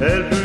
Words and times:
elle 0.00 0.37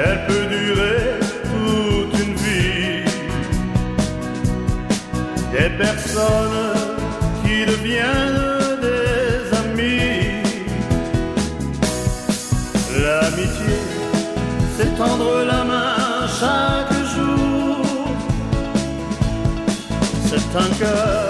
Elle 0.00 0.26
peut 0.26 0.46
durer 0.46 1.18
toute 1.50 2.20
une 2.24 2.34
vie. 2.34 3.04
Des 5.52 5.70
personnes 5.76 6.74
qui 7.42 7.66
deviennent 7.66 8.80
des 8.86 9.56
amis. 9.62 10.42
L'amitié, 13.02 13.78
c'est 14.76 14.96
tendre 14.96 15.44
la 15.44 15.64
main 15.64 16.26
chaque 16.40 16.96
jour. 17.14 17.84
C'est 20.30 20.56
un 20.56 20.70
cœur 20.78 21.27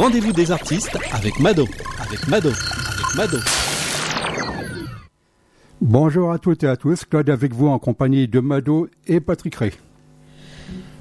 rendez-vous 0.00 0.32
des 0.32 0.50
artistes 0.50 0.96
avec 1.12 1.38
Mado, 1.40 1.68
avec 1.98 2.26
Mado, 2.26 2.48
avec 2.48 3.14
Mado. 3.16 3.36
Bonjour 5.82 6.32
à 6.32 6.38
toutes 6.38 6.64
et 6.64 6.68
à 6.68 6.76
tous, 6.78 7.04
Claude 7.04 7.28
avec 7.28 7.52
vous 7.52 7.68
en 7.68 7.78
compagnie 7.78 8.26
de 8.26 8.40
Mado 8.40 8.88
et 9.06 9.20
Patrick 9.20 9.54
Ray. 9.56 9.72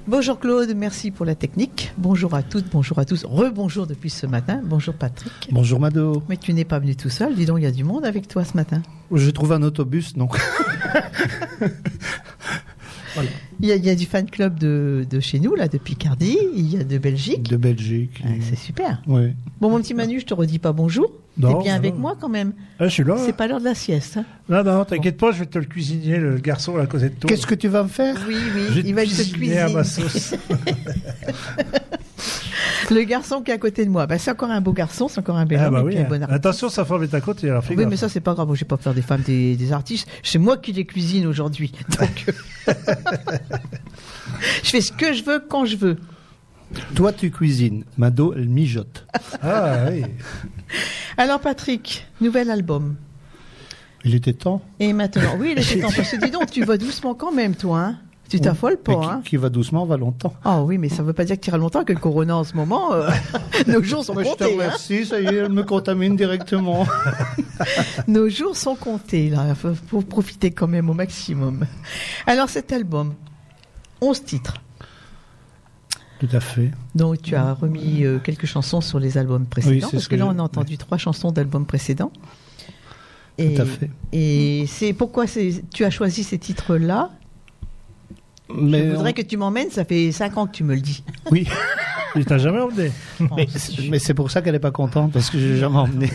Bonjour 0.06 0.38
Claude, 0.38 0.74
merci 0.76 1.12
pour 1.12 1.26
la 1.26 1.36
technique. 1.36 1.94
Bonjour 1.98 2.34
à 2.34 2.44
toutes, 2.44 2.70
bonjour 2.70 3.00
à 3.00 3.06
tous. 3.06 3.24
Rebonjour 3.24 3.88
depuis 3.88 4.10
ce 4.10 4.26
matin. 4.26 4.60
Bonjour 4.66 4.94
Patrick. 4.94 5.48
Bonjour 5.50 5.80
Mado. 5.80 6.22
Mais 6.28 6.36
tu 6.36 6.54
n'es 6.54 6.66
pas 6.66 6.80
venu 6.80 6.98
tout 6.98 7.10
seul, 7.10 7.36
dis 7.36 7.46
donc, 7.46 7.60
il 7.60 7.64
y 7.64 7.68
a 7.68 7.72
du 7.72 7.86
monde 7.86 8.04
avec 8.06 8.28
toi 8.28 8.44
ce 8.44 8.58
matin. 8.58 8.82
J'ai 9.14 9.32
trouvé 9.32 9.56
un 9.56 9.64
autobus, 9.64 10.14
donc. 10.14 10.38
Il 13.62 13.68
y, 13.68 13.72
a, 13.74 13.76
il 13.76 13.86
y 13.86 13.90
a 13.90 13.96
du 13.96 14.06
fan 14.06 14.30
club 14.30 14.58
de, 14.58 15.06
de 15.10 15.20
chez 15.20 15.40
nous, 15.40 15.54
là, 15.54 15.68
de 15.68 15.78
Picardie, 15.78 16.38
il 16.56 16.74
y 16.74 16.78
a 16.80 16.84
de 16.86 16.98
Belgique. 16.98 17.50
De 17.50 17.58
Belgique. 17.58 18.22
Ouais, 18.24 18.40
c'est 18.42 18.58
super. 18.58 19.02
Oui. 19.06 19.34
Bon, 19.60 19.70
mon 19.70 19.80
petit 19.82 19.94
Manu, 19.94 20.20
je 20.22 20.26
te 20.26 20.34
redis 20.34 20.60
pas 20.60 20.72
bonjour. 20.72 21.12
T'es 21.42 21.54
bien 21.64 21.76
avec 21.76 21.96
moi 21.98 22.16
quand 22.20 22.28
même. 22.30 22.52
Ah, 22.80 22.86
je 22.88 22.94
suis 22.94 23.04
là. 23.04 23.16
C'est 23.18 23.32
pas 23.36 23.48
l'heure 23.48 23.60
de 23.60 23.66
la 23.66 23.76
sieste. 23.76 24.18
hein. 24.18 24.26
Non, 24.50 24.64
non, 24.64 24.84
t'inquiète 24.86 25.18
pas, 25.18 25.32
je 25.32 25.40
vais 25.40 25.46
te 25.46 25.58
le 25.60 25.66
cuisiner, 25.66 26.18
le 26.18 26.36
garçon 26.38 26.78
à 26.78 26.86
côté 26.86 27.10
de 27.10 27.16
toi. 27.16 27.30
Qu'est-ce 27.30 27.48
que 27.48 27.56
tu 27.56 27.68
vas 27.70 27.84
me 27.84 27.90
faire? 27.90 28.16
Oui, 28.28 28.36
Je 28.36 28.76
oui, 28.76 28.82
vais 28.82 28.90
il 28.90 28.96
va 28.96 29.04
te 29.06 29.10
te 29.10 29.34
cuisiner 29.34 29.60
à 29.60 29.70
ma 29.70 29.84
sauce. 29.84 30.36
Le 32.92 33.04
garçon 33.04 33.42
qui 33.42 33.52
est 33.52 33.54
à 33.54 33.58
côté 33.60 33.86
de 33.86 33.90
moi, 33.92 34.08
bah, 34.08 34.18
c'est 34.18 34.32
encore 34.32 34.50
un 34.50 34.62
beau 34.62 34.74
garçon, 34.74 35.08
c'est 35.08 35.20
encore 35.20 35.36
un 35.38 35.46
bel 35.46 35.60
Ah 35.62 35.68
homme 35.68 35.74
bah 35.76 35.82
et 35.82 35.84
oui. 35.84 35.98
un 36.00 36.06
bon 36.06 36.24
artiste. 36.24 36.32
Attention, 36.32 36.70
sa 36.70 36.86
femme 36.86 37.04
est 37.04 37.14
à 37.14 37.22
côté, 37.22 37.48
alors 37.48 37.64
fais 37.64 37.76
Oui, 37.76 37.86
mais 37.88 37.98
ça, 37.98 38.10
c'est 38.10 38.20
pas 38.20 38.34
grave. 38.34 38.48
Moi, 38.48 38.56
je 38.56 38.62
vais 38.62 38.68
pas 38.68 38.78
faire 38.78 38.96
des 38.96 39.04
femmes 39.04 39.22
des, 39.22 39.56
des 39.56 39.72
artistes. 39.72 40.08
C'est 40.24 40.40
moi 40.40 40.58
qui 40.58 40.72
les 40.74 40.86
cuisine 40.86 41.28
aujourd'hui. 41.28 41.72
Donc, 42.00 42.26
je 44.64 44.70
fais 44.70 44.82
ce 44.82 44.92
que 44.92 45.14
je 45.14 45.24
veux 45.24 45.40
quand 45.40 45.66
je 45.66 45.76
veux. 45.78 45.98
Toi, 46.96 47.12
tu 47.14 47.32
cuisines. 47.32 47.84
Mado, 47.98 48.34
elle 48.36 48.48
mijote. 48.50 49.06
Ah 49.42 49.86
oui. 49.92 50.04
Alors, 51.18 51.40
Patrick, 51.40 52.06
nouvel 52.22 52.50
album. 52.52 52.96
Il 54.06 54.16
était 54.16 54.34
temps. 54.34 54.62
Et 54.80 54.94
maintenant, 54.94 55.36
oui, 55.40 55.54
il 55.56 55.62
était 55.62 55.80
temps. 55.82 55.90
Parce 55.96 56.12
que 56.12 56.24
dis 56.24 56.32
donc, 56.32 56.52
tu 56.52 56.64
vas 56.64 56.78
doucement 56.86 57.16
quand 57.16 57.32
même, 57.32 57.56
toi. 57.56 57.80
Hein 57.80 58.00
tu 58.30 58.40
t'affoles 58.40 58.78
pas, 58.78 58.94
qui, 58.96 59.06
hein 59.08 59.22
qui 59.26 59.38
va 59.38 59.50
doucement 59.50 59.86
va 59.88 59.98
longtemps. 59.98 60.36
Ah 60.46 60.62
oui, 60.62 60.78
mais 60.78 60.88
ça 60.88 61.02
veut 61.02 61.14
pas 61.14 61.26
dire 61.26 61.36
que 61.36 61.42
tu 61.42 61.50
iras 61.50 61.58
longtemps 61.58 61.84
que 61.84 61.94
le 61.94 62.00
corona 62.00 62.38
en 62.38 62.44
ce 62.44 62.54
moment. 62.54 62.94
euh, 62.94 63.10
nos 63.68 63.82
jours 63.82 64.06
sont 64.06 64.14
Moi, 64.14 64.22
je 64.24 64.28
te 64.30 64.34
comptés. 64.34 64.46
hein. 64.46 64.52
remercie, 64.54 65.06
ça 65.08 65.20
y 65.20 65.26
est, 65.26 65.34
elle 65.34 65.52
me 65.52 65.64
contamine 65.64 66.16
directement. 66.16 66.86
Nos 68.08 68.30
jours 68.30 68.56
sont 68.56 68.76
comptés, 68.76 69.30
là. 69.32 69.56
Faut 69.56 70.02
profiter 70.02 70.52
quand 70.52 70.68
même 70.68 70.90
au 70.92 70.94
maximum. 70.94 71.66
Alors, 72.28 72.50
cet 72.50 72.72
album, 72.72 73.14
11 74.02 74.24
titres. 74.24 74.56
Tout 76.20 76.30
à 76.34 76.40
fait. 76.42 76.72
Donc, 76.96 77.22
tu 77.22 77.36
as 77.36 77.54
remis 77.54 78.04
euh, 78.04 78.20
quelques 78.20 78.46
chansons 78.46 78.82
sur 78.82 79.00
les 79.00 79.18
albums 79.18 79.46
précédents. 79.46 79.88
Oui, 79.88 79.92
parce 79.92 80.04
ce 80.04 80.10
que 80.10 80.16
que 80.16 80.20
là, 80.20 80.28
on 80.28 80.38
a 80.38 80.42
entendu 80.42 80.78
trois 80.78 80.98
chansons 80.98 81.32
d'albums 81.32 81.66
précédents. 81.66 82.12
Et, 83.38 83.54
Tout 83.54 83.62
à 83.62 83.66
fait. 83.66 83.90
Et 84.12 84.66
c'est 84.68 84.92
pourquoi 84.92 85.26
tu 85.74 85.86
as 85.86 85.90
choisi 85.90 86.24
ces 86.24 86.38
titres-là. 86.38 87.12
Mais 88.54 88.90
Je 88.90 88.96
voudrais 88.96 89.12
on- 89.12 89.14
que 89.14 89.22
tu 89.22 89.38
m'emmènes, 89.38 89.70
ça 89.70 89.86
fait 89.86 90.12
5 90.12 90.38
ans 90.38 90.48
que 90.48 90.54
tu 90.54 90.64
me 90.64 90.76
le 90.76 90.82
dis. 90.82 91.04
Oui, 91.32 91.48
Il 92.16 92.26
t'a 92.26 92.40
jamais 92.40 92.60
emmené. 92.60 92.92
mais, 93.38 93.48
mais 93.90 94.00
c'est 94.00 94.16
pour 94.16 94.32
ça 94.32 94.42
qu'elle 94.42 94.56
est 94.56 94.60
pas 94.60 94.72
contente 94.72 95.12
parce 95.12 95.30
que 95.30 95.38
j'ai 95.38 95.58
jamais 95.58 95.78
emmené. 95.78 96.10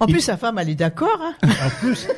En 0.00 0.06
Il- 0.06 0.12
plus, 0.12 0.20
sa 0.20 0.36
femme, 0.36 0.58
elle 0.58 0.70
est 0.70 0.74
d'accord. 0.74 1.20
hein. 1.22 1.34
En 1.42 1.70
plus. 1.80 2.08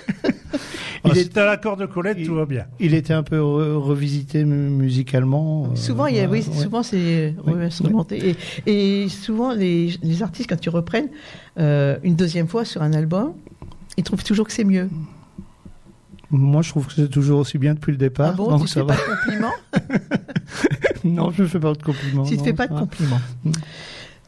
Il 1.04 1.10
est- 1.18 1.22
si 1.24 1.28
t'as 1.28 1.44
l'accord 1.44 1.76
de 1.76 1.84
Colette, 1.84 2.16
il- 2.20 2.26
tout 2.26 2.34
va 2.34 2.46
bien. 2.46 2.64
Il 2.80 2.94
était 2.94 3.12
un 3.12 3.22
peu 3.22 3.36
re- 3.38 3.74
revisité 3.74 4.44
mu- 4.44 4.70
musicalement. 4.70 5.64
euh, 5.72 5.76
souvent, 5.76 6.06
il 6.06 6.16
y 6.16 6.20
a, 6.20 6.24
oui, 6.26 6.38
ouais, 6.48 6.62
souvent 6.62 6.82
c'est 6.82 7.34
Oui, 7.46 7.62
instrumenté. 7.64 8.34
Et, 8.66 9.04
et 9.04 9.08
souvent, 9.10 9.52
les, 9.52 9.94
les 10.02 10.22
artistes, 10.22 10.48
quand 10.48 10.64
ils 10.64 10.70
reprennent 10.70 11.08
euh, 11.58 11.98
une 12.02 12.14
deuxième 12.16 12.48
fois 12.48 12.64
sur 12.64 12.80
un 12.82 12.94
album, 12.94 13.34
ils 13.98 14.04
trouvent 14.04 14.24
toujours 14.24 14.46
que 14.46 14.52
c'est 14.52 14.64
mieux. 14.64 14.88
Moi, 16.32 16.62
je 16.62 16.70
trouve 16.70 16.86
que 16.86 16.94
c'est 16.94 17.08
toujours 17.08 17.40
aussi 17.40 17.58
bien 17.58 17.74
depuis 17.74 17.92
le 17.92 17.98
départ. 17.98 18.30
ah 18.30 18.32
bon, 18.32 18.48
donc 18.48 18.66
tu 18.66 18.72
fais 18.72 18.80
va. 18.80 18.86
pas 18.86 18.96
de 18.96 19.02
compliments 19.16 19.52
non, 21.04 21.30
je 21.30 21.42
ne 21.42 21.48
fais 21.48 21.60
pas 21.60 21.72
de 21.74 21.82
compliments. 21.82 22.24
Tu 22.24 22.34
te 22.36 22.40
non, 22.40 22.44
fais 22.44 22.52
pas 22.54 22.66
de 22.66 22.72
va. 22.74 22.80
compliments. 22.80 23.20
Mm. 23.44 23.52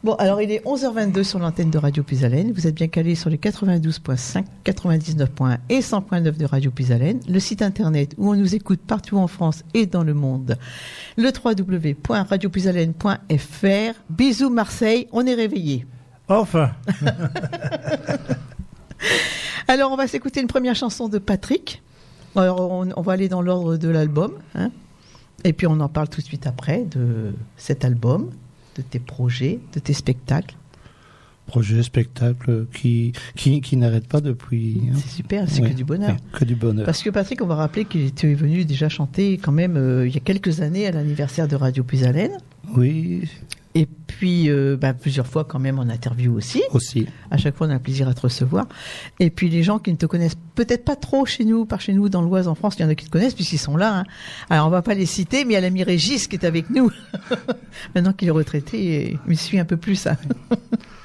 Bon, 0.03 0.13
alors 0.15 0.39
il 0.39 0.51
est 0.51 0.63
11h22 0.65 1.23
sur 1.23 1.39
l'antenne 1.39 1.71
de 1.71 1.79
Radio 1.79 2.03
Puisalène. 2.03 2.51
Vous 2.51 2.67
êtes 2.67 2.75
bien 2.75 2.89
calé 2.89 3.15
sur 3.15 3.31
les 3.31 3.37
92.5, 3.37 4.43
99.1 4.63 5.57
et 5.69 5.79
100.9 5.79 6.37
de 6.37 6.45
Radio 6.45 6.69
Puisalène. 6.69 7.19
Le 7.27 7.39
site 7.39 7.63
internet 7.63 8.13
où 8.19 8.29
on 8.29 8.35
nous 8.35 8.53
écoute 8.53 8.81
partout 8.85 9.17
en 9.17 9.25
France 9.25 9.63
et 9.73 9.87
dans 9.87 10.03
le 10.03 10.13
monde. 10.13 10.59
Le 11.17 11.29
www.radiopuisalène.fr. 11.29 13.99
Bisous 14.11 14.51
Marseille, 14.51 15.07
on 15.11 15.25
est 15.25 15.33
réveillés. 15.33 15.87
Enfin. 16.27 16.69
Alors 19.67 19.91
on 19.91 19.95
va 19.95 20.07
s'écouter 20.07 20.39
une 20.39 20.47
première 20.47 20.75
chanson 20.75 21.09
de 21.09 21.17
Patrick. 21.17 21.81
Alors 22.35 22.71
on, 22.71 22.89
on 22.95 23.01
va 23.01 23.13
aller 23.13 23.29
dans 23.29 23.41
l'ordre 23.41 23.77
de 23.77 23.89
l'album. 23.89 24.33
hein. 24.55 24.71
Et 25.43 25.53
puis 25.53 25.67
on 25.67 25.79
en 25.79 25.89
parle 25.89 26.09
tout 26.09 26.21
de 26.21 26.25
suite 26.25 26.47
après 26.47 26.83
de 26.89 27.33
cet 27.57 27.85
album, 27.85 28.29
de 28.77 28.81
tes 28.81 28.99
projets, 28.99 29.59
de 29.73 29.79
tes 29.79 29.93
spectacles. 29.93 30.55
Projet, 31.45 31.83
spectacle 31.83 32.65
qui, 32.73 33.13
qui, 33.35 33.61
qui 33.61 33.77
n'arrête 33.77 34.07
pas 34.07 34.19
depuis. 34.19 34.81
hein. 34.89 34.95
C'est 34.95 35.09
super, 35.11 35.47
c'est 35.47 35.61
que 35.61 35.73
du 35.73 35.83
bonheur. 35.83 36.15
que 36.33 36.43
du 36.43 36.55
bonheur. 36.55 36.85
Parce 36.87 37.03
que 37.03 37.11
Patrick, 37.11 37.39
on 37.43 37.45
va 37.45 37.53
rappeler 37.53 37.85
qu'il 37.85 38.01
était 38.05 38.33
venu 38.33 38.65
déjà 38.65 38.89
chanter 38.89 39.37
quand 39.37 39.51
même 39.51 39.77
euh, 39.77 40.07
il 40.07 40.13
y 40.15 40.17
a 40.17 40.21
quelques 40.21 40.61
années 40.61 40.87
à 40.87 40.91
l'anniversaire 40.91 41.47
de 41.47 41.55
Radio 41.55 41.83
Puisalène. 41.83 42.31
Oui, 42.75 43.29
Et 43.77 43.87
puis 44.07 44.49
euh, 44.49 44.77
bah, 44.79 44.93
plusieurs 44.93 45.27
fois 45.27 45.43
quand 45.43 45.59
même 45.59 45.79
en 45.79 45.89
interview 45.89 46.33
aussi. 46.33 46.63
aussi. 46.71 47.07
À 47.29 47.37
chaque 47.37 47.55
fois, 47.57 47.67
on 47.67 47.69
a 47.69 47.73
un 47.73 47.79
plaisir 47.79 48.07
à 48.07 48.13
te 48.13 48.21
recevoir. 48.21 48.67
Et 49.19 49.29
puis 49.29 49.49
les 49.49 49.63
gens 49.63 49.79
qui 49.79 49.91
ne 49.91 49.97
te 49.97 50.05
connaissent 50.05 50.37
peut-être 50.55 50.85
pas 50.85 50.95
trop 50.95 51.25
chez 51.25 51.43
nous, 51.43 51.65
par 51.65 51.81
chez 51.81 51.91
nous 51.91 52.07
dans 52.07 52.21
l'Oise 52.21 52.47
en 52.47 52.55
France, 52.55 52.75
il 52.79 52.83
y 52.83 52.85
en 52.85 52.89
a 52.89 52.95
qui 52.95 53.05
te 53.05 53.09
connaissent 53.11 53.33
puisqu'ils 53.35 53.57
sont 53.57 53.75
là. 53.75 53.99
hein. 53.99 54.03
Alors 54.49 54.67
on 54.67 54.69
va 54.69 54.81
pas 54.81 54.93
les 54.93 55.05
citer, 55.05 55.43
mais 55.43 55.51
il 55.51 55.55
y 55.55 55.57
a 55.57 55.61
l'ami 55.61 55.83
Régis 55.83 56.27
qui 56.27 56.37
est 56.37 56.45
avec 56.45 56.69
nous. 56.69 56.89
Maintenant 57.95 58.13
qu'il 58.13 58.29
est 58.29 58.31
retraité, 58.31 59.19
il 59.25 59.29
me 59.29 59.35
suit 59.35 59.59
un 59.59 59.65
peu 59.65 59.75
plus. 59.77 60.07
hein. 60.07 60.15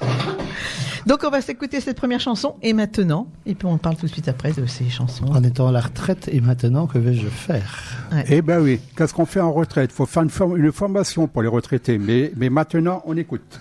Donc 1.07 1.21
on 1.25 1.29
va 1.29 1.41
s'écouter 1.41 1.81
cette 1.81 1.97
première 1.97 2.19
chanson 2.19 2.55
et 2.61 2.73
maintenant, 2.73 3.27
et 3.45 3.55
puis 3.55 3.65
on 3.67 3.77
parle 3.77 3.95
tout 3.95 4.05
de 4.05 4.11
suite 4.11 4.27
après 4.27 4.51
de 4.51 4.65
ces 4.67 4.87
chansons. 4.89 5.25
En 5.25 5.43
étant 5.43 5.67
à 5.67 5.71
la 5.71 5.81
retraite, 5.81 6.29
et 6.31 6.39
maintenant, 6.41 6.85
que 6.87 6.99
vais-je 6.99 7.27
faire? 7.27 7.97
Eh 8.29 8.41
ben 8.43 8.61
oui, 8.61 8.79
qu'est-ce 8.95 9.13
qu'on 9.13 9.25
fait 9.25 9.41
en 9.41 9.51
retraite? 9.51 9.89
Il 9.91 9.95
faut 9.95 10.05
faire 10.05 10.23
une, 10.23 10.29
form- 10.29 10.57
une 10.57 10.71
formation 10.71 11.27
pour 11.27 11.41
les 11.41 11.47
retraités. 11.47 11.97
Mais, 11.97 12.31
mais 12.37 12.49
maintenant, 12.49 13.01
on 13.05 13.17
écoute. 13.17 13.59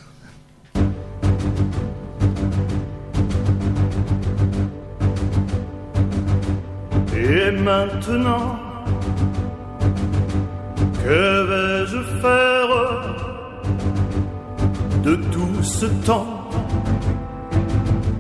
Et 7.17 7.51
maintenant, 7.53 8.59
que 11.05 11.47
vais-je 11.51 12.03
faire? 12.21 13.30
De 15.03 15.17
tout 15.33 15.63
ce 15.63 15.87
temps 16.07 16.49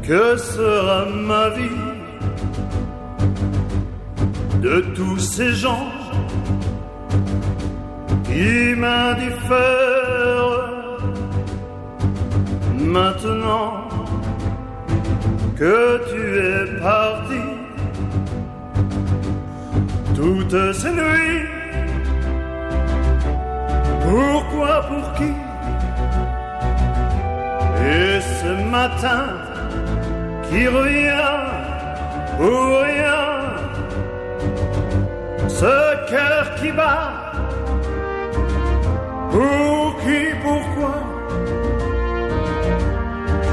Que 0.02 0.36
sera 0.36 1.06
ma 1.06 1.48
vie 1.50 1.90
de 4.60 4.80
tous 4.94 5.18
ces 5.18 5.52
gens 5.52 5.86
qui 8.24 8.74
m'indiffèrent 8.76 10.00
Maintenant 12.78 13.88
que 15.56 16.00
tu 16.10 16.22
es 16.38 16.80
parti 16.80 17.60
toutes 20.20 20.72
ces 20.74 20.90
nuits? 20.90 21.46
Pourquoi, 24.02 24.82
pour 24.88 25.12
qui? 25.14 25.49
Et 27.82 28.20
ce 28.20 28.52
matin 28.70 29.24
qui 30.48 30.68
revient 30.68 31.40
pour 32.36 32.80
rien, 32.80 33.24
ce 35.48 36.10
cœur 36.10 36.54
qui 36.56 36.72
bat, 36.72 37.32
pour 39.30 39.96
qui, 40.02 40.20
pourquoi, 40.42 40.94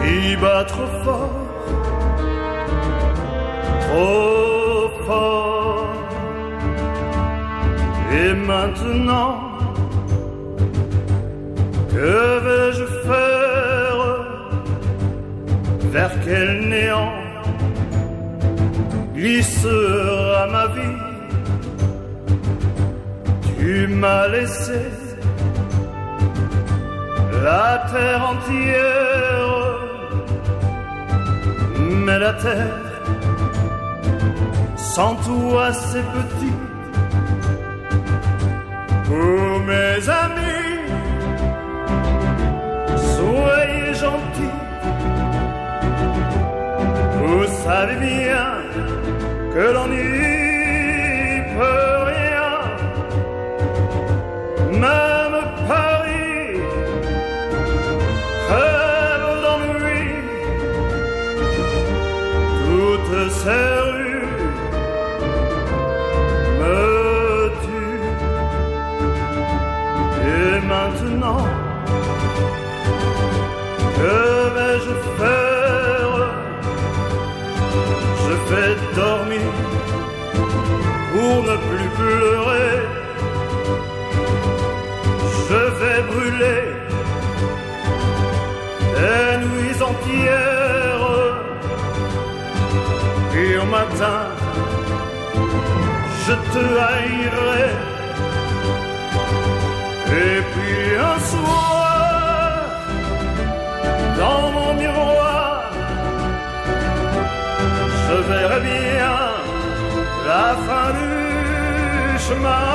qui 0.01 0.35
bat 0.37 0.63
trop 0.65 0.91
fort, 1.03 1.39
trop 3.81 4.89
fort. 5.05 5.93
Et 8.13 8.33
maintenant, 8.33 9.35
que 11.89 12.39
vais-je 12.45 12.85
faire? 13.07 13.26
Vers 15.97 16.19
quel 16.23 16.69
néant 16.69 17.15
glissera 19.15 20.45
ma 20.55 20.65
vie 20.75 20.99
Tu 23.57 23.87
m'as 23.87 24.27
laissé 24.27 24.79
la 27.43 27.83
terre 27.91 28.23
entière, 28.33 29.55
mais 32.05 32.19
la 32.19 32.33
terre, 32.45 32.85
sans 34.75 35.15
toi 35.27 35.73
c'est 35.73 36.07
petit. 36.17 36.57
Pour 39.07 39.59
mes 39.71 39.99
amis, 40.25 40.77
soyez 43.15 43.93
gentils. 43.95 44.66
Savez 47.67 47.97
bien 47.97 48.47
que 49.53 49.65
l'on 49.75 49.87
n'y 49.89 50.07
peut 51.55 51.97
rien. 52.13 52.51
Même 54.85 55.39
Paris 55.67 56.61
crève 58.47 59.33
d'ennui. 59.43 60.05
Toutes 62.67 63.31
ces 63.41 63.69
rues 63.91 64.29
me 66.61 66.81
tuent. 67.63 68.13
Et 70.35 70.53
maintenant, 70.73 71.43
que 73.97 74.15
vais-je 74.55 74.93
faire? 75.17 75.46
Vais 78.49 78.77
dormir 78.95 79.41
pour 81.11 81.43
ne 81.49 81.55
plus 81.67 81.89
pleurer. 81.99 82.79
Je 85.49 85.61
vais 85.79 86.01
brûler 86.11 86.63
des 88.95 89.29
nuits 89.45 89.79
entières. 89.91 90.67
Et 93.39 93.57
au 93.57 93.65
matin, 93.65 94.19
je 96.25 96.33
te 96.53 96.63
haïrai. 96.87 97.67
Et 100.23 100.39
puis 100.51 100.79
un 101.11 101.19
soir, 101.31 102.65
dans 104.17 104.51
mon 104.55 104.73
miroir, 104.73 105.36
je 108.07 108.13
verrai 108.31 108.59
bien 108.61 109.17
la 110.27 110.47
fin 110.65 110.89
du 110.99 112.19
chemin. 112.25 112.67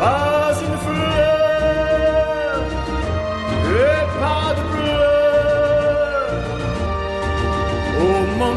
Pas 0.00 0.52
une 0.66 0.78
fleur 0.86 2.56
et 3.84 4.02
pas 4.20 4.48
de 4.58 4.62
pleurs, 4.72 6.32
Je 8.00 8.52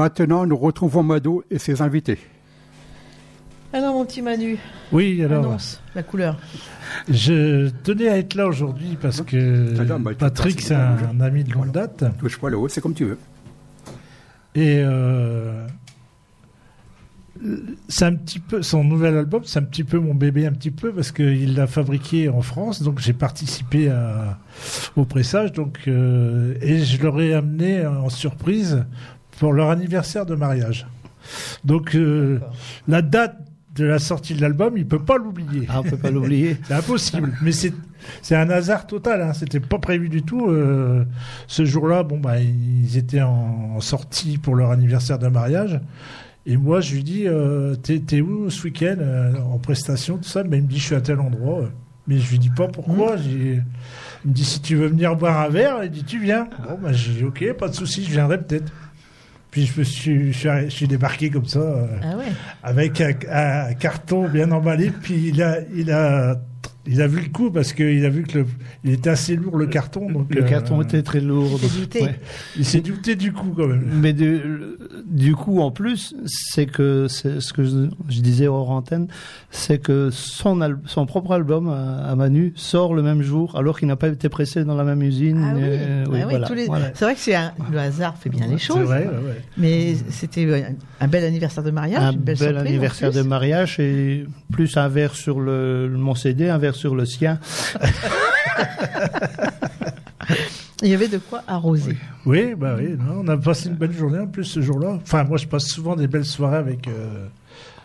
maintenant, 0.00 0.46
nous 0.46 0.56
retrouvons 0.56 1.02
Mado 1.02 1.44
et 1.50 1.58
ses 1.58 1.82
invités. 1.82 2.18
Alors, 3.74 3.92
mon 3.92 4.06
petit 4.06 4.22
Manu, 4.22 4.56
Oui, 4.92 5.22
alors, 5.22 5.44
annonce 5.44 5.82
la 5.94 6.02
couleur. 6.02 6.38
je 7.08 7.68
tenais 7.84 8.08
à 8.08 8.16
être 8.16 8.34
là 8.34 8.46
aujourd'hui 8.46 8.96
parce 9.00 9.20
que 9.20 9.36
l'air, 9.82 10.00
bah, 10.00 10.12
Patrick, 10.18 10.62
c'est 10.62 10.74
un, 10.74 11.20
ami 11.20 11.44
de 11.44 11.52
longue 11.52 11.70
date. 11.70 12.02
Touche 12.18 12.38
pas 12.40 12.48
le 12.48 12.56
haut, 12.56 12.68
c'est 12.68 12.80
comme 12.80 12.94
tu 12.94 13.04
veux. 13.04 13.18
Et 14.54 14.80
euh, 14.82 15.66
c'est 17.88 18.06
un 18.06 18.14
petit 18.14 18.40
peu 18.40 18.62
son 18.62 18.82
nouvel 18.82 19.18
album, 19.18 19.42
c'est 19.44 19.58
un 19.58 19.64
petit 19.64 19.84
peu 19.84 19.98
mon 19.98 20.14
bébé, 20.14 20.46
un 20.46 20.52
petit 20.52 20.70
peu 20.70 20.92
parce 20.92 21.12
qu'il 21.12 21.54
l'a 21.54 21.66
fabriqué 21.66 22.30
en 22.30 22.40
France, 22.40 22.82
donc 22.82 23.00
j'ai 23.00 23.12
participé 23.12 23.90
à, 23.90 24.38
au 24.96 25.04
pressage, 25.04 25.52
donc 25.52 25.80
euh, 25.86 26.54
et 26.62 26.78
je 26.78 27.00
leur 27.02 27.20
ai 27.20 27.34
amené 27.34 27.86
en 27.86 28.08
surprise 28.08 28.84
pour 29.40 29.52
leur 29.52 29.70
anniversaire 29.70 30.24
de 30.26 30.36
mariage. 30.36 30.86
Donc 31.64 31.96
euh, 31.96 32.38
la 32.86 33.02
date 33.02 33.36
de 33.74 33.84
la 33.84 33.98
sortie 33.98 34.34
de 34.34 34.40
l'album, 34.40 34.74
il 34.76 34.86
peut 34.86 34.98
pas 35.02 35.16
l'oublier. 35.16 35.66
Ah, 35.68 35.80
on 35.80 35.82
peut 35.82 35.96
pas 35.96 36.10
l'oublier. 36.10 36.56
C'est 36.68 36.74
impossible. 36.74 37.32
Mais 37.42 37.52
c'est 37.52 37.72
c'est 38.22 38.34
un 38.36 38.48
hasard 38.50 38.86
total. 38.86 39.22
Hein. 39.22 39.32
C'était 39.32 39.60
pas 39.60 39.78
prévu 39.78 40.08
du 40.08 40.22
tout. 40.22 40.48
Euh, 40.48 41.04
ce 41.46 41.64
jour-là, 41.64 42.02
bon 42.02 42.18
bah 42.18 42.40
ils 42.40 42.96
étaient 42.96 43.22
en, 43.22 43.72
en 43.76 43.80
sortie 43.80 44.38
pour 44.38 44.54
leur 44.56 44.70
anniversaire 44.70 45.18
de 45.18 45.28
mariage. 45.28 45.80
Et 46.46 46.56
moi, 46.56 46.80
je 46.80 46.94
lui 46.94 47.04
dis, 47.04 47.24
euh, 47.26 47.74
t'es 47.76 48.20
où 48.22 48.48
ce 48.50 48.64
week-end 48.64 48.96
euh, 48.98 49.34
en 49.52 49.58
prestation, 49.58 50.16
tout 50.16 50.24
ça? 50.28 50.42
Mais 50.42 50.56
il 50.58 50.64
me 50.64 50.68
dit, 50.68 50.78
je 50.78 50.84
suis 50.86 50.94
à 50.94 51.00
tel 51.02 51.20
endroit. 51.20 51.68
Mais 52.08 52.18
je 52.18 52.30
lui 52.30 52.38
dis 52.38 52.48
pas 52.50 52.66
pourquoi. 52.66 53.16
J'ai- 53.18 53.60
Il 54.24 54.30
me 54.30 54.34
dit, 54.34 54.44
si 54.44 54.60
tu 54.60 54.74
veux 54.74 54.86
venir 54.88 55.14
boire 55.16 55.38
un 55.40 55.48
verre, 55.50 55.84
il 55.84 55.90
dit, 55.90 56.02
tu 56.02 56.18
viens. 56.18 56.48
Bon, 56.66 56.78
bah 56.82 56.92
j'ai 56.92 57.12
dit, 57.12 57.24
ok, 57.24 57.52
pas 57.58 57.68
de 57.68 57.74
souci, 57.74 58.04
je 58.04 58.10
viendrai 58.10 58.38
peut-être. 58.42 58.72
Puis 59.50 59.66
je 59.66 59.78
me 59.80 59.84
suis, 59.84 60.32
je 60.32 60.38
suis, 60.38 60.48
arri- 60.48 60.64
je 60.66 60.70
suis 60.70 60.86
débarqué 60.88 61.28
comme 61.30 61.46
ça. 61.46 61.58
euh, 61.58 61.86
Ah 62.02 62.16
ouais. 62.16 62.24
avec 62.62 63.00
un, 63.00 63.12
un 63.32 63.74
carton 63.74 64.28
bien 64.28 64.50
emballé. 64.52 64.90
Puis 64.90 65.28
il 65.34 65.42
a, 65.42 65.56
il 65.74 65.90
a, 65.90 66.36
il 66.86 67.02
a 67.02 67.06
vu 67.06 67.20
le 67.20 67.28
coup 67.28 67.50
parce 67.50 67.72
qu'il 67.72 68.04
a 68.04 68.08
vu 68.08 68.22
que 68.22 68.38
le, 68.38 68.46
il 68.84 68.92
était 68.92 69.10
assez 69.10 69.36
lourd 69.36 69.56
le 69.58 69.66
carton. 69.66 70.10
Donc 70.10 70.34
Le 70.34 70.42
euh, 70.42 70.48
carton 70.48 70.80
était 70.82 71.02
très 71.02 71.20
lourd. 71.20 71.60
T'es 71.60 71.68
douté. 71.80 72.02
Ouais. 72.02 72.18
Il 72.56 72.64
s'est 72.64 72.80
douté 72.80 73.16
du 73.16 73.32
coup 73.32 73.52
quand 73.56 73.66
même. 73.66 73.84
Mais 73.92 74.12
du, 74.12 74.40
du 75.06 75.34
coup, 75.34 75.60
en 75.60 75.70
plus, 75.70 76.14
c'est 76.26 76.66
que 76.66 77.06
c'est 77.08 77.40
ce 77.40 77.52
que 77.52 77.64
je, 77.64 77.88
je 78.08 78.20
disais 78.20 78.46
hors 78.46 78.70
antenne, 78.70 79.08
c'est 79.50 79.78
que 79.78 80.08
son, 80.10 80.60
al- 80.62 80.78
son 80.86 81.04
propre 81.06 81.32
album 81.32 81.68
à, 81.68 82.04
à 82.10 82.14
Manu 82.16 82.52
sort 82.56 82.94
le 82.94 83.02
même 83.02 83.22
jour, 83.22 83.56
alors 83.56 83.78
qu'il 83.78 83.88
n'a 83.88 83.96
pas 83.96 84.08
été 84.08 84.28
pressé 84.28 84.64
dans 84.64 84.74
la 84.74 84.84
même 84.84 85.02
usine. 85.02 85.42
Ah 85.44 85.52
oui, 85.54 85.62
Euh, 85.64 86.04
Ah 86.06 86.10
oui, 86.12 86.20
voilà, 86.28 86.48
les- 86.54 86.66
voilà. 86.66 86.90
c'est 86.94 87.04
vrai 87.04 87.14
que 87.14 87.20
c'est 87.20 87.34
un- 87.34 87.52
le 87.70 87.78
hasard 87.78 88.16
fait 88.16 88.30
bien 88.30 88.46
les 88.46 88.58
choses. 88.58 88.78
vrai, 88.86 89.00
ouais, 89.06 89.28
ouais. 89.28 89.42
Mais 89.58 89.94
c'était 90.08 90.46
euh, 90.46 90.60
un 91.00 91.08
bel 91.08 91.24
anniversaire 91.24 91.62
de 91.62 91.70
mariage, 91.70 92.02
Un 92.02 92.12
une 92.12 92.18
belle 92.20 92.38
bel 92.38 92.56
anniversaire 92.56 93.12
de 93.12 93.22
mariage 93.22 93.78
et 93.80 94.24
plus 94.50 94.76
un 94.76 94.88
verre 94.88 95.14
sur 95.14 95.40
le, 95.40 95.88
mon 95.94 96.14
CD, 96.14 96.48
un 96.48 96.58
verre 96.58 96.69
sur 96.74 96.94
le 96.94 97.04
sien. 97.06 97.38
Il 100.82 100.88
y 100.88 100.94
avait 100.94 101.08
de 101.08 101.18
quoi 101.18 101.42
arroser. 101.46 101.96
Oui, 102.24 102.54
bah 102.56 102.74
oui, 102.78 102.96
non, 102.98 103.20
on 103.22 103.28
a 103.28 103.36
passé 103.36 103.68
une 103.68 103.74
belle 103.74 103.92
journée 103.92 104.18
en 104.18 104.26
plus 104.26 104.44
ce 104.44 104.62
jour-là. 104.62 104.98
Enfin, 105.02 105.24
moi 105.24 105.36
je 105.36 105.46
passe 105.46 105.66
souvent 105.66 105.94
des 105.94 106.06
belles 106.06 106.24
soirées 106.24 106.56
avec, 106.56 106.88
euh, 106.88 107.26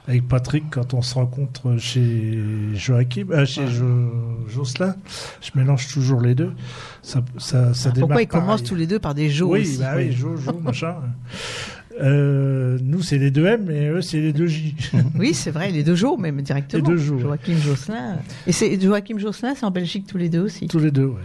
avec 0.08 0.26
Patrick 0.30 0.64
quand 0.72 0.94
on 0.94 1.02
se 1.02 1.16
rencontre 1.16 1.76
chez 1.78 2.40
Joachim, 2.74 3.28
euh, 3.32 3.46
chez 3.46 3.68
Jo- 3.68 4.46
Jocelyn. 4.48 4.96
Je 5.42 5.52
mélange 5.60 5.88
toujours 5.90 6.22
les 6.22 6.36
deux. 6.36 6.54
Ça, 7.02 7.22
ça, 7.38 7.74
ça 7.74 7.90
démarre 7.92 8.08
Pourquoi 8.08 8.22
ils 8.22 8.28
commencent 8.28 8.64
tous 8.64 8.76
les 8.76 8.88
deux 8.88 9.00
par 9.00 9.14
des 9.14 9.30
jeux 9.30 9.44
Oui, 9.46 9.62
aussi 9.62 9.78
bah 9.80 9.94
oui, 9.98 10.14
Jo, 10.14 10.38
Jo, 10.38 10.54
machin. 10.64 10.96
Euh, 12.02 12.78
nous, 12.84 13.02
c'est 13.02 13.18
les 13.18 13.32
deux 13.32 13.46
M, 13.46 13.70
et 13.72 13.88
eux, 13.88 14.02
c'est 14.02 14.20
les 14.20 14.34
deux 14.34 14.48
J. 14.48 14.76
Oui, 15.18 15.34
c'est 15.34 15.52
vrai, 15.52 15.72
les 15.72 15.84
deux 15.84 15.96
jours 15.96 16.20
même 16.20 16.42
directement. 16.42 16.84
Les 16.88 16.96
deux 16.96 16.98
jours. 17.02 17.20
Joachim 17.20 17.58
Josselin. 17.58 18.18
Et 18.48 18.52
c'est 18.52 18.80
Joachim 18.82 19.18
Josselin, 19.18 19.54
c'est 19.56 19.66
en 19.66 19.72
Belgique 19.72 20.06
tous 20.08 20.18
les 20.18 20.30
deux 20.30 20.42
aussi. 20.42 20.68
Tous 20.68 20.80
les 20.80 20.92
deux, 20.92 21.06
ouais. 21.06 21.22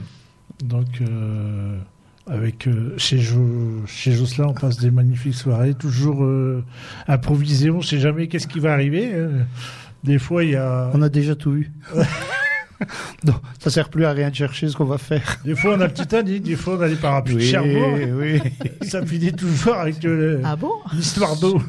Donc, 0.65 0.87
euh, 1.01 1.77
avec 2.29 2.69
euh, 2.69 2.95
chez, 2.99 3.19
jo, 3.19 3.41
chez 3.87 4.13
Jocelyn, 4.13 4.49
on 4.49 4.55
passe 4.55 4.77
des 4.79 4.91
magnifiques 4.91 5.35
soirées, 5.35 5.75
toujours 5.75 6.23
euh, 6.25 6.63
improvisées. 7.09 7.71
On 7.71 7.79
ne 7.79 7.83
sait 7.83 7.99
jamais 7.99 8.29
qu'est-ce 8.29 8.47
qui 8.47 8.61
va 8.61 8.73
arriver. 8.73 9.11
euh. 9.13 9.43
Des 10.05 10.19
fois, 10.19 10.45
il 10.45 10.51
y 10.51 10.57
a, 10.57 10.91
On 10.95 11.03
a 11.03 11.09
déjà 11.09 11.35
tout 11.35 11.53
eu. 11.55 11.71
non, 13.25 13.35
ça 13.59 13.71
sert 13.71 13.89
plus 13.89 14.05
à 14.05 14.13
rien 14.13 14.31
de 14.31 14.35
chercher 14.35 14.69
ce 14.69 14.77
qu'on 14.77 14.85
va 14.85 14.99
faire. 14.99 15.39
des 15.45 15.55
fois, 15.55 15.75
on 15.77 15.81
a 15.81 15.87
le 15.87 15.93
Titanic, 15.93 16.43
des 16.43 16.57
fois, 16.57 16.77
on 16.79 16.81
a 16.81 16.89
les 16.89 16.97
parapluies 16.97 17.35
de 17.37 17.41
Cherbourg. 17.41 17.99
oui. 18.15 18.41
Ça 18.83 19.05
finit 19.05 19.33
toujours 19.33 19.75
avec 19.75 20.05
euh, 20.05 20.41
Ah 20.45 20.57
bon? 20.57 20.73
l'histoire 20.95 21.37
d'eau. 21.37 21.61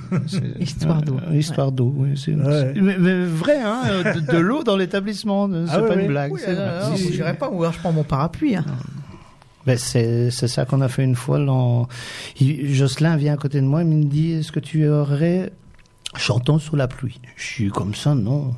Histoire 0.59 1.01
d'eau. 1.01 1.17
Euh, 1.29 1.35
Histoire 1.35 1.71
d'eau, 1.71 1.93
oui. 1.97 2.09
c'est- 2.15 2.33
Ouais. 2.33 2.73
Mais, 2.75 2.97
mais 2.97 3.25
vrai, 3.25 3.61
hein, 3.61 3.81
euh, 3.89 4.13
de, 4.15 4.19
de 4.31 4.37
l'eau 4.37 4.63
dans 4.63 4.77
l'établissement, 4.77 5.49
c'est 5.67 5.71
Ah 5.73 5.79
pas 5.79 5.89
ouais. 5.95 6.01
une 6.03 6.07
blague. 6.07 6.31
Oui, 6.31 6.39
Si, 6.95 7.03
si. 7.07 7.13
j'irai 7.13 7.33
pas, 7.35 7.49
ou 7.49 7.61
alors 7.61 7.73
je 7.73 7.79
prends 7.79 7.91
mon 7.91 8.03
parapluie. 8.03 8.55
hein. 8.55 8.65
Ben, 9.67 9.77
c'est 9.77 10.31
c'est 10.31 10.47
ça 10.47 10.65
qu'on 10.65 10.81
a 10.81 10.87
fait 10.87 11.03
une 11.03 11.15
fois. 11.15 11.37
il- 12.39 12.73
Jocelyn 12.73 13.15
vient 13.17 13.33
à 13.33 13.37
côté 13.37 13.61
de 13.61 13.65
moi 13.67 13.81
et 13.81 13.85
me 13.85 14.03
dit 14.05 14.31
Est-ce 14.31 14.51
que 14.51 14.59
tu 14.59 14.87
aurais 14.87 15.51
Chantons 16.17 16.57
sous 16.59 16.75
la 16.75 16.87
pluie? 16.87 17.19
Je 17.37 17.43
suis 17.45 17.69
comme 17.69 17.93
ça, 17.95 18.15
non. 18.15 18.53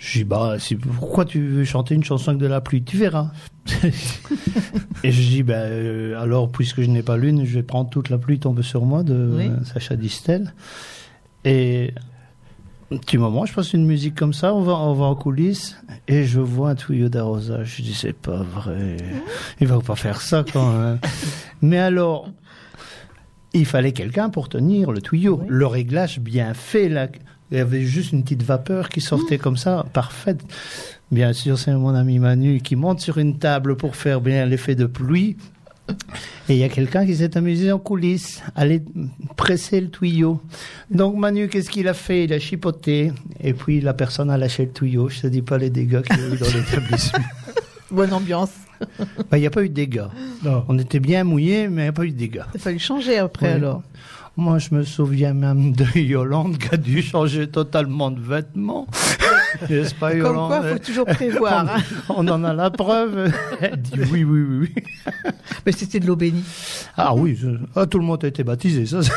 Je 0.00 0.18
dis 0.18 0.24
Bah, 0.24 0.56
c'est- 0.58 0.76
pourquoi 0.76 1.24
tu 1.26 1.46
veux 1.46 1.64
chanter 1.64 1.94
une 1.94 2.02
chanson 2.02 2.30
avec 2.30 2.40
de 2.40 2.46
la 2.46 2.60
pluie? 2.60 2.82
Tu 2.82 2.96
verras. 2.96 3.30
et 5.04 5.12
je 5.12 5.20
dis 5.28 5.42
Ben, 5.42 5.54
euh, 5.70 6.20
alors, 6.20 6.50
puisque 6.50 6.80
je 6.80 6.88
n'ai 6.88 7.02
pas 7.02 7.16
l'une, 7.16 7.44
je 7.44 7.54
vais 7.54 7.62
prendre 7.62 7.90
toute 7.90 8.08
la 8.08 8.18
pluie 8.18 8.38
tombe 8.38 8.62
sur 8.62 8.84
moi 8.86 9.02
de 9.02 9.30
Oui. 9.36 9.50
Sacha 9.72 9.96
Distel. 9.96 10.54
Et. 11.44 11.92
Un 12.92 12.96
petit 12.96 13.18
moment, 13.18 13.46
je 13.46 13.52
passe 13.54 13.72
une 13.72 13.86
musique 13.86 14.16
comme 14.16 14.32
ça, 14.32 14.52
on 14.52 14.62
va, 14.62 14.72
on 14.72 14.94
va 14.94 15.04
en 15.04 15.14
coulisses, 15.14 15.76
et 16.08 16.24
je 16.24 16.40
vois 16.40 16.70
un 16.70 16.74
tuyau 16.74 17.08
d'arrosage. 17.08 17.76
Je 17.76 17.82
dis, 17.82 17.94
c'est 17.94 18.12
pas 18.12 18.42
vrai. 18.42 18.96
Il 19.60 19.68
va 19.68 19.78
pas 19.78 19.94
faire 19.94 20.20
ça 20.20 20.44
quand 20.52 20.72
même. 20.76 20.98
Mais 21.62 21.78
alors, 21.78 22.28
il 23.52 23.64
fallait 23.64 23.92
quelqu'un 23.92 24.28
pour 24.28 24.48
tenir 24.48 24.90
le 24.90 25.00
tuyau. 25.00 25.38
Oui. 25.40 25.46
Le 25.48 25.66
réglage 25.68 26.18
bien 26.18 26.52
fait, 26.52 26.88
là. 26.88 27.06
Il 27.50 27.58
y 27.58 27.60
avait 27.60 27.82
juste 27.82 28.12
une 28.12 28.22
petite 28.22 28.42
vapeur 28.42 28.88
qui 28.88 29.00
sortait 29.00 29.38
comme 29.38 29.56
ça, 29.56 29.84
parfaite. 29.92 30.40
Bien 31.10 31.32
sûr, 31.32 31.58
c'est 31.58 31.72
mon 31.72 31.94
ami 31.94 32.18
Manu 32.20 32.60
qui 32.60 32.76
monte 32.76 33.00
sur 33.00 33.18
une 33.18 33.38
table 33.38 33.76
pour 33.76 33.96
faire 33.96 34.20
bien 34.20 34.46
l'effet 34.46 34.74
de 34.76 34.86
pluie. 34.86 35.36
Et 36.48 36.52
il 36.54 36.56
y 36.58 36.62
a 36.62 36.68
quelqu'un 36.68 37.04
qui 37.04 37.16
s'est 37.16 37.36
amusé 37.36 37.72
en 37.72 37.80
coulisses, 37.80 38.40
à 38.54 38.60
aller 38.60 38.80
presser 39.36 39.80
le 39.80 39.90
tuyau. 39.90 40.40
Donc 40.88 41.16
Manu, 41.16 41.48
qu'est-ce 41.48 41.68
qu'il 41.70 41.88
a 41.88 41.94
fait? 41.94 42.24
Il 42.24 42.32
a 42.32 42.38
chipoté, 42.38 43.10
et 43.40 43.52
puis 43.54 43.80
la 43.80 43.92
personne 43.94 44.30
a 44.30 44.38
lâché 44.38 44.66
le 44.66 44.70
tuyau. 44.72 45.08
Je 45.08 45.22
te 45.22 45.26
dis 45.26 45.42
pas 45.42 45.58
les 45.58 45.70
dégâts 45.70 46.02
qu'il 46.02 46.16
y 46.16 46.22
a 46.22 46.28
eu 46.28 46.36
dans 46.38 46.46
l'établissement. 46.46 47.24
Bonne 47.90 48.12
ambiance. 48.12 48.50
Bah, 49.30 49.36
Il 49.36 49.40
n'y 49.40 49.46
a 49.46 49.50
pas 49.50 49.64
eu 49.64 49.68
de 49.68 49.74
dégâts. 49.74 50.04
Non. 50.44 50.64
On 50.68 50.78
était 50.78 51.00
bien 51.00 51.24
mouillés, 51.24 51.66
mais 51.68 51.82
il 51.82 51.84
n'y 51.86 51.88
a 51.88 51.92
pas 51.92 52.04
eu 52.04 52.12
de 52.12 52.16
dégâts. 52.16 52.42
Il 52.54 52.58
a 52.58 52.60
fallu 52.60 52.78
changer 52.78 53.18
après 53.18 53.48
Oui. 53.48 53.52
alors. 53.54 53.82
Moi, 54.40 54.58
je 54.58 54.74
me 54.74 54.84
souviens 54.84 55.34
même 55.34 55.72
de 55.72 55.84
Yolande 55.98 56.56
qui 56.56 56.74
a 56.74 56.78
dû 56.78 57.02
changer 57.02 57.46
totalement 57.46 58.10
de 58.10 58.20
vêtements. 58.22 58.86
N'est-ce 59.68 59.94
pas, 59.94 60.12
Comme 60.12 60.18
Yolande 60.20 60.48
quoi, 60.48 60.60
il 60.64 60.72
faut 60.72 60.78
toujours 60.78 61.04
prévoir. 61.04 61.68
hein. 61.68 61.82
On 62.08 62.26
en 62.26 62.42
a 62.44 62.54
la 62.54 62.70
preuve. 62.70 63.30
Elle 63.60 63.76
dit 63.82 64.00
oui, 64.10 64.24
oui, 64.24 64.40
oui, 64.40 64.56
oui. 64.74 64.74
Mais 65.66 65.72
c'était 65.72 66.00
de 66.00 66.06
l'eau 66.06 66.16
bénie. 66.16 66.42
Ah 66.96 67.14
oui, 67.14 67.38
ah, 67.76 67.84
tout 67.84 67.98
le 67.98 68.04
monde 68.04 68.24
a 68.24 68.28
été 68.28 68.42
baptisé, 68.42 68.86
ça. 68.86 69.00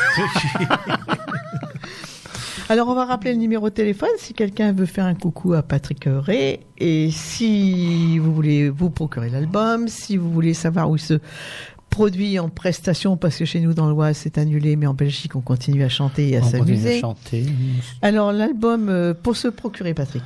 Alors, 2.70 2.88
on 2.90 2.94
va 2.96 3.06
rappeler 3.06 3.32
le 3.32 3.38
numéro 3.40 3.70
de 3.70 3.74
téléphone 3.74 4.10
si 4.18 4.34
quelqu'un 4.34 4.74
veut 4.74 4.86
faire 4.86 5.06
un 5.06 5.16
coucou 5.16 5.54
à 5.54 5.64
Patrick 5.64 6.06
Ray. 6.06 6.60
Et 6.80 7.12
si 7.12 8.18
vous 8.20 8.34
voulez 8.34 8.70
vous 8.70 8.90
procurer 8.90 9.30
l'album, 9.30 9.88
si 9.88 10.18
vous 10.18 10.32
voulez 10.32 10.54
savoir 10.54 10.90
où 10.90 10.98
se 10.98 11.20
produit 11.94 12.40
en 12.40 12.50
prestation, 12.50 13.18
parce 13.18 13.38
que 13.38 13.46
chez 13.46 13.60
nous 13.60 13.74
dans 13.74 13.88
l'Oise 13.90 14.18
c'est 14.18 14.38
annulé, 14.40 14.76
mais 14.76 14.88
en 14.88 14.94
Belgique 14.96 15.36
on 15.36 15.42
continue 15.42 15.84
à 15.84 15.90
chanter 15.90 16.30
et 16.30 16.38
à 16.38 16.42
s'amuser. 16.42 17.02
Alors, 18.02 18.32
l'album, 18.32 18.90
euh, 18.90 19.14
pour 19.14 19.36
se 19.38 19.48
procurer, 19.48 19.94
Patrick. 19.94 20.24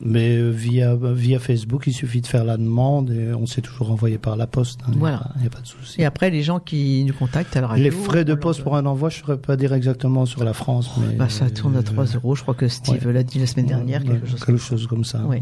Mais 0.00 0.36
euh, 0.36 0.50
via, 0.50 0.94
via 0.96 1.38
Facebook, 1.38 1.84
il 1.86 1.92
suffit 1.94 2.20
de 2.20 2.26
faire 2.26 2.44
la 2.44 2.56
demande 2.58 3.10
et 3.10 3.32
on 3.32 3.46
s'est 3.46 3.62
toujours 3.62 3.92
envoyé 3.92 4.18
par 4.18 4.36
la 4.36 4.46
poste. 4.46 4.80
hein. 4.86 4.92
Voilà. 4.96 5.30
Il 5.36 5.42
n'y 5.42 5.46
a 5.46 5.50
pas 5.50 5.60
de 5.60 5.66
souci. 5.66 6.00
Et 6.02 6.04
après, 6.04 6.30
les 6.30 6.42
gens 6.42 6.58
qui 6.60 7.04
nous 7.04 7.14
contactent 7.14 7.54
radio. 7.54 7.82
Les 7.82 7.90
frais 7.90 8.24
de 8.24 8.34
poste 8.34 8.62
pour 8.62 8.76
un 8.76 8.84
envoi, 8.84 9.08
je 9.08 9.18
ne 9.18 9.20
saurais 9.22 9.38
pas 9.38 9.56
dire 9.56 9.72
exactement 9.72 10.26
sur 10.26 10.44
la 10.44 10.52
France. 10.52 10.90
mais 11.00 11.14
Bah, 11.14 11.28
ça 11.30 11.48
tourne 11.48 11.76
à 11.76 11.82
3 11.82 12.04
euros. 12.16 12.34
Je 12.34 12.42
crois 12.42 12.54
que 12.54 12.68
Steve 12.68 13.06
ouais. 13.06 13.12
l'a 13.12 13.22
dit 13.22 13.38
la 13.38 13.46
semaine 13.46 13.66
dernière, 13.66 14.02
Ouais, 14.02 14.08
quelque 14.08 14.26
chose 14.26 14.44
quelque 14.44 14.58
chose 14.60 14.86
comme 14.86 15.04
ça. 15.04 15.24
Ouais. 15.24 15.40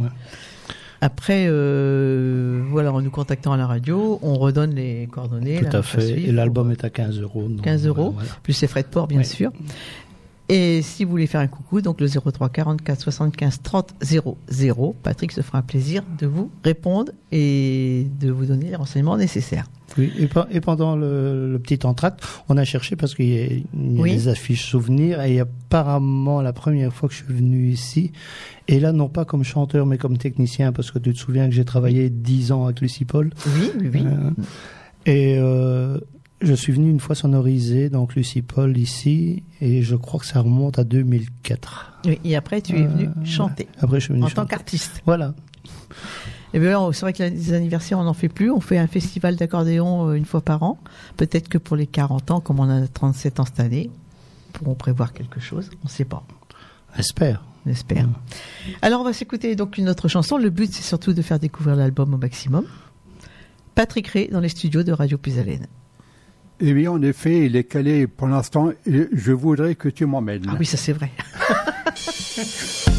Après, 1.04 1.46
euh, 1.48 2.62
voilà, 2.70 2.92
en 2.92 3.02
nous 3.02 3.10
contactant 3.10 3.52
à 3.52 3.56
la 3.56 3.66
radio, 3.66 4.20
on 4.22 4.34
redonne 4.34 4.72
les 4.76 5.08
coordonnées. 5.10 5.60
Tout 5.60 5.76
à 5.76 5.82
fait. 5.82 6.12
Et 6.12 6.30
l'album 6.30 6.70
est 6.70 6.84
à 6.84 6.90
15 6.90 7.20
euros. 7.20 7.48
donc 7.48 7.60
15 7.62 7.88
euros, 7.88 8.10
voilà, 8.12 8.28
voilà. 8.28 8.40
plus 8.44 8.60
les 8.62 8.68
frais 8.68 8.82
de 8.82 8.86
port, 8.86 9.08
bien 9.08 9.18
Oui. 9.18 9.24
sûr. 9.24 9.50
Et 10.48 10.82
si 10.82 11.04
vous 11.04 11.10
voulez 11.12 11.26
faire 11.26 11.40
un 11.40 11.46
coucou, 11.46 11.80
donc 11.80 12.00
le 12.00 12.08
03 12.08 12.48
44 12.50 13.00
75 13.00 13.60
30 13.62 13.94
00, 14.50 14.96
Patrick 15.02 15.32
se 15.32 15.40
fera 15.40 15.58
un 15.58 15.62
plaisir 15.62 16.02
de 16.18 16.26
vous 16.26 16.50
répondre 16.64 17.12
et 17.30 18.06
de 18.20 18.30
vous 18.30 18.44
donner 18.46 18.66
les 18.70 18.76
renseignements 18.76 19.16
nécessaires. 19.16 19.66
Oui, 19.98 20.10
et, 20.18 20.26
pe- 20.26 20.46
et 20.50 20.60
pendant 20.60 20.96
le, 20.96 21.52
le 21.52 21.58
petit 21.58 21.86
entracte, 21.86 22.22
on 22.48 22.56
a 22.56 22.64
cherché 22.64 22.96
parce 22.96 23.14
qu'il 23.14 23.28
y 23.28 23.38
a, 23.40 23.44
il 23.46 23.92
y 23.94 23.98
a 23.98 24.02
Oui. 24.02 24.12
des 24.14 24.28
affiches 24.28 24.64
souvenirs 24.70 25.20
et 25.22 25.38
apparemment 25.40 26.40
la 26.42 26.52
première 26.52 26.92
fois 26.92 27.08
que 27.08 27.14
je 27.14 27.22
suis 27.24 27.32
venu 27.32 27.68
ici, 27.68 28.10
et 28.68 28.80
là 28.80 28.92
non 28.92 29.08
pas 29.08 29.24
comme 29.24 29.44
chanteur 29.44 29.84
mais 29.86 29.98
comme 29.98 30.16
technicien 30.18 30.72
parce 30.72 30.90
que 30.90 30.98
tu 30.98 31.12
te 31.12 31.18
souviens 31.18 31.46
que 31.48 31.54
j'ai 31.54 31.64
travaillé 31.66 32.08
10 32.10 32.52
ans 32.52 32.64
avec 32.64 32.80
Lucie 32.80 33.04
Paul. 33.04 33.30
Oui, 33.46 33.70
oui, 33.80 33.90
oui. 33.94 34.02
Euh, 34.06 34.30
et 35.04 35.36
euh, 35.38 35.98
je 36.42 36.54
suis 36.54 36.72
venu 36.72 36.90
une 36.90 37.00
fois 37.00 37.14
sonoriser 37.14 37.88
donc 37.88 38.14
Lucie 38.14 38.42
Paul 38.42 38.76
ici 38.76 39.42
et 39.60 39.82
je 39.82 39.96
crois 39.96 40.20
que 40.20 40.26
ça 40.26 40.40
remonte 40.40 40.78
à 40.78 40.84
2004. 40.84 42.00
Oui, 42.06 42.20
Et 42.24 42.36
après, 42.36 42.60
tu 42.60 42.76
es 42.76 42.86
venu 42.86 43.04
Euh, 43.06 43.24
chanter 43.24 43.68
Après 43.80 44.00
je 44.00 44.04
suis 44.06 44.14
venu 44.14 44.24
en 44.24 44.28
tant 44.30 44.46
qu'artiste. 44.46 45.02
Voilà. 45.06 45.34
Et 46.54 46.58
bien, 46.58 46.92
c'est 46.92 47.00
vrai 47.00 47.12
que 47.14 47.22
les 47.22 47.52
anniversaires, 47.54 47.98
on 47.98 48.04
n'en 48.04 48.12
fait 48.12 48.28
plus. 48.28 48.50
On 48.50 48.60
fait 48.60 48.76
un 48.76 48.86
festival 48.86 49.36
d'accordéon 49.36 50.08
euh, 50.10 50.14
une 50.14 50.26
fois 50.26 50.42
par 50.42 50.62
an. 50.62 50.78
Peut-être 51.16 51.48
que 51.48 51.56
pour 51.58 51.76
les 51.76 51.86
40 51.86 52.30
ans, 52.30 52.40
comme 52.40 52.60
on 52.60 52.68
a 52.68 52.86
37 52.86 53.40
ans 53.40 53.44
cette 53.46 53.60
année, 53.60 53.90
pourront 54.52 54.74
prévoir 54.74 55.12
quelque 55.14 55.40
chose. 55.40 55.70
On 55.82 55.86
ne 55.86 55.90
sait 55.90 56.04
pas. 56.04 56.22
J'espère. 56.96 57.42
On 57.64 57.70
espère. 57.70 58.06
Alors, 58.82 59.00
on 59.00 59.04
va 59.04 59.12
s'écouter 59.14 59.54
donc 59.56 59.78
une 59.78 59.88
autre 59.88 60.08
chanson. 60.08 60.36
Le 60.36 60.50
but, 60.50 60.70
c'est 60.72 60.82
surtout 60.82 61.14
de 61.14 61.22
faire 61.22 61.38
découvrir 61.38 61.74
l'album 61.76 62.12
au 62.12 62.18
maximum. 62.18 62.66
Patrick 63.74 64.08
Ray 64.08 64.28
dans 64.28 64.40
les 64.40 64.48
studios 64.50 64.82
de 64.82 64.92
Radio 64.92 65.16
Puisalène. 65.16 65.68
Eh 66.60 66.72
bien, 66.74 66.92
en 66.92 67.02
effet, 67.02 67.46
il 67.46 67.56
est 67.56 67.64
calé 67.64 68.06
pour 68.06 68.28
l'instant. 68.28 68.70
et 68.86 69.08
Je 69.12 69.32
voudrais 69.32 69.74
que 69.74 69.88
tu 69.88 70.06
m'emmènes. 70.06 70.44
Ah 70.48 70.56
oui, 70.58 70.66
ça 70.66 70.76
c'est 70.76 70.92
vrai. 70.92 71.10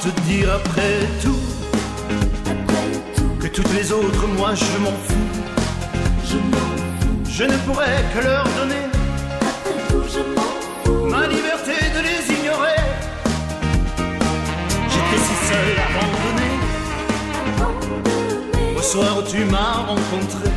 te 0.00 0.08
dire 0.22 0.48
après 0.54 1.00
tout 1.22 1.42
que 3.38 3.48
toutes 3.48 3.72
les 3.74 3.92
autres, 3.92 4.26
moi 4.38 4.54
je 4.54 4.78
m'en 4.78 4.92
fous. 4.92 5.28
Je 7.28 7.44
ne 7.44 7.56
pourrais 7.66 8.02
que 8.14 8.20
leur 8.24 8.44
donner 8.58 8.86
ma 11.08 11.26
liberté 11.26 11.76
de 11.94 12.00
les 12.08 12.32
ignorer. 12.34 12.80
J'étais 14.92 15.22
si 15.26 15.36
seul, 15.48 15.70
abandonné. 15.88 16.50
Au 18.78 18.82
soir 18.82 19.18
où 19.18 19.22
tu 19.22 19.44
m'as 19.44 19.84
rencontré, 19.86 20.48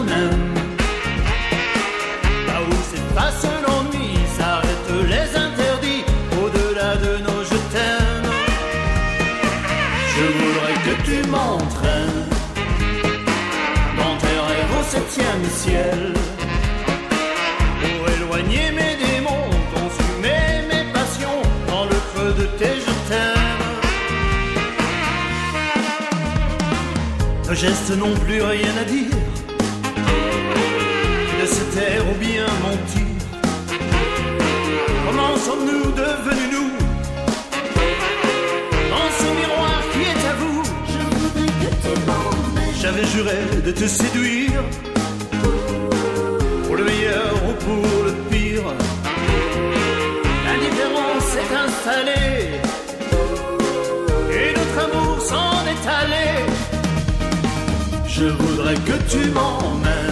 toi-même. 0.00 0.54
Là 2.46 2.60
où 2.68 2.72
s'efface 2.90 3.46
l'ennui, 3.66 4.16
s'arrêtent 4.36 5.08
les 5.08 5.36
interdits, 5.36 6.04
au-delà 6.42 6.96
de 6.96 7.22
nos 7.22 7.42
je 7.44 7.58
t'aime. 7.72 8.30
Je 10.16 10.24
voudrais 10.38 10.76
que 10.86 10.94
tu 11.04 11.28
m'entraînes 11.28 12.26
dans 13.96 14.16
tes 14.18 14.38
rêves 14.48 14.74
au 14.80 14.84
septième 14.84 15.44
ciel. 15.50 16.14
Pour 17.80 18.08
éloigner 18.08 18.70
mes 18.72 18.96
démons, 19.04 19.50
consumer 19.74 20.62
mes 20.70 20.84
passions 20.92 21.42
dans 21.68 21.84
le 21.84 21.98
creux 22.12 22.34
de 22.38 22.46
tes 22.58 22.76
je 22.86 22.94
t'aime. 23.08 23.48
Nos 27.48 27.54
gestes 27.54 27.96
n'ont 27.96 28.14
plus 28.14 28.42
rien 28.42 28.76
à 28.80 28.84
dire. 28.84 29.19
De 31.70 31.74
se 31.74 31.78
taire 31.78 32.02
ou 32.10 32.14
bien 32.18 32.46
mentir. 32.62 33.06
Comment 35.06 35.36
sommes-nous 35.36 35.92
devenus 35.92 36.50
nous 36.52 36.72
Dans 38.90 39.10
ce 39.18 39.26
miroir 39.38 39.80
qui 39.92 40.00
est 40.10 40.24
à 40.28 40.34
vous? 40.40 40.62
J'avais 42.80 43.06
juré 43.06 43.38
de 43.64 43.70
te 43.70 43.86
séduire. 43.86 44.62
Pour 46.66 46.76
le 46.76 46.84
meilleur 46.84 47.34
ou 47.48 47.52
pour 47.64 48.04
le 48.04 48.12
pire. 48.30 48.68
L'indifférence 50.46 51.24
s'est 51.32 51.54
installée. 51.66 52.60
Et 54.32 54.54
notre 54.58 54.78
amour 54.86 55.20
s'en 55.20 55.66
est 55.72 55.86
allé. 56.02 56.28
Je 58.08 58.24
voudrais 58.24 58.74
que 58.74 58.96
tu 59.08 59.30
m'emmènes 59.30 60.09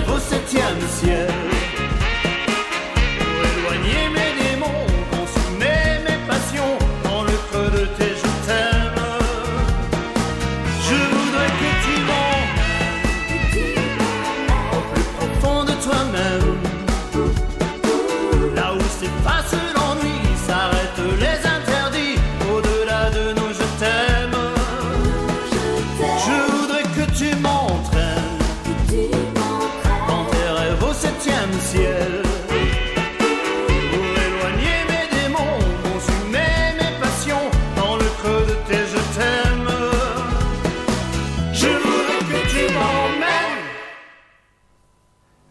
tes 0.00 0.06
rêves 0.06 0.10
au 0.10 1.29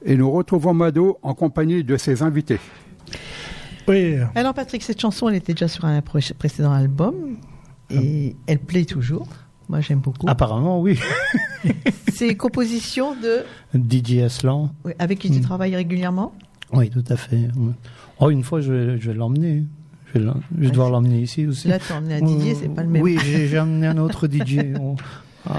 Et 0.09 0.17
nous 0.17 0.29
retrouvons 0.31 0.73
Mado 0.73 1.19
en 1.21 1.33
compagnie 1.33 1.83
de 1.83 1.95
ses 1.95 2.23
invités. 2.23 2.59
Oui, 3.87 4.15
Alors 4.35 4.53
Patrick, 4.53 4.83
cette 4.83 4.99
chanson, 4.99 5.29
elle 5.29 5.35
était 5.35 5.53
déjà 5.53 5.67
sur 5.67 5.85
un 5.85 6.01
pré- 6.01 6.19
précédent 6.37 6.71
album 6.71 7.37
et 7.89 8.35
elle 8.47 8.59
plaît 8.59 8.85
toujours. 8.85 9.27
Moi, 9.67 9.81
j'aime 9.81 9.99
beaucoup. 9.99 10.27
Apparemment, 10.27 10.81
oui. 10.81 10.99
C'est 12.11 12.35
composition 12.35 13.13
de 13.15 13.43
DJ 13.73 14.19
Aslan. 14.23 14.71
oui, 14.83 14.93
avec 14.99 15.19
qui 15.19 15.29
tu 15.31 15.39
Mm. 15.39 15.43
travailles 15.43 15.75
régulièrement? 15.75 16.33
Oui, 16.73 16.89
tout 16.89 17.03
à 17.09 17.15
fait. 17.15 17.47
Oh, 18.19 18.29
une 18.31 18.43
fois, 18.43 18.61
je 18.61 18.73
vais, 18.73 19.13
l'emmener. 19.13 19.63
Je 20.07 20.19
vais, 20.19 20.25
l'em- 20.25 20.41
je 20.57 20.61
vais 20.65 20.69
devoir 20.71 20.89
l'emmener 20.89 21.21
ici 21.21 21.45
aussi. 21.47 21.67
Là, 21.67 21.77
tu 21.79 21.93
emmené 21.93 22.15
un 22.15 22.21
Didier, 22.21 22.55
c'est 22.55 22.69
pas 22.69 22.81
le 22.83 22.89
même. 22.89 23.01
Oui, 23.03 23.17
j'ai 23.23 23.57
amené 23.57 23.87
un 23.87 23.97
autre 23.99 24.27
DJ 24.27 24.57
on- 24.79 24.95
à, 25.47 25.55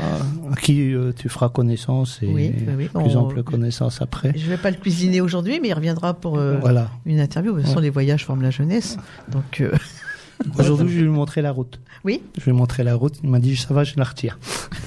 à 0.53 0.57
qui 0.61 0.93
euh, 0.95 1.13
tu 1.17 1.29
feras 1.29 1.49
connaissance 1.49 2.19
et 2.23 2.27
Oui, 2.27 2.53
oui, 2.57 2.65
oui. 2.77 2.89
plus 2.89 3.17
On- 3.17 3.21
ample 3.27 3.43
connaissance 3.43 4.03
après. 4.03 4.33
Je 4.37 4.47
vais 4.49 4.57
pas 4.59 4.71
le 4.71 4.77
cuisiner 4.77 5.21
aujourd'hui, 5.21 5.59
mais 5.61 5.69
il 5.69 5.75
reviendra 5.75 6.15
pour 6.15 6.39
euh, 6.39 6.59
Voilà. 6.61 6.91
une 7.07 7.21
interview. 7.21 7.53
De 7.53 7.59
toute 7.59 7.67
façon, 7.69 7.81
les 7.81 7.91
voyages 7.91 8.25
forment 8.25 8.43
la 8.43 8.51
jeunesse. 8.51 8.99
Donc, 9.31 9.61
euh, 9.61 9.73
Aujourd'hui, 10.59 10.89
je 10.95 10.97
vais 11.01 11.03
lui 11.05 11.11
montrer 11.11 11.43
la 11.43 11.53
route. 11.53 11.81
oui. 12.05 12.23
Je 12.39 12.45
vais 12.45 12.53
lui 12.53 12.59
montrer 12.59 12.83
la 12.83 12.95
route. 12.95 13.15
Il 13.23 13.29
m'a 13.31 13.39
dit, 13.41 13.57
ça 13.57 13.75
va, 13.75 13.85
je 13.85 13.95
la 13.97 14.05
retire. 14.05 14.39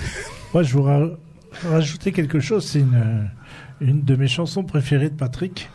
moi 0.53 0.63
je 0.63 0.73
voudrais 0.73 1.11
rajouter 1.69 2.11
quelque 2.11 2.39
chose. 2.39 2.65
C'est 2.65 2.79
une, 2.79 3.29
une 3.81 4.01
de 4.03 4.15
mes 4.15 4.27
chansons 4.27 4.63
préférées 4.63 5.09
de 5.09 5.15
Patrick. 5.15 5.69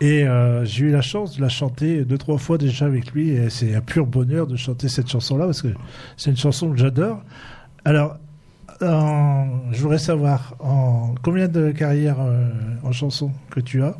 Et 0.00 0.24
euh, 0.28 0.64
j'ai 0.64 0.86
eu 0.86 0.90
la 0.90 1.00
chance 1.02 1.36
de 1.36 1.40
la 1.42 1.48
chanter 1.48 2.04
deux, 2.04 2.18
trois 2.18 2.36
fois 2.38 2.58
déjà 2.58 2.86
avec 2.86 3.12
lui. 3.12 3.30
Et 3.30 3.48
c'est 3.48 3.74
un 3.74 3.80
pur 3.80 4.06
bonheur 4.06 4.46
de 4.46 4.56
chanter 4.56 4.88
cette 4.88 5.08
chanson-là 5.08 5.46
parce 5.46 5.62
que 5.62 5.68
c'est 6.16 6.30
une 6.30 6.36
chanson 6.36 6.70
que 6.70 6.76
j'adore. 6.76 7.22
Alors, 7.84 8.18
en- 8.82 9.46
je 9.72 9.80
voudrais 9.82 9.98
savoir 9.98 10.54
en 10.60 11.14
combien 11.22 11.48
de 11.48 11.70
carrières 11.70 12.20
euh, 12.20 12.48
en 12.82 12.92
chanson 12.92 13.30
que 13.50 13.60
tu 13.60 13.82
as? 13.82 13.96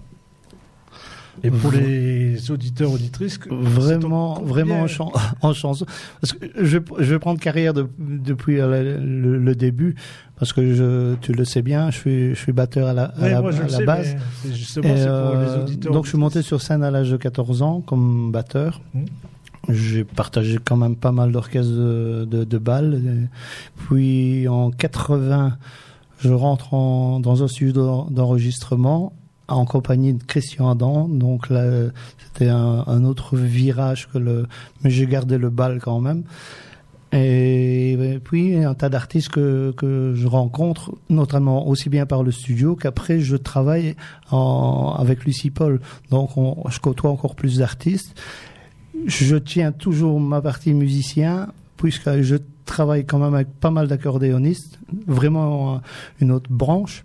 Et 1.44 1.50
pour 1.50 1.70
V- 1.70 1.80
les 1.80 2.50
auditeurs, 2.50 2.90
auditrices, 2.92 3.38
Vraiment, 3.50 4.40
vraiment 4.42 4.80
en, 4.80 4.86
chan- 4.86 5.12
en 5.42 5.52
chanson. 5.52 5.84
Parce 6.20 6.32
que 6.32 6.46
je, 6.64 6.78
je 6.98 7.04
vais 7.12 7.18
prendre 7.18 7.38
carrière 7.38 7.74
de- 7.74 7.88
depuis 7.98 8.58
euh, 8.58 8.98
le, 8.98 9.36
le 9.38 9.54
début, 9.54 9.96
parce 10.38 10.54
que 10.54 10.74
je, 10.74 11.14
tu 11.16 11.32
le 11.32 11.44
sais 11.44 11.60
bien, 11.60 11.90
je 11.90 11.96
suis, 11.98 12.28
je 12.30 12.40
suis 12.40 12.52
batteur 12.52 12.88
à 12.88 12.94
la, 12.94 13.04
à 13.04 13.20
Ouais, 13.20 13.40
moi 13.42 13.52
à 13.54 13.62
la 13.64 13.68
sais, 13.68 13.84
base. 13.84 14.16
justement 14.50 14.88
Et, 14.88 14.92
pour 14.94 15.06
euh, 15.06 15.44
les 15.58 15.62
auditeurs. 15.62 15.92
donc 15.92 16.04
je 16.04 16.08
suis 16.08 16.18
monté 16.18 16.40
sur 16.40 16.62
scène 16.62 16.82
à 16.82 16.90
l'âge 16.90 17.10
de 17.10 17.18
14 17.18 17.60
ans 17.60 17.82
comme 17.82 18.32
batteur. 18.32 18.80
Mhm. 18.94 19.04
J'ai 19.68 20.05
partagé 20.05 20.59
quand 20.64 20.76
même 20.76 20.96
pas 20.96 21.12
mal 21.12 21.33
d'orchestres 21.33 21.72
de, 21.72 22.24
de, 22.31 22.44
de 22.44 22.59
balles. 22.59 23.02
Et 23.05 23.81
Puis 23.85 24.46
en 24.48 24.70
80, 24.70 25.57
je 26.20 26.29
rentre 26.33 26.72
en- 26.74 27.18
dans 27.20 27.42
un 27.42 27.48
studio 27.48 27.72
d'en- 27.72 28.05
d'enregistrement 28.11 29.12
en 29.48 29.64
compagnie 29.64 30.14
de 30.14 30.22
Christian 30.22 30.70
Adam. 30.70 31.09
Donc 31.09 31.50
là, 31.50 31.64
c'était 32.18 32.48
un, 32.48 32.85
un 32.87 33.05
autre 33.05 33.37
virage 33.37 34.09
que 34.09 34.18
le, 34.18 34.46
mais 34.83 34.90
j'ai 34.90 35.07
gardé 35.07 35.37
le 35.38 35.50
bal 35.50 35.81
quand 35.83 36.00
même. 36.00 36.22
Et 37.12 38.18
puis 38.24 38.57
un 38.57 38.74
tas 38.74 38.88
d'artistes 38.88 39.29
que, 39.31 39.72
que 39.76 40.12
je 40.14 40.26
rencontre, 40.26 40.92
notamment 41.09 41.66
aussi 41.68 41.88
bien 41.88 42.05
par 42.05 42.22
le 42.22 42.31
studio 42.33 42.74
qu'après 42.76 43.20
je 43.20 43.37
travaille 43.37 43.94
en, 44.31 44.94
avec 44.98 45.24
Lucie 45.24 45.50
Paul. 45.50 45.81
Donc 46.11 46.37
on, 46.37 46.68
je 46.68 46.79
côtoie 46.81 47.11
encore 47.11 47.35
plus 47.37 47.59
d'artistes. 47.59 48.14
Je 49.06 49.37
tiens 49.37 49.72
toujours 49.72 50.18
ma 50.20 50.40
partie 50.40 50.74
musicien 50.74 51.48
puisque 51.76 52.22
je 52.22 52.37
travaille 52.64 53.04
quand 53.04 53.18
même 53.18 53.35
avec 53.35 53.48
pas 53.61 53.70
mal 53.70 53.88
d'accordéonistes, 53.88 54.78
vraiment 55.06 55.74
euh, 55.74 55.78
une 56.20 56.32
autre 56.32 56.50
branche 56.50 57.04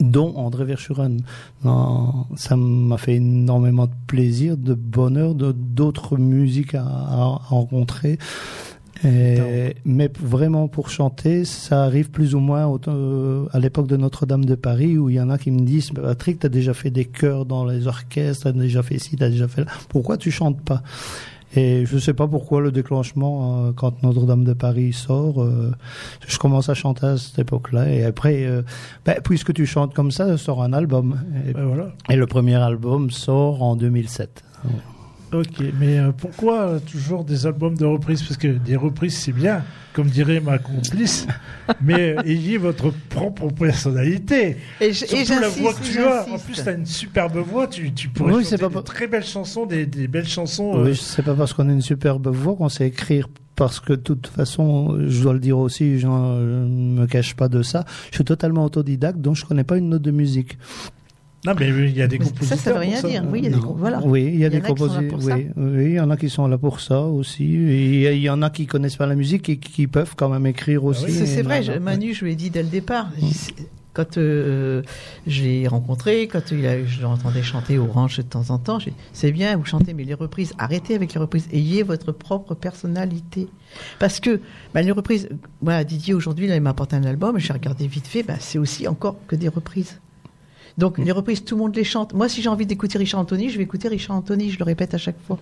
dont 0.00 0.34
André 0.36 0.64
Verschuren. 0.64 1.22
Ça 1.62 2.56
m'a 2.56 2.98
fait 2.98 3.16
énormément 3.16 3.86
de 3.86 3.92
plaisir, 4.06 4.56
de 4.56 4.74
bonheur, 4.74 5.34
d'autres 5.34 6.16
musiques 6.16 6.74
à 6.74 6.84
rencontrer. 7.48 8.18
Et- 9.04 9.76
mais 9.84 10.10
vraiment 10.20 10.66
pour 10.68 10.90
chanter, 10.90 11.44
ça 11.44 11.84
arrive 11.84 12.10
plus 12.10 12.34
ou 12.34 12.40
moins 12.40 12.66
au- 12.66 12.80
euh, 12.88 13.46
à 13.52 13.58
l'époque 13.60 13.86
de 13.86 13.96
Notre-Dame 13.96 14.44
de 14.44 14.54
Paris 14.56 14.98
où 14.98 15.08
il 15.08 15.16
y 15.16 15.20
en 15.20 15.30
a 15.30 15.38
qui 15.38 15.50
me 15.50 15.60
disent 15.60 15.90
Patrick, 15.92 16.40
t'as 16.40 16.48
déjà 16.48 16.74
fait 16.74 16.90
des 16.90 17.04
chœurs 17.04 17.44
dans 17.46 17.64
les 17.64 17.86
orchestres, 17.86 18.44
t'as 18.44 18.52
déjà 18.52 18.82
fait 18.82 18.98
ci, 18.98 19.16
t'as 19.16 19.28
déjà 19.28 19.46
fait 19.46 19.60
là. 19.64 19.70
Pourquoi 19.88 20.16
tu 20.16 20.30
chantes 20.30 20.60
pas? 20.62 20.82
Et 21.56 21.86
je 21.86 21.96
sais 21.96 22.12
pas 22.12 22.26
pourquoi 22.28 22.60
le 22.60 22.70
déclenchement 22.72 23.66
euh, 23.68 23.72
quand 23.72 24.02
Notre-Dame 24.02 24.44
de 24.44 24.52
Paris 24.52 24.92
sort, 24.92 25.42
euh, 25.42 25.72
je 26.26 26.36
commence 26.38 26.68
à 26.68 26.74
chanter 26.74 27.06
à 27.06 27.16
cette 27.16 27.38
époque-là 27.38 27.88
et 27.90 28.04
après, 28.04 28.44
euh, 28.44 28.62
ben, 29.06 29.16
puisque 29.24 29.54
tu 29.54 29.64
chantes 29.64 29.94
comme 29.94 30.10
ça, 30.10 30.36
sort 30.36 30.62
un 30.62 30.72
album. 30.74 31.18
Et, 31.48 31.52
voilà. 31.52 31.92
et 32.10 32.16
le 32.16 32.26
premier 32.26 32.56
album 32.56 33.10
sort 33.10 33.62
en 33.62 33.76
2007. 33.76 34.42
Ok, 35.32 35.62
mais 35.78 35.98
euh, 35.98 36.10
pourquoi 36.16 36.60
euh, 36.62 36.78
toujours 36.78 37.22
des 37.24 37.46
albums 37.46 37.76
de 37.76 37.84
reprises? 37.84 38.22
Parce 38.22 38.38
que 38.38 38.48
des 38.48 38.76
reprises, 38.76 39.14
c'est 39.18 39.32
bien, 39.32 39.62
comme 39.92 40.06
dirait 40.08 40.40
ma 40.40 40.56
complice, 40.58 41.26
mais 41.82 42.16
euh, 42.16 42.22
ayez 42.24 42.56
votre 42.56 42.90
propre 43.10 43.48
personnalité. 43.48 44.56
Et 44.80 44.86
et 44.86 44.92
Surtout 44.94 45.40
la 45.40 45.48
voix 45.48 45.74
que 45.74 45.82
tu 45.84 45.98
as. 46.00 46.26
En 46.32 46.38
plus, 46.38 46.54
tu 46.62 46.68
as 46.68 46.72
une 46.72 46.86
superbe 46.86 47.36
voix. 47.38 47.66
Tu, 47.66 47.92
tu 47.92 48.08
pourrais 48.08 48.32
Oui, 48.32 48.44
chanter 48.44 48.56
c'est 48.56 48.58
pas 48.70 48.80
des 48.80 48.84
très 48.84 49.06
belles 49.06 49.24
chansons, 49.24 49.66
des, 49.66 49.84
des 49.84 50.08
belles 50.08 50.26
chansons. 50.28 50.78
euh, 50.78 50.84
Oui, 50.84 50.96
c'est 50.96 51.22
pas 51.22 51.34
parce 51.34 51.52
qu'on 51.52 51.68
a 51.68 51.72
une 51.72 51.82
superbe 51.82 52.28
voix 52.28 52.56
qu'on 52.56 52.68
sait 52.70 52.86
écrire. 52.86 53.28
Parce 53.54 53.80
que 53.80 53.92
de 53.92 53.96
toute 53.96 54.28
façon, 54.28 54.96
je 55.08 55.20
dois 55.20 55.32
le 55.32 55.40
dire 55.40 55.58
aussi, 55.58 55.98
je 55.98 56.06
ne 56.06 57.00
me 57.00 57.06
cache 57.06 57.34
pas 57.34 57.48
de 57.48 57.62
ça. 57.62 57.84
Je 58.12 58.14
suis 58.14 58.24
totalement 58.24 58.64
autodidacte, 58.64 59.18
donc 59.20 59.34
je 59.34 59.44
connais 59.44 59.64
pas 59.64 59.76
une 59.76 59.88
note 59.88 60.02
de 60.02 60.12
musique. 60.12 60.56
Non, 61.46 61.52
mais 61.58 61.68
il 61.68 61.96
y 61.96 62.02
a 62.02 62.08
des 62.08 62.18
compositeurs. 62.18 62.48
ça, 62.48 62.56
ça 62.56 62.72
veut 62.72 62.80
rien 62.80 63.00
dire. 63.00 63.22
Oui, 63.30 63.38
il 63.40 63.44
y 63.44 63.46
a 63.46 63.50
des 63.50 63.56
voilà. 63.64 64.00
Oui, 64.04 64.22
il 64.24 64.38
y 64.40 64.44
a 64.44 64.48
Il 64.48 64.54
y 64.54 64.60
des 64.60 64.60
en 64.60 64.64
a 64.64 64.74
qui 64.74 64.78
sont 64.78 64.86
là 64.86 64.94
compositeurs. 65.02 65.08
pour 65.10 65.22
ça. 65.22 65.36
Oui, 65.36 65.46
oui, 65.56 65.84
il 65.84 65.92
y 65.92 66.00
en 66.00 66.10
a 66.10 66.16
qui 66.16 66.30
sont 66.30 66.46
là 66.48 66.58
pour 66.58 66.80
ça 66.80 67.00
aussi. 67.02 67.44
Et 67.54 68.14
il 68.16 68.22
y 68.22 68.28
en 68.30 68.42
a 68.42 68.50
qui 68.50 68.66
connaissent 68.66 68.96
pas 68.96 69.06
la 69.06 69.14
musique 69.14 69.48
et 69.48 69.56
qui 69.58 69.86
peuvent 69.86 70.14
quand 70.16 70.28
même 70.28 70.46
écrire 70.46 70.84
aussi. 70.84 71.04
oui. 71.06 71.12
C'est 71.26 71.42
vrai, 71.42 71.60
non, 71.60 71.66
je- 71.66 71.72
non. 71.72 71.80
Manu, 71.80 72.12
je 72.14 72.24
lui 72.24 72.32
ai 72.32 72.36
dit 72.36 72.50
dès 72.50 72.62
le 72.62 72.68
départ. 72.68 73.10
C'est- 73.32 73.54
Quand 73.94 74.16
euh, 74.16 74.82
je 75.26 75.42
l'ai 75.42 75.66
rencontré, 75.66 76.28
quand 76.28 76.52
il 76.52 76.64
a- 76.66 76.84
je 76.84 77.02
l'entendais 77.02 77.42
chanter 77.42 77.78
au 77.78 77.86
ranch 77.86 78.18
de 78.18 78.22
temps 78.22 78.50
en 78.50 78.58
temps, 78.58 78.78
c'est 79.12 79.32
bien, 79.32 79.56
vous 79.56 79.64
chantez, 79.64 79.92
mais 79.92 80.04
les 80.04 80.14
reprises, 80.14 80.52
arrêtez 80.56 80.94
avec 80.94 81.14
les 81.14 81.20
reprises, 81.20 81.48
ayez 81.52 81.82
votre 81.82 82.12
propre 82.12 82.54
personnalité. 82.54 83.48
Parce 83.98 84.20
que 84.20 84.40
bah, 84.72 84.82
les 84.82 84.92
reprises, 84.92 85.28
voilà, 85.62 85.82
Didier 85.82 86.14
aujourd'hui, 86.14 86.46
là, 86.46 86.54
il 86.54 86.60
m'a 86.60 86.70
apporté 86.70 86.94
un 86.94 87.02
album, 87.02 87.38
j'ai 87.38 87.52
regardé 87.52 87.88
vite 87.88 88.06
fait, 88.06 88.22
bah, 88.22 88.34
c'est 88.38 88.58
aussi 88.58 88.86
encore 88.86 89.16
que 89.26 89.34
des 89.34 89.48
reprises. 89.48 89.98
Donc 90.78 90.96
les 90.98 91.12
reprises, 91.12 91.44
tout 91.44 91.56
le 91.56 91.60
monde 91.62 91.74
les 91.76 91.84
chante. 91.84 92.14
Moi, 92.14 92.28
si 92.28 92.40
j'ai 92.40 92.48
envie 92.48 92.64
d'écouter 92.64 92.96
Richard 92.98 93.20
Anthony, 93.20 93.50
je 93.50 93.58
vais 93.58 93.64
écouter 93.64 93.88
Richard 93.88 94.16
Anthony, 94.16 94.50
je 94.50 94.58
le 94.58 94.64
répète 94.64 94.94
à 94.94 94.98
chaque 94.98 95.16
fois. 95.26 95.38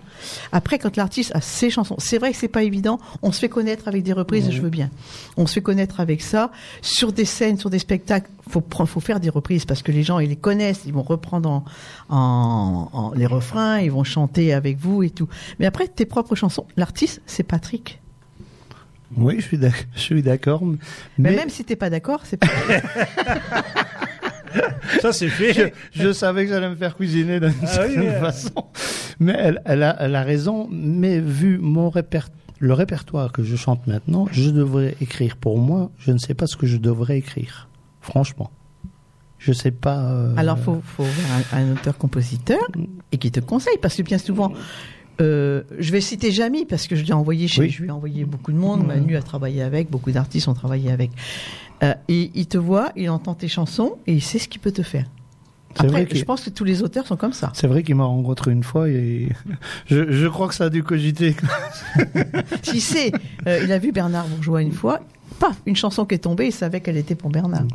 Après, 0.51 0.79
quand 0.79 0.97
l'artiste 0.97 1.31
a 1.35 1.41
ses 1.41 1.69
chansons, 1.69 1.95
c'est 1.99 2.17
vrai 2.17 2.31
que 2.31 2.37
c'est 2.37 2.47
pas 2.47 2.63
évident. 2.63 2.99
On 3.21 3.31
se 3.31 3.39
fait 3.39 3.47
connaître 3.49 3.87
avec 3.87 4.01
des 4.03 4.13
reprises, 4.13 4.49
je 4.51 4.59
veux 4.61 4.69
bien. 4.69 4.89
On 5.37 5.45
se 5.45 5.53
fait 5.53 5.61
connaître 5.61 5.99
avec 5.99 6.21
ça. 6.23 6.51
Sur 6.81 7.13
des 7.13 7.23
scènes, 7.25 7.57
sur 7.57 7.69
des 7.69 7.79
spectacles, 7.79 8.29
faut 8.49 8.63
faut 8.85 8.99
faire 8.99 9.19
des 9.19 9.29
reprises 9.29 9.65
parce 9.65 9.81
que 9.83 9.91
les 9.91 10.03
gens 10.03 10.19
ils 10.19 10.29
les 10.29 10.35
connaissent, 10.35 10.81
ils 10.85 10.93
vont 10.93 11.03
reprendre 11.03 11.49
en, 11.49 11.65
en- 12.09 12.89
en- 12.93 13.11
les 13.13 13.25
refrains, 13.27 13.79
ils 13.79 13.91
vont 13.91 14.03
chanter 14.03 14.53
avec 14.53 14.77
vous 14.79 15.03
et 15.03 15.09
tout. 15.11 15.27
Mais 15.59 15.65
après, 15.67 15.87
tes 15.87 16.05
propres 16.05 16.33
chansons, 16.35 16.65
l'artiste, 16.77 17.21
c'est 17.27 17.43
Patrick. 17.43 17.99
Oui, 19.15 19.35
je 19.37 19.43
suis 19.45 19.57
d'ac- 19.57 19.87
je 19.95 19.99
suis 20.01 20.21
d'accord. 20.23 20.65
Mais, 20.65 20.75
Mais, 21.19 21.35
même 21.35 21.49
si 21.49 21.63
t'es 21.63 21.75
pas 21.77 21.89
d'accord, 21.89 22.21
c'est 22.25 22.37
pas. 22.37 22.47
Ça, 25.01 25.11
c'est 25.13 25.29
fait. 25.29 25.73
je 25.93 26.11
savais 26.13 26.45
que 26.45 26.49
j'allais 26.51 26.69
me 26.69 26.75
faire 26.75 26.95
cuisiner 26.95 27.39
d'une 27.39 27.53
Ah 27.63 27.67
certaine 27.67 28.11
façon. 28.19 28.51
Mais 29.19 29.35
elle, 29.37 29.61
elle, 29.65 29.83
a, 29.83 29.95
elle 29.99 30.15
a 30.15 30.23
raison. 30.23 30.67
Mais 30.71 31.19
vu 31.19 31.57
mon 31.59 31.89
réper- 31.89 32.27
le 32.59 32.73
répertoire 32.73 33.31
que 33.31 33.43
je 33.43 33.55
chante 33.55 33.85
maintenant, 33.87 34.27
je 34.31 34.49
devrais 34.49 34.95
écrire 35.01 35.37
pour 35.37 35.59
moi. 35.59 35.91
Je 35.97 36.11
ne 36.11 36.17
sais 36.17 36.33
pas 36.33 36.47
ce 36.47 36.55
que 36.57 36.65
je 36.67 36.77
devrais 36.77 37.17
écrire. 37.17 37.67
Franchement. 38.01 38.51
Je 39.39 39.53
sais 39.53 39.71
pas. 39.71 39.99
euh, 40.11 40.33
Alors, 40.37 40.57
faut, 40.57 40.81
faut 40.83 41.03
voir 41.03 41.39
un, 41.53 41.57
un 41.69 41.71
auteur-compositeur 41.73 42.59
et 43.11 43.17
qui 43.19 43.31
te 43.31 43.39
conseille, 43.39 43.77
parce 43.81 43.95
que 43.95 44.01
bien 44.01 44.17
souvent, 44.17 44.51
euh, 45.21 45.61
je 45.77 45.91
vais 45.91 46.01
citer 46.01 46.31
Jamy 46.31 46.65
parce 46.65 46.87
que 46.87 46.95
je 46.95 47.03
l'ai 47.03 47.13
envoyé 47.13 47.47
chez, 47.47 47.61
Oui. 47.61 47.69
je 47.69 47.81
lui 47.81 47.89
ai 47.89 47.91
envoyé 47.91 48.25
beaucoup 48.25 48.51
de 48.51 48.57
monde. 48.57 48.85
Manu 48.87 49.15
a 49.15 49.21
travaillé 49.21 49.61
avec, 49.61 49.91
beaucoup 49.91 50.11
d'artistes 50.11 50.47
ont 50.47 50.53
travaillé 50.55 50.91
avec. 50.91 51.11
Euh, 51.83 51.93
il 52.07 52.47
te 52.47 52.57
voit, 52.57 52.91
il 52.95 53.09
entend 53.09 53.35
tes 53.35 53.47
chansons 53.47 53.97
et 54.07 54.13
il 54.13 54.21
sait 54.21 54.39
ce 54.39 54.47
qu'il 54.47 54.59
peut 54.61 54.71
te 54.71 54.81
faire. 54.83 55.05
C'est 55.79 55.85
Après, 55.85 56.07
je 56.11 56.23
pense 56.23 56.43
que 56.43 56.49
tous 56.49 56.63
les 56.63 56.81
auteurs 56.81 57.05
sont 57.05 57.17
comme 57.17 57.33
ça. 57.33 57.51
C'est 57.53 57.67
vrai 57.67 57.83
qu'il 57.83 57.93
m'a 57.95 58.05
rencontré 58.05 58.51
une 58.51 58.63
fois 58.63 58.89
et 58.89 59.29
je, 59.85 60.11
je 60.11 60.27
crois 60.27 60.47
que 60.47 60.55
ça 60.55 60.65
a 60.65 60.69
dû 60.69 60.81
cogiter. 60.81 61.35
S'il 62.63 62.81
sait, 62.81 63.11
euh, 63.45 63.59
il 63.63 63.71
a 63.71 63.77
vu 63.77 63.91
Bernard 63.91 64.27
Bourgeois 64.27 64.63
une 64.63 64.71
fois, 64.71 65.01
paf, 65.39 65.55
une 65.67 65.75
chanson 65.75 66.05
qui 66.05 66.15
est 66.15 66.19
tombée, 66.19 66.47
il 66.47 66.51
savait 66.51 66.81
qu'elle 66.81 66.97
était 66.97 67.13
pour 67.13 67.29
Bernard. 67.29 67.65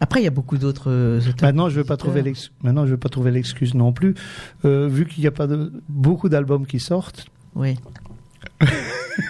Après, 0.00 0.20
il 0.20 0.24
y 0.24 0.26
a 0.26 0.30
beaucoup 0.32 0.58
d'autres 0.58 0.90
euh, 0.90 1.20
auteurs. 1.20 1.34
Maintenant, 1.42 1.68
je 1.68 1.76
vais 1.80 1.84
pas 1.86 1.96
trouver 1.96 2.22
l'ex- 2.22 2.50
maintenant 2.64 2.84
je 2.86 2.90
vais 2.90 2.96
pas 2.98 3.08
trouver 3.08 3.30
l'excuse 3.30 3.74
non 3.74 3.92
plus, 3.92 4.14
Euh, 4.64 4.88
vu 4.88 5.06
qu'il 5.06 5.20
n'y 5.20 5.28
a 5.28 5.30
pas 5.30 5.46
de 5.46 5.72
beaucoup 5.88 6.28
d'albums 6.28 6.66
qui 6.66 6.80
sortent. 6.80 7.26
Oui. 7.54 7.76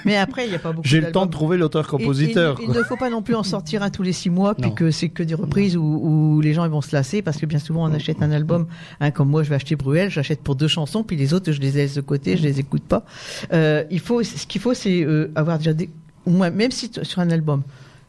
Mais 0.05 0.17
après, 0.17 0.47
il 0.47 0.51
n'y 0.51 0.57
a 0.57 0.59
pas 0.59 0.73
beaucoup 0.73 0.87
J'ai 0.89 1.01
le 1.01 1.13
temps 1.13 1.27
de 1.27 1.31
trouver 1.31 1.57
l'auteur-compositeur. 1.57 2.59
Il, 2.63 2.71
ne 2.71 2.83
faut 2.83 2.97
pas 2.97 3.11
non 3.11 3.23
plus 3.23 3.35
en 3.35 3.43
sortir 3.43 3.83
un 3.83 3.91
tous 3.91 4.03
les 4.03 4.13
six 4.13 4.31
mois, 4.31 4.55
puis 4.55 4.69
Non. 4.71 4.75
que 4.75 4.91
c'est 4.91 5.09
que 5.11 5.23
des 5.23 5.35
reprises 5.35 5.77
où, 5.77 5.83
où 5.83 6.41
les 6.41 6.55
gens 6.55 6.65
ils 6.65 6.71
vont 6.71 6.81
se 6.81 6.95
lasser, 6.95 7.21
parce 7.23 7.37
que 7.37 7.47
bien 7.47 7.59
souvent 7.59 7.85
on 7.89 7.93
achète 7.93 8.23
un 8.23 8.31
album, 8.33 8.67
hein, 9.01 9.11
comme 9.11 9.29
moi 9.29 9.43
je 9.43 9.51
vais 9.51 9.57
acheter 9.57 9.77
Bruel, 9.77 10.11
j'achète 10.11 10.41
pour 10.41 10.57
deux 10.57 10.69
chansons, 10.69 11.03
puis 11.05 11.17
les 11.17 11.35
autres 11.35 11.53
je 11.53 11.61
les 11.61 11.71
laisse 11.73 11.95
de 11.95 12.01
côté, 12.01 12.37
je 12.37 12.43
les 12.43 12.61
écoute 12.61 12.83
pas. 12.85 13.05
Euh, 13.53 13.85
il 13.91 14.01
faut, 14.01 14.23
ce 14.23 14.47
qu'il 14.47 14.61
faut, 14.61 14.75
c'est 14.75 15.03
euh, 15.05 15.31
avoir 15.35 15.59
déjà 15.59 15.75
des, 15.75 15.91
au 16.27 16.31
moins, 16.31 16.51
même 16.51 16.71
si 16.71 16.91
sur 17.03 17.19
un 17.21 17.31
album, 17.31 17.63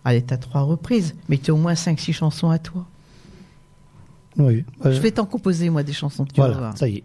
allez, 0.05 0.21
t'as 0.21 0.37
trois 0.37 0.61
reprises, 0.61 1.15
mais 1.29 1.37
tu 1.37 1.51
as 1.51 1.53
au 1.53 1.57
moins 1.57 1.75
cinq, 1.75 1.99
six 1.99 2.13
chansons 2.13 2.49
à 2.49 2.59
toi. 2.59 2.85
Oui. 4.37 4.63
euh, 4.85 4.91
Je 4.93 4.99
vais 4.99 5.11
t'en 5.11 5.25
composer 5.25 5.69
moi 5.69 5.83
des 5.83 5.93
chansons, 5.93 6.25
tu 6.25 6.39
vas 6.39 6.47
voilà, 6.47 6.59
voir. 6.61 6.77
ça 6.77 6.87
y 6.87 6.97
est. 6.97 7.03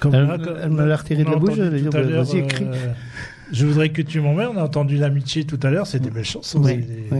Comme 0.00 0.14
Elle- 0.14 0.26
comme- 0.42 0.56
elle 0.62 0.70
me 0.70 0.84
l'a 0.84 0.96
retiré 0.96 1.24
de 1.24 1.30
la 1.30 1.36
bouche, 1.36 1.52
elle 1.58 1.74
a 1.74 1.78
dit, 1.78 2.12
vas-y, 2.12 2.38
écris. 2.38 2.66
Je 3.54 3.66
voudrais 3.66 3.88
que 3.90 4.02
tu 4.02 4.20
m'emmènes. 4.20 4.48
On 4.48 4.56
a 4.58 4.62
entendu 4.64 4.96
l'amitié 4.96 5.44
tout 5.44 5.58
à 5.62 5.70
l'heure. 5.70 5.86
C'est 5.86 6.00
des 6.00 6.10
belles 6.10 6.24
chansons. 6.24 6.62
Oui, 6.62 6.72
Et- 6.72 6.74
et- 6.74 7.08
oui. 7.12 7.18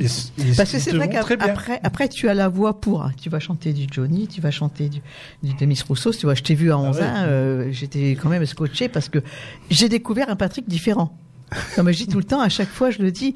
et- 0.00 0.04
et- 0.04 0.54
Parce 0.56 0.70
que 0.72 0.78
c'est 0.78 0.92
vrai 0.92 1.08
qu'après, 1.08 1.38
après, 1.82 2.08
tu 2.08 2.28
as 2.28 2.34
la 2.34 2.48
voix 2.48 2.80
pour. 2.80 3.02
hein. 3.04 3.12
Tu 3.20 3.30
vas 3.30 3.38
chanter 3.40 3.72
du 3.72 3.86
Johnny, 3.90 4.26
tu 4.28 4.40
vas 4.40 4.50
chanter 4.50 4.88
du, 4.88 5.00
du 5.42 5.54
Demis 5.54 5.80
Rousseau. 5.88 6.12
Tu 6.12 6.26
vois, 6.26 6.34
je 6.34 6.42
t'ai 6.42 6.54
vu 6.54 6.70
à 6.72 6.78
11 6.78 6.96
ouais. 6.98 7.02
ans, 7.04 7.14
euh, 7.26 7.68
j'étais 7.72 8.10
quand 8.20 8.28
même 8.28 8.44
scotché 8.46 8.88
parce 8.88 9.08
que 9.08 9.20
j'ai 9.70 9.88
découvert 9.88 10.28
un 10.28 10.36
Patrick 10.36 10.68
différent. 10.68 11.16
Comme 11.76 11.90
je 11.92 11.96
dis 11.96 12.08
tout 12.08 12.18
le 12.18 12.24
temps, 12.24 12.40
à 12.40 12.48
chaque 12.48 12.68
fois, 12.68 12.90
je 12.90 12.98
le 13.00 13.10
dis. 13.12 13.34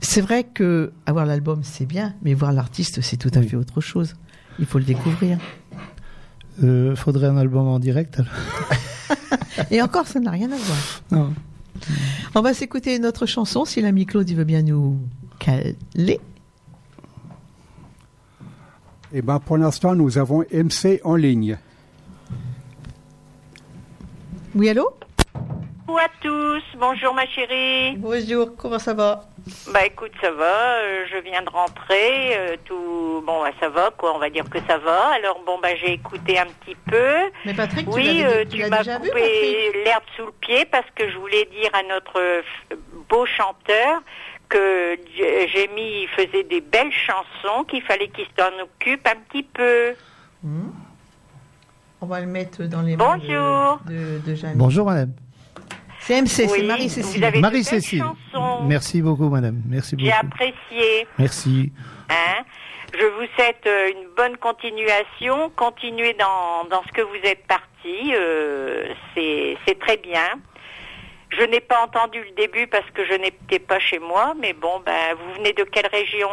C'est 0.00 0.20
vrai 0.20 0.44
que 0.44 0.92
avoir 1.06 1.26
l'album, 1.26 1.60
c'est 1.62 1.86
bien, 1.86 2.14
mais 2.22 2.34
voir 2.34 2.52
l'artiste, 2.52 3.00
c'est 3.02 3.16
tout 3.16 3.30
à 3.34 3.38
Oui. 3.40 3.48
fait 3.48 3.56
autre 3.56 3.80
chose. 3.80 4.14
Il 4.58 4.66
faut 4.66 4.78
le 4.78 4.84
découvrir. 4.84 5.38
Euh, 6.62 6.94
faudrait 6.94 7.28
un 7.28 7.36
album 7.36 7.66
en 7.66 7.78
direct. 7.78 8.20
alors. 8.20 8.32
Et 9.70 9.82
encore, 9.82 10.06
ça 10.06 10.20
n'a 10.20 10.30
rien 10.30 10.50
à 10.50 10.56
voir. 10.56 11.02
Non. 11.10 11.34
On 12.34 12.40
va 12.40 12.54
s'écouter 12.54 12.96
une 12.96 13.06
autre 13.06 13.26
chanson, 13.26 13.64
si 13.64 13.80
l'ami 13.80 14.06
Claude 14.06 14.28
il 14.30 14.36
veut 14.36 14.44
bien 14.44 14.62
nous 14.62 14.98
caler. 15.38 16.20
Eh 19.14 19.20
ben, 19.20 19.38
pour 19.40 19.58
l'instant, 19.58 19.94
nous 19.94 20.16
avons 20.16 20.44
MC 20.52 21.00
en 21.04 21.16
ligne. 21.16 21.58
Oui, 24.54 24.68
allô? 24.68 24.88
Bonjour 25.86 26.00
à 26.00 26.08
tous, 26.22 26.62
bonjour 26.78 27.14
ma 27.14 27.26
chérie. 27.26 27.96
Bonjour, 27.98 28.54
comment 28.56 28.78
ça 28.78 28.94
va? 28.94 29.31
Bah 29.72 29.84
écoute, 29.84 30.12
ça 30.20 30.30
va, 30.30 30.76
euh, 30.76 31.04
je 31.10 31.16
viens 31.18 31.42
de 31.42 31.48
rentrer, 31.50 32.36
euh, 32.36 32.56
tout, 32.64 33.22
bon 33.26 33.42
bah, 33.42 33.50
ça 33.58 33.68
va 33.68 33.90
quoi, 33.90 34.14
on 34.14 34.18
va 34.18 34.30
dire 34.30 34.48
que 34.48 34.58
ça 34.68 34.78
va. 34.78 35.08
Alors 35.14 35.42
bon 35.44 35.58
bah 35.60 35.74
j'ai 35.76 35.92
écouté 35.94 36.38
un 36.38 36.46
petit 36.46 36.76
peu. 36.88 37.30
Mais 37.44 37.52
Patrick, 37.54 37.86
tu 37.88 37.94
Oui, 37.94 38.22
euh, 38.22 38.44
tu 38.48 38.64
m'as 38.68 38.84
coupé 38.98 39.72
l'herbe 39.84 40.04
sous 40.16 40.26
le 40.26 40.32
pied 40.40 40.64
parce 40.66 40.86
que 40.94 41.10
je 41.10 41.16
voulais 41.18 41.44
dire 41.46 41.70
à 41.74 41.82
notre 41.82 42.42
beau 43.08 43.26
chanteur 43.26 44.00
que 44.48 44.96
J- 45.16 45.48
Jamie 45.48 46.06
faisait 46.16 46.44
des 46.44 46.60
belles 46.60 46.92
chansons, 46.92 47.64
qu'il 47.64 47.82
fallait 47.82 48.08
qu'il 48.08 48.26
s'en 48.38 48.50
occupe 48.62 49.06
un 49.08 49.16
petit 49.28 49.42
peu. 49.42 49.94
On 52.00 52.06
va 52.06 52.20
le 52.20 52.26
mettre 52.26 52.62
dans 52.64 52.82
les 52.82 52.96
mains 52.96 53.16
de- 53.16 53.20
Bonjour. 53.26 53.80
de, 53.86 54.18
de, 54.26 54.34
Jeanne. 54.34 54.56
Bonjour 54.56 54.86
madame. 54.86 55.12
C'est 56.02 56.20
MC, 56.20 56.28
c'est 56.28 56.50
Oui, 56.50 56.66
Marie-Cécile. 56.66 57.40
Marie-Cécile. 57.40 58.04
Merci 58.64 59.02
beaucoup 59.02 59.28
madame. 59.28 59.62
Merci 59.68 59.96
beaucoup. 59.96 60.06
J'ai 60.06 60.12
apprécié. 60.12 61.06
Merci. 61.18 61.72
Hein 62.10 62.42
je 62.94 63.06
vous 63.06 63.26
souhaite 63.34 63.64
euh, 63.66 63.88
une 63.90 64.08
bonne 64.16 64.36
continuation. 64.36 65.50
Continuez 65.56 66.14
dans, 66.14 66.68
dans 66.68 66.82
ce 66.86 66.92
que 66.92 67.00
vous 67.02 67.20
êtes 67.24 67.46
parti. 67.46 68.12
euh, 68.14 68.84
c'est 69.14 69.56
c'est 69.66 69.78
très 69.78 69.96
bien. 69.96 70.26
Je 71.30 71.42
n'ai 71.44 71.60
pas 71.60 71.82
entendu 71.82 72.18
le 72.18 72.34
début 72.36 72.66
parce 72.66 72.88
que 72.92 73.06
je 73.06 73.14
n'étais 73.14 73.58
pas 73.58 73.78
chez 73.78 73.98
moi, 73.98 74.34
mais 74.38 74.52
bon, 74.52 74.80
ben, 74.84 75.14
vous 75.16 75.34
venez 75.38 75.54
de 75.54 75.64
quelle 75.64 75.86
région? 75.86 76.28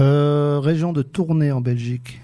Euh, 0.00 0.58
région 0.60 0.92
de 0.94 1.02
Tournai 1.02 1.52
en 1.52 1.60
Belgique. 1.60 2.18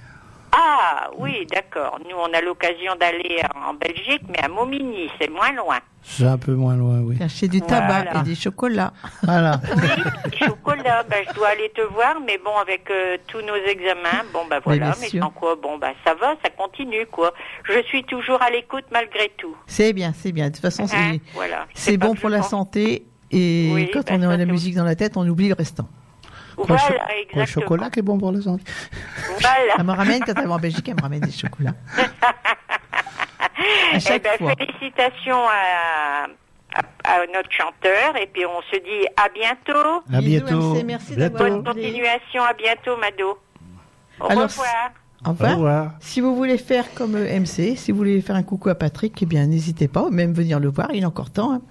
Ah, 0.56 1.10
oui, 1.18 1.46
d'accord. 1.52 1.98
Nous, 2.08 2.16
on 2.16 2.32
a 2.32 2.40
l'occasion 2.40 2.94
d'aller 3.00 3.40
en 3.68 3.74
Belgique, 3.74 4.22
mais 4.28 4.38
à 4.42 4.48
Momigny, 4.48 5.10
c'est 5.20 5.28
moins 5.30 5.52
loin. 5.52 5.78
C'est 6.06 6.26
un 6.26 6.36
peu 6.38 6.52
moins 6.54 6.76
loin, 6.76 7.00
oui. 7.00 7.16
Acheter 7.20 7.48
du 7.48 7.60
tabac 7.62 8.02
Voilà. 8.04 8.20
et 8.20 8.22
des 8.24 8.34
chocolats. 8.34 8.92
Voilà. 9.22 9.60
Oui, 9.74 10.36
chocolat, 10.38 11.02
ben, 11.04 11.24
je 11.28 11.34
dois 11.34 11.48
aller 11.48 11.70
te 11.74 11.80
voir, 11.80 12.16
mais 12.24 12.38
bon, 12.44 12.54
avec 12.60 12.88
euh, 12.90 13.16
tous 13.26 13.40
nos 13.40 13.54
examens, 13.56 14.22
bon, 14.32 14.40
ben 14.48 14.56
Mais 14.56 14.62
voilà, 14.64 14.94
mais 15.00 15.08
sûr. 15.08 15.22
sans 15.22 15.30
quoi, 15.30 15.56
bon, 15.56 15.78
ben, 15.78 15.92
ça 16.06 16.14
va, 16.14 16.34
ça 16.44 16.50
continue, 16.50 17.06
quoi. 17.10 17.32
Je 17.64 17.82
suis 17.84 18.04
toujours 18.04 18.40
à 18.42 18.50
l'écoute 18.50 18.84
malgré 18.92 19.30
tout. 19.38 19.56
C'est 19.66 19.92
bien, 19.94 20.12
c'est 20.14 20.30
bien. 20.32 20.48
De 20.48 20.52
toute 20.52 20.60
façon, 20.62 20.86
c'est 20.86 20.96
Hein, 20.96 21.16
voilà. 21.32 21.66
c'est 21.74 21.96
bon 21.96 22.14
pour 22.14 22.28
la 22.28 22.38
pense- 22.40 22.50
santé. 22.50 23.06
Et 23.30 23.70
Oui, 23.74 23.90
quand 23.92 24.06
ben 24.06 24.22
on 24.24 24.30
a 24.30 24.36
la 24.36 24.44
musique 24.44 24.76
dans 24.76 24.84
la 24.84 24.94
tête, 24.94 25.16
on 25.16 25.26
oublie 25.26 25.48
le 25.48 25.54
restant. 25.54 25.88
Le 26.58 26.64
Voilà, 26.64 26.82
le 27.34 27.46
chocolat 27.46 27.90
qui 27.90 27.98
est 27.98 28.02
bon 28.02 28.18
pour 28.18 28.32
la 28.32 28.40
santé. 28.40 28.64
Voilà. 29.40 29.74
Elle 29.78 29.84
me 29.84 29.92
ramène, 29.92 30.22
quand 30.24 30.32
elle 30.36 30.46
va 30.46 30.54
en 30.54 30.58
Belgique, 30.58 30.88
elle 30.88 30.96
me 30.96 31.02
ramène 31.02 31.20
des 31.20 31.32
chocolats. 31.32 31.74
À 33.56 33.96
Eh 33.96 34.00
chaque 34.00 34.22
ben, 34.24 34.36
fois. 34.38 34.52
félicitations 34.58 35.38
à, 35.48 36.26
à, 36.74 37.12
à 37.14 37.18
notre 37.32 37.50
chanteur, 37.50 38.16
et 38.20 38.26
puis 38.26 38.44
on 38.44 38.60
se 38.62 38.76
dit 38.76 39.06
à 39.16 39.28
bientôt. 39.28 40.02
À 40.12 40.18
Bisous, 40.20 40.44
bientôt. 40.46 40.74
MC, 40.74 40.84
merci 40.84 41.14
Bientôt. 41.14 41.38
d'avoir 41.38 41.50
Bonne 41.62 41.64
continuation, 41.64 42.42
à 42.42 42.52
bientôt, 42.52 42.96
Mado. 42.96 43.38
Au 44.20 44.26
Alors, 44.30 44.42
revoir. 44.48 44.90
Au 45.24 45.30
Au 45.30 45.32
revoir. 45.54 45.90
Si 46.00 46.20
vous 46.20 46.34
voulez 46.34 46.58
faire 46.58 46.92
comme 46.94 47.14
euh, 47.14 47.40
MC, 47.40 47.76
si 47.76 47.92
vous 47.92 47.98
voulez 47.98 48.20
faire 48.20 48.36
un 48.36 48.42
coucou 48.42 48.68
à 48.70 48.74
Patrick, 48.74 49.16
eh 49.22 49.26
bien, 49.26 49.46
n'hésitez 49.46 49.88
pas, 49.88 50.02
ou 50.02 50.10
même 50.10 50.32
venir 50.34 50.58
le 50.60 50.68
voir, 50.68 50.88
il 50.92 51.02
est 51.02 51.06
encore 51.06 51.30
temps. 51.30 51.52
hein. 51.52 51.62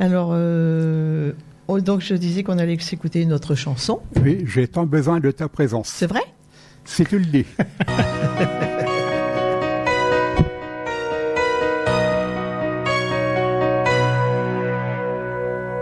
Alors, 0.00 0.30
euh, 0.32 1.32
oh, 1.68 1.80
donc 1.80 2.00
je 2.00 2.14
disais 2.14 2.42
qu'on 2.42 2.58
allait 2.58 2.78
s'écouter 2.78 3.22
une 3.22 3.32
autre 3.32 3.54
chanson. 3.54 4.00
Oui, 4.22 4.44
j'ai 4.46 4.68
tant 4.68 4.86
besoin 4.86 5.20
de 5.20 5.30
ta 5.30 5.48
présence. 5.48 5.88
C'est 5.88 6.06
vrai? 6.06 6.22
Si 6.84 7.04
tu 7.04 7.18
le 7.18 7.24
dis. 7.24 7.46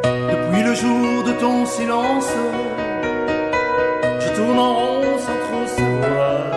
Depuis 0.04 0.62
le 0.62 0.74
jour 0.74 1.24
de 1.24 1.32
ton 1.40 1.66
silence, 1.66 2.32
je 4.20 4.36
tourne 4.36 4.58
en 4.58 4.74
rond 4.74 5.18
sans 5.18 5.38
trop 5.46 5.66
savoir. 5.66 6.52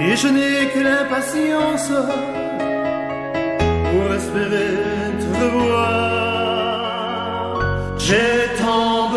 Et 0.00 0.16
je 0.16 0.28
n'ai 0.28 0.68
que 0.74 0.80
l'impatience 0.80 1.92
pour 3.90 4.14
espérer 4.14 4.76
te 5.18 5.44
revoir. 5.44 6.29
J'ai 8.10 8.56
tant 8.58 9.08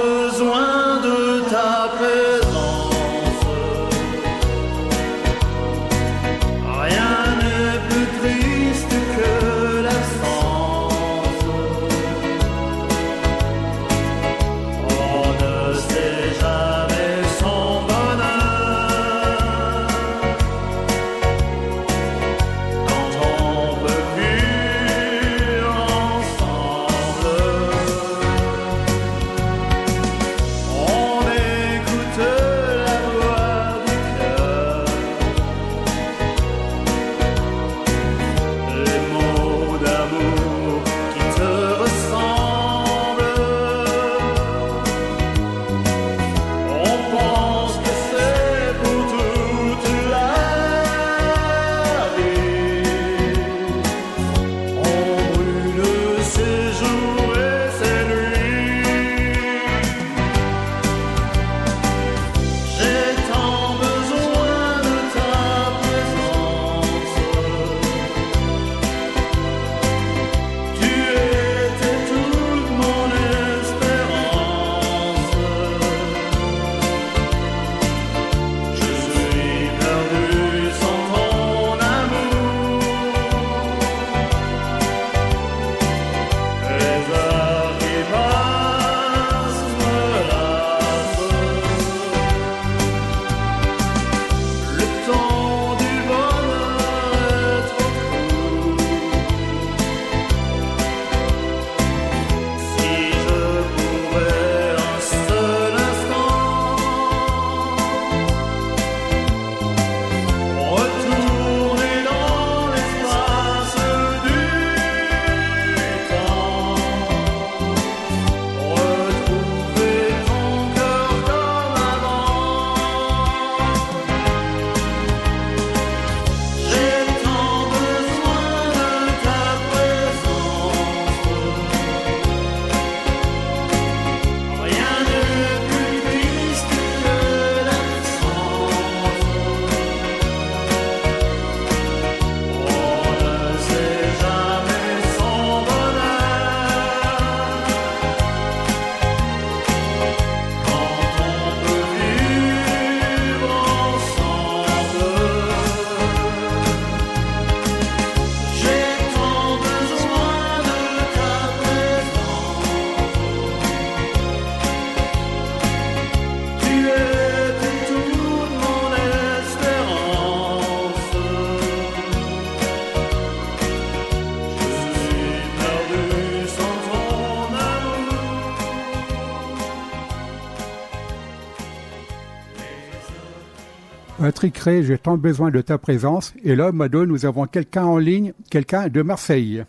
J'ai 184.44 184.98
tant 184.98 185.16
besoin 185.16 185.52
de 185.52 185.62
ta 185.62 185.78
présence. 185.78 186.34
Et 186.44 186.56
là, 186.58 186.74
Mado, 186.74 187.06
nous 187.06 187.26
avons 187.26 187.46
quelqu'un 187.46 187.86
en 187.86 187.98
ligne, 187.98 188.34
quelqu'un 188.50 188.90
de 188.90 189.02
Marseille. 189.02 189.64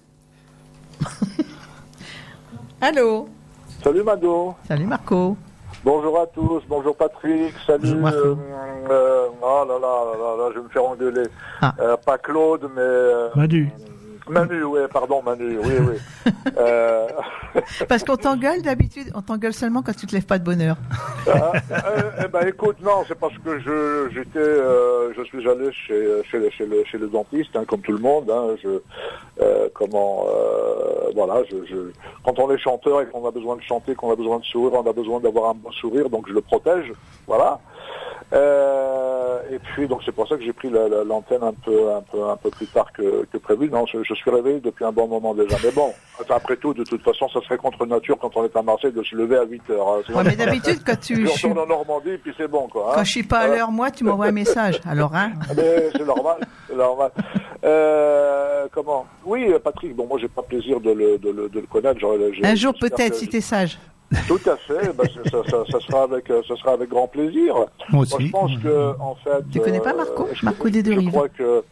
Allô? 2.81 3.29
Salut 3.85 4.03
Mado. 4.03 4.55
Salut 4.67 4.87
Marco. 4.87 5.37
Bonjour 5.85 6.19
à 6.19 6.27
tous. 6.27 6.63
Bonjour 6.69 6.97
Patrick. 6.97 7.55
Salut. 7.67 7.83
Bonjour, 7.83 8.01
Marco. 8.01 8.19
euh, 8.19 8.37
euh, 8.91 9.27
oh 9.43 9.65
là 9.69 9.75
là, 9.79 10.05
là 10.07 10.19
là 10.19 10.37
là, 10.45 10.51
je 10.55 10.59
vais 10.59 10.65
me 10.65 10.69
faire 10.71 10.85
engueuler. 10.85 11.29
Ah. 11.61 11.75
Euh, 11.79 11.97
pas 12.05 12.19
Claude, 12.19 12.69
mais 12.75 12.81
euh, 12.81 13.29
Manu. 14.29 14.65
Oui, 14.65 14.81
pardon, 14.93 15.23
Manu. 15.23 15.59
Oui, 15.59 15.75
oui. 15.81 16.33
euh, 16.57 17.09
Parce 17.89 18.05
qu'on 18.05 18.17
t'engueule 18.17 18.63
d'habitude, 18.63 19.11
on 19.15 19.23
t'engueule 19.23 19.53
seulement 19.53 19.83
quand 19.83 19.95
tu 19.95 20.07
te 20.07 20.15
lèves 20.15 20.27
pas 20.27 20.39
de 20.39 20.45
bonne 20.45 20.61
heure. 20.61 20.77
ah, 21.29 21.53
euh, 21.71 22.11
eh 22.25 22.29
ben 22.29 22.47
écoute, 22.49 22.77
non, 22.83 23.05
c'est 23.07 23.19
parce 23.19 23.37
que 23.39 23.59
je 23.61 24.09
j'étais, 24.15 24.39
euh, 24.39 25.13
je 25.17 25.23
suis 25.25 25.49
allé 25.49 25.71
chez 25.73 26.23
chez 26.31 26.39
le, 26.39 26.51
chez 26.51 26.67
le, 26.67 26.85
chez 26.85 26.99
le 26.99 27.09
dentiste, 27.09 27.55
hein, 27.57 27.65
comme 27.67 27.81
tout 27.81 27.93
le 27.93 27.99
monde. 27.99 28.31
Hein, 28.31 28.57
je 28.63 28.81
euh, 29.41 29.69
comment 29.75 30.27
voilà, 31.15 31.43
je, 31.51 31.57
je 31.67 31.77
quand 32.25 32.39
on 32.39 32.51
est 32.51 32.59
chanteur 32.59 33.03
et 33.03 33.07
qu'on 33.07 33.27
a 33.27 33.31
besoin 33.31 33.57
de 33.57 33.63
chanter, 33.63 33.95
qu'on 33.95 34.13
a 34.13 34.17
besoin 34.17 34.39
de 34.39 34.45
sourire, 34.45 34.73
on 34.75 34.89
a 34.89 34.93
besoin 34.93 35.21
d'avoir 35.21 35.51
un 35.51 35.55
bon 35.55 35.71
sourire, 35.73 36.11
donc 36.11 36.29
je 36.29 36.33
le 36.33 36.41
protège, 36.41 36.93
voilà. 37.27 37.61
Euh, 38.35 39.39
et 39.51 39.59
puis 39.59 39.87
donc 39.87 40.01
c'est 40.05 40.13
pour 40.13 40.27
ça 40.27 40.37
que 40.37 40.43
j'ai 40.43 40.53
pris 40.53 40.69
la- 40.71 40.89
la- 40.89 41.05
l'antenne 41.05 41.43
un 41.43 41.53
peu 41.53 41.93
un 41.93 42.01
peu 42.01 42.25
un 42.25 42.37
peu 42.37 42.51
plus 42.51 42.67
tard 42.67 42.93
que, 42.93 43.25
que 43.33 43.39
prévu. 43.39 43.69
Non, 43.71 43.87
je, 43.87 44.03
je 44.03 44.15
suis 44.15 44.31
réveillé 44.31 44.61
depuis 44.61 44.85
un 44.85 44.91
bon 44.93 45.07
moment 45.07 45.35
déjà. 45.35 45.57
Mais 45.63 45.71
bon, 45.71 45.93
après 46.29 46.57
tout, 46.57 46.75
de 46.75 46.83
toute 46.85 47.03
façon, 47.03 47.29
ça 47.29 47.41
serait 47.43 47.57
contre 47.59 47.87
nature 47.87 48.19
quand 48.21 48.37
on 48.37 48.45
est 48.45 48.57
à 48.57 48.63
Marseille 48.63 48.93
de 48.93 49.03
se 49.03 49.15
lever 49.15 49.37
à 49.37 49.45
8 49.45 49.63
heures. 49.71 49.89
hein. 49.89 50.15
Ouais, 50.15 50.25
mais 50.25 50.35
d'habitude, 50.37 50.81
quand 50.85 50.99
tu, 50.99 51.15
je 51.27 51.31
suis, 51.33 51.49
en 51.49 51.67
Normandie, 51.67 52.17
puis 52.23 52.33
c'est 52.37 52.49
bon, 52.49 52.67
quoi. 52.69 52.89
hein. 52.91 52.93
quand 52.97 53.05
je 53.05 53.11
suis 53.11 53.23
pas 53.23 53.41
à 53.41 53.47
l'heure, 53.49 53.71
moi, 53.71 53.91
tu 53.91 54.03
m'envoies 54.05 54.27
un 54.27 54.33
message. 54.33 54.81
Alors, 54.89 55.15
hein 55.15 55.33
c'est 55.55 56.05
normal, 56.07 56.37
c'est 56.69 56.77
normal. 56.77 57.11
Euh, 57.65 58.67
comment? 58.73 59.07
Oui, 59.25 59.47
Patrick. 59.63 59.95
Bon, 59.95 60.07
moi, 60.07 60.19
j'ai 60.21 60.29
pas 60.29 60.43
plaisir 60.43 60.81
de 60.81 60.91
le, 60.91 61.19
de 61.19 61.31
le, 61.31 61.49
de 61.49 61.61
le 61.61 61.67
connaître. 61.67 62.01
Un 62.43 62.55
jour 62.55 62.75
peut-être, 62.81 63.15
si 63.15 63.29
t'es 63.29 63.41
sage. 63.41 63.79
Tout 64.29 64.41
à 64.47 64.57
fait. 64.57 64.93
ben, 64.97 65.05
c'est- 65.13 65.29
ça, 65.31 65.39
ça, 65.51 65.65
ça 65.71 65.81
sera 65.81 66.03
avec, 66.05 66.31
euh, 66.31 66.43
ça 66.47 66.55
sera 66.57 66.73
avec 66.73 66.89
grand 66.89 67.09
plaisir. 67.09 67.55
Moi 67.55 67.67
Moi, 67.91 68.03
aussi. 68.03 68.27
je 68.27 68.31
pense 68.33 68.51
que, 68.63 68.95
en 69.01 69.15
fait. 69.17 69.45
Tu 69.53 69.61
connais 69.61 69.81
pas 69.81 69.93
euh, 69.93 69.97
Marco 69.97 70.29
je- 70.33 70.45
Marco 70.45 70.69
des 70.69 70.83
deux 70.83 71.01
Je 71.01 71.09
crois 71.11 71.29
que. 71.29 71.65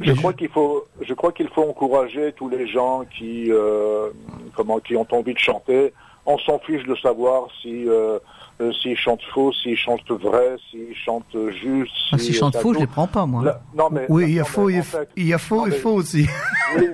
Je 0.00 0.12
crois 0.12 0.32
qu'il 0.34 0.48
faut, 0.50 0.84
je 1.00 1.14
crois 1.14 1.32
qu'il 1.32 1.48
faut 1.48 1.62
encourager 1.62 2.32
tous 2.36 2.48
les 2.50 2.66
gens 2.68 3.04
qui, 3.16 3.46
euh, 3.50 4.10
comment, 4.54 4.78
qui 4.78 4.94
ont 4.96 5.06
envie 5.10 5.32
de 5.32 5.38
chanter. 5.38 5.92
On 6.26 6.36
s'en 6.38 6.58
fiche 6.58 6.84
de 6.84 6.94
savoir 6.96 7.46
si, 7.62 7.88
euh, 7.88 8.18
euh, 8.60 8.72
s'ils 8.72 8.96
chantent 8.96 9.22
faux, 9.32 9.52
s'ils 9.52 9.76
chantent 9.76 10.10
vrai, 10.10 10.56
s'ils 10.70 10.94
chantent 10.96 11.36
juste. 11.62 11.92
Ah, 12.12 12.18
si 12.18 12.32
je 12.32 12.38
chante 12.38 12.54
ça 12.54 12.60
faux, 12.60 12.70
je 12.70 12.74
tout- 12.74 12.80
les 12.80 12.86
prends 12.88 13.06
pas, 13.06 13.24
moi. 13.26 13.44
Là- 13.44 13.60
non 13.74 13.88
mais 13.90 14.04
Oui, 14.08 14.24
il 14.28 14.34
y 14.34 14.40
a 14.40 14.44
faux, 14.44 14.68
il 14.68 14.76
y 14.76 14.78
a 14.80 14.82
fait, 14.82 15.08
il 15.16 15.26
y 15.28 15.32
a 15.32 15.38
faux 15.38 15.56
non, 15.58 15.66
et 15.66 15.70
mais- 15.70 15.76
faux 15.76 15.92
aussi. 15.94 16.26
Oui, 16.74 16.88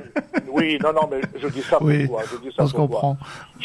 oui, 0.53 0.79
non, 0.83 0.93
non, 0.93 1.09
mais 1.11 1.21
je 1.41 1.49
dis 1.49 1.63
ça 1.63 1.79
Oui, 1.81 2.07
pourquoi 2.07 2.25
Je 2.31 2.37
dis 2.49 2.55
ça 2.55 2.65
on 2.65 2.67
se 2.67 2.73
pourquoi 2.77 3.01
comprend. 3.01 3.17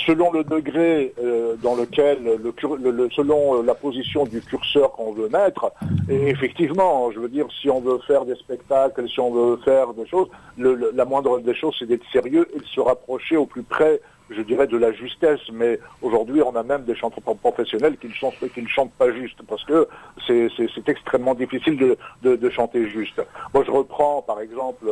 Selon 0.06 0.32
le 0.32 0.44
degré 0.44 1.14
euh, 1.22 1.56
dans 1.62 1.76
lequel, 1.76 2.24
le, 2.24 2.38
le- 2.82 2.92
le- 2.92 3.10
selon 3.12 3.56
euh, 3.60 3.64
la 3.64 3.76
position 3.76 4.26
du 4.26 4.42
curseur 4.42 4.92
qu'on 4.94 5.12
veut 5.14 5.30
mettre, 5.30 5.72
et 6.10 6.30
effectivement, 6.30 7.12
je 7.12 7.20
veux 7.20 7.30
dire, 7.30 7.48
si 7.62 7.70
on 7.70 7.82
veut 7.82 8.00
faire 8.08 8.26
des 8.26 8.36
spectacles, 8.36 9.08
si 9.10 9.20
on 9.20 9.32
veut 9.32 9.58
faire 9.66 9.94
des 9.94 10.06
choses, 10.08 10.28
le- 10.58 10.76
le- 10.76 10.92
la 10.94 11.06
moindre 11.06 11.40
des 11.40 11.56
choses, 11.56 11.76
c'est 11.80 11.88
d'être 11.88 12.06
sérieux 12.12 12.48
et 12.56 12.60
de 12.60 12.66
se 12.66 12.80
rapprocher 12.80 13.38
au 13.38 13.46
plus 13.46 13.64
près 13.64 14.00
je 14.30 14.42
dirais 14.42 14.68
de 14.68 14.78
la 14.78 14.92
justesse, 14.92 15.40
mais 15.52 15.80
aujourd'hui 16.02 16.42
on 16.42 16.56
a 16.56 16.64
même 16.64 16.84
des 16.84 16.96
chanteurs 16.96 17.24
professionnels 17.38 17.98
qui 17.98 18.08
ne 18.08 18.14
chantent, 18.14 18.92
pas 18.98 19.12
juste, 19.12 19.42
parce 19.48 19.64
que 19.66 19.88
c'est, 20.26 20.50
extrêmement 20.88 21.36
difficile 21.36 21.98
de, 22.22 22.50
chanter 22.50 22.90
juste. 22.90 23.22
Moi 23.54 23.64
je 23.66 23.72
reprends 23.72 24.22
par 24.22 24.40
exemple, 24.40 24.86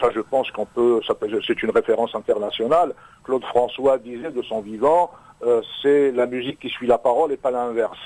ça 0.00 0.08
je 0.14 0.20
pense 0.20 0.50
qu'on 0.50 0.66
peut- 0.66 1.00
c'est 1.46 1.62
une 1.62 1.70
référence 1.70 2.14
internationale, 2.14 2.94
Claude 3.24 3.44
François 3.44 3.98
disait 3.98 4.30
de 4.30 4.42
son 4.42 4.60
vivant, 4.60 5.10
euh, 5.42 5.62
c'est 5.82 6.12
la 6.12 6.26
musique 6.26 6.58
qui 6.60 6.68
suit 6.68 6.86
la 6.86 6.98
parole 6.98 7.32
et 7.32 7.36
pas 7.36 7.50
l'inverse. 7.50 7.98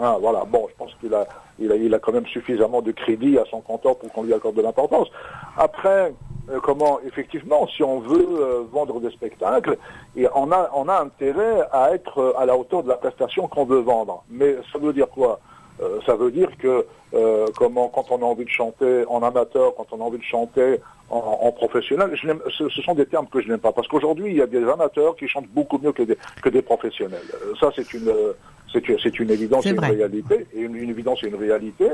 Hein, 0.00 0.16
voilà. 0.20 0.44
Bon, 0.44 0.66
je 0.70 0.74
pense 0.76 0.94
qu'il 1.00 1.12
a, 1.14 1.26
il 1.58 1.70
a, 1.70 1.76
il 1.76 1.94
a 1.94 1.98
quand 1.98 2.12
même 2.12 2.26
suffisamment 2.26 2.80
de 2.80 2.92
crédit 2.92 3.38
à 3.38 3.44
son 3.50 3.60
compteur 3.60 3.96
pour 3.96 4.10
qu'on 4.12 4.22
lui 4.22 4.32
accorde 4.32 4.56
de 4.56 4.62
l'importance. 4.62 5.08
Après, 5.56 6.14
euh, 6.50 6.58
comment, 6.62 7.00
effectivement, 7.06 7.66
si 7.68 7.82
on 7.82 8.00
veut 8.00 8.26
euh, 8.30 8.62
vendre 8.72 8.98
des 9.00 9.10
spectacles, 9.10 9.76
et 10.16 10.26
on 10.34 10.50
a, 10.52 10.70
on 10.74 10.88
a 10.88 11.00
intérêt 11.00 11.68
à 11.72 11.92
être 11.92 12.18
euh, 12.18 12.32
à 12.38 12.46
la 12.46 12.56
hauteur 12.56 12.82
de 12.82 12.88
la 12.88 12.96
prestation 12.96 13.46
qu'on 13.46 13.66
veut 13.66 13.80
vendre. 13.80 14.24
Mais 14.30 14.56
ça 14.72 14.78
veut 14.78 14.92
dire 14.92 15.08
quoi? 15.08 15.38
Euh, 15.82 15.98
Ça 16.06 16.14
veut 16.16 16.30
dire 16.30 16.50
que, 16.58 16.86
euh, 17.14 17.46
comment, 17.56 17.88
quand 17.88 18.06
on 18.10 18.18
a 18.22 18.24
envie 18.24 18.44
de 18.44 18.50
chanter 18.50 19.04
en 19.08 19.22
amateur, 19.22 19.74
quand 19.76 19.86
on 19.92 20.00
a 20.00 20.04
envie 20.04 20.18
de 20.18 20.22
chanter 20.24 20.78
en, 21.10 21.38
en 21.42 21.52
professionnel, 21.52 22.10
je 22.14 22.28
ce, 22.56 22.68
ce 22.68 22.82
sont 22.82 22.94
des 22.94 23.06
termes 23.06 23.26
que 23.26 23.40
je 23.40 23.48
n'aime 23.48 23.58
pas, 23.58 23.72
parce 23.72 23.88
qu'aujourd'hui, 23.88 24.30
il 24.30 24.36
y 24.36 24.42
a 24.42 24.46
des 24.46 24.62
amateurs 24.68 25.16
qui 25.16 25.26
chantent 25.26 25.48
beaucoup 25.48 25.78
mieux 25.78 25.92
que 25.92 26.02
des, 26.02 26.16
que 26.42 26.48
des 26.48 26.62
professionnels. 26.62 27.22
Euh, 27.34 27.54
Ça, 27.60 27.70
c'est 27.74 27.92
une, 27.94 28.08
euh, 28.08 28.32
c'est 28.72 29.18
une, 29.18 29.30
évidence 29.30 29.66
et 29.66 29.70
une 29.70 29.76
réalité, 29.96 30.46
et 30.54 30.60
une, 30.60 30.76
une 30.76 30.90
évidence 30.90 31.24
et 31.24 31.28
une 31.28 31.34
réalité. 31.34 31.88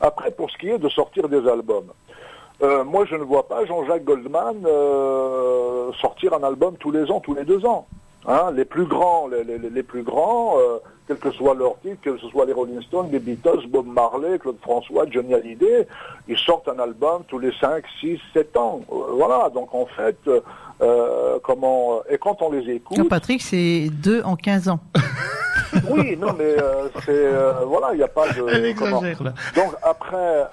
Après, 0.00 0.30
pour 0.30 0.50
ce 0.50 0.58
qui 0.58 0.68
est 0.68 0.78
de 0.78 0.88
sortir 0.90 1.28
des 1.28 1.46
albums, 1.48 1.90
euh, 2.62 2.84
moi, 2.84 3.06
je 3.06 3.14
ne 3.14 3.22
vois 3.22 3.48
pas 3.48 3.64
Jean-Jacques 3.64 4.04
Goldman 4.04 4.58
sortir 6.00 6.34
un 6.34 6.42
album 6.42 6.76
tous 6.78 6.90
les 6.90 7.10
ans, 7.10 7.20
tous 7.20 7.34
les 7.34 7.44
deux 7.44 7.64
ans. 7.64 7.86
Hein, 8.26 8.50
les 8.54 8.66
plus 8.66 8.84
grands, 8.84 9.28
les, 9.28 9.44
les- 9.44 9.70
les 9.70 9.82
plus 9.82 10.02
grands, 10.02 10.56
quel 11.10 11.18
que 11.18 11.30
soit 11.32 11.54
leur 11.54 11.76
titre, 11.80 12.00
que 12.02 12.16
ce 12.18 12.28
soit 12.28 12.44
les 12.44 12.52
Rolling 12.52 12.80
Stones, 12.82 13.08
les 13.10 13.18
Beatles, 13.18 13.66
Bob 13.66 13.86
Marley, 13.86 14.38
Claude 14.38 14.60
François, 14.62 15.06
Johnny 15.10 15.34
Hallyday, 15.34 15.88
ils 16.28 16.38
sortent 16.38 16.68
un 16.68 16.78
album 16.78 17.24
tous 17.26 17.40
les 17.40 17.50
5, 17.60 17.82
6, 18.00 18.20
7 18.32 18.56
ans. 18.56 18.80
Euh, 18.92 18.94
voilà, 19.14 19.50
donc 19.50 19.74
en 19.74 19.86
fait, 19.86 20.18
euh, 20.80 20.84
euh, 20.84 21.38
comment 21.42 22.00
et 22.08 22.18
quand 22.18 22.40
on 22.42 22.50
les 22.52 22.68
écoute, 22.74 22.98
Non, 22.98 23.04
Patrick, 23.04 23.42
c'est 23.42 23.88
deux 23.90 24.22
en 24.22 24.36
15 24.36 24.68
ans. 24.68 24.80
oui, 25.88 26.16
non, 26.16 26.32
mais 26.36 26.56
euh, 26.60 26.88
c'est 27.04 27.10
euh, 27.10 27.52
voilà, 27.66 27.88
il 27.92 27.98
n'y 27.98 28.02
a 28.02 28.08
pas 28.08 28.28
de 28.32 28.48
Elle 28.48 28.74
comment- 28.74 28.98
exagère 29.04 29.22
là. 29.22 29.34
donc 29.54 29.72
après, 29.82 30.44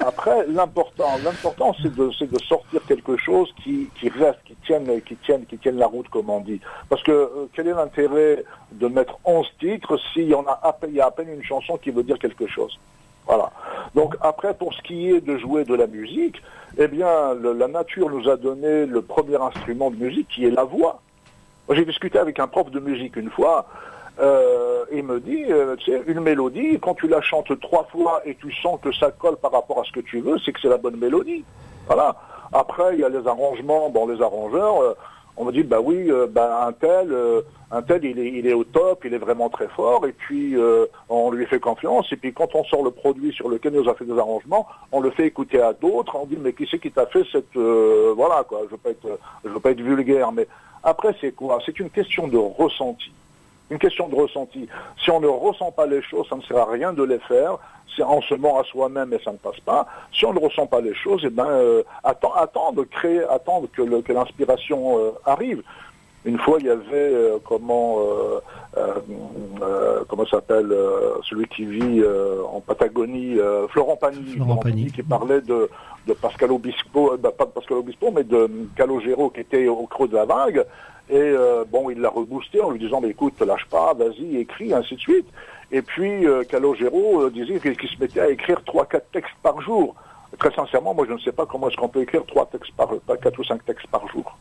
après 0.00 0.46
l'important, 0.48 1.10
l'important 1.24 1.74
c'est 1.80 1.94
de, 1.94 2.10
c'est 2.18 2.30
de 2.30 2.38
sortir 2.42 2.80
quelque 2.88 3.16
chose 3.16 3.48
qui, 3.62 3.88
qui 4.00 4.08
reste, 4.08 4.40
qui 4.44 4.56
tienne, 4.66 4.86
qui 5.02 5.16
tienne, 5.16 5.44
qui 5.46 5.58
tienne 5.58 5.76
la 5.76 5.86
route 5.86 6.08
comme 6.08 6.28
on 6.30 6.40
dit. 6.40 6.60
Parce 6.88 7.02
que 7.02 7.12
euh, 7.12 7.48
quel 7.52 7.68
est 7.68 7.74
l'intérêt 7.74 8.44
de 8.72 8.88
mettre 8.88 9.18
11 9.24 9.46
titres 9.60 9.96
s'il 10.12 10.28
y 10.28 10.34
en 10.34 10.44
a 10.46 10.58
à 10.62 10.72
peine, 10.72 10.90
il 10.92 10.96
y 10.96 11.00
a 11.00 11.06
à 11.06 11.10
peine 11.10 11.28
une 11.32 11.44
chanson 11.44 11.76
qui 11.76 11.90
veut 11.90 12.02
dire 12.02 12.18
quelque 12.18 12.46
chose? 12.48 12.78
Voilà. 13.28 13.50
Donc 13.94 14.16
après, 14.22 14.54
pour 14.54 14.72
ce 14.74 14.80
qui 14.82 15.10
est 15.10 15.20
de 15.20 15.36
jouer 15.36 15.64
de 15.64 15.74
la 15.74 15.86
musique, 15.86 16.42
eh 16.78 16.88
bien, 16.88 17.34
le- 17.34 17.52
la 17.52 17.68
nature 17.68 18.08
nous 18.10 18.28
a 18.28 18.36
donné 18.36 18.86
le 18.86 19.02
premier 19.02 19.36
instrument 19.40 19.90
de 19.90 19.96
musique 19.96 20.28
qui 20.28 20.46
est 20.46 20.50
la 20.50 20.64
voix. 20.64 21.00
J'ai 21.70 21.84
discuté 21.84 22.18
avec 22.18 22.40
un 22.40 22.48
prof 22.48 22.70
de 22.70 22.80
musique 22.80 23.16
une 23.16 23.30
fois. 23.30 23.66
Euh, 24.20 24.84
il 24.92 25.04
me 25.04 25.20
dit, 25.20 25.44
euh, 25.50 25.76
tu 25.76 25.92
sais, 25.92 26.02
une 26.06 26.20
mélodie, 26.20 26.78
quand 26.80 26.94
tu 26.94 27.06
la 27.06 27.20
chantes 27.20 27.52
trois 27.60 27.84
fois 27.92 28.20
et 28.24 28.34
tu 28.34 28.50
sens 28.62 28.80
que 28.80 28.90
ça 28.92 29.10
colle 29.10 29.36
par 29.36 29.52
rapport 29.52 29.80
à 29.80 29.84
ce 29.84 29.92
que 29.92 30.00
tu 30.00 30.20
veux, 30.20 30.38
c'est 30.44 30.52
que 30.52 30.60
c'est 30.60 30.68
la 30.68 30.78
bonne 30.78 30.96
mélodie. 30.96 31.44
Voilà. 31.86 32.16
Après, 32.52 32.94
il 32.94 33.00
y 33.00 33.04
a 33.04 33.08
les 33.10 33.26
arrangements. 33.28 33.90
Bon, 33.90 34.06
les 34.08 34.20
arrangeurs, 34.22 34.80
euh, 34.82 34.94
on 35.38 35.44
me 35.44 35.52
dit, 35.52 35.62
bah 35.62 35.80
oui, 35.80 36.10
euh, 36.10 36.26
bah, 36.26 36.66
un 36.66 36.72
tel, 36.72 37.12
euh, 37.12 37.42
il 38.02 38.46
est, 38.46 38.52
au 38.52 38.64
top, 38.64 39.04
il 39.04 39.14
est 39.14 39.18
vraiment 39.18 39.48
très 39.48 39.68
fort, 39.68 40.04
et 40.06 40.12
puis 40.12 40.56
euh, 40.56 40.86
on 41.08 41.30
lui 41.30 41.46
fait 41.46 41.60
confiance. 41.60 42.12
Et 42.12 42.16
puis 42.16 42.32
quand 42.32 42.54
on 42.54 42.64
sort 42.64 42.82
le 42.82 42.90
produit 42.90 43.32
sur 43.32 43.48
lequel 43.48 43.72
nous 43.72 43.88
a 43.88 43.94
fait 43.94 44.04
des 44.04 44.18
arrangements, 44.18 44.66
on 44.90 45.00
le 45.00 45.10
fait 45.10 45.26
écouter 45.26 45.60
à 45.60 45.72
d'autres. 45.72 46.16
On 46.16 46.26
dit, 46.26 46.36
mais 46.40 46.52
qui 46.52 46.66
c'est 46.68 46.80
qui 46.80 46.90
t'a 46.90 47.06
fait 47.06 47.24
cette, 47.30 47.54
voilà 47.54 48.44
quoi. 48.48 48.62
Je 48.64 48.70
veux 48.70 48.90
être, 48.90 49.18
veux 49.44 49.60
pas 49.60 49.70
être 49.70 49.80
vulgaire, 49.80 50.32
mais 50.32 50.48
après 50.82 51.14
c'est 51.20 51.32
quoi? 51.32 51.60
C'est 51.64 51.78
une 51.78 51.90
question 51.90 52.26
de 52.26 52.36
ressenti 52.36 53.12
une 53.70 53.78
question 53.78 54.08
de 54.08 54.14
ressenti. 54.14 54.68
Si 55.02 55.10
on 55.10 55.20
ne 55.20 55.26
ressent 55.26 55.70
pas 55.72 55.86
les 55.86 56.02
choses, 56.02 56.26
ça 56.28 56.36
ne 56.36 56.42
sert 56.42 56.58
à 56.58 56.70
rien 56.70 56.92
de 56.92 57.02
les 57.02 57.18
faire. 57.20 57.58
C'est 57.96 58.02
on 58.02 58.20
se 58.22 58.34
ment 58.34 58.58
à 58.60 58.64
soi-même 58.64 59.12
et 59.12 59.18
ça 59.24 59.32
ne 59.32 59.38
passe 59.38 59.58
pas. 59.60 59.86
Si 60.12 60.24
on 60.24 60.32
ne 60.32 60.38
ressent 60.38 60.66
pas 60.66 60.80
les 60.80 60.94
choses, 60.94 61.22
eh 61.24 61.30
ben, 61.30 61.46
euh, 61.46 61.82
attends 62.04 62.72
de 62.72 62.82
créer, 62.82 63.22
attendre 63.24 63.66
que, 63.72 63.82
le- 63.82 64.02
que 64.02 64.12
l'inspiration 64.12 64.98
euh, 64.98 65.10
arrive. 65.24 65.62
Une 66.24 66.38
fois, 66.38 66.58
il 66.60 66.66
y 66.66 66.70
avait 66.70 66.84
euh, 66.94 67.38
comment 67.44 67.96
euh, 68.76 70.04
comment 70.08 70.26
s'appelle 70.26 70.74
celui 71.28 71.46
qui 71.48 71.64
vit 71.64 72.02
en 72.52 72.60
Patagonie, 72.60 73.38
Florent 73.70 73.96
Pagny, 73.96 74.34
Florent 74.34 74.56
Pagny. 74.56 74.90
qui 74.92 75.02
parlait 75.02 75.40
de, 75.40 75.68
de 76.06 76.12
Pascal 76.14 76.52
Obispo, 76.52 77.16
bah, 77.18 77.30
pas 77.36 77.46
de 77.46 77.50
Pascal 77.50 77.78
Obispo, 77.78 78.10
mais 78.14 78.24
de 78.24 78.50
Calogero 78.76 79.30
qui 79.30 79.40
était 79.40 79.68
au 79.68 79.86
creux 79.86 80.08
de 80.08 80.16
la 80.16 80.24
vague. 80.24 80.64
Et 81.10 81.16
euh, 81.16 81.64
bon, 81.66 81.88
il 81.90 82.00
l'a 82.00 82.10
reboosté 82.10 82.60
en 82.60 82.70
lui 82.70 82.78
disant, 82.78 83.00
mais 83.00 83.08
écoute, 83.08 83.40
lâche 83.40 83.66
pas, 83.66 83.94
vas-y, 83.94 84.36
écris, 84.36 84.74
ainsi 84.74 84.96
de 84.96 85.00
suite. 85.00 85.26
Et 85.70 85.82
puis 85.82 86.26
euh, 86.26 86.44
Calogero 86.44 87.22
euh, 87.22 87.30
disait 87.30 87.60
qu'il 87.60 87.88
se 87.88 88.00
mettait 88.00 88.20
à 88.20 88.30
écrire 88.30 88.62
trois, 88.64 88.86
quatre 88.86 89.10
textes 89.10 89.34
par 89.42 89.60
jour. 89.60 89.94
Très 90.38 90.52
sincèrement, 90.54 90.94
moi 90.94 91.06
je 91.08 91.14
ne 91.14 91.18
sais 91.18 91.32
pas 91.32 91.46
comment 91.46 91.68
est-ce 91.68 91.76
qu'on 91.76 91.88
peut 91.88 92.02
écrire 92.02 92.24
trois 92.26 92.46
textes 92.46 92.72
par, 92.76 92.88
pas 93.06 93.16
quatre 93.16 93.38
ou 93.38 93.44
cinq 93.44 93.64
textes 93.64 93.86
par 93.86 94.06
jour. 94.08 94.36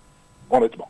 Honnêtement. 0.50 0.90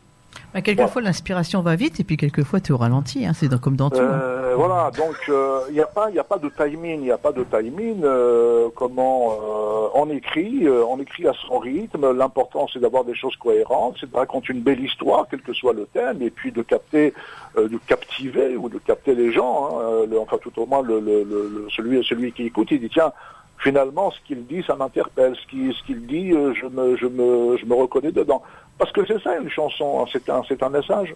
Bah, 0.54 0.62
quelquefois, 0.62 1.02
l'inspiration 1.02 1.60
va 1.62 1.76
vite 1.76 2.00
et 2.00 2.04
puis 2.04 2.16
quelquefois, 2.16 2.60
tu 2.60 2.72
es 2.72 2.74
au 2.74 2.78
ralenti. 2.78 3.26
Hein, 3.26 3.32
c'est 3.34 3.48
comme 3.60 3.76
dans 3.76 3.90
tout. 3.90 3.96
hein. 3.98 4.20
Euh, 4.22 4.54
voilà, 4.56 4.90
donc 4.96 5.16
euh, 5.28 5.60
il 5.68 5.74
n'y 5.74 5.80
a 5.80 5.86
pas, 5.86 6.08
il 6.10 6.16
y 6.16 6.18
a 6.18 6.24
pas 6.24 6.38
de 6.38 6.48
timing, 6.48 7.00
il 7.00 7.04
n'y 7.04 7.10
a 7.10 7.18
pas 7.18 7.32
de 7.32 7.44
timing. 7.44 8.00
euh, 8.04 8.68
comment 8.74 9.32
euh, 9.32 9.88
on 9.94 10.08
écrit, 10.10 10.66
euh, 10.66 10.84
on 10.88 10.98
écrit 11.00 11.26
à 11.28 11.32
son 11.46 11.58
rythme. 11.58 12.12
L'important 12.12 12.66
c'est 12.72 12.78
d'avoir 12.80 13.04
des 13.04 13.14
choses 13.14 13.36
cohérentes, 13.36 13.96
c'est 14.00 14.10
de 14.10 14.16
raconter 14.16 14.52
une 14.52 14.60
belle 14.62 14.82
histoire, 14.84 15.26
quel 15.30 15.42
que 15.42 15.52
soit 15.52 15.72
le 15.74 15.86
thème, 15.86 16.22
et 16.22 16.30
puis 16.30 16.50
de 16.52 16.62
capter, 16.62 17.14
euh, 17.56 17.68
de 17.68 17.78
captiver 17.86 18.56
ou 18.56 18.68
de 18.68 18.78
capter 18.78 19.14
les 19.14 19.32
gens. 19.32 19.68
hein, 19.70 19.80
euh, 19.82 20.06
le- 20.06 20.18
enfin 20.18 20.38
tout 20.40 20.52
au 20.60 20.66
moins 20.66 20.82
le, 20.82 20.98
le- 21.00 21.24
le- 21.24 21.48
le- 21.64 21.66
celui, 21.70 22.02
celui 22.04 22.32
qui 22.32 22.44
écoute, 22.44 22.68
il 22.70 22.80
dit 22.80 22.90
tiens. 22.92 23.12
Finalement, 23.58 24.10
ce 24.10 24.20
qu'il 24.26 24.46
dit, 24.46 24.62
ça 24.66 24.76
m'interpelle. 24.76 25.34
Ce 25.36 25.46
qu'il 25.84 26.06
dit, 26.06 26.32
euh, 26.32 26.54
je 26.54 26.66
me, 26.66 27.74
reconnais 27.74 28.12
dedans. 28.12 28.42
Parce 28.78 28.92
que 28.92 29.04
c'est 29.06 29.20
ça 29.22 29.36
une 29.36 29.50
chanson. 29.50 30.00
hein, 30.00 30.44
C'est 30.48 30.62
un, 30.62 30.68
message. 30.68 31.14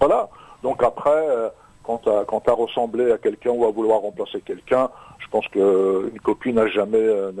Voilà. 0.00 0.28
Donc 0.62 0.82
après, 0.82 1.10
euh, 1.10 1.48
quand 1.82 2.06
à 2.06 2.52
ressembler 2.52 3.12
à 3.12 3.18
quelqu'un 3.18 3.50
ou 3.50 3.64
à 3.64 3.70
vouloir 3.70 4.00
remplacer 4.00 4.40
quelqu'un, 4.40 4.88
je 5.22 5.28
pense 5.28 5.48
que 5.48 6.10
une 6.12 6.20
copie 6.20 6.52
n'a 6.52 6.66
jamais 6.68 6.98
euh, 6.98 7.32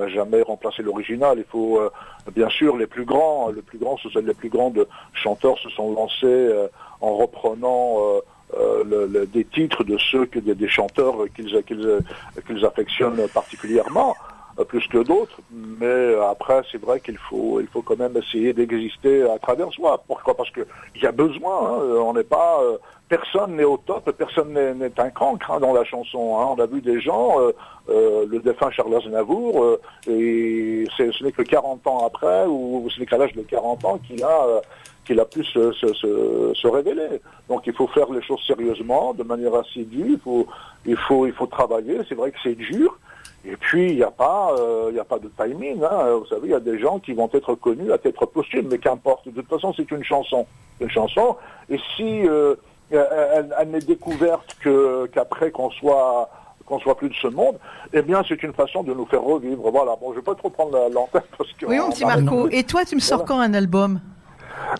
remplacé 0.46 0.82
l'original. 0.82 1.38
Il 1.38 1.44
faut 1.44 1.78
euh, 1.78 1.90
bien 2.34 2.48
sûr 2.48 2.76
les 2.76 2.86
plus 2.86 3.04
grands, 3.04 3.50
les 3.50 3.62
plus 3.62 3.78
grands, 3.78 3.96
les 4.14 4.34
plus 4.34 4.48
grands 4.48 4.72
chanteurs 5.12 5.58
se 5.58 5.68
sont 5.70 5.92
lancés 5.92 6.26
euh, 6.26 6.68
en 7.00 7.16
reprenant 7.16 7.96
euh, 7.98 8.20
euh, 8.58 8.84
le- 8.84 9.06
le- 9.06 9.26
des 9.26 9.44
titres 9.44 9.84
de 9.84 9.96
ceux 9.98 10.26
que 10.26 10.38
des, 10.38 10.54
chanteurs 10.68 11.16
qu'ils 11.34 11.62
qu'ils 11.66 11.98
qu'ils 12.46 12.64
affectionnent 12.64 13.26
particulièrement. 13.32 14.14
euh, 14.18 14.31
plus 14.68 14.86
que 14.88 14.98
d'autres, 14.98 15.38
mais 15.50 15.86
euh, 15.86 16.28
après 16.28 16.62
c'est 16.70 16.80
vrai 16.80 17.00
qu'il 17.00 17.16
faut 17.18 17.60
il 17.60 17.66
faut 17.68 17.82
quand 17.82 17.98
même 17.98 18.16
essayer 18.16 18.52
d'exister 18.52 19.22
à 19.30 19.38
travers 19.38 19.72
soi. 19.72 20.02
Pourquoi? 20.06 20.34
Parce 20.36 20.50
que 20.50 20.60
il 20.94 21.02
y 21.02 21.06
a 21.06 21.12
besoin. 21.12 21.56
hein, 21.70 21.78
euh, 21.82 21.98
on 22.00 22.12
n'est 22.12 22.22
pas 22.24 22.60
euh, 22.62 22.76
personne 23.08 23.56
n'est 23.56 23.64
au 23.64 23.76
top, 23.78 24.10
personne 24.12 24.52
n'est 24.52 25.00
un 25.00 25.10
cancre 25.10 25.50
hein, 25.50 25.60
dans 25.60 25.72
la 25.72 25.84
chanson. 25.84 26.38
hein. 26.38 26.54
On 26.56 26.60
a 26.60 26.66
vu 26.66 26.80
des 26.80 27.00
gens, 27.00 27.40
euh, 27.40 27.52
euh, 27.90 28.26
le 28.28 28.38
défunt 28.40 28.70
Charles 28.70 28.94
Aznavour, 28.94 29.62
euh, 29.64 29.80
et 30.08 30.86
ce 30.96 31.22
n'est 31.24 31.32
que 31.32 31.42
40 31.42 31.86
ans 31.86 32.06
après, 32.06 32.46
ou 32.46 32.88
ce 32.90 33.00
n'est 33.00 33.06
qu'à 33.06 33.18
l'âge 33.18 33.32
de 33.34 33.42
40 33.42 33.84
ans 33.84 33.98
qu'il 34.06 34.22
a 34.22 34.44
euh, 34.46 34.60
qu'il 35.04 35.18
a 35.18 35.24
pu 35.24 35.42
se, 35.44 35.72
se, 35.72 35.92
se, 35.94 36.52
se 36.54 36.68
révéler. 36.68 37.20
Donc 37.48 37.66
il 37.66 37.72
faut 37.72 37.88
faire 37.88 38.10
les 38.12 38.22
choses 38.22 38.40
sérieusement, 38.46 39.12
de 39.14 39.24
manière 39.24 39.54
assidue. 39.56 40.12
Il 40.12 40.18
faut 40.20 40.46
il 40.86 40.96
faut 40.96 41.26
il 41.26 41.32
faut 41.32 41.46
travailler. 41.46 41.98
C'est 42.08 42.14
vrai 42.14 42.30
que 42.30 42.38
c'est 42.42 42.54
dur. 42.54 42.98
Et 43.44 43.56
puis, 43.56 43.90
il 43.90 43.96
n'y 43.96 44.02
a 44.04 44.10
pas, 44.10 44.54
euh, 44.58 44.90
il 44.92 44.98
a 45.00 45.04
pas 45.04 45.18
de 45.18 45.28
timing. 45.36 45.82
Hein. 45.82 46.12
Vous 46.18 46.26
savez, 46.26 46.42
il 46.44 46.50
y 46.50 46.54
a 46.54 46.60
des 46.60 46.78
gens 46.78 46.98
qui 47.00 47.12
vont 47.12 47.28
être 47.32 47.54
connus 47.56 47.90
à 47.92 47.98
titre 47.98 48.24
posthume, 48.26 48.68
mais 48.70 48.78
qu'importe. 48.78 49.26
De 49.28 49.40
toute 49.40 49.48
façon, 49.50 49.72
c'est 49.76 49.90
une 49.90 50.04
chanson, 50.04 50.46
une 50.80 50.88
chanson. 50.90 51.36
Et 51.68 51.78
si 51.96 52.26
euh, 52.28 52.54
elle, 52.90 53.52
elle 53.58 53.70
n'est 53.70 53.80
découverte 53.80 54.56
que 54.62 55.06
qu'après 55.06 55.50
qu'on 55.50 55.70
soit 55.70 56.30
qu'on 56.66 56.78
soit 56.78 56.96
plus 56.96 57.08
de 57.08 57.14
ce 57.14 57.26
monde, 57.26 57.58
eh 57.92 58.02
bien, 58.02 58.22
c'est 58.28 58.40
une 58.44 58.52
façon 58.52 58.84
de 58.84 58.94
nous 58.94 59.04
faire 59.06 59.22
revivre. 59.22 59.68
Voilà. 59.72 59.96
Bon, 60.00 60.12
je 60.12 60.18
vais 60.18 60.22
pas 60.24 60.36
trop 60.36 60.48
prendre 60.48 60.78
la- 60.78 60.88
l'antenne 60.88 61.22
parce 61.36 61.52
que 61.54 61.66
Oui, 61.66 61.78
mon 61.78 61.86
on 61.86 61.90
petit 61.90 62.04
Marco. 62.04 62.48
Et 62.50 62.62
toi, 62.62 62.84
tu 62.84 62.94
me 62.94 63.00
sors 63.00 63.24
quand 63.24 63.40
un 63.40 63.52
album? 63.54 64.00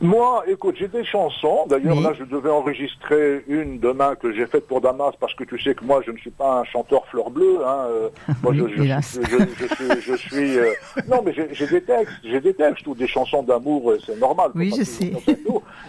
Moi, 0.00 0.44
écoute, 0.48 0.76
j'ai 0.78 0.88
des 0.88 1.04
chansons. 1.04 1.66
D'ailleurs, 1.68 1.96
Oui. 1.96 2.02
là, 2.02 2.12
je 2.18 2.24
devais 2.24 2.50
enregistrer 2.50 3.44
une 3.48 3.78
demain 3.78 4.14
que 4.14 4.32
j'ai 4.32 4.46
faite 4.46 4.66
pour 4.66 4.80
Damas 4.80 5.12
parce 5.20 5.34
que 5.34 5.44
tu 5.44 5.60
sais 5.60 5.74
que 5.74 5.84
moi, 5.84 6.00
je 6.06 6.10
ne 6.10 6.16
suis 6.18 6.30
pas 6.30 6.60
un 6.60 6.64
chanteur 6.64 7.06
fleur 7.06 7.30
bleue. 7.30 7.58
Hein. 7.64 7.86
euh, 7.90 8.08
Moi, 8.42 8.54
je, 8.54 8.62
Oui, 8.62 8.72
je, 8.76 8.82
hélas. 8.82 9.18
je, 9.22 9.38
je 9.38 9.74
suis, 9.74 10.00
je 10.00 10.14
suis. 10.16 10.58
euh, 10.58 10.72
Non, 11.08 11.22
mais 11.24 11.32
j'ai 11.52 11.66
des 11.66 11.82
textes, 11.82 12.14
j'ai 12.24 12.40
des 12.40 12.54
textes 12.54 12.86
ou 12.86 12.94
des 12.94 13.06
chansons 13.06 13.42
d'amour. 13.42 13.90
euh, 13.90 13.98
C'est 14.04 14.18
normal. 14.18 14.50
Oui, 14.54 14.72
je 14.76 14.82
sais. 14.84 15.12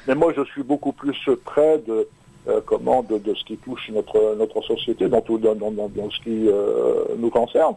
Mais 0.07 0.15
moi, 0.15 0.33
je 0.35 0.43
suis 0.45 0.63
beaucoup 0.63 0.91
plus 0.91 1.17
près 1.45 1.79
de. 1.79 2.07
euh, 2.47 2.59
comment 2.65 3.03
de, 3.03 3.17
de 3.17 3.33
ce 3.33 3.43
qui 3.45 3.55
touche 3.57 3.89
notre 3.89 4.35
notre 4.37 4.61
société 4.63 5.07
dans 5.07 5.21
tout 5.21 5.37
dans, 5.37 5.55
dans, 5.55 5.71
dans- 5.71 5.87
dans 5.89 6.09
ce 6.09 6.19
qui 6.21 6.49
nous 7.17 7.29
concerne. 7.29 7.75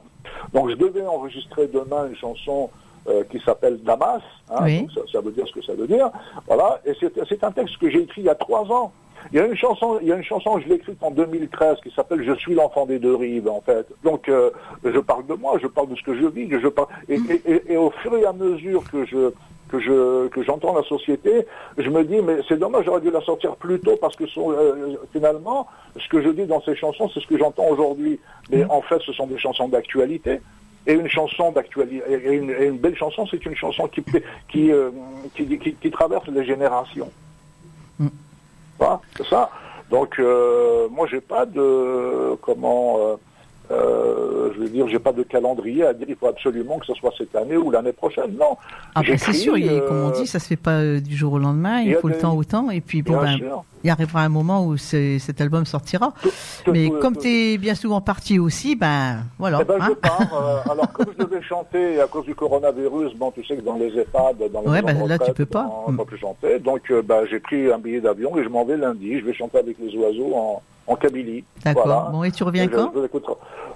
Donc 0.53 0.71
je 0.71 0.75
devais 0.75 1.07
enregistrer 1.07 1.69
demain 1.69 2.09
une 2.09 2.17
chanson 2.17 2.69
euh, 3.09 3.23
qui 3.31 3.39
s'appelle 3.41 3.79
Damas. 3.83 4.23
hein, 4.51 4.59
Oui. 4.65 4.81
donc 4.81 4.93
ça, 4.93 5.01
ça 5.13 5.21
veut 5.21 5.31
dire 5.33 5.47
ce 5.47 5.53
que 5.53 5.63
ça 5.63 5.75
veut 5.75 5.87
dire. 5.87 6.11
Voilà. 6.47 6.81
Et 6.87 6.93
c'est 7.01 7.45
un 7.45 7.53
texte 7.53 7.79
que 7.79 7.91
j'ai 7.91 8.03
écrit 8.03 8.23
il 8.23 8.25
y 8.27 8.29
a 8.31 8.35
trois 8.35 8.63
ans. 8.73 8.93
Il 9.33 9.39
y 9.39 9.41
a 9.41 9.47
une 9.47 9.57
chanson, 9.57 9.99
il 10.01 10.07
y 10.09 10.13
a 10.13 10.17
une 10.17 10.23
chanson, 10.23 10.61
je 10.61 10.69
l'ai 10.69 10.77
écrite 10.77 11.03
en 11.03 11.11
2013 11.11 11.79
qui 11.83 11.91
s'appelle 11.91 12.23
Je 12.23 12.35
suis 12.35 12.55
l'enfant 12.55 12.87
des 12.87 12.99
deux 13.01 13.17
rives 13.17 13.49
en 13.49 13.61
fait. 13.61 13.87
Donc 14.05 14.29
euh, 14.29 14.51
je 14.85 14.99
parle 15.01 15.27
de 15.27 15.35
moi, 15.35 15.59
je 15.61 15.67
parle 15.67 15.89
de 15.89 15.97
ce 15.97 16.03
que 16.03 16.15
je 16.15 16.27
vis, 16.27 16.49
je 16.51 16.69
parle 16.69 16.89
et, 17.09 17.15
et, 17.17 17.43
et- 17.53 17.73
et 17.73 17.77
au 17.77 17.91
fur 17.91 18.17
et 18.17 18.25
à 18.25 18.33
mesure 18.33 18.85
que 18.91 19.05
je 19.05 19.33
que 19.69 19.81
je 19.81 20.29
que 20.29 20.45
j'entends 20.45 20.75
la 20.77 20.85
société, 20.85 21.45
je 21.77 21.91
me 21.91 22.05
dis 22.05 22.21
mais 22.23 22.37
c'est 22.49 22.57
dommage, 22.59 22.85
j'aurais 22.85 23.01
dû 23.01 23.11
la 23.11 23.21
sortir 23.23 23.57
plus 23.57 23.81
tôt 23.81 23.97
parce 24.01 24.15
que 24.15 24.27
son- 24.29 24.53
euh, 24.53 24.95
finalement 25.13 25.67
ce 25.99 26.09
que 26.09 26.23
je 26.23 26.29
dis 26.29 26.47
dans 26.47 26.61
ces 26.63 26.77
chansons, 26.77 27.09
c'est 27.13 27.19
ce 27.19 27.27
que 27.27 27.37
j'entends 27.37 27.67
aujourd'hui. 27.69 28.21
Mais 28.51 28.65
en 28.71 28.81
fait, 28.83 29.01
ce 29.05 29.13
sont 29.13 29.27
des 29.27 29.39
chansons 29.39 29.67
d'actualité. 29.67 30.41
Et 30.87 30.93
une 30.93 31.09
chanson 31.09 31.51
d'actualité, 31.53 32.03
et 32.09 32.33
une, 32.35 32.51
et 32.51 32.67
une 32.67 32.79
belle 32.79 32.97
chanson, 32.97 33.27
c'est 33.27 33.45
une 33.45 33.57
chanson 33.57 33.89
qui 33.89 34.05
qui, 34.49 34.71
euh, 34.71 34.91
qui, 35.35 35.59
qui, 35.59 35.75
qui 35.75 35.91
traverse 35.91 36.29
les 36.29 36.45
générations. 36.45 37.11
Voilà, 38.79 39.01
c'est 39.17 39.27
ça. 39.27 39.51
Donc 39.91 40.19
euh, 40.19 40.89
moi 40.91 41.07
j'ai 41.11 41.21
pas 41.21 41.47
de 41.47 42.37
comment 42.43 43.19
euh, 43.71 43.75
euh, 44.47 44.51
je 44.55 44.61
veux 44.61 44.69
dire 44.69 44.87
j'ai 44.89 44.99
pas 44.99 45.13
de 45.13 45.23
calendrier 45.23 45.85
à 45.85 45.93
dire 45.93 46.07
il 46.09 46.17
faut 46.17 46.29
absolument 46.29 46.79
que 46.79 46.87
ce 46.87 46.95
soit 46.95 47.13
cette 47.19 47.35
année 47.35 47.57
ou 47.57 47.71
l'année 47.71 47.93
prochaine. 47.93 48.37
Non. 48.39 48.57
Ah, 48.95 49.03
bah, 49.07 49.17
c'est 49.19 49.33
sûr, 49.33 49.57
il, 49.59 49.69
euh, 49.69 49.81
comme 49.89 50.05
on 50.05 50.11
dit, 50.11 50.27
ça 50.27 50.39
se 50.39 50.47
fait 50.47 50.57
pas 50.57 50.79
euh, 50.79 51.01
du 51.01 51.17
jour 51.17 51.35
au 51.35 51.39
lendemain, 51.39 51.81
il 51.81 51.95
faut 51.97 52.09
le 52.09 52.19
temps 52.19 52.37
au 52.37 52.45
temps, 52.45 52.71
et 52.71 52.81
puis 52.81 53.03
bon, 53.03 53.21
ben, 53.21 53.39
il 53.85 53.91
arrivera 53.91 54.23
un 54.23 54.29
moment 54.29 54.65
où 54.67 54.77
cet 54.77 55.41
album 55.41 55.65
sortira. 55.67 56.13
Tout- 56.23 56.31
tout- 56.65 56.73
Mais 56.73 56.89
tout- 56.89 56.99
comme 56.99 57.17
tu 57.17 57.29
es 57.29 57.59
bien 57.59 57.75
souvent 57.75 58.01
parti 58.01 58.39
aussi, 58.39 58.75
ben 58.77 59.19
voilà. 59.39 59.59
Eh 59.61 59.65
ben, 59.65 59.77
je 59.81 59.91
hein. 59.93 59.97
pars. 60.01 60.21
euh, 60.67 60.71
alors, 60.73 60.93
comme 60.93 61.07
je 61.19 61.25
devais 61.25 61.43
chanter 61.43 62.01
à 62.01 62.07
cause 62.07 62.25
du 62.25 62.35
coronavirus, 62.35 63.15
bon, 63.17 63.31
tu 63.33 63.45
sais 63.45 63.57
que 63.57 63.63
dans 63.63 63.77
les 63.77 63.89
EHPAD, 63.99 64.37
dans 64.53 64.61
les 64.63 64.69
Ouais, 64.69 64.83
de 64.83 65.09
là, 65.09 65.19
tu 65.19 65.33
peux 65.33 65.47
pas. 65.47 65.71
On 65.87 65.93
peut 65.95 66.05
plus 66.05 66.19
chanter. 66.19 66.59
Donc, 66.59 66.91
euh, 66.91 67.03
bah, 67.03 67.21
j'ai 67.31 67.41
pris 67.41 67.71
un 67.73 67.79
billet 67.79 68.01
d'avion 68.01 68.37
et 68.39 68.45
je 68.45 68.49
m'en 68.49 68.65
vais 68.65 68.77
lundi. 68.77 69.21
Je 69.21 69.25
vais 69.25 69.35
chanter 69.35 69.59
avec 69.59 69.77
les 69.79 69.95
oiseaux 69.97 70.33
en, 70.35 70.63
en 70.87 70.97
Kabylie. 70.97 71.45
D'accord. 71.65 71.85
Voilà. 71.87 72.09
Bon, 72.13 72.23
et 72.25 72.31
tu 72.31 72.43
reviens 72.45 72.65
Et 72.65 72.67
je- 72.67 72.75
quand 72.77 72.93
je 72.95 73.01
l'écouterai. 73.01 73.35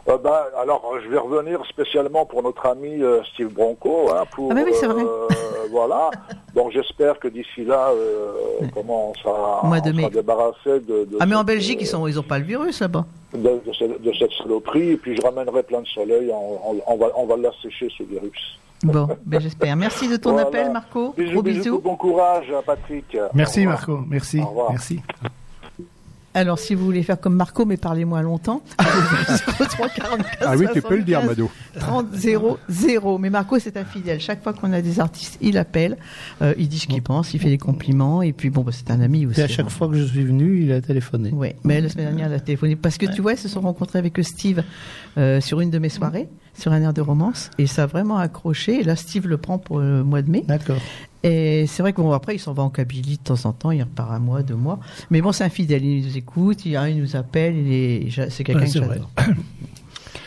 Euh, 0.09 0.17
bah, 0.19 0.47
alors, 0.59 0.83
je 1.05 1.09
vais 1.11 1.19
revenir 1.19 1.61
spécialement 1.69 2.25
pour 2.25 2.43
notre 2.43 2.65
ami 2.67 3.03
euh, 3.03 3.21
Steve 3.35 3.49
Bronco. 3.53 4.11
Hein, 4.13 4.25
pour, 4.33 4.51
Ah, 4.51 4.55
bah 4.55 4.61
oui, 4.65 4.73
c'est 4.75 4.87
vrai. 4.87 5.03
euh, 5.03 5.27
voilà. 5.71 6.11
Donc, 6.55 6.73
j'espère 6.73 7.19
que 7.19 7.29
d'ici 7.29 7.65
là, 7.65 7.89
euh, 7.91 8.33
comment 8.75 9.11
on 9.11 9.15
sera, 9.15 9.63
Au 9.63 9.67
mois 9.67 9.81
de 9.81 9.91
on 9.91 9.95
sera 9.97 10.03
mai. 10.09 10.11
débarrassé 10.11 10.81
de, 10.81 11.05
de 11.05 11.17
Ah, 11.21 11.27
mais 11.27 11.35
en 11.37 11.45
Belgique, 11.45 11.79
euh, 11.81 11.83
ils 11.83 11.87
sont, 11.87 12.07
ils 12.07 12.19
ont 12.19 12.23
pas 12.25 12.39
le 12.39 12.45
virus 12.45 12.81
là-bas. 12.81 13.05
de, 13.35 13.39
de 13.39 13.61
cette, 13.79 14.03
de 14.03 14.13
cette 14.19 14.33
saloperie, 14.33 14.91
et 14.93 14.97
puis 14.97 15.15
je 15.17 15.23
ramènerai 15.23 15.63
plein 15.63 15.81
de 15.83 15.87
soleil, 15.87 16.31
on, 16.33 16.71
on- 16.73 16.81
on 16.87 16.97
va, 16.97 17.07
on 17.17 17.27
va 17.27 17.37
l'assécher 17.37 17.89
ce 17.97 18.03
virus. 18.03 18.59
Bon, 18.83 19.07
ben 19.27 19.39
j'espère. 19.41 19.77
Merci 19.77 20.09
de 20.09 20.17
ton 20.17 20.33
Voilà. 20.33 20.49
appel, 20.49 20.71
Marco. 20.73 21.13
Bisous, 21.17 21.33
Gros 21.35 21.43
bisous, 21.43 21.59
bisous. 21.63 21.81
bon 21.81 21.97
courage, 21.97 22.51
Patrick. 22.65 23.15
Merci. 23.35 23.67
Marco, 23.67 24.01
merci, 24.09 24.41
Au 24.41 24.47
revoir. 24.47 24.71
merci. 24.71 25.01
Alors, 26.33 26.59
si 26.61 26.75
vous 26.75 26.85
voulez 26.85 27.03
faire 27.03 27.21
comme 27.21 27.35
Marco, 27.35 27.65
mais 27.65 27.77
parlez 27.77 28.05
moins 28.05 28.23
longtemps. 28.23 28.63
03 28.79 29.89
44 29.89 30.39
Ah 30.43 30.57
oui, 30.57 30.67
tu 30.73 30.81
peux 30.81 30.97
le 30.97 31.03
dire, 31.03 31.21
75 31.23 31.29
Mado. 31.29 31.51
30 31.79 32.07
0 32.15 32.59
0. 32.69 33.19
Mais 33.19 33.31
Marco, 33.31 33.59
c'est 33.59 33.77
un 33.77 33.85
fidèle. 33.85 34.21
Chaque 34.21 34.43
fois 34.43 34.53
qu'on 34.53 34.73
a 34.73 34.81
des 34.81 35.01
artistes, 35.01 35.39
il 35.41 35.59
appelle, 35.59 35.97
euh, 36.41 36.55
il 36.57 36.69
dit 36.69 36.79
ce 36.79 36.87
qu'il 36.87 37.03
pense, 37.03 37.35
il 37.35 37.41
fait 37.41 37.49
des 37.49 37.59
compliments, 37.59 38.23
et 38.23 38.33
puis 38.33 38.51
bon, 38.51 38.63
bah, 38.63 38.71
c'est 38.73 38.91
un 38.93 39.01
ami 39.01 39.27
aussi. 39.27 39.41
Et 39.41 39.45
à 39.45 39.49
chaque 39.49 39.71
fois 39.71 39.89
que 39.89 39.95
je 39.95 40.05
suis 40.05 40.23
venu, 40.25 40.63
il 40.63 40.73
a 40.73 40.81
téléphoné. 40.81 41.31
Ouais, 41.31 41.57
mais 41.65 41.81
la 41.81 41.89
semaine 41.89 42.07
dernière, 42.07 42.27
elle 42.27 42.35
a 42.35 42.41
téléphoné. 42.41 42.77
Parce 42.77 42.97
que 42.97 43.07
tu 43.07 43.23
vois, 43.23 43.33
ils 43.33 43.39
se 43.39 43.49
sont 43.49 43.61
rencontrés 43.61 43.99
avec 43.99 44.17
Steve 44.23 44.63
euh, 45.19 45.41
sur 45.41 45.61
une 45.61 45.71
de 45.71 45.79
mes 45.79 45.89
soirées, 45.89 46.29
sur 46.57 46.73
un 46.73 46.81
air 46.81 46.93
de 46.93 47.01
romance, 47.01 47.51
et 47.59 47.67
ça 47.67 47.85
a 47.85 47.87
vraiment 47.87 48.19
accroché. 48.19 48.81
Et 48.81 48.85
là, 48.85 48.95
Steve 48.95 49.27
le 49.27 49.37
prend 49.37 49.59
pour 49.59 49.81
le 49.81 50.05
mois 50.05 50.23
de 50.23 50.31
mai. 50.31 50.45
D'accord. 50.47 50.79
Et 51.23 51.67
c'est 51.67 51.83
vrai 51.83 51.93
que 51.93 52.01
bon, 52.01 52.13
après, 52.13 52.35
il 52.37 52.39
s'en 52.39 52.53
va 52.55 52.63
en 52.63 52.71
Kabylie 52.71 53.19
de 53.19 53.23
temps 53.23 53.45
en 53.45 53.53
temps, 53.53 53.71
il 53.71 53.83
repart 53.83 54.11
un 54.13 54.19
mois, 54.19 54.43
deux 54.43 54.55
mois. 54.55 54.81
Mais 55.11 55.21
bon, 55.21 55.33
c'est 55.33 55.45
un 55.45 55.51
fidèle, 55.51 55.85
il 55.85 56.07
nous 56.07 56.17
écoute, 56.17 56.65
il, 56.65 56.73
il 56.89 56.99
nous 57.01 57.15
appelle, 57.17 57.57
il 57.57 57.73
est, 57.73 58.09
j'a- 58.09 58.31
c'est 58.31 58.43
quelqu'un 58.45 58.63
Ouais, 58.63 58.67
que 58.67 58.73
j'adore. 58.73 59.11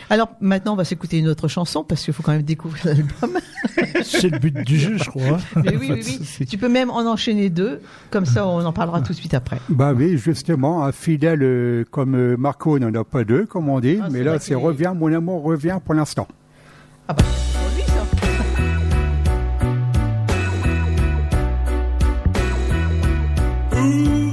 Alors 0.10 0.30
maintenant, 0.42 0.74
on 0.74 0.76
va 0.76 0.84
s'écouter 0.84 1.18
une 1.18 1.28
autre 1.28 1.48
chanson 1.48 1.84
parce 1.84 2.04
qu'il 2.04 2.14
faut 2.14 2.22
quand 2.22 2.34
même 2.34 2.44
découvrir 2.44 2.86
l'album. 2.86 3.40
C'est 4.04 4.30
le 4.30 4.38
but 4.38 4.54
du 4.66 4.78
jeu, 4.78 4.98
je 4.98 5.10
crois. 5.10 5.40
Mais 5.64 5.76
oui, 5.78 5.90
oui, 5.92 6.20
oui. 6.40 6.46
Tu 6.46 6.58
peux 6.58 6.68
même 6.70 6.92
en 6.92 7.10
enchaîner 7.10 7.50
deux, 7.50 7.82
comme 8.12 8.26
ça 8.26 8.46
on 8.46 8.64
en 8.64 8.74
parlera 8.74 9.02
tout 9.02 9.14
de 9.14 9.18
suite 9.18 9.34
après. 9.34 9.58
Bah 9.70 9.94
oui, 9.96 10.18
justement, 10.18 10.84
un 10.84 10.92
fidèle 10.92 11.40
euh, 11.42 11.84
comme 11.90 12.16
euh, 12.16 12.36
Marco 12.38 12.78
n'en 12.78 12.94
a 12.94 13.04
pas 13.04 13.24
deux, 13.24 13.46
comme 13.46 13.70
on 13.70 13.80
dit, 13.80 13.98
Ah, 14.04 14.10
mais 14.12 14.22
là, 14.24 14.38
c'est 14.40 14.56
reviens, 14.56 14.94
mon 14.94 15.12
amour, 15.12 15.42
reviens 15.42 15.80
pour 15.80 15.94
l'instant. 15.96 16.28
Ah 17.08 17.14
bah, 17.14 17.24
Tu 23.84 24.33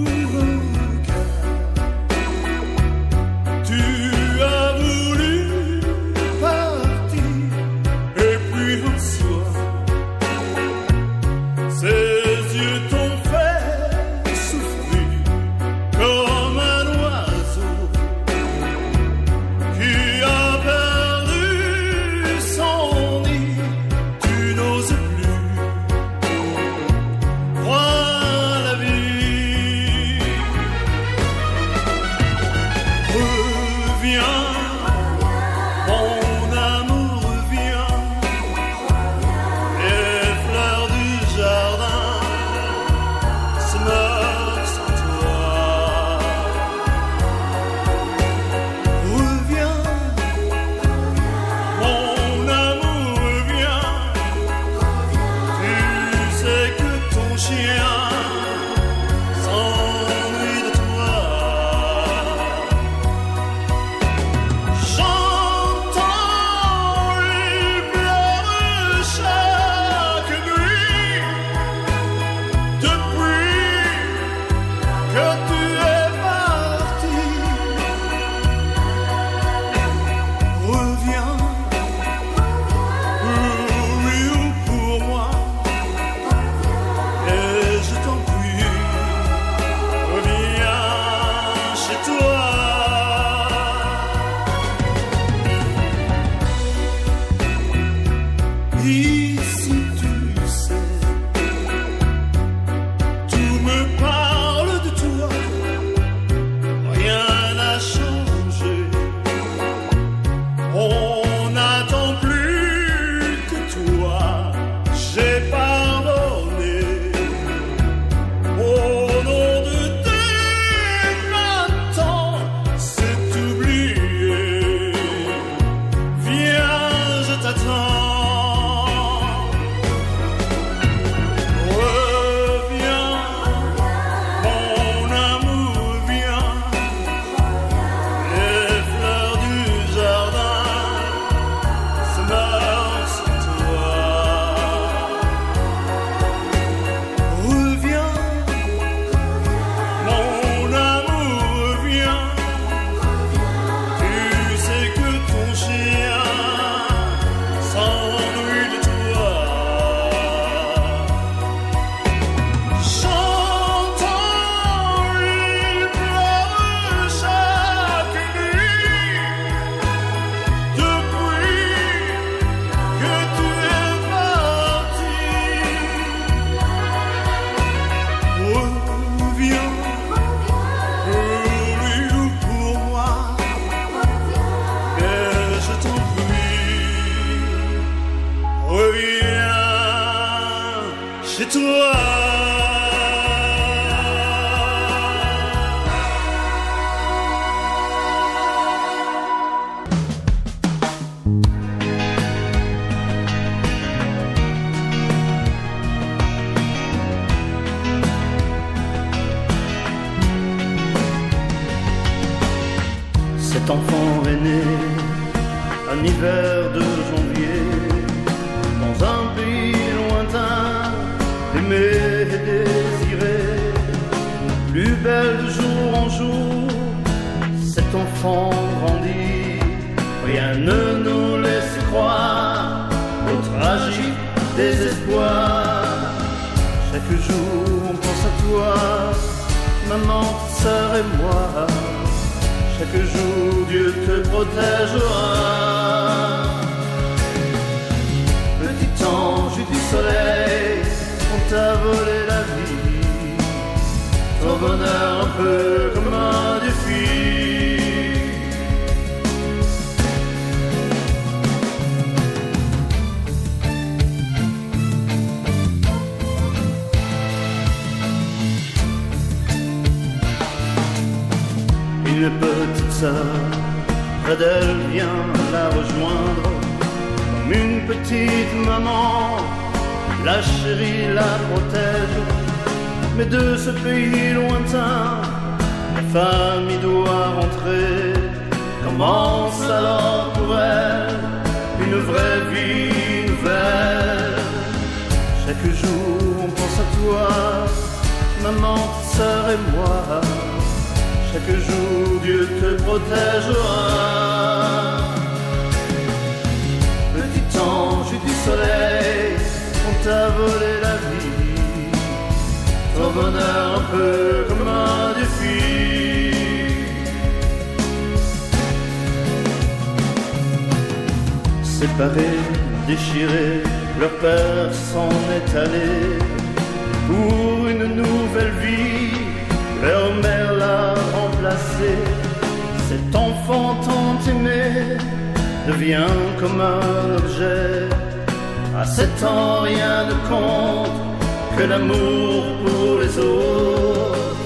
que 341.60 341.66
l'amour 341.66 342.42
pour 342.64 343.00
les 343.02 343.18
autres. 343.18 344.36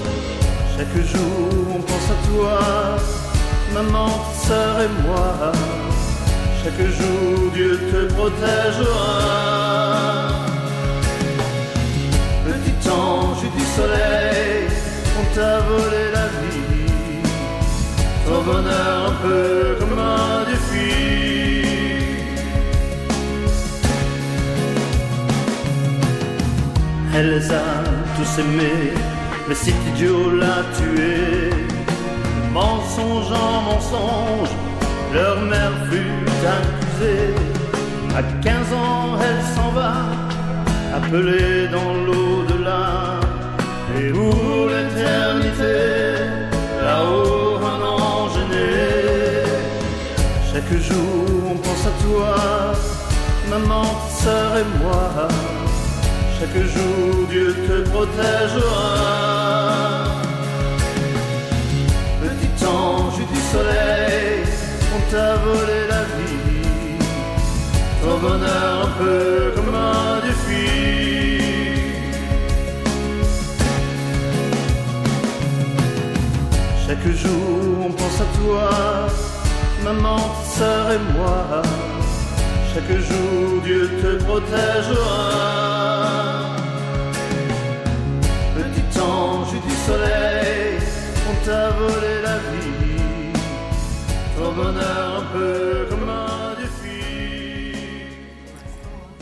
Chaque 0.75 0.97
jour 1.11 1.49
on 1.75 1.81
pense 1.89 2.07
à 2.15 2.17
toi, 2.29 2.59
maman, 3.73 4.09
sœur 4.47 4.75
et 4.85 4.91
moi. 5.05 5.51
Chaque 6.61 6.83
jour 6.97 7.51
Dieu 7.53 7.73
te 7.91 8.13
protégera. 8.13 9.11
Petit 12.47 12.89
ange 12.89 13.47
du 13.57 13.65
soleil, 13.77 14.67
on 15.19 15.25
t'a 15.35 15.59
volé 15.69 16.03
la 16.17 16.27
vie. 16.37 17.23
Ton 18.25 18.39
bonheur 18.49 18.97
un 19.11 19.15
peu 19.23 19.77
comme 19.79 19.97
un 19.99 20.43
dieu. 20.47 20.54
Elle 27.17 27.29
les 27.29 27.49
a 27.49 27.81
tous 28.17 28.41
aimés, 28.41 28.91
mais 29.47 29.55
cet 29.55 29.75
idiot 29.91 30.31
l'a 30.31 30.63
tué. 30.77 31.49
Mensonge 32.51 33.31
en 33.31 33.61
mensonge, 33.61 34.49
leur 35.13 35.39
mère 35.39 35.71
fut 35.89 36.25
accusée. 36.57 37.33
À 38.17 38.21
15 38.43 38.73
ans, 38.73 39.17
elle 39.27 39.43
s'en 39.55 39.69
va, 39.69 39.93
appelée 40.93 41.69
dans 41.69 41.93
l'au-delà. 42.05 43.21
Et 43.97 44.11
pour 44.11 44.67
l'éternité, 44.67 45.77
là-haut, 46.83 47.59
un 47.73 47.81
ange 47.81 48.39
né. 48.51 49.45
Chaque 50.51 50.81
jour, 50.81 51.53
on 51.53 51.57
pense 51.59 51.85
à 51.91 51.93
toi, 52.03 52.73
maman, 53.49 53.85
sœur 54.21 54.57
et 54.57 54.83
moi. 54.83 55.29
Chaque 56.45 56.63
jour, 56.67 57.27
Dieu 57.27 57.55
te 57.67 57.89
protégera. 57.89 58.91
Petit 62.21 62.65
ange 62.65 63.17
du 63.17 63.39
soleil, 63.51 64.43
on 64.95 65.11
t'a 65.11 65.35
volé 65.37 65.79
la 65.89 66.03
vie. 66.13 66.99
Ton 67.99 68.17
bonheur 68.19 68.75
un 68.83 69.03
peu 69.03 69.53
comme 69.55 69.73
un 69.73 70.21
défi. 70.21 70.69
Chaque 76.85 77.07
jour, 77.23 77.87
on 77.87 77.91
pense 77.91 78.21
à 78.21 78.27
toi, 78.37 78.69
maman, 79.83 80.19
sœur 80.55 80.91
et 80.91 81.01
moi. 81.17 81.63
Chaque 82.71 82.91
jour, 82.99 83.61
Dieu 83.63 83.89
te 83.99 84.23
protégera. 84.23 85.74
Du 89.67 89.73
soleil, 89.85 90.77
on 91.29 91.45
t'a 91.45 91.69
volé 91.71 92.21
la 92.23 92.37
vie. 92.37 93.33
Ton 94.37 94.53
bonheur 94.53 95.21
un 95.23 95.25
peu 95.33 95.85
comme 95.89 96.09
un 96.09 96.55
défi. 96.61 97.77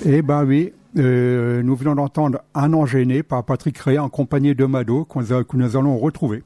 Eh 0.06 0.22
ben 0.22 0.44
oui, 0.46 0.74
euh, 0.98 1.62
nous 1.64 1.76
venons 1.76 1.96
d'entendre 1.96 2.40
Un 2.54 2.74
an 2.74 2.86
gêné 2.86 3.24
par 3.24 3.44
Patrick 3.44 3.78
Ray 3.78 3.98
en 4.00 4.10
compagnie 4.10 4.56
de 4.56 4.66
Mado 4.66 5.06
que 5.06 5.56
nous 5.58 5.76
allons 5.78 5.98
retrouver. 5.98 6.44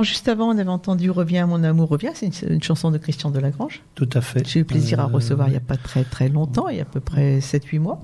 Juste 0.00 0.26
avant, 0.26 0.48
on 0.48 0.58
avait 0.58 0.68
entendu 0.68 1.08
Reviens, 1.10 1.46
mon 1.46 1.62
amour, 1.62 1.88
reviens. 1.88 2.10
C'est 2.14 2.42
une, 2.42 2.54
une 2.54 2.62
chanson 2.62 2.90
de 2.90 2.98
Christian 2.98 3.30
Delagrange. 3.30 3.80
Tout 3.94 4.08
à 4.12 4.20
fait. 4.20 4.44
J'ai 4.46 4.60
eu 4.60 4.64
plaisir 4.64 4.98
à 4.98 5.04
Euh, 5.04 5.06
recevoir 5.06 5.46
il 5.48 5.52
n'y 5.52 5.56
a 5.56 5.60
pas 5.60 5.76
très 5.76 6.02
très 6.02 6.28
longtemps, 6.28 6.68
il 6.68 6.76
y 6.76 6.80
a 6.80 6.82
à 6.82 6.86
peu 6.86 6.98
près 7.00 7.38
7-8 7.38 7.78
mois. 7.78 8.00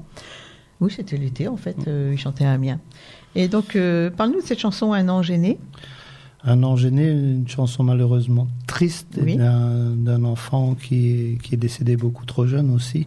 Oui, 0.81 0.93
c'était 0.95 1.17
l'été 1.17 1.49
en 1.49 1.57
fait, 1.57 1.77
euh, 1.89 2.11
il 2.13 2.19
chantait 2.19 2.45
à 2.45 2.53
Amiens. 2.53 2.79
Et 3.35 3.49
donc, 3.49 3.77
euh, 3.77 4.11
parle-nous 4.11 4.41
de 4.41 4.47
cette 4.47 4.59
chanson 4.59 4.93
Un 4.93 5.09
an 5.09 5.23
gêné. 5.23 5.59
Un 6.43 6.63
an 6.63 6.75
gêné, 6.75 7.09
une 7.11 7.47
chanson 7.47 7.85
malheureusement 7.85 8.49
triste 8.67 9.19
Oui. 9.21 9.37
d'un 9.37 10.25
enfant 10.25 10.75
qui 10.75 11.11
est, 11.11 11.43
qui 11.43 11.55
est 11.55 11.59
décédé 11.59 11.97
beaucoup 11.97 12.25
trop 12.25 12.47
jeune 12.47 12.73
aussi. 12.75 13.07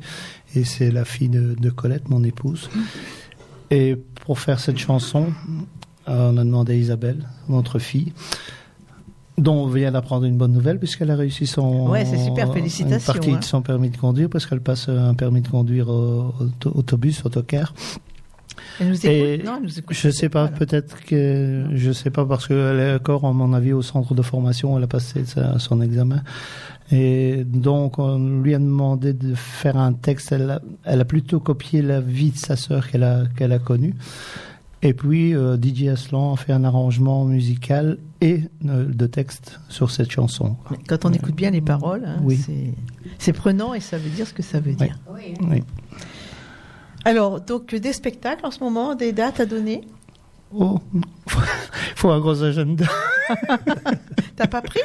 Et 0.56 0.64
c'est 0.64 0.92
la 0.92 1.04
fille 1.04 1.30
de, 1.30 1.56
de 1.60 1.70
Colette, 1.72 2.10
mon 2.10 2.24
épouse. 2.24 2.70
Et 3.72 3.98
pour 4.26 4.40
faire 4.40 4.60
cette 4.60 4.78
chanson, 4.78 5.28
euh, 6.08 6.32
on 6.32 6.38
a 6.38 6.44
demandé 6.44 6.74
à 6.74 6.76
Isabelle, 6.76 7.28
notre 7.50 7.80
fille, 7.80 8.14
dont 9.40 9.64
on 9.64 9.68
vient 9.68 9.92
d'apprendre 9.92 10.26
une 10.26 10.38
bonne 10.38 10.52
nouvelle 10.54 10.78
puisqu'elle 10.78 11.10
a 11.10 11.16
réussi 11.16 11.48
son 11.48 11.90
Ouais, 11.90 12.06
super, 12.06 12.54
une 12.56 13.00
partie 13.00 13.32
hein. 13.34 13.40
de 13.40 13.44
son 13.44 13.64
permis 13.64 13.90
de 13.90 13.98
conduire 13.98 14.30
parce 14.30 14.46
qu'elle 14.46 14.62
passe 14.62 14.90
un 14.90 15.16
permis 15.16 15.42
de 15.42 15.48
conduire 15.48 15.90
au, 15.90 16.36
auto- 16.40 16.72
autobus, 16.76 17.26
autocar. 17.26 17.74
Elle 18.80 18.90
nous 18.90 19.06
Et 19.06 19.34
écoute 19.36 19.46
Non, 19.46 19.54
elle 19.58 19.64
nous 19.64 19.80
écoute. 19.80 19.96
Je 19.96 20.10
sais 20.10 20.30
pas, 20.30 20.44
Voilà. 20.48 20.58
peut-être 20.58 21.04
que 21.06 21.66
je 21.74 21.92
sais 21.92 22.10
pas 22.10 22.26
parce 22.26 22.48
qu'elle 22.48 22.80
est 22.80 22.94
encore, 22.96 23.26
à 23.26 23.34
mon 23.34 23.54
avis, 23.54 23.74
au 23.74 23.82
centre 23.82 24.14
de 24.14 24.22
formation. 24.22 24.78
Elle 24.78 24.84
a 24.84 24.88
passé 24.88 25.26
sa- 25.26 25.60
son 25.60 25.82
examen 25.82 26.22
et 26.92 27.44
donc 27.46 27.98
on 28.00 28.42
lui 28.42 28.54
a 28.54 28.60
demandé 28.60 29.14
de 29.14 29.34
faire 29.36 29.78
un 29.78 29.94
texte. 29.94 30.32
Elle 30.32 30.50
a, 30.50 30.62
elle 30.84 31.02
a 31.02 31.06
plutôt 31.06 31.40
copié 31.40 31.82
la 31.82 32.02
vie 32.02 32.32
de 32.32 32.38
sa 32.38 32.56
sœur 32.56 32.90
qu'elle 32.90 33.04
a 33.04 33.24
qu'elle 33.36 33.52
a 33.54 33.60
connue. 33.60 33.94
Et 34.86 34.94
puis 34.94 35.34
euh, 35.34 35.56
DJ 35.58 35.88
Aslan 35.88 36.34
a 36.34 36.36
fait 36.38 36.52
un 36.52 36.66
arrangement 36.66 37.24
musical 37.24 37.98
et 38.20 38.42
euh, 38.66 38.86
de 38.86 39.08
texte 39.08 39.60
sur 39.70 39.90
cette 39.92 40.12
chanson. 40.12 40.58
Mais 40.72 40.78
Quand 40.88 41.06
on 41.06 41.14
écoute 41.14 41.36
bien 41.36 41.52
les 41.52 41.62
paroles, 41.62 42.04
hein, 42.06 42.20
Oui. 42.22 42.36
c'est- 42.36 42.74
c'est 43.18 43.32
prenant 43.34 43.74
et 43.74 43.80
ça 43.80 43.98
veut 43.98 44.10
dire 44.10 44.28
ce 44.28 44.34
que 44.34 44.44
ça 44.44 44.60
veut 44.60 44.74
dire. 44.74 45.00
Oui. 45.10 45.64
Alors, 47.06 47.42
donc 47.42 47.74
des 47.76 47.94
spectacles 47.94 48.46
en 48.46 48.52
ce 48.52 48.60
moment, 48.64 48.96
des 48.96 49.12
dates 49.12 49.40
à 49.40 49.46
donner 49.46 49.82
Oh, 50.56 50.80
faut 51.96 52.12
un 52.12 52.20
gros 52.20 52.44
agenda. 52.44 52.86
T'as 54.36 54.46
pas 54.48 54.62
pris 54.62 54.80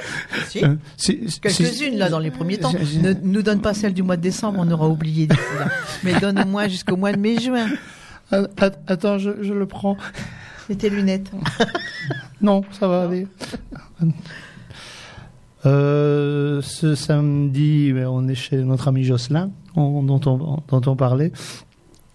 Si. 0.49 0.65
Euh, 0.65 0.77
si- 0.97 1.27
Quelques-unes 1.43 1.99
là 1.99 2.09
dans 2.09 2.19
les 2.19 2.31
premiers 2.31 2.57
temps. 2.59 2.73
Ne 3.03 3.13
nous 3.23 3.43
donne 3.43 3.61
pas 3.61 3.75
celle 3.75 3.93
du 3.93 4.03
mois 4.03 4.17
de 4.17 4.23
décembre, 4.23 4.61
on 4.63 4.71
aura 4.71 4.89
oublié 4.89 5.27
d'ici 5.27 5.41
là. 5.59 5.67
Mais 6.05 6.19
donne 6.21 6.39
au 6.41 6.47
moins 6.47 6.69
jusqu'au 6.69 6.97
mois 6.97 7.13
de 7.13 7.19
mai-juin. 7.19 7.67
Att- 8.33 8.79
Attends, 8.87 9.19
je, 9.19 9.43
je 9.43 9.53
le 9.53 9.67
prends. 9.67 9.97
Et 10.71 10.77
tes 10.77 10.89
lunettes. 10.89 11.31
Non, 12.41 12.63
ça 12.73 12.89
va 12.89 13.03
aller. 13.05 13.27
Euh, 15.67 16.63
ce 16.63 16.95
samedi, 16.95 17.93
ben, 17.93 18.07
on 18.07 18.29
est 18.29 18.35
chez 18.35 18.57
notre 18.59 18.89
ami 18.89 19.03
Jocelyn, 19.05 19.51
on- 19.77 20.03
dont, 20.03 20.21
on, 20.27 20.63
dont 20.69 20.91
on 20.91 20.97
parlait. 20.97 21.33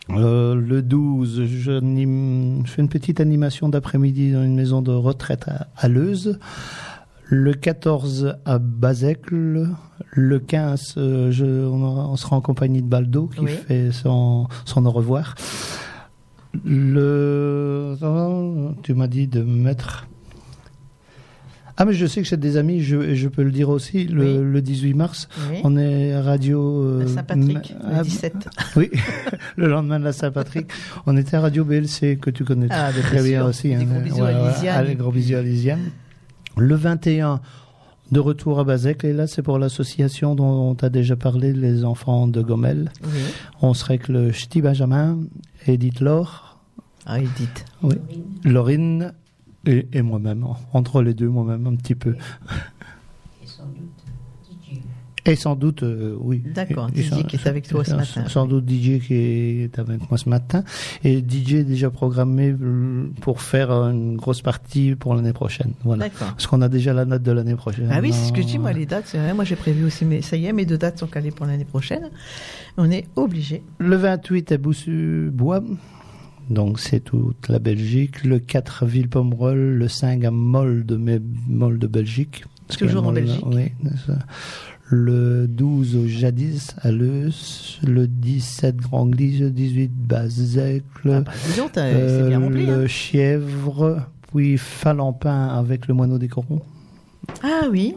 Euh, 0.10 0.54
le 0.56 0.82
12, 0.82 1.44
j'anime- 1.46 2.64
je 2.66 2.72
fais 2.72 2.82
une 2.82 2.90
petite 2.90 3.22
animation 3.22 3.70
d'après-midi 3.70 4.34
dans 4.34 4.44
une 4.44 4.56
maison 4.56 4.82
de 4.82 4.92
retraite 4.92 5.48
à, 5.48 5.68
à 5.78 5.88
Leuze. 5.88 6.40
Le 7.26 7.54
14 7.54 8.36
à 8.46 8.60
Bazecle. 8.60 9.68
Le 10.12 10.40
15, 10.40 10.96
euh, 10.98 11.32
je, 11.32 11.46
on, 11.46 11.82
aura- 11.82 12.08
on 12.10 12.16
sera 12.18 12.36
en 12.36 12.42
compagnie 12.42 12.82
de 12.82 12.88
Baldo 12.88 13.28
qui 13.28 13.40
Oui. 13.42 13.52
fait 13.52 13.92
son, 13.92 14.48
son 14.66 14.86
au 14.86 14.92
revoir. 14.92 15.36
Le, 16.66 17.96
tu 18.84 18.94
m'as 18.94 19.08
dit 19.08 19.28
de 19.28 19.42
mettre. 19.42 20.08
Ah, 21.78 21.86
mais 21.86 21.94
je 21.94 22.06
sais 22.06 22.22
que 22.22 22.28
j'ai 22.28 22.38
des 22.38 22.58
amis, 22.58 22.82
je, 22.82 23.16
je 23.16 23.28
peux 23.28 23.42
le 23.44 23.52
dire 23.52 23.70
aussi, 23.70 24.06
le, 24.06 24.24
Oui. 24.40 24.52
le 24.54 24.62
18 24.62 24.94
mars, 24.94 25.28
Oui. 25.50 25.58
on 25.64 25.76
est 25.76 26.14
à 26.14 26.22
Radio. 26.22 26.62
euh, 26.84 27.08
Saint-Patrick, 27.08 27.74
ah, 27.84 27.98
le 28.00 28.04
17. 28.04 28.34
Oui, 28.76 28.92
le 29.58 29.68
lendemain 29.68 30.00
de 30.00 30.04
la 30.06 30.14
Saint-Patrick. 30.14 30.68
On 31.08 31.18
était 31.18 31.36
à 31.36 31.42
Radio 31.42 31.66
BLC, 31.66 32.18
que 32.22 32.30
tu 32.30 32.44
connais 32.44 32.68
Ah, 32.70 32.92
très 32.92 33.24
bien 33.24 33.44
aussi. 33.46 33.74
hein. 33.74 33.80
Des 33.80 33.86
gros 33.86 34.00
bisous 34.02 34.24
à 34.24 34.32
Lisiane. 34.50 34.76
Allez, 34.78 34.96
gros 34.96 35.12
bisous 35.12 35.36
à 35.36 35.42
Lisiane. 35.42 35.82
Le 36.58 36.76
21, 36.76 37.40
de 38.12 38.20
retour 38.20 38.60
à 38.60 38.64
Bazec, 38.64 39.04
et 39.04 39.12
là, 39.14 39.26
c'est 39.26 39.42
pour 39.42 39.58
l'association 39.58 40.36
dont 40.36 40.70
on 40.70 40.76
t'a 40.76 40.90
déjà 40.90 41.16
parlé, 41.16 41.54
les 41.54 41.84
enfants 41.86 42.28
de 42.28 42.42
Gomel. 42.44 42.92
Oui. 43.04 43.10
On 43.64 43.74
serait 43.74 43.98
que 43.98 44.12
le 44.12 44.32
Ch'ti 44.32 44.62
Benjamin, 44.62 45.18
Edith 45.66 46.00
Laure, 46.02 46.60
Ah, 47.08 47.20
Edith. 47.20 47.66
oui, 47.82 47.96
Laurine 48.44 49.14
et, 49.66 49.88
et 49.94 50.02
moi-même. 50.02 50.46
Entre 50.74 51.02
les 51.02 51.14
deux, 51.14 51.28
moi-même, 51.30 51.66
un 51.68 51.76
petit 51.76 51.96
peu. 51.96 52.16
Et 55.26 55.38
sans 55.38 55.56
doute, 55.56 55.84
euh, 55.84 56.18
oui. 56.20 56.44
D'accord, 56.54 56.90
Et- 56.94 57.00
et 57.00 57.04
DJ 57.04 57.10
sans- 57.10 57.24
qui 57.24 57.38
est 57.38 57.48
avec 57.48 57.66
toi 57.66 57.86
ce 57.86 57.92
sans- 57.92 57.96
matin. 57.98 58.26
Sans 58.28 58.46
doute 58.46 58.66
DJ 58.68 59.00
qui 59.00 59.14
est 59.14 59.80
avec 59.80 60.10
moi 60.10 60.18
ce 60.18 60.28
matin. 60.28 60.66
Et 61.06 61.22
DJ 61.26 61.54
est 61.60 61.64
déjà 61.64 61.90
programmé 61.90 62.50
euh, 62.52 63.10
pour 63.22 63.42
faire 63.42 63.72
une 63.72 64.18
grosse 64.18 64.42
partie 64.42 64.96
pour 64.96 65.16
l'année 65.16 65.32
prochaine. 65.32 65.72
Voilà. 65.86 66.10
D'accord. 66.10 66.28
Parce 66.32 66.46
qu'on 66.46 66.62
a 66.62 66.68
déjà 66.68 66.92
la 66.92 67.06
note 67.06 67.24
de 67.24 67.32
l'année 67.32 67.56
prochaine. 67.56 67.88
Ah 67.90 68.00
oui, 68.02 68.12
c'est 68.12 68.26
ce 68.28 68.34
que 68.34 68.42
je 68.42 68.48
dis, 68.48 68.60
moi, 68.60 68.74
les 68.74 68.86
dates, 68.86 69.06
c'est 69.08 69.18
vrai. 69.18 69.34
Moi, 69.34 69.46
j'ai 69.46 69.56
prévu 69.56 69.86
aussi, 69.86 70.04
mais 70.04 70.22
ça 70.22 70.36
y 70.36 70.46
est, 70.46 70.52
mes 70.52 70.66
deux 70.66 70.78
dates 70.78 71.00
sont 71.00 71.08
calées 71.08 71.32
pour 71.32 71.46
l'année 71.46 71.64
prochaine. 71.64 72.10
On 72.76 72.92
est 72.92 73.06
obligé. 73.16 73.64
Le 73.78 73.96
28 73.96 74.52
à 74.52 74.58
Boussu-Bois. 74.58 75.64
Donc 76.50 76.80
c'est 76.80 77.00
toute 77.00 77.48
la 77.48 77.60
Belgique. 77.60 78.24
Le 78.24 78.40
4 78.40 78.84
à 78.84 78.86
Villepomerol. 78.86 79.58
Le 79.58 79.88
5 79.88 80.24
à 80.24 80.32
Molde, 80.32 80.98
mais 81.00 81.20
Molde 81.48 81.80
de 81.80 81.88
Belgique. 81.88 82.46
Parce 82.68 82.78
que 82.78 82.86
Toujours 82.86 83.02
en 83.02 83.12
Molde, 83.12 83.20
Belgique. 83.26 83.46
Oui. 83.46 83.72
Le 84.90 85.48
12 85.48 85.96
au 85.96 86.08
Jadis 86.08 86.76
à 86.82 86.92
Leus. 86.92 87.80
Le 87.84 88.08
17 88.08 88.78
Granglis. 88.78 89.40
Le 89.40 89.50
18 89.50 89.92
Bazecle. 89.94 91.10
Ah 91.12 91.22
bah, 91.22 91.32
Euh, 91.78 92.50
le 92.50 92.84
hein. 92.84 92.88
Chièvre. 92.88 94.08
Puis 94.34 94.58
Falampin 94.58 95.48
avec 95.48 95.88
le 95.88 95.94
moineau 95.94 96.18
des 96.18 96.28
corons. 96.28 96.62
Ah 97.42 97.68
oui, 97.72 97.96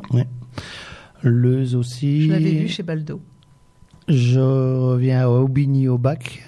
Leuse 1.23 1.75
aussi. 1.75 2.27
je 2.27 2.31
l'avais 2.31 2.53
vu 2.53 2.69
chez 2.69 2.83
Baldo. 2.83 3.21
Je 4.09 4.39
reviens 4.39 5.23
à 5.23 5.29
Aubigny 5.29 5.89
au 5.89 5.99
bac. 5.99 6.46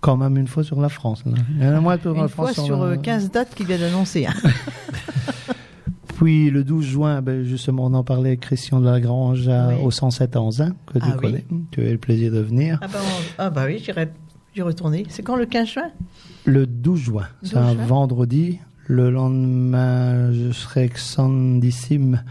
Quand 0.00 0.16
même 0.16 0.36
une 0.38 0.46
fois 0.46 0.64
sur 0.64 0.80
la 0.80 0.88
France. 0.88 1.22
là. 1.26 1.32
Il 1.58 1.62
y 1.64 1.68
en 1.68 1.74
a 1.76 1.80
moins 1.80 1.98
sur 1.98 2.14
la 2.14 2.22
Une 2.22 2.28
France. 2.28 2.46
fois 2.46 2.54
sur 2.54 2.64
sur 2.64 2.78
la- 2.84 2.92
euh, 2.92 2.96
15 2.96 3.30
dates 3.30 3.54
qu'il 3.54 3.66
vient 3.66 3.78
d'annoncer. 3.78 4.26
hein. 4.26 4.32
Puis 6.16 6.50
le 6.50 6.64
12 6.64 6.84
juin, 6.84 7.22
ben, 7.22 7.44
justement, 7.44 7.86
on 7.86 7.94
en 7.94 8.04
parlait 8.04 8.30
avec 8.30 8.40
Christian 8.40 8.80
de 8.80 8.86
la 8.86 9.00
Grange 9.00 9.48
à- 9.48 9.68
Oui. 9.68 9.74
au 9.82 9.90
107 9.90 10.36
à 10.36 10.40
Anzin, 10.42 10.74
que 10.86 10.98
tu 10.98 11.04
Ah 11.06 11.12
oui. 11.14 11.20
connais. 11.20 11.44
Tu 11.70 11.80
as 11.80 11.88
eu 11.88 11.92
le 11.92 11.98
plaisir 11.98 12.32
de 12.32 12.40
venir. 12.40 12.78
Ah 12.82 12.88
bah, 12.88 12.98
on- 13.02 13.22
ah 13.38 13.50
bah 13.50 13.64
oui, 13.66 13.78
j'irai 13.84 14.08
retourner. 14.58 15.04
C'est 15.08 15.22
quand 15.22 15.36
le 15.36 15.46
15 15.46 15.68
juin? 15.68 15.90
Le 16.44 16.66
12 16.66 16.98
juin, 17.00 17.26
12 17.42 17.50
c'est 17.52 17.56
un 17.58 17.72
juin. 17.74 17.84
vendredi. 17.86 18.58
Le 18.86 19.10
lendemain, 19.10 20.32
je 20.32 20.50
serai 20.52 20.80
avec 20.80 20.98
Sandissime. 20.98 22.22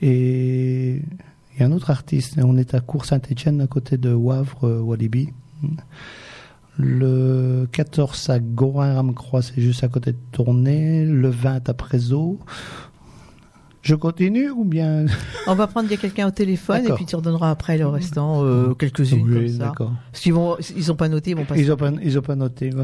Et 0.00 1.02
il 1.54 1.60
y 1.60 1.62
a 1.62 1.66
un 1.66 1.72
autre 1.72 1.90
artiste. 1.90 2.38
On 2.42 2.56
est 2.56 2.74
à 2.74 2.80
Cour 2.80 3.04
Saint-Etienne, 3.04 3.60
à 3.60 3.66
côté 3.66 3.98
de 3.98 4.12
Wavre, 4.12 4.64
euh, 4.66 4.80
Walibi. 4.80 5.28
Le 6.78 7.66
14 7.70 8.30
à 8.30 8.38
Gorin-Ramcroix, 8.38 9.42
c'est 9.42 9.60
juste 9.60 9.84
à 9.84 9.88
côté 9.88 10.12
de 10.12 10.18
Tournai. 10.32 11.04
Le 11.04 11.28
20 11.28 11.68
à 11.68 11.74
Prézo. 11.74 12.38
Je 13.82 13.94
continue 13.94 14.48
ou 14.50 14.64
bien? 14.64 15.06
On 15.46 15.54
va 15.54 15.66
prendre 15.66 15.88
il 15.88 15.90
y 15.90 15.94
a 15.94 15.96
quelqu'un 15.98 16.28
au 16.28 16.30
téléphone 16.30 16.86
et 16.86 16.92
puis 16.92 17.04
tu 17.04 17.16
redonneras 17.16 17.50
après 17.50 17.76
le 17.76 17.86
restant, 17.88 18.44
euh, 18.44 18.74
quelques-unes 18.74 19.22
Oui, 19.28 19.34
comme 19.34 19.48
ça. 19.48 19.58
d'accord. 19.58 19.92
Parce 20.12 20.22
qu'ils 20.22 20.34
vont, 20.34 20.56
ils 20.76 20.92
ont 20.92 20.96
pas 20.96 21.08
noté, 21.08 21.30
ils 21.32 21.36
vont 21.36 21.44
pas. 21.44 21.56
Ils 21.56 21.68
n'ont 21.68 21.76
pas, 21.76 21.90
ils 22.02 22.18
ont 22.18 22.22
pas 22.22 22.36
noté. 22.36 22.70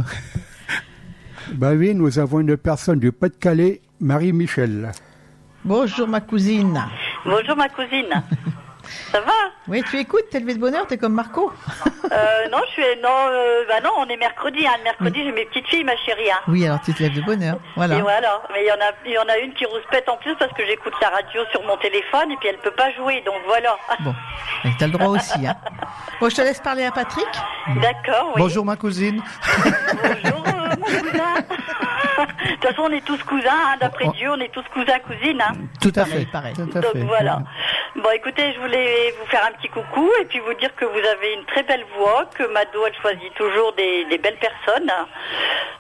Bah 1.55 1.73
oui, 1.73 1.95
nous 1.95 2.19
avons 2.19 2.41
une 2.41 2.59
personne 2.59 2.99
du 2.99 3.11
Pas-de-Calais, 3.11 3.81
Marie-Michel. 4.01 4.93
Bonjour 5.65 6.07
ma 6.07 6.21
cousine. 6.21 6.79
Bonjour 7.25 7.57
ma 7.57 7.71
cousine. 7.71 8.23
Ça 9.13 9.21
va 9.21 9.33
Oui, 9.69 9.83
tu 9.91 9.99
écoutes, 9.99 10.29
t'es 10.31 10.41
levé 10.41 10.55
de 10.55 10.59
bonheur, 10.61 10.87
t'es 10.87 10.99
comme 10.99 11.15
Marco. 11.15 11.53
euh, 12.13 12.49
Non, 12.51 12.59
je 12.67 12.73
suis 12.73 12.83
non, 13.03 13.09
euh, 13.31 13.65
bah 13.69 13.81
non, 13.83 13.91
on 13.99 14.07
est 14.07 14.17
mercredi. 14.17 14.67
Hein. 14.67 14.73
Le 14.79 14.85
mercredi, 14.85 15.23
j'ai 15.25 15.33
mes 15.33 15.45
petites 15.47 15.67
filles, 15.69 15.85
ma 15.85 15.97
chérie. 15.97 16.31
Hein. 16.31 16.39
Oui, 16.49 16.65
alors 16.67 16.81
tu 16.85 16.93
te 16.95 17.03
lèves 17.03 17.15
de 17.15 17.23
bonheur. 17.23 17.59
Voilà. 17.77 17.97
Et 17.97 18.03
voilà. 18.03 18.41
Mais 18.53 18.65
il 18.65 18.69
y 18.69 18.73
en 18.73 18.75
a, 18.77 18.91
il 19.07 19.13
y 19.13 19.19
en 19.19 19.29
a 19.29 19.39
une 19.39 19.53
qui 19.55 19.65
rouspète 19.67 20.09
en 20.09 20.17
plus 20.19 20.35
parce 20.37 20.53
que 20.53 20.65
j'écoute 20.67 20.93
la 21.01 21.09
radio 21.09 21.43
sur 21.51 21.63
mon 21.65 21.77
téléphone 21.79 22.31
et 22.33 22.37
puis 22.37 22.49
elle 22.49 22.59
peut 22.59 22.71
pas 22.73 22.91
jouer. 22.93 23.23
Donc 23.27 23.37
voilà. 23.47 23.77
Bon, 24.01 24.15
t'as 24.79 24.87
le 24.87 24.93
droit 24.93 25.09
aussi. 25.09 25.47
Hein. 25.47 25.55
Bon, 26.21 26.29
je 26.29 26.35
te 26.35 26.41
laisse 26.43 26.59
parler 26.59 26.85
à 26.85 26.91
Patrick. 26.91 27.29
D'accord. 27.81 28.33
Oui. 28.35 28.43
Bonjour 28.43 28.65
ma 28.65 28.75
cousine. 28.75 29.23
Bonjour, 30.03 30.43
euh, 30.49 30.75
mon 30.77 30.85
cousin. 30.87 31.35
De 31.39 32.51
toute 32.55 32.65
façon, 32.65 32.83
on 32.83 32.91
est 32.91 33.05
tous 33.05 33.23
cousins. 33.23 33.51
Hein. 33.53 33.77
D'après 33.81 34.07
Oh. 34.09 34.13
Dieu, 34.17 34.29
on 34.31 34.41
est 34.41 34.53
tous 34.53 34.65
cousins, 34.73 34.99
cousines. 35.07 35.41
Hein. 35.41 35.53
Tout 35.81 35.93
à 35.95 36.05
fait. 36.05 36.27
pareil. 36.27 36.55
Tout 36.55 36.69
à 36.77 36.81
Donc 36.81 36.93
fait. 36.93 37.03
voilà. 37.05 37.39
Bon, 37.95 38.11
écoutez, 38.15 38.53
je 38.53 38.59
voulais 38.61 38.78
vous 39.19 39.27
faire 39.27 39.45
un 39.47 39.53
petit 39.53 39.69
coucou 39.69 40.11
et 40.21 40.25
puis 40.25 40.39
vous 40.41 40.55
dire 40.55 40.75
que 40.77 40.85
vous 40.85 40.99
avez 40.99 41.33
une 41.35 41.45
très 41.47 41.63
belle 41.63 41.85
voix, 41.97 42.29
que 42.37 42.45
Mado, 42.45 42.85
elle 42.87 42.95
choisit 43.01 43.33
toujours 43.35 43.73
des, 43.75 44.05
des 44.07 44.19
belles 44.19 44.39
personnes. 44.39 44.91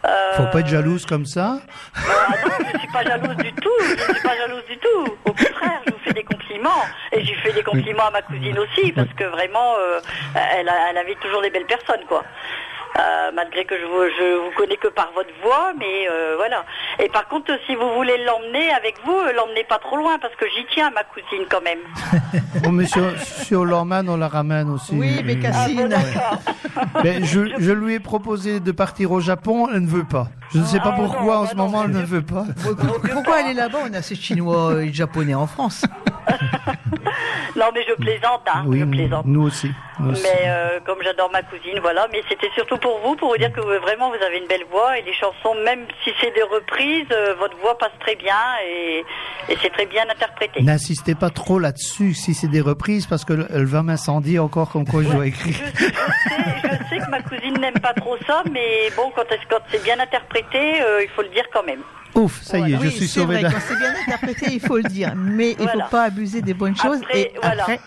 Euh, 0.07 0.33
Faut 0.37 0.47
pas 0.53 0.61
être 0.61 0.69
jalouse 0.69 1.05
comme 1.07 1.27
ça. 1.27 1.59
Ah 1.97 2.01
non, 2.45 2.53
je 2.73 2.79
suis 2.79 2.89
pas 2.89 3.03
jalouse 3.05 3.37
du 3.37 3.53
tout. 3.55 3.71
Je 3.81 4.13
suis 4.15 4.23
pas 4.23 4.37
jalouse 4.37 4.65
du 4.69 4.79
tout. 4.79 5.17
Au 5.25 5.33
contraire, 5.33 5.81
je 5.87 5.93
vous 5.93 5.99
fais 6.05 6.13
des 6.13 6.25
compliments 6.25 6.85
et 7.13 7.25
j'ai 7.25 7.35
fait 7.35 7.53
des 7.53 7.63
compliments 7.63 8.07
à 8.07 8.11
ma 8.11 8.23
cousine 8.23 8.59
aussi 8.59 8.93
parce 8.93 9.13
que 9.17 9.25
vraiment, 9.25 9.75
euh, 9.79 10.01
elle, 10.57 10.69
a- 10.69 10.91
elle 10.91 10.99
avait 10.99 11.17
toujours 11.17 11.43
des 11.43 11.51
belles 11.51 11.67
personnes, 11.67 12.05
quoi. 12.09 12.23
Euh, 12.97 13.31
malgré 13.35 13.65
que 13.65 13.79
je 13.79 13.85
vous, 13.85 14.03
je 14.19 14.37
vous 14.45 14.51
connais 14.57 14.77
que 14.77 14.89
par 14.89 15.13
votre 15.15 15.31
voix, 15.43 15.73
mais 15.79 16.09
euh, 16.11 16.35
voilà. 16.37 16.65
Et 16.99 17.09
par 17.09 17.29
contre, 17.29 17.53
si 17.67 17.75
vous 17.77 17.93
voulez 17.95 18.17
l'emmener 18.25 18.71
avec 18.73 18.97
vous, 19.05 19.13
euh, 19.17 19.33
l'emmenez 19.35 19.63
pas 19.65 19.79
trop 19.79 19.97
loin 19.97 20.19
parce 20.19 20.35
que 20.37 20.47
j'y 20.49 20.65
tiens, 20.73 20.91
ma 20.91 21.05
cousine, 21.05 21.47
quand 21.51 21.61
même. 21.63 21.79
Bon, 22.65 22.73
mais 22.73 22.87
sur, 22.87 23.05
sur 23.21 23.65
l'emmène, 23.65 24.09
on 24.09 24.17
la 24.17 24.29
ramène 24.29 24.71
aussi. 24.71 24.95
Oui, 24.95 25.23
mais 25.25 25.39
Cassine. 25.39 25.95
Mais 27.03 27.23
je, 27.25 27.41
je 27.59 27.73
lui 27.73 27.95
ai 27.95 28.01
proposé 28.01 28.61
de 28.61 28.71
partir 28.73 29.11
au 29.11 29.21
Japon, 29.21 29.69
elle 29.73 29.83
ne 29.83 29.87
veut 29.89 30.05
pas. 30.05 30.29
Je 30.53 30.59
ne 30.59 30.65
sais 30.65 30.79
pas 30.79 30.93
Ah, 30.93 30.97
pourquoi 30.97 31.35
non, 31.35 31.41
en 31.41 31.43
bah 31.43 31.49
ce 31.51 31.57
non, 31.57 31.65
moment 31.65 31.85
elle 31.85 31.91
ne 31.91 32.03
veut 32.05 32.23
pas. 32.23 32.45
Pourquoi 33.13 33.41
elle 33.41 33.51
est 33.51 33.55
là-bas? 33.55 33.79
On 33.91 33.93
a 33.93 33.99
assez 33.99 34.15
de 34.15 34.21
Chinois 34.21 34.83
et 34.83 34.93
Japonais 34.93 35.35
en 35.35 35.47
France. 35.47 35.85
Non, 37.57 37.67
mais 37.75 37.85
je 37.89 37.95
plaisante, 37.95 38.43
hein. 38.47 38.63
Oui, 38.67 38.81
je 38.81 38.85
plaisante. 38.85 39.27
nous 39.27 39.43
aussi. 39.43 39.71
nous 39.99 40.13
aussi. 40.13 40.23
Mais 40.23 40.45
euh, 40.49 40.79
comme 40.87 40.99
j'adore 41.03 41.31
ma 41.33 41.43
cousine, 41.43 41.81
voilà. 41.83 42.07
Mais 42.13 42.23
c'était 42.29 42.51
surtout 42.55 42.78
pour 42.79 42.99
vous, 43.01 43.17
pour 43.17 43.31
vous 43.31 43.37
dire 43.39 43.53
que 43.53 43.61
vous- 43.61 43.81
vraiment 43.83 44.09
vous 44.11 44.23
avez 44.25 44.39
une 44.39 44.47
belle 44.47 44.65
voix 44.71 44.99
et 44.99 45.03
les 45.03 45.13
chansons, 45.13 45.55
même 45.65 45.87
si 46.05 46.11
c'est 46.21 46.31
des 46.35 46.43
reprises, 46.43 47.07
euh, 47.13 47.35
votre 47.39 47.57
voix 47.59 47.77
passe 47.79 47.93
très 48.01 48.17
bien 48.17 48.37
et, 48.67 49.05
et 49.49 49.57
c'est 49.63 49.71
très 49.71 49.87
bien 49.87 50.03
interprété. 50.09 50.63
N'insistez 50.63 51.15
pas 51.15 51.31
trop 51.31 51.59
là-dessus 51.59 52.15
si 52.15 52.35
c'est 52.35 52.49
des 52.49 52.61
reprises 52.61 53.07
parce 53.07 53.25
qu'elle 53.25 53.47
va 53.67 53.83
m'incendier 53.83 54.39
encore 54.39 54.71
comme 54.71 54.87
quoi 54.87 55.03
je 55.03 55.09
dois 55.09 55.27
écrire. 55.27 55.55
Je, 55.75 55.85
je 55.85 55.91
sais, 55.91 55.93
je 56.63 56.89
sais 56.89 56.99
que 56.99 57.11
ma 57.11 57.23
cousine 57.23 57.55
n'aime 57.61 57.79
pas 57.81 57.95
trop 57.95 58.17
ça, 58.27 58.43
mais 58.53 58.91
bon, 58.97 59.11
quand, 59.15 59.23
est- 59.33 59.41
quand 59.51 59.61
c'est 59.71 59.83
bien 59.83 59.99
interprété, 60.01 60.81
euh, 60.83 61.03
il 61.03 61.09
faut 61.11 61.23
le 61.23 61.29
dire 61.29 61.45
quand 61.53 61.63
même. 61.65 61.81
Ouf, 62.15 62.41
ça 62.43 62.59
y 62.59 62.73
est, 62.73 62.77
je 62.77 62.81
oui, 62.83 62.91
suis 62.91 63.07
c'est 63.07 63.21
sauvé. 63.21 63.35
vrai, 63.35 63.43
d'un- 63.43 63.51
quand 63.53 63.61
c'est 63.61 63.77
bien 63.79 63.93
interprété, 64.07 64.47
il 64.53 64.61
faut 64.61 64.77
le 64.79 64.83
dire. 64.85 65.13
Mais 65.17 65.51
il 65.53 65.57
Voilà. 65.59 65.85
faut 65.85 65.91
pas 65.91 66.05
abuser 66.05 66.41
des 66.43 66.55
bonnes 66.55 66.77
choses. 66.77 67.01
Après, 67.03 67.21
et 67.21 67.33
voilà. 67.41 67.63
après, 67.63 67.81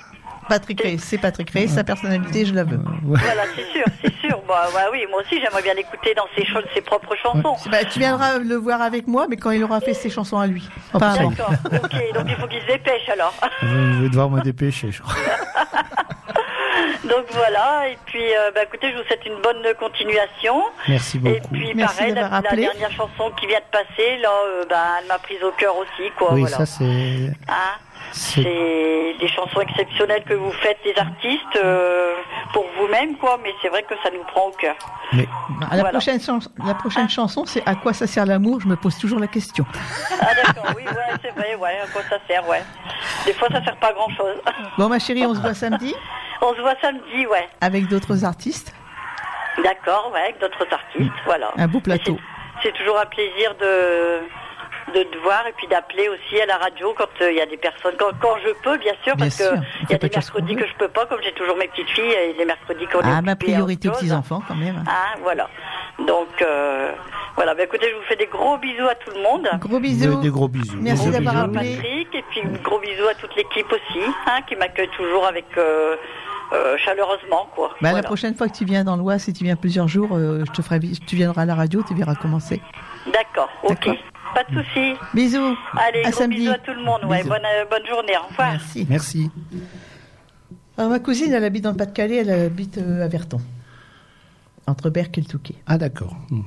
Patrick 0.52 0.84
c'est 1.00 1.18
Patrick 1.18 1.50
Ray, 1.52 1.70
sa 1.70 1.86
personnalité, 1.86 2.46
je 2.46 2.54
la 2.54 2.66
veux. 2.66 2.80
Voilà, 3.04 3.44
c'est 3.56 3.72
sûr, 3.72 3.86
c'est 4.02 4.14
sûr. 4.20 4.42
Bah, 4.46 4.68
bah 4.74 4.90
oui, 4.92 5.06
moi 5.10 5.22
aussi 5.22 5.40
j'aimerais 5.40 5.62
bien 5.62 5.74
l'écouter 5.74 6.14
dans 6.14 6.26
ses, 6.36 6.82
propres 6.82 7.16
chansons. 7.16 7.56
Bah, 7.70 7.86
tu 7.86 8.00
viendras 8.00 8.38
le 8.38 8.56
voir 8.56 8.82
avec 8.82 9.08
moi, 9.08 9.28
mais 9.30 9.38
quand 9.38 9.52
il 9.52 9.64
aura 9.64 9.80
fait 9.80 9.94
ses 9.94 10.10
chansons 10.10 10.38
à 10.38 10.48
lui. 10.48 10.68
Pas 10.92 11.12
avant. 11.12 11.30
D'accord, 11.30 11.54
ok, 11.72 12.14
donc 12.14 12.26
il 12.28 12.36
faut 12.36 12.48
qu'il 12.48 12.62
se 12.62 12.68
dépêche 12.68 13.08
alors. 13.08 13.34
Je 13.62 14.02
vais 14.02 14.10
devoir 14.10 14.30
me 14.30 14.42
dépêcher, 14.42 14.92
je 14.92 15.02
crois. 15.02 15.16
Donc 17.04 17.26
voilà, 17.32 17.90
et 17.90 17.98
puis 18.06 18.22
euh, 18.24 18.52
bah, 18.54 18.62
écoutez, 18.64 18.92
je 18.92 18.98
vous 18.98 19.04
souhaite 19.06 19.26
une 19.26 19.42
bonne 19.42 19.66
continuation. 19.80 20.64
Merci 20.88 21.18
beaucoup. 21.18 21.36
Et 21.36 21.42
puis 21.52 21.72
Merci 21.74 21.98
pareil, 21.98 22.14
la, 22.14 22.30
la 22.30 22.42
dernière 22.42 22.92
chanson 22.92 23.32
qui 23.40 23.48
vient 23.48 23.60
de 23.60 23.72
passer, 23.78 24.18
là, 24.18 24.30
euh, 24.30 24.66
bah, 24.70 24.78
elle 25.02 25.08
m'a 25.08 25.18
prise 25.18 25.44
au 25.44 25.52
cœur 25.52 25.76
aussi, 25.78 26.12
quoi. 26.18 26.34
oui, 26.34 26.42
voilà. 26.42 26.58
ça 26.58 26.66
c'est. 26.66 27.32
Hein 27.48 27.76
c'est- 28.14 28.44
des 29.20 29.28
chansons 29.30 29.62
exceptionnelles 29.62 30.24
que 30.26 30.34
vous 30.34 30.52
faites, 30.52 30.78
les 30.84 30.96
artistes, 30.98 31.56
euh, 31.56 32.14
pour 32.54 32.66
vous-même, 32.78 33.16
quoi. 33.18 33.40
Mais 33.44 33.52
c'est 33.62 33.70
vrai 33.70 33.84
que 33.84 33.94
ça 34.04 34.10
nous 34.12 34.24
prend 34.26 34.48
au 34.48 34.52
cœur. 34.52 34.76
Mais 35.14 35.28
La 35.62 35.68
Voilà. 35.68 35.90
prochaine, 35.90 36.20
chans- 36.20 36.40
la 36.66 36.74
prochaine 36.74 37.10
chanson, 37.10 37.46
c'est 37.46 37.64
À 37.66 37.76
quoi 37.76 37.94
ça 37.94 38.08
sert 38.08 38.26
l'amour 38.26 38.60
Je 38.60 38.68
me 38.68 38.76
pose 38.76 38.98
toujours 38.98 39.20
la 39.20 39.28
question. 39.28 39.66
Ah 40.22 40.34
d'accord, 40.36 40.72
oui, 40.76 40.84
ouais, 40.86 41.16
c'est 41.22 41.32
vrai, 41.32 41.56
ouais. 41.56 41.78
À 41.84 41.88
quoi 41.88 42.02
ça 42.10 42.18
sert, 42.28 42.48
ouais. 42.50 42.62
Des 43.26 43.34
fois, 43.34 43.48
ça 43.52 43.64
sert 43.64 43.78
pas 43.78 43.88
à 43.90 43.94
grand-chose. 43.94 44.36
Bon, 44.78 44.90
ma 44.90 45.00
chérie, 45.00 45.26
on 45.26 45.34
se 45.36 45.40
voit 45.40 45.54
samedi 45.54 45.94
On 46.46 46.54
se 46.56 46.62
voit 46.62 46.76
samedi, 46.82 47.26
ouais. 47.28 47.48
avec 47.62 47.88
d'autres 47.88 48.26
artistes. 48.26 48.74
D'accord, 49.64 50.12
ouais, 50.14 50.22
avec 50.22 50.40
d'autres 50.40 50.66
artistes, 50.72 51.12
voilà. 51.26 51.52
Un 51.58 51.68
beau 51.68 51.80
plateau. 51.80 52.18
c'est- 52.64 52.72
toujours 52.74 53.00
un 53.00 53.06
plaisir 53.06 53.54
de 53.60 54.20
de 54.94 55.04
te 55.04 55.18
voir 55.20 55.46
et 55.48 55.54
puis 55.54 55.68
d'appeler 55.68 56.10
aussi 56.10 56.42
à 56.42 56.46
la 56.46 56.58
radio 56.58 56.94
quand 56.98 57.08
euh, 57.22 57.32
il 57.32 57.38
y 57.38 57.42
a 57.42 57.46
des 57.46 57.56
personnes 57.58 57.94
quand, 57.98 58.12
quand 58.20 58.36
je 58.44 58.50
peux 58.64 58.78
bien 58.78 58.94
sûr 59.04 59.16
Bien 59.16 59.26
parce 59.28 59.36
sûr, 59.38 59.52
que 59.52 59.56
on 59.56 59.62
il 59.84 59.92
y 59.92 59.96
a 59.96 59.98
des 59.98 60.10
mercredis 60.10 60.56
que 60.56 60.68
je 60.68 60.74
peux 60.76 60.88
pas 60.90 61.06
comme 61.06 61.20
j'ai 61.24 61.32
toujours 61.34 61.56
mes 61.56 61.68
petites 61.68 61.90
filles 61.90 62.12
et 62.12 62.34
les 62.34 62.46
mercredis 62.46 62.88
qu'on 62.88 63.00
est 63.00 63.06
Ah, 63.06 63.22
ma 63.22 63.36
priorité 63.36 63.88
aux 63.88 63.92
petits-enfants, 63.94 64.42
quand 64.48 64.56
même. 64.56 64.84
Ah, 64.88 65.16
voilà. 65.22 65.48
Donc, 66.00 66.28
euh, 66.42 66.92
voilà. 67.36 67.54
Bah, 67.56 67.64
écoutez, 67.64 67.88
je 67.90 67.96
vous 67.96 68.04
fais 68.04 68.16
des 68.18 68.26
gros 68.26 68.58
bisous 68.58 68.88
à 68.90 68.96
tout 68.96 69.12
le 69.16 69.22
monde. 69.22 69.48
Gros 69.60 69.76
des, 69.76 69.80
bisous. 69.80 70.20
des 70.20 70.30
gros 70.30 70.48
bisous. 70.48 70.78
Merci 70.82 71.10
d'avoir 71.10 71.38
appelé. 71.38 71.76
Patrick, 71.76 72.16
et 72.16 72.24
puis 72.30 72.42
gros 72.64 72.80
bisous 72.80 73.08
à 73.08 73.14
toute 73.16 73.36
l'équipe 73.36 73.72
aussi, 73.72 74.02
hein, 74.28 74.40
qui 74.48 74.56
m'accueille 74.56 74.90
toujours 74.98 75.26
avec 75.26 75.46
euh, 75.58 75.96
euh, 76.54 76.78
chaleureusement, 76.78 77.48
quoi. 77.56 77.70
Bah, 77.70 77.76
La 77.82 77.90
Voilà. 77.92 78.04
prochaine 78.08 78.36
fois 78.36 78.48
que 78.50 78.58
tu 78.58 78.66
viens 78.66 78.84
dans 78.84 78.96
l'Oise, 78.98 79.24
si 79.24 79.34
tu 79.34 79.44
viens 79.44 79.56
plusieurs 79.56 79.88
jours, 79.88 80.10
euh, 80.14 80.44
je 80.46 80.52
te 80.52 80.62
ferai, 80.62 80.80
tu 80.80 81.16
viendras 81.16 81.44
à 81.44 81.46
la 81.46 81.56
radio, 81.56 81.84
tu 81.88 81.94
verras 81.96 82.16
comment 82.16 82.40
c'est. 82.40 82.62
D'accord, 83.14 83.50
ok. 83.64 83.90
Pas 84.34 84.44
de 84.46 84.62
souci. 84.64 84.94
Bisous. 85.14 85.58
Allez, 85.78 86.04
à 86.06 86.10
gros 86.12 86.20
samedi. 86.20 86.38
bisous 86.40 86.52
à 86.52 86.58
tout 86.60 86.72
le 86.74 86.84
monde. 86.84 87.04
Ouais, 87.06 87.24
bonne, 87.24 87.42
euh, 87.44 87.66
bonne 87.70 87.86
journée. 87.86 88.14
Au 88.24 88.28
revoir. 88.30 88.52
Merci. 88.52 88.88
Merci. 88.90 89.30
Alors, 90.78 90.90
ma 90.92 91.00
cousine, 91.00 91.34
elle 91.34 91.44
habite 91.44 91.64
dans 91.64 91.72
le 91.72 91.78
Pas-de-Calais, 91.78 92.16
elle 92.18 92.30
habite 92.32 92.78
euh, 92.78 93.04
à 93.04 93.08
Verton. 93.08 93.40
Entre 94.68 94.90
Berck 94.90 95.18
et 95.18 95.22
le 95.22 95.28
Touquet. 95.28 95.56
Ah 95.68 95.78
d'accord. 95.78 96.16
Hmm. 96.30 96.42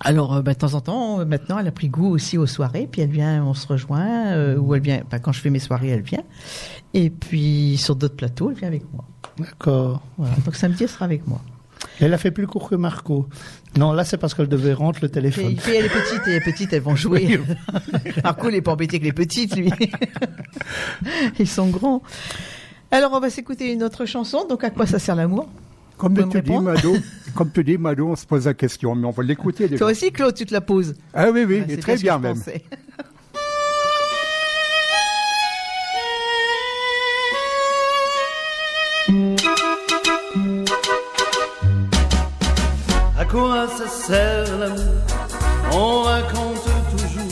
Alors, 0.00 0.34
euh, 0.34 0.42
bah, 0.42 0.54
de 0.54 0.58
temps 0.58 0.74
en 0.74 0.80
temps, 0.80 1.20
euh, 1.20 1.24
maintenant, 1.24 1.58
elle 1.58 1.68
a 1.68 1.72
pris 1.72 1.88
goût 1.88 2.10
aussi 2.10 2.36
aux 2.36 2.46
soirées, 2.46 2.88
puis 2.90 3.00
elle 3.00 3.10
vient, 3.10 3.44
on 3.44 3.54
se 3.54 3.66
rejoint, 3.66 4.32
euh, 4.32 4.56
ou 4.56 4.74
elle 4.74 4.82
vient, 4.82 5.02
bah, 5.08 5.18
quand 5.20 5.32
je 5.32 5.40
fais 5.40 5.50
mes 5.50 5.60
soirées, 5.60 5.90
elle 5.90 6.02
vient. 6.02 6.24
Et 6.94 7.10
puis, 7.10 7.76
sur 7.78 7.94
d'autres 7.94 8.16
plateaux, 8.16 8.50
elle 8.50 8.56
vient 8.56 8.68
avec 8.68 8.82
moi. 8.92 9.04
D'accord. 9.38 10.02
Voilà. 10.18 10.34
Donc, 10.44 10.54
samedi, 10.56 10.84
elle 10.84 10.88
sera 10.88 11.04
avec 11.04 11.26
moi. 11.26 11.40
Elle 12.00 12.14
a 12.14 12.18
fait 12.18 12.30
plus 12.30 12.46
court 12.46 12.68
que 12.70 12.74
Marco. 12.76 13.28
Non, 13.76 13.92
là 13.92 14.04
c'est 14.04 14.16
parce 14.16 14.32
qu'elle 14.34 14.48
devait 14.48 14.72
rentrer 14.72 15.02
le 15.02 15.08
Et, 15.08 15.12
téléphone. 15.12 15.50
il 15.50 15.60
fait, 15.60 15.76
elle 15.76 15.84
est 15.84 15.88
petite, 15.88 16.26
et 16.26 16.30
les 16.30 16.40
petites, 16.40 16.72
elles 16.72 16.80
vont 16.82 16.96
jouer. 16.96 17.40
Marco, 18.24 18.48
il 18.48 18.54
est 18.54 18.62
pas 18.62 18.72
embêté 18.72 18.98
que 19.00 19.04
les 19.04 19.12
petites, 19.12 19.54
lui. 19.56 19.70
Ils 21.38 21.48
sont 21.48 21.68
grands. 21.68 22.02
Alors, 22.90 23.12
on 23.12 23.20
va 23.20 23.28
s'écouter 23.30 23.72
une 23.72 23.82
autre 23.82 24.06
chanson. 24.06 24.46
Donc, 24.48 24.64
à 24.64 24.70
quoi 24.70 24.86
ça 24.86 24.98
sert 24.98 25.14
l'amour? 25.16 25.48
Comme 25.96 26.28
tu 26.28 26.40
dis, 26.42 26.58
Mado, 26.58 26.96
comme 27.34 27.50
tu 27.52 27.62
dis, 27.64 27.76
Mado, 27.78 28.08
on 28.08 28.16
se 28.16 28.26
pose 28.26 28.46
la 28.46 28.54
question, 28.54 28.94
mais 28.94 29.06
on 29.06 29.10
va 29.10 29.22
l'écouter. 29.22 29.68
Toi 29.76 29.90
aussi, 29.90 30.10
Claude, 30.10 30.34
tu 30.34 30.46
te 30.46 30.52
la 30.52 30.60
poses. 30.60 30.94
Ah 31.12 31.30
oui, 31.30 31.44
oui, 31.46 31.62
Ah, 31.62 31.70
et 31.70 31.74
c'est 31.74 31.80
très 31.80 31.96
bien 31.96 32.18
même. 32.18 32.40
Sert 44.06 44.58
l'amour 44.58 44.94
On 45.72 46.02
raconte 46.02 46.64
toujours 46.90 47.24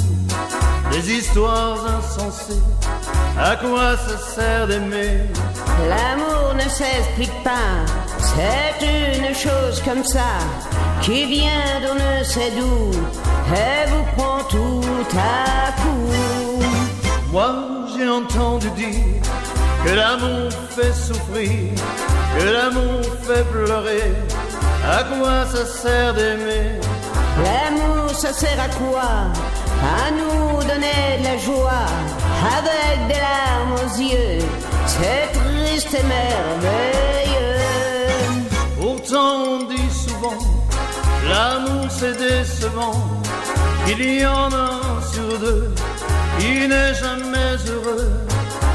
des 0.90 1.10
histoires 1.12 1.78
insensées. 1.98 2.62
À 3.38 3.56
quoi 3.56 3.96
ça 3.96 4.16
sert 4.34 4.66
d'aimer? 4.66 5.20
L'amour 5.88 6.54
ne 6.54 6.68
s'explique 6.68 7.42
pas, 7.42 7.74
c'est 8.18 8.86
une 8.86 9.34
chose 9.34 9.82
comme 9.84 10.04
ça, 10.04 10.32
qui 11.00 11.24
vient 11.26 11.80
d'on 11.82 11.94
ne 11.94 12.24
sait 12.24 12.52
d'où. 12.58 12.90
et 13.54 13.90
vous 13.90 14.04
prend 14.16 14.42
tout 14.48 15.16
à 15.16 15.72
coup. 15.80 16.62
Moi 17.32 17.54
j'ai 17.96 18.08
entendu 18.08 18.70
dire 18.70 19.22
que 19.84 19.92
l'amour 19.92 20.50
fait 20.70 20.92
souffrir, 20.92 21.70
que 22.38 22.44
l'amour 22.44 23.00
fait 23.26 23.44
pleurer. 23.50 24.12
À 24.84 25.04
quoi 25.04 25.46
ça 25.46 25.64
sert 25.64 26.14
d'aimer 26.14 26.80
L'amour, 27.44 28.10
ça 28.10 28.32
sert 28.32 28.60
à 28.60 28.68
quoi 28.68 29.30
À 29.80 30.10
nous 30.10 30.60
donner 30.62 31.18
de 31.20 31.24
la 31.24 31.38
joie, 31.38 31.86
avec 32.56 33.06
des 33.08 33.20
larmes 33.20 33.74
aux 33.74 34.00
yeux. 34.00 34.38
C'est 34.86 35.32
triste 35.32 35.94
et 35.94 36.02
merveilleux. 36.02 37.62
Pourtant 38.80 39.44
on 39.46 39.62
dit 39.64 39.90
souvent, 39.90 40.38
l'amour 41.28 41.86
c'est 41.88 42.16
décevant. 42.18 43.22
Il 43.88 44.20
y 44.20 44.26
en 44.26 44.50
a 44.52 44.80
un 44.80 45.12
sur 45.12 45.38
deux 45.38 45.72
qui 46.38 46.66
n'est 46.66 46.94
jamais 46.94 47.56
heureux. 47.68 48.10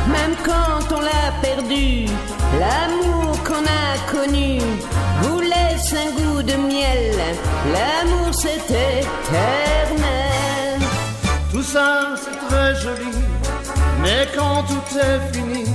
Même 0.08 0.36
quand 0.44 0.96
on 0.96 1.02
l'a 1.02 1.32
perdu, 1.42 2.06
l'amour 2.60 3.36
qu'on 3.44 3.64
a 3.66 4.12
connu 4.12 4.60
laisse 5.92 6.00
un 6.00 6.12
goût 6.12 6.42
de 6.44 6.54
miel. 6.54 7.16
L'amour 7.74 8.30
c'est 8.32 8.56
éternel. 8.56 9.08
Tout 11.52 11.64
ça 11.64 12.16
c'est 12.16 12.48
très 12.48 12.76
joli, 12.76 13.18
mais 14.02 14.28
quand 14.36 14.64
tout 14.64 14.98
est 14.98 15.34
fini, 15.34 15.66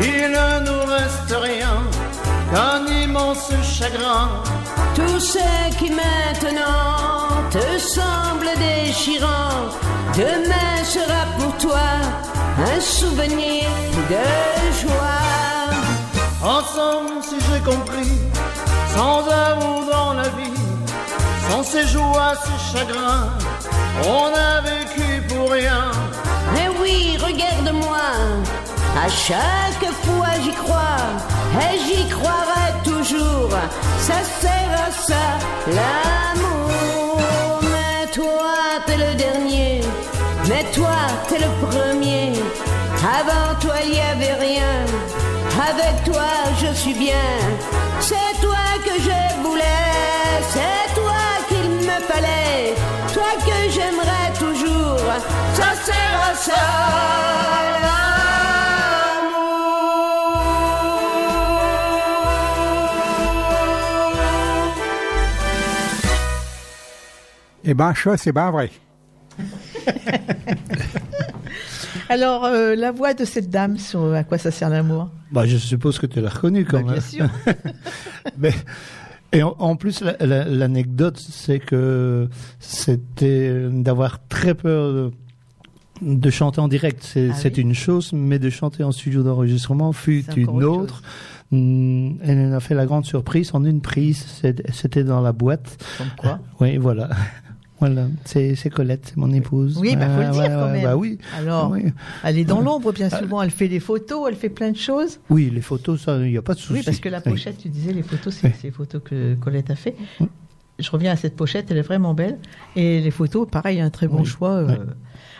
il 0.00 0.30
ne 0.30 0.60
nous 0.66 0.84
reste 0.86 1.34
rien 1.42 1.82
qu'un 2.52 2.86
immense 2.86 3.50
chagrin. 3.62 4.42
Tout 4.94 5.20
ce 5.20 5.38
qui 5.78 5.90
maintenant 5.90 7.48
te 7.50 7.78
semble 7.78 8.48
déchirant, 8.58 9.70
demain 10.14 10.84
sera 10.84 11.24
pour 11.38 11.56
toi 11.58 11.88
un 12.58 12.80
souvenir 12.80 13.64
de 14.08 14.24
joie. 14.80 15.30
Ensemble, 16.42 17.22
si 17.22 17.36
j'ai 17.38 17.60
compris, 17.60 18.18
sans 18.94 19.20
amour 19.28 19.84
dans 19.90 20.12
la 20.14 20.28
vie, 20.38 20.60
sans 21.48 21.62
ces 21.62 21.86
joies, 21.86 22.34
ces 22.44 22.78
chagrins, 22.78 23.28
on 24.04 24.26
a 24.34 24.60
vécu 24.60 25.22
pour 25.28 25.50
rien. 25.50 25.90
Mais 26.54 26.68
oui, 26.80 27.16
regarde-moi, 27.18 28.08
à 29.04 29.08
chaque 29.08 29.92
fois 30.04 30.32
j'y 30.42 30.52
crois, 30.52 31.04
et 31.64 31.78
j'y 31.84 32.08
croirai 32.08 32.66
toujours. 32.84 33.50
Ça 33.98 34.18
sert 34.40 34.72
à 34.86 34.90
ça, 34.90 35.26
l'amour. 35.76 37.18
Mais 37.72 38.06
toi, 38.12 38.54
t'es 38.86 38.96
le 38.96 39.14
dernier, 39.14 39.80
mais 40.48 40.64
toi, 40.74 40.96
t'es 41.28 41.38
le 41.38 41.66
premier. 41.66 42.32
Avant 43.02 43.58
toi, 43.60 43.74
il 43.84 43.92
n'y 43.92 44.00
avait 44.00 44.34
rien. 44.34 44.74
Avec 45.58 46.04
toi, 46.04 46.30
je 46.58 46.74
suis 46.74 46.94
bien. 46.94 47.28
C'est 48.00 48.40
toi 48.40 48.56
que 48.84 49.00
je 49.00 49.42
voulais, 49.42 50.42
c'est 50.50 50.94
toi 50.94 51.22
qu'il 51.48 51.70
me 51.86 52.00
fallait, 52.08 52.74
toi 53.12 53.32
que 53.44 53.70
j'aimerais 53.70 54.32
toujours. 54.38 54.98
Ça 55.54 55.74
sert 55.84 56.30
à 56.30 56.34
ça. 56.34 57.00
Eh 67.62 67.74
ben, 67.74 67.94
ça, 67.94 68.16
c'est 68.16 68.32
bien 68.32 68.50
vrai. 68.50 68.70
Alors, 72.10 72.44
euh, 72.44 72.74
la 72.74 72.90
voix 72.92 73.14
de 73.14 73.24
cette 73.24 73.48
dame 73.50 73.78
sur 73.78 74.12
à 74.12 74.24
quoi 74.24 74.36
ça 74.36 74.50
sert 74.50 74.68
l'amour? 74.68 75.08
Bah, 75.32 75.46
je 75.46 75.56
suppose 75.56 75.98
que 75.98 76.06
tu 76.06 76.20
l'as 76.20 76.28
reconnu 76.28 76.64
quand 76.64 76.78
Bah, 76.84 76.92
même. 76.92 76.92
Bien 76.94 77.00
sûr. 77.00 77.26
Mais, 78.38 78.52
et 79.32 79.42
en, 79.44 79.54
en 79.60 79.76
plus, 79.76 80.00
la- 80.02 80.16
la- 80.18 80.44
l'anecdote, 80.44 81.18
c'est 81.18 81.60
que 81.60 82.28
c'était 82.58 83.68
d'avoir 83.70 84.26
très 84.26 84.54
peur 84.54 84.92
de, 84.92 85.10
de 86.02 86.30
chanter 86.30 86.60
en 86.60 86.66
direct. 86.68 87.00
C'est 87.04 87.30
Ah 87.32 87.36
oui 87.44 87.50
une 87.62 87.74
chose, 87.74 88.12
mais 88.12 88.38
de 88.40 88.50
chanter 88.50 88.82
en 88.82 88.90
studio 88.90 89.22
d'enregistrement 89.22 89.92
fut 89.92 90.24
une 90.36 90.48
autre 90.64 90.82
autre. 90.82 91.02
Hum, 91.52 92.18
Elle 92.22 92.52
a 92.52 92.60
fait 92.60 92.74
la 92.74 92.86
grande 92.86 93.04
surprise 93.04 93.50
en 93.54 93.64
une 93.64 93.80
prise. 93.80 94.24
C'était 94.72 95.04
dans 95.04 95.20
la 95.20 95.32
boîte. 95.32 95.76
Comme 95.98 96.08
quoi? 96.18 96.40
Oui, 96.60 96.76
voilà. 96.76 97.10
Voilà, 97.80 98.06
c'est 98.24 98.54
Colette, 98.70 99.06
c'est 99.08 99.16
mon 99.16 99.32
épouse. 99.32 99.78
Oui, 99.78 99.96
bah, 99.96 100.08
faut 100.10 100.20
le 100.20 100.26
Ouais, 100.26 100.30
dire 100.32 100.42
ouais, 100.42 100.48
quand 100.48 100.68
même. 100.70 100.82
Bah 100.84 100.96
oui. 100.96 101.18
Alors, 101.36 101.70
Oui. 101.70 101.84
elle 102.24 102.38
est 102.38 102.44
dans 102.44 102.58
Ouais. 102.58 102.64
l'ombre 102.64 102.92
bien 102.92 103.08
souvent, 103.10 103.40
elle 103.42 103.50
fait 103.50 103.68
des 103.68 103.80
photos, 103.80 104.26
elle 104.28 104.36
fait 104.36 104.50
plein 104.50 104.70
de 104.70 104.76
choses. 104.76 105.18
Oui, 105.30 105.50
les 105.52 105.62
photos, 105.62 106.00
ça, 106.02 106.18
il 106.18 106.30
n'y 106.30 106.36
a 106.36 106.42
pas 106.42 106.54
de 106.54 106.58
souci. 106.58 106.74
Oui, 106.74 106.82
parce 106.84 107.00
que 107.00 107.08
la 107.08 107.18
Oui. 107.24 107.32
pochette, 107.32 107.58
tu 107.58 107.68
disais, 107.68 107.92
les 107.92 108.02
photos, 108.02 108.34
c'est 108.34 108.52
c'est 108.54 108.64
les 108.68 108.70
photos 108.70 109.00
que 109.04 109.34
Colette 109.36 109.70
a 109.70 109.76
fait. 109.76 109.96
Je 110.78 110.90
reviens 110.90 111.12
à 111.12 111.16
cette 111.16 111.36
pochette, 111.36 111.70
elle 111.70 111.76
est 111.78 111.82
vraiment 111.82 112.14
belle. 112.14 112.38
Et 112.76 113.00
les 113.00 113.10
photos, 113.10 113.46
pareil, 113.50 113.80
un 113.80 113.90
très 113.90 114.08
bon 114.08 114.20
Oui. 114.20 114.26
choix. 114.26 114.50
euh. 114.56 114.66
Oui. 114.68 114.76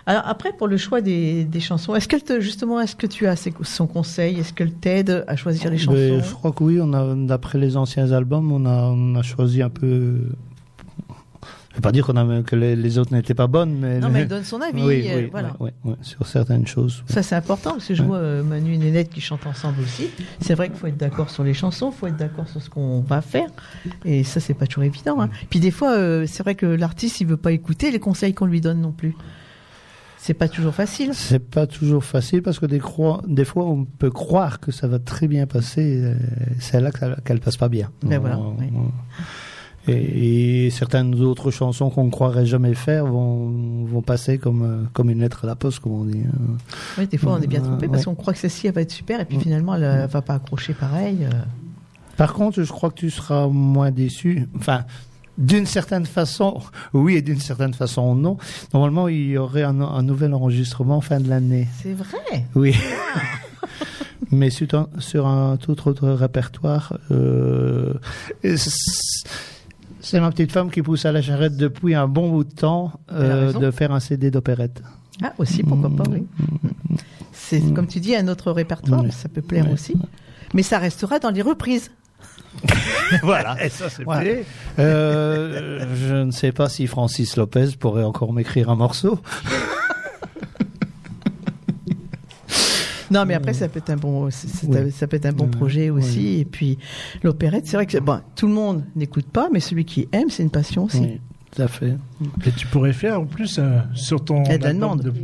Alors 0.06 0.22
après, 0.26 0.52
pour 0.54 0.66
le 0.66 0.76
choix 0.78 1.00
des, 1.02 1.44
des 1.44 1.60
chansons, 1.60 1.94
est-ce 1.94 2.08
qu'elle 2.08 2.22
te, 2.24 2.40
justement, 2.40 2.80
est-ce 2.80 2.96
que 2.96 3.06
tu 3.06 3.26
as 3.26 3.36
ses- 3.36 3.52
son 3.62 3.86
conseil? 3.86 4.38
Est-ce 4.40 4.52
qu'elle 4.54 4.72
t'aide 4.72 5.24
à 5.28 5.36
choisir 5.36 5.70
les 5.70 5.78
chansons? 5.78 5.92
Ben, 5.92 6.22
je 6.22 6.32
crois 6.34 6.52
que 6.52 6.64
oui, 6.64 6.78
on 6.80 6.92
a, 6.94 7.14
d'après 7.14 7.58
les 7.58 7.76
anciens 7.76 8.10
albums, 8.12 8.50
on 8.50 8.64
a, 8.66 8.84
on 8.90 9.14
a 9.14 9.22
choisi 9.22 9.62
un 9.62 9.68
peu. 9.68 10.20
Je 11.70 11.74
ne 11.74 11.78
vais 11.78 11.82
pas 11.82 11.92
dire 11.92 12.04
qu'on 12.04 12.16
a, 12.16 12.42
que 12.42 12.56
les, 12.56 12.74
les 12.74 12.98
autres 12.98 13.12
n'étaient 13.14 13.32
pas 13.34 13.46
bonnes, 13.46 13.78
mais. 13.78 14.00
Non, 14.00 14.08
mais 14.10 14.22
elle 14.22 14.28
donne 14.36 14.42
son 14.42 14.60
avis, 14.60 14.82
Oui, 14.82 15.06
euh, 15.08 15.18
oui, 15.22 15.28
voilà. 15.30 15.54
oui, 15.60 15.70
sur 16.02 16.26
certaines 16.26 16.66
choses. 16.66 17.04
Ça, 17.06 17.22
c'est 17.22 17.36
important, 17.36 17.70
parce 17.72 17.86
que 17.86 17.94
je 17.94 18.02
vois 18.02 18.16
euh, 18.16 18.42
Manu 18.42 18.74
et 18.74 18.78
Nénette 18.78 19.08
qui 19.08 19.20
chantent 19.20 19.46
ensemble 19.46 19.80
aussi. 19.80 20.08
C'est 20.40 20.54
vrai 20.56 20.68
qu'il 20.68 20.78
faut 20.78 20.88
être 20.88 20.96
d'accord 20.96 21.30
sur 21.30 21.44
les 21.44 21.54
chansons, 21.54 21.92
il 21.94 21.96
faut 21.96 22.06
être 22.08 22.16
d'accord 22.16 22.48
sur 22.48 22.60
ce 22.60 22.68
qu'on 22.68 23.00
va 23.02 23.20
faire. 23.20 23.48
Et 24.04 24.24
ça, 24.24 24.40
c'est 24.40 24.54
pas 24.54 24.66
toujours 24.66 24.82
évident. 24.82 25.20
hein. 25.20 25.30
Puis 25.48 25.60
des 25.60 25.70
fois, 25.70 25.92
euh, 25.92 26.24
c'est 26.26 26.42
vrai 26.42 26.56
que 26.56 26.66
l'artiste, 26.66 27.20
il 27.20 27.28
veut 27.28 27.36
pas 27.36 27.52
écouter 27.52 27.92
les 27.92 28.00
conseils 28.00 28.34
qu'on 28.34 28.46
lui 28.46 28.60
donne 28.60 28.80
non 28.80 28.92
plus. 28.92 29.14
C'est 30.18 30.34
pas 30.34 30.48
toujours 30.48 30.74
facile. 30.74 31.12
C'est 31.14 31.38
pas 31.38 31.66
toujours 31.66 32.04
facile 32.04 32.42
parce 32.42 32.58
que 32.58 32.66
des, 32.66 32.78
fois 32.80 33.22
on 33.56 33.84
peut 33.86 34.10
croire 34.10 34.60
que 34.60 34.70
ça 34.70 34.86
va 34.86 34.98
très 34.98 35.28
bien 35.28 35.46
passer, 35.46 36.12
c'est 36.58 36.78
là 36.80 36.90
qu'elle 37.24 37.40
passe 37.40 37.56
pas 37.56 37.70
bien. 37.70 37.90
Ben 38.02 38.18
voilà, 38.18 38.38
On- 38.38 38.54
oui. 38.58 38.66
on- 38.76 38.90
Et, 39.88 40.66
et 40.66 40.70
certaines 40.70 41.14
autres 41.22 41.50
chansons 41.50 41.88
qu'on 41.90 42.04
ne 42.04 42.10
croirait 42.10 42.44
jamais 42.46 42.74
faire 42.74 43.06
vont, 43.06 43.84
vont 43.86 44.02
passer 44.02 44.36
comme, 44.38 44.62
euh, 44.62 44.82
comme 44.92 45.08
une 45.10 45.20
lettre 45.20 45.44
à 45.44 45.46
la 45.46 45.56
poste, 45.56 45.80
comme 45.80 45.92
on 45.92 46.04
dit. 46.04 46.20
hein. 46.26 46.56
Oui, 46.98 47.06
des 47.06 47.16
fois, 47.18 47.32
on 47.38 47.42
est 47.42 47.46
bien 47.46 47.60
trompé 47.62 47.86
parce 47.88 48.00
Ouais. 48.00 48.04
qu'on 48.04 48.14
croit 48.14 48.32
que 48.34 48.38
celle-ci, 48.38 48.66
elle 48.66 48.74
va 48.74 48.82
être 48.82 48.90
super, 48.90 49.20
et 49.20 49.24
puis 49.24 49.38
finalement, 49.38 49.74
elle, 49.74 49.84
euh, 49.84 50.06
va 50.06 50.20
pas 50.22 50.34
accrocher 50.34 50.74
pareil. 50.74 51.18
euh. 51.24 51.30
Par 52.18 52.34
contre, 52.34 52.62
je 52.62 52.70
crois 52.70 52.90
que 52.90 52.96
tu 52.96 53.10
seras 53.10 53.48
moins 53.48 53.90
déçu. 53.90 54.46
Enfin, 54.54 54.84
d'une 55.38 55.64
certaine 55.64 56.04
façon, 56.04 56.60
oui, 56.92 57.14
et 57.16 57.22
d'une 57.22 57.40
certaine 57.40 57.72
façon, 57.72 58.14
non. 58.14 58.36
Normalement, 58.74 59.08
il 59.08 59.30
y 59.30 59.38
aurait 59.38 59.62
un, 59.62 59.80
un 59.80 60.02
nouvel 60.02 60.34
enregistrement 60.34 61.00
fin 61.00 61.20
de 61.20 61.28
l'année. 61.30 61.66
C'est 61.82 61.94
vrai? 61.94 62.44
Oui. 62.54 62.74
Mais 64.30 64.50
sur 64.50 64.68
un, 64.74 64.88
sur 64.98 65.26
un 65.26 65.56
tout 65.56 65.88
autre 65.88 66.08
répertoire, 66.10 66.96
euh, 67.10 67.94
c'est 70.00 70.20
ma 70.20 70.30
petite 70.30 70.52
femme 70.52 70.70
qui 70.70 70.82
pousse 70.82 71.04
à 71.04 71.12
la 71.12 71.22
charrette 71.22 71.56
depuis 71.56 71.94
un 71.94 72.08
bon 72.08 72.30
bout 72.30 72.44
de 72.44 72.52
temps 72.52 72.92
euh, 73.12 73.52
de 73.52 73.70
faire 73.70 73.92
un 73.92 74.00
CD 74.00 74.30
d'opérette. 74.30 74.82
Ah, 75.22 75.32
aussi, 75.38 75.62
pourquoi 75.62 75.90
pas, 75.90 76.04
oui. 76.10 76.26
C'est, 77.32 77.60
comme 77.74 77.86
tu 77.86 78.00
dis, 78.00 78.14
un 78.14 78.28
autre 78.28 78.52
répertoire, 78.52 79.04
ça 79.10 79.28
peut 79.28 79.42
plaire 79.42 79.70
aussi. 79.70 79.94
Mais 80.54 80.62
ça 80.62 80.78
restera 80.78 81.18
dans 81.18 81.30
les 81.30 81.42
reprises. 81.42 81.90
voilà. 83.22 83.62
Et 83.64 83.68
ça, 83.68 83.88
c'est 83.88 84.04
Voilà. 84.04 84.30
Euh, 84.78 85.86
je 85.94 86.14
ne 86.14 86.30
sais 86.30 86.52
pas 86.52 86.68
si 86.68 86.86
Francis 86.86 87.36
Lopez 87.36 87.70
pourrait 87.78 88.04
encore 88.04 88.32
m'écrire 88.32 88.70
un 88.70 88.76
morceau. 88.76 89.18
Non, 93.10 93.24
mais 93.26 93.34
après, 93.34 93.52
ça 93.54 93.68
peut 93.68 93.78
être 93.78 93.90
un 93.90 93.96
bon, 93.96 94.28
ça 94.30 95.06
peut 95.06 95.16
être 95.16 95.26
un 95.26 95.32
bon 95.32 95.48
projet 95.48 95.90
aussi. 95.90 96.18
oui. 96.18 96.40
Et 96.40 96.44
puis, 96.44 96.78
l'opérette, 97.22 97.66
c'est 97.66 97.76
vrai 97.76 97.86
que 97.86 97.98
bon, 97.98 98.20
tout 98.36 98.46
le 98.46 98.52
monde 98.54 98.84
n'écoute 98.96 99.26
pas, 99.26 99.48
mais 99.52 99.60
celui 99.60 99.84
qui 99.84 100.08
aime, 100.12 100.30
c'est 100.30 100.42
une 100.42 100.50
passion 100.50 100.84
aussi. 100.84 101.00
Oui, 101.00 101.20
tout 101.54 101.62
à 101.62 101.68
fait. 101.68 101.96
Et 102.46 102.50
tu 102.52 102.66
pourrais 102.68 102.92
faire, 102.92 103.20
en 103.20 103.26
plus, 103.26 103.58
euh, 103.58 103.78
sur 103.94 104.24
ton 104.24 104.42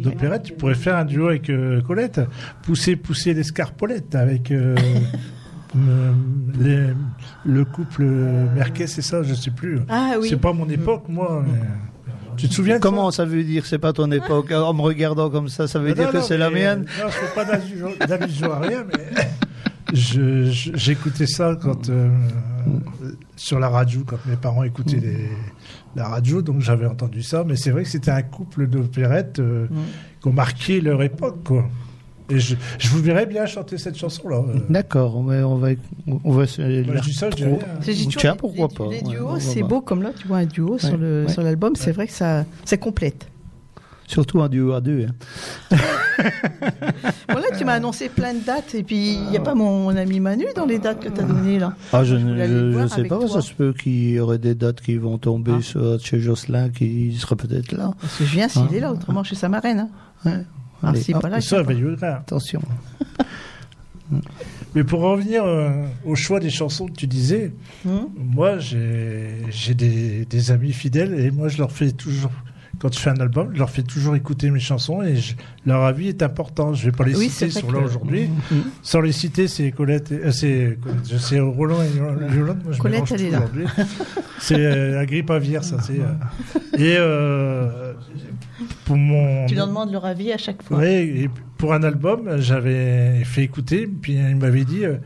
d'opérette, 0.02 0.42
tu 0.44 0.52
pourrais 0.54 0.74
faire 0.74 0.96
un 0.96 1.04
duo 1.04 1.28
avec 1.28 1.48
euh, 1.50 1.80
Colette. 1.82 2.20
Pousser, 2.62 2.96
pousser 2.96 3.34
l'escarpolette 3.34 4.14
avec 4.16 4.50
euh, 4.50 4.74
les- 6.58 6.88
le 7.44 7.64
couple 7.64 8.04
Merquet, 8.54 8.86
c'est 8.86 9.02
ça, 9.02 9.22
je 9.22 9.34
sais 9.34 9.50
plus. 9.50 9.80
Ah 9.88 10.14
oui. 10.20 10.28
C'est 10.28 10.40
pas 10.40 10.52
mon 10.52 10.68
époque, 10.68 11.04
moi. 11.08 11.44
mais- 11.46 11.60
Tu 12.36 12.48
te 12.48 12.54
souviens 12.54 12.78
Comment 12.78 13.10
ça 13.10 13.24
veut 13.24 13.44
dire 13.44 13.66
c'est 13.66 13.78
pas 13.78 13.92
ton 13.92 14.10
époque 14.10 14.52
En 14.52 14.74
me 14.74 14.82
regardant 14.82 15.30
comme 15.30 15.48
ça, 15.48 15.66
ça 15.66 15.78
veut 15.78 15.94
dire 15.94 16.10
que 16.10 16.20
c'est 16.20 16.38
la 16.38 16.50
mienne 16.50 16.86
euh, 16.98 17.04
Non, 17.04 17.08
je 17.08 17.16
fais 17.16 17.34
pas 17.34 18.06
d'allusion 18.06 18.52
à 18.52 18.58
rien, 18.60 18.84
mais 18.84 19.28
j'écoutais 19.92 21.26
ça 21.26 21.56
quand 21.60 21.88
euh, 21.88 22.10
sur 23.36 23.58
la 23.58 23.68
radio, 23.68 24.02
quand 24.06 24.18
mes 24.26 24.36
parents 24.36 24.64
écoutaient 24.64 25.00
les, 25.00 25.28
la 25.94 26.08
radio, 26.08 26.42
donc 26.42 26.60
j'avais 26.60 26.86
entendu 26.86 27.22
ça. 27.22 27.44
Mais 27.44 27.56
c'est 27.56 27.70
vrai 27.70 27.82
que 27.82 27.88
c'était 27.88 28.10
un 28.10 28.22
couple 28.22 28.66
d'opérettes 28.66 29.38
euh, 29.38 29.66
qui 30.20 30.28
ont 30.28 30.32
marqué 30.32 30.80
leur 30.80 31.02
époque, 31.02 31.44
quoi. 31.44 31.68
Et 32.28 32.38
je, 32.40 32.56
je 32.78 32.88
vous 32.88 33.00
verrais 33.02 33.26
bien 33.26 33.46
chanter 33.46 33.78
cette 33.78 33.96
chanson-là. 33.96 34.38
euh. 34.48 34.58
D'accord, 34.68 35.16
on 35.16 35.22
va, 35.22 35.46
on 35.48 35.56
va, 35.56 35.68
on 36.24 36.32
va 36.32 36.46
se 36.46 36.60
Bah, 36.86 36.94
je 36.96 37.00
dis 37.02 37.12
ça, 37.14 37.30
je 37.30 37.36
toujours 37.36 37.58
Tiens, 38.16 38.32
les- 38.32 38.36
pourquoi 38.38 38.68
les- 38.68 38.74
pas 38.74 38.86
Les 38.90 39.02
duos, 39.02 39.38
c'est 39.38 39.62
beau 39.62 39.80
comme 39.80 40.02
là, 40.02 40.10
tu 40.18 40.26
vois 40.26 40.38
un 40.38 40.46
duo 40.46 40.76
sur 40.78 40.96
le 40.96 41.24
ouais. 41.26 41.32
sur 41.32 41.42
l'album, 41.42 41.74
c'est 41.76 41.92
vrai 41.92 42.06
que 42.06 42.12
ça 42.12 42.44
ça 42.64 42.76
complète. 42.76 43.28
Surtout 44.08 44.40
un 44.40 44.48
duo 44.48 44.72
à 44.72 44.80
deux. 44.80 45.06
hein. 45.08 45.76
Bon 47.28 47.34
là, 47.34 47.56
tu 47.58 47.64
m'as 47.64 47.72
annoncé 47.74 48.08
plein 48.08 48.34
de 48.34 48.40
dates 48.40 48.74
et 48.74 48.82
puis 48.84 49.14
il 49.14 49.30
n'y 49.30 49.36
a 49.36 49.40
pas 49.40 49.54
mon, 49.54 49.88
ami 49.96 50.20
Manu 50.20 50.46
dans 50.54 50.64
les 50.66 50.78
dates 50.78 51.00
que 51.00 51.08
tu 51.08 51.20
as 51.20 51.24
données 51.24 51.58
là. 51.58 51.74
Ah, 51.92 52.04
je 52.04 52.14
ne 52.14 52.86
sais 52.88 53.04
pas, 53.04 53.18
toi. 53.18 53.28
ça 53.28 53.40
se 53.42 53.52
peut 53.52 53.72
qu'il 53.72 54.10
y 54.10 54.20
aurait 54.20 54.38
des 54.38 54.54
dates 54.54 54.80
qui 54.80 54.96
vont 54.96 55.18
tomber 55.18 55.52
Ah. 55.58 55.62
sur, 55.62 56.00
chez 56.00 56.20
Jocelyn 56.20 56.70
qui 56.70 57.14
sera 57.16 57.34
peut-être 57.36 57.72
là. 57.72 57.92
Parce 58.00 58.16
que 58.18 58.24
je 58.24 58.32
viens 58.32 58.48
s'il 58.48 58.62
Ah. 58.70 58.74
est 58.76 58.80
là, 58.80 58.92
autrement 58.92 59.24
chez 59.24 59.34
sa 59.34 59.48
marraine. 59.48 59.88
Hein. 60.24 60.42
Ah, 60.82 60.88
Allez, 60.90 61.02
hop, 61.14 61.22
pas 61.22 61.28
là, 61.28 61.40
Ça, 61.40 61.62
attention. 62.18 62.62
Mais 64.74 64.84
pour 64.84 65.00
revenir 65.00 65.44
euh, 65.44 65.84
au 66.04 66.14
choix 66.14 66.38
des 66.38 66.50
chansons 66.50 66.86
que 66.86 66.92
tu 66.92 67.06
disais, 67.06 67.52
Hum. 67.86 68.08
moi 68.16 68.58
j'ai 68.58 69.30
j'ai 69.50 69.74
des, 69.74 70.24
des 70.26 70.50
amis 70.52 70.72
fidèles 70.72 71.18
et 71.18 71.30
moi 71.30 71.48
je 71.48 71.58
leur 71.58 71.72
fais 71.72 71.90
toujours, 71.90 72.30
quand 72.78 72.92
je 72.92 72.98
fais 72.98 73.10
un 73.10 73.16
album, 73.20 73.50
je 73.54 73.58
leur 73.58 73.70
fais 73.70 73.82
toujours 73.82 74.16
écouter 74.16 74.50
mes 74.50 74.60
chansons 74.60 75.02
et 75.02 75.16
je- 75.16 75.34
leur 75.64 75.82
avis 75.84 76.08
est 76.08 76.22
important. 76.22 76.74
Je 76.74 76.86
vais 76.86 76.92
pas 76.92 77.04
les 77.04 77.16
Oui, 77.16 77.28
citer, 77.30 77.46
ils 77.46 77.52
sont 77.52 77.70
là 77.70 77.78
que- 77.80 77.84
aujourd'hui. 77.84 78.28
Hum. 78.52 78.62
Sans 78.82 79.00
les 79.00 79.12
citer, 79.12 79.48
c'est 79.48 79.70
Colette, 79.72 80.12
et- 80.12 80.24
euh, 80.26 80.30
c'est 80.30 80.78
Colette, 80.82 81.08
je 81.10 81.16
sais 81.16 81.40
Roland 81.40 81.82
et 81.82 81.96
Yolande. 81.96 82.58
Moi, 82.64 82.72
je 82.72 82.78
Colette, 82.78 83.04
elle 83.12 83.22
est 83.22 83.30
là. 83.30 83.40
C'est 84.38 84.56
euh, 84.56 84.94
la 84.96 85.06
grippe 85.06 85.30
aviaire, 85.30 85.64
ça. 85.64 85.78
c'est, 85.80 85.98
euh, 86.00 86.58
et 86.78 86.96
euh, 86.98 87.92
pour 88.84 88.96
mon 88.96 89.46
Tu 89.46 89.54
leur 89.54 89.66
demandes 89.68 89.92
leur 89.92 90.04
avis 90.04 90.32
à 90.32 90.38
chaque 90.38 90.62
fois. 90.62 90.84
Et 90.84 91.28
pour 91.58 91.72
un 91.74 91.82
album, 91.82 92.40
j'avais 92.40 93.24
fait 93.24 93.42
écouter, 93.42 93.86
puis 93.86 94.14
il 94.14 94.36
m'avait 94.36 94.64
dit, 94.64 94.84
euh, 94.84 94.96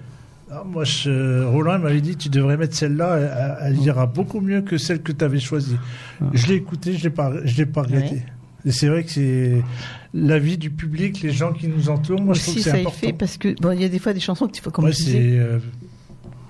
Ah, 0.53 0.65
moi, 0.67 0.83
je- 0.85 1.45
Roland 1.45 1.79
m'avait 1.79 2.01
dit, 2.01 2.17
tu 2.17 2.29
devrais 2.29 2.57
mettre 2.57 2.75
celle-là, 2.75 3.57
elle, 3.63 3.75
elle 3.77 3.83
ira 3.83 4.07
beaucoup 4.07 4.41
mieux 4.41 4.63
que 4.63 4.79
celle 4.79 5.01
que 5.01 5.13
tu 5.13 5.25
avais 5.25 5.39
choisie. 5.39 5.77
Je 6.33 6.47
l'ai 6.49 6.55
écoutée, 6.57 6.95
je 6.97 7.05
l'ai 7.05 7.11
pas, 7.11 7.33
je 7.45 7.57
l'ai 7.57 7.67
pas 7.67 7.83
regretté. 7.83 8.17
Ouais. 8.17 8.25
Et 8.67 8.73
c'est 8.73 8.89
vrai 8.89 9.05
que 9.05 9.11
c'est 9.11 9.63
l'avis 10.13 10.59
du 10.59 10.71
public, 10.71 11.23
les 11.23 11.31
gens 11.33 11.53
qui 11.53 11.69
nous 11.69 11.89
entourent. 11.89 12.21
Moi, 12.21 12.35
je 12.35 12.41
trouve 12.43 12.55
Aussi, 12.55 12.57
que 12.57 12.65
c'est 12.65 12.71
ça 12.71 12.77
y 12.79 12.81
important. 12.81 12.99
fait 13.07 13.13
parce 13.13 13.37
que 13.39 13.55
bon, 13.61 13.71
il 13.71 13.81
y 13.81 13.85
a 13.85 13.89
des 13.89 13.99
fois 14.01 14.13
des 14.13 14.21
chansons 14.21 14.47
que 14.49 14.53
tu 14.53 14.61
fais 14.61 14.71
comme 14.71 14.85
Ouais, 14.85 14.91
tu 14.93 15.03
c'est 15.05 15.39
euh, 15.39 15.59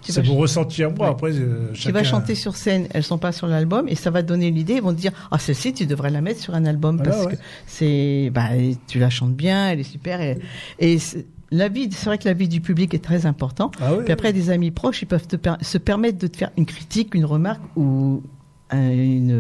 Tu 0.02 0.12
c'est 0.12 0.26
mon 0.26 0.36
ressenti 0.36 0.82
à 0.82 0.88
moi. 0.88 1.06
Ouais. 1.06 1.12
Après, 1.12 1.32
euh, 1.34 1.68
Tu 1.74 1.82
chacun- 1.82 1.98
vas 1.98 2.02
chanter 2.04 2.34
sur 2.34 2.56
scène, 2.56 2.86
elles 2.94 3.04
sont 3.04 3.18
pas 3.18 3.30
sur 3.32 3.46
l'album 3.46 3.86
et 3.86 3.94
ça 3.96 4.10
va 4.10 4.22
te 4.22 4.28
donner 4.28 4.50
l'idée. 4.50 4.74
Ils 4.76 4.82
vont 4.82 4.94
te 4.94 4.98
dire 5.00 5.12
ah 5.30 5.38
celle-ci 5.38 5.74
tu 5.74 5.86
devrais 5.86 6.10
la 6.10 6.20
mettre 6.22 6.40
sur 6.40 6.54
un 6.54 6.64
album 6.64 6.96
Voilà, 6.96 7.10
parce 7.12 7.26
ouais. 7.26 7.32
que 7.36 7.40
c'est 7.66 8.30
bah 8.34 8.48
tu 8.88 8.98
la 8.98 9.10
chantes 9.10 9.34
bien, 9.36 9.68
elle 9.70 9.80
est 9.80 9.84
super 9.84 10.20
et, 10.22 10.38
et 10.80 10.98
c'est- 10.98 11.26
la 11.50 11.68
vie 11.68 11.88
c'est 11.92 12.06
vrai 12.06 12.18
que 12.18 12.26
la 12.28 12.34
vie 12.34 12.48
du 12.48 12.60
public 12.60 12.94
est 12.94 13.04
très 13.04 13.26
important. 13.26 13.70
Ah 13.80 13.94
oui, 13.94 14.04
Puis 14.04 14.12
après 14.12 14.32
des 14.32 14.50
amis 14.50 14.70
proches 14.70 15.02
ils 15.02 15.06
peuvent 15.06 15.26
te 15.26 15.36
per- 15.36 15.54
se 15.62 15.78
permettre 15.78 16.18
de 16.18 16.26
te 16.26 16.36
faire 16.36 16.50
une 16.56 16.66
critique, 16.66 17.14
une 17.14 17.24
remarque 17.24 17.62
ou 17.76 18.22
un, 18.70 18.90
une 18.90 19.32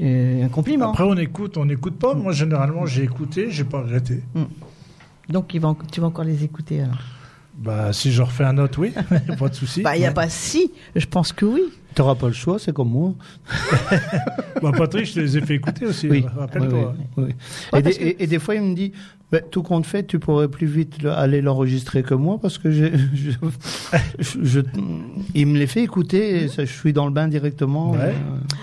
euh, 0.00 0.44
un 0.44 0.48
compliment. 0.48 0.90
Après, 0.90 1.04
on 1.04 1.16
écoute, 1.16 1.56
on 1.56 1.64
n'écoute 1.66 1.98
pas. 1.98 2.14
Moi, 2.14 2.32
généralement, 2.32 2.86
j'ai 2.86 3.04
écouté, 3.04 3.50
j'ai 3.50 3.62
pas 3.64 3.82
regretté. 3.82 4.22
Donc 5.28 5.54
ils 5.54 5.60
vont, 5.60 5.76
tu 5.92 6.00
vas 6.00 6.08
encore 6.08 6.24
les 6.24 6.42
écouter 6.42 6.80
alors? 6.82 6.98
Bah, 7.56 7.92
si 7.92 8.10
je 8.10 8.22
refais 8.22 8.44
un 8.44 8.56
autre, 8.58 8.80
oui, 8.80 8.92
pas 9.38 9.48
de 9.48 9.54
souci. 9.54 9.82
Bah 9.82 9.94
il 9.96 10.02
y 10.02 10.06
a 10.06 10.10
pas 10.12 10.28
si, 10.28 10.72
je 10.96 11.06
pense 11.06 11.32
que 11.32 11.44
oui. 11.44 11.62
T'auras 11.94 12.14
pas 12.14 12.26
le 12.28 12.32
choix, 12.32 12.58
c'est 12.58 12.72
comme 12.72 12.88
moi. 12.90 13.12
Bah, 14.62 14.72
Patrick, 14.76 15.06
je 15.06 15.14
te 15.14 15.20
les 15.20 15.36
ai 15.36 15.40
fait 15.40 15.56
écouter 15.56 15.84
aussi. 15.86 16.08
Oui, 16.08 16.24
Rappelle-toi. 16.36 16.94
oui, 16.96 17.04
oui, 17.16 17.24
oui. 17.28 17.34
Ouais, 17.72 17.80
et, 17.80 17.82
parce 17.82 17.98
des, 17.98 18.04
et- 18.04 18.22
et 18.22 18.26
des 18.26 18.38
fois, 18.38 18.54
il 18.54 18.62
me 18.62 18.74
dit, 18.74 18.92
tout 19.40 19.62
compte 19.62 19.86
fait, 19.86 20.04
tu 20.06 20.18
pourrais 20.18 20.48
plus 20.48 20.66
vite 20.66 21.02
le- 21.02 21.10
aller 21.12 21.40
l'enregistrer 21.40 22.02
que 22.02 22.14
moi 22.14 22.38
parce 22.40 22.58
que 22.58 22.70
je, 22.70 22.86
je- 23.14 24.38
je- 24.42 24.60
il 25.34 25.46
me 25.46 25.58
les 25.58 25.66
fait 25.66 25.82
écouter 25.82 26.42
et 26.44 26.48
ça, 26.48 26.64
je 26.64 26.72
suis 26.72 26.92
dans 26.92 27.06
le 27.06 27.12
bain 27.12 27.28
directement. 27.28 27.92
Ouais. 27.92 27.98
Euh, 28.00 28.12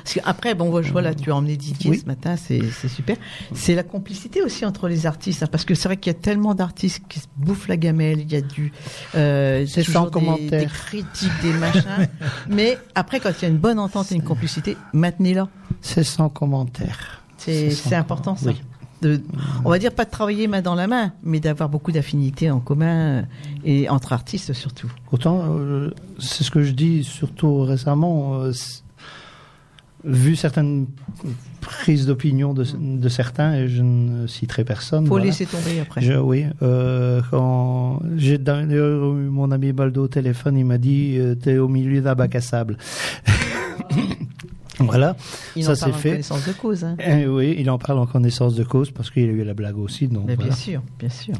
Parce 0.04 0.14
que 0.16 0.20
après, 0.26 0.56
bon, 0.56 0.82
je 0.82 0.92
vois 0.92 1.02
là, 1.02 1.14
tu 1.16 1.32
as 1.32 1.36
emmené 1.36 1.58
Didier 1.58 1.92
Oui. 1.92 1.98
ce 2.00 2.06
matin, 2.06 2.36
c'est 2.36 2.62
super. 2.88 3.18
C'est 3.54 3.76
la 3.76 3.84
complicité 3.84 4.42
aussi 4.42 4.66
entre 4.66 4.88
les 4.88 5.06
artistes, 5.06 5.44
hein, 5.44 5.48
parce 5.52 5.66
que 5.66 5.74
c'est 5.76 5.88
vrai 5.88 5.98
qu'il 5.98 6.12
y 6.14 6.16
a 6.16 6.20
tellement 6.20 6.54
d'artistes 6.54 7.02
qui 7.10 7.20
se 7.20 7.28
bouffent 7.38 7.68
la 7.68 7.78
gamelle, 7.78 8.20
il 8.22 8.32
y 8.32 8.36
a 8.36 8.42
du, 8.42 8.72
euh, 9.16 9.66
C'est 9.68 9.84
toujours 9.84 10.02
sans 10.02 10.06
des- 10.06 10.12
commentaire. 10.12 10.62
des 10.62 10.66
critiques, 10.68 11.32
des 11.42 11.54
machins. 11.54 12.08
Mais 12.50 12.78
après, 12.96 13.20
quand 13.20 13.32
il 13.40 13.42
y 13.42 13.46
a 13.46 13.50
une 13.50 13.58
bonne 13.58 13.80
entente 13.80 14.12
et 14.12 14.16
une 14.16 14.24
complicité, 14.24 14.78
maintenez-la. 14.94 15.48
C'est 15.82 16.04
sans 16.04 16.30
commentaire. 16.30 17.22
C'est 17.38 17.94
important 17.94 18.36
ça. 18.36 18.50
Oui. 18.50 18.62
De, 19.02 19.22
on 19.64 19.70
va 19.70 19.80
dire 19.80 19.94
pas 19.94 20.04
de 20.04 20.10
travailler 20.10 20.48
main 20.48 20.62
dans 20.62 20.76
la 20.76 20.88
main, 20.88 21.14
mais 21.24 21.40
d'avoir 21.40 21.70
beaucoup 21.70 21.92
d'affinités 21.94 22.52
en 22.52 22.60
commun 22.60 23.20
euh, 23.20 23.22
et 23.64 23.88
entre 23.90 24.12
artistes 24.12 24.52
surtout. 24.54 24.92
Autant, 25.12 25.42
euh, 25.58 25.90
c'est 26.20 26.44
ce 26.44 26.52
que 26.52 26.64
je 26.64 26.72
dis 26.72 27.04
surtout 27.06 27.62
récemment, 27.62 28.42
euh, 28.42 28.52
vu 30.04 30.36
certaines 30.36 30.88
prises 31.62 32.06
d'opinion 32.08 32.54
de, 32.54 32.66
de 32.78 33.10
certains, 33.10 33.54
et 33.54 33.68
je 33.70 33.82
ne 33.84 34.28
citerai 34.28 34.64
personne. 34.66 35.06
Faut 35.06 35.12
voilà. 35.12 35.26
laisser 35.26 35.46
tomber 35.46 35.80
après. 35.80 36.02
Je- 36.02 36.14
oui, 36.14 36.46
euh, 36.62 37.22
quand 37.32 38.02
j'ai 38.18 38.38
d'ailleurs 38.38 39.14
eu 39.16 39.30
mon 39.30 39.52
ami 39.52 39.72
Baldo 39.72 40.04
au 40.04 40.08
téléphone, 40.10 40.58
il 40.58 40.66
m'a 40.66 40.78
dit 40.78 41.18
T'es 41.42 41.58
au 41.58 41.68
milieu 41.70 42.02
d'un 42.02 42.16
bac 42.16 42.36
à 42.36 42.42
sable. 42.42 42.78
voilà, 44.80 45.16
Il 45.56 45.64
ça 45.66 45.72
en 45.72 45.76
c'est 45.76 45.82
parle 45.82 45.94
en 45.94 45.98
fait. 45.98 46.10
connaissance 46.12 46.48
de 46.48 46.54
cause. 46.54 46.84
Hein. 46.84 46.96
Eh 47.06 47.28
oui, 47.28 47.56
il 47.58 47.70
en 47.70 47.78
parle 47.78 48.00
en 48.00 48.06
connaissance 48.06 48.56
de 48.56 48.64
cause 48.64 48.92
parce 48.92 49.12
qu'il 49.12 49.24
a 49.24 49.32
eu 49.32 49.44
la 49.44 49.54
blague 49.54 49.78
aussi. 49.78 50.08
Donc 50.08 50.24
Mais 50.28 50.36
voilà. 50.36 50.50
bien 50.50 50.58
sûr, 50.58 50.82
bien 51.00 51.10
sûr. 51.10 51.34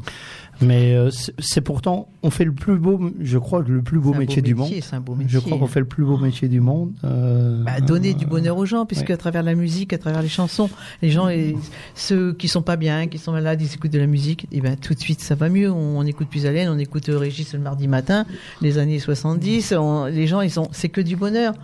Mais 0.62 0.94
euh, 0.94 1.08
c'est 1.38 1.62
pourtant, 1.62 2.08
on 2.22 2.28
fait 2.28 2.44
le 2.44 2.52
plus 2.52 2.76
beau, 2.78 3.00
je 3.18 3.38
crois, 3.38 3.64
le 3.66 3.80
plus 3.82 3.98
beau 3.98 4.12
métier 4.12 4.42
du 4.42 4.54
monde. 4.54 4.70
Un 4.92 5.00
beau 5.00 5.14
métier. 5.14 5.30
Je 5.32 5.38
crois 5.38 5.56
qu'on 5.58 5.66
fait 5.66 5.80
le 5.80 5.86
plus 5.86 6.04
beau 6.04 6.18
métier 6.18 6.48
du 6.48 6.60
monde. 6.60 6.92
euh, 7.04 7.64
Bah, 7.64 7.80
donner 7.80 8.10
euh, 8.10 8.14
du 8.14 8.26
bonheur 8.26 8.58
aux 8.58 8.66
gens, 8.66 8.84
puisque 8.84 9.08
ouais. 9.08 9.14
à 9.14 9.16
travers 9.16 9.42
la 9.42 9.54
musique, 9.54 9.94
à 9.94 9.98
travers 9.98 10.20
les 10.20 10.28
chansons, 10.28 10.68
les 11.00 11.08
gens, 11.08 11.28
et 11.30 11.56
ceux 11.94 12.34
qui 12.34 12.46
sont 12.48 12.60
pas 12.60 12.76
bien, 12.76 13.06
qui 13.06 13.16
sont 13.16 13.32
malades, 13.32 13.62
ils 13.62 13.72
écoutent 13.72 13.90
de 13.92 13.98
la 13.98 14.06
musique, 14.06 14.46
et 14.52 14.60
ben 14.60 14.76
tout 14.76 14.92
de 14.92 15.00
suite 15.00 15.20
ça 15.22 15.34
va 15.34 15.48
mieux. 15.48 15.70
On, 15.70 15.98
on 15.98 16.04
écoute 16.04 16.28
plus 16.28 16.44
Haleine, 16.44 16.68
on 16.68 16.78
écoute 16.78 17.08
euh, 17.08 17.16
Régis 17.16 17.54
le 17.54 17.60
mardi 17.60 17.88
matin, 17.88 18.26
les 18.60 18.76
années 18.76 18.98
70. 18.98 19.72
on- 19.78 20.04
les 20.06 20.26
gens, 20.26 20.42
ils 20.42 20.50
sont, 20.50 20.68
c'est 20.72 20.90
que 20.90 21.00
du 21.00 21.16
bonheur. 21.16 21.54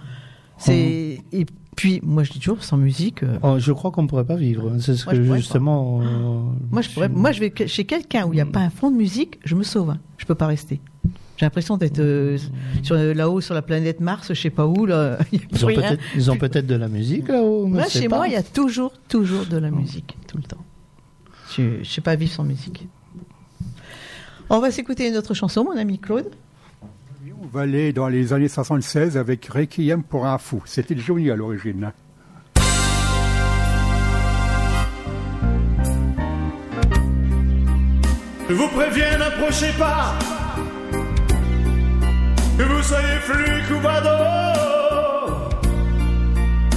C'est 0.58 1.18
et 1.32 1.46
puis 1.76 2.00
moi 2.02 2.22
je 2.24 2.32
dis 2.32 2.40
toujours 2.40 2.64
sans 2.64 2.76
musique. 2.78 3.22
euh, 3.22 3.38
oh, 3.42 3.56
je 3.58 3.70
crois 3.72 3.90
qu'on 3.90 4.02
ne 4.02 4.08
pourrait 4.08 4.24
pas 4.24 4.36
vivre. 4.36 4.72
C'est 4.80 4.96
ce 4.96 5.04
Moi, 5.04 5.14
que 5.14 5.22
je 5.22 5.34
justement. 5.34 6.00
euh, 6.02 6.40
moi 6.72 6.82
je 6.82 6.90
pourrais, 6.90 7.08
moi 7.08 7.30
je 7.32 7.40
vais 7.40 7.52
chez 7.66 7.84
quelqu'un 7.84 8.24
où 8.26 8.32
il 8.32 8.36
n'y 8.36 8.40
a 8.42 8.46
pas 8.46 8.60
un 8.60 8.70
fond 8.70 8.90
de 8.90 8.96
musique, 8.96 9.38
je 9.44 9.54
me 9.54 9.62
sauve. 9.62 9.90
hein. 9.90 9.98
Je 10.18 10.24
peux 10.24 10.34
pas 10.34 10.46
rester. 10.48 10.80
J'ai 11.36 11.44
l'impression 11.44 11.76
d'être 11.76 11.98
euh, 11.98 12.38
sur 12.82 12.96
là-haut 12.96 13.42
sur 13.42 13.54
la 13.54 13.60
planète 13.60 14.00
Mars, 14.00 14.28
je 14.28 14.40
sais 14.40 14.48
pas 14.48 14.66
où 14.66 14.86
là. 14.86 15.18
il 15.32 15.38
y 15.40 15.42
a 15.44 15.46
plus 15.46 15.58
Ils 15.60 15.64
ont 15.64 15.68
peut-être 15.68 16.02
ils 16.14 16.30
ont 16.30 16.36
peut-être 16.38 16.66
de 16.66 16.74
la 16.76 16.88
musique 16.88 17.28
là-haut. 17.28 17.68
Là, 17.70 17.88
chez 17.90 18.08
pas. 18.08 18.16
moi, 18.16 18.26
il 18.28 18.32
y 18.32 18.36
a 18.36 18.42
toujours, 18.42 18.94
toujours 19.08 19.44
de 19.44 19.58
la 19.58 19.70
musique, 19.70 20.16
tout 20.26 20.38
le 20.38 20.44
temps. 20.44 20.64
Je 21.54 21.80
ne 21.80 21.84
sais 21.84 22.00
pas 22.00 22.16
vivre 22.16 22.32
sans 22.32 22.42
musique. 22.44 22.88
On 24.48 24.60
va 24.60 24.70
s'écouter 24.70 25.08
une 25.08 25.16
autre 25.16 25.34
chanson, 25.34 25.62
mon 25.64 25.76
ami 25.76 25.98
Claude. 25.98 26.30
On 27.46 27.48
va 27.48 27.60
aller 27.60 27.92
dans 27.92 28.08
les 28.08 28.32
années 28.32 28.48
76 28.48 29.16
avec 29.16 29.46
Requiem 29.46 30.02
pour 30.02 30.26
un 30.26 30.36
fou. 30.36 30.60
C'était 30.64 30.96
Johnny 30.96 31.30
à 31.30 31.36
l'origine. 31.36 31.92
Je 38.48 38.52
vous 38.52 38.66
préviens, 38.68 39.18
n'approchez 39.18 39.70
pas. 39.78 40.14
Que 42.58 42.64
vous 42.64 42.82
soyez 42.82 43.20
flic 43.20 43.70
ou 43.70 43.80
badaud. 43.80 44.10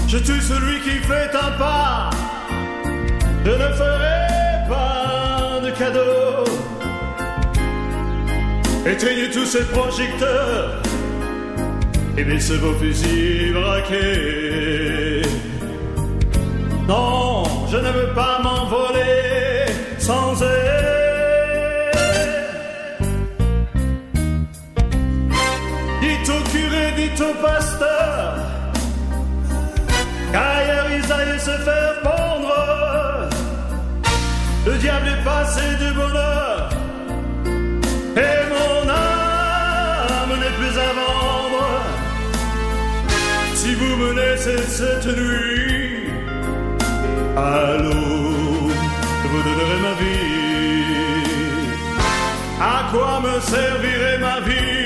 Je 0.08 0.18
tue 0.20 0.40
celui 0.40 0.82
qui 0.82 0.98
fait 1.00 1.36
un 1.36 1.58
pas. 1.58 2.12
Je 3.44 3.50
ne 3.50 3.74
ferai 3.74 4.68
pas 4.70 5.62
de 5.66 5.72
cadeau. 5.72 6.19
Éteignez 8.92 9.30
tous 9.30 9.46
ces 9.46 9.66
projecteurs. 9.66 10.82
Et 12.18 12.24
baissez 12.24 12.58
vos 12.58 12.74
fusils 12.74 13.54
braqués. 13.54 15.22
Non, 16.88 17.44
je 17.72 17.78
ne 17.78 17.92
veux 17.92 18.14
pas 18.16 18.40
m'envoler 18.42 19.66
sans 20.00 20.42
aide. 20.42 20.80
Dites 26.02 26.30
au 26.30 26.42
curé, 26.52 26.86
dites 26.98 27.22
au 27.22 27.34
pasteur, 27.46 28.38
qu'ailleurs 30.32 30.88
ils 30.98 31.12
aillent 31.12 31.40
se 31.40 31.56
faire 31.68 31.96
pendre. 32.02 33.30
Le 34.66 34.74
diable 34.78 35.10
est 35.10 35.24
passé 35.24 35.62
de 35.80 35.94
bonheur, 35.94 36.49
cette 44.40 45.06
nuit. 45.06 46.08
Allô, 47.36 47.92
je 49.22 49.28
vous 49.28 49.44
donnerai 49.44 49.80
ma 49.88 49.94
vie. 50.02 50.20
À 52.62 52.90
quoi 52.92 53.22
me 53.22 53.40
servirait 53.42 54.18
ma 54.20 54.40
vie 54.42 54.79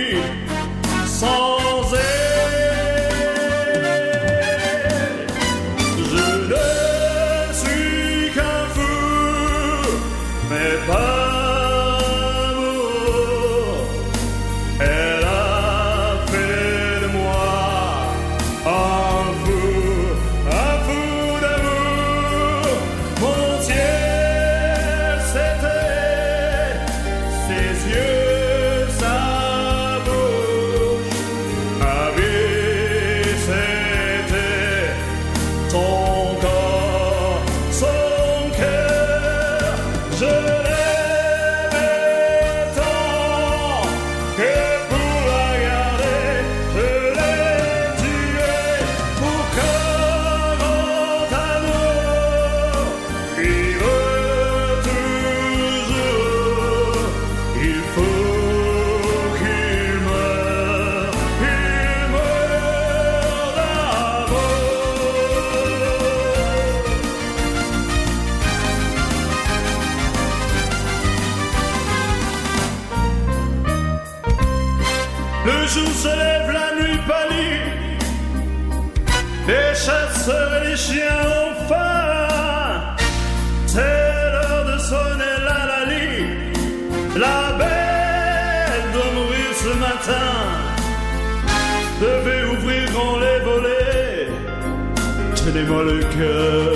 Tenez-moi 95.53 95.83
le 95.83 95.99
cœur, 95.99 96.73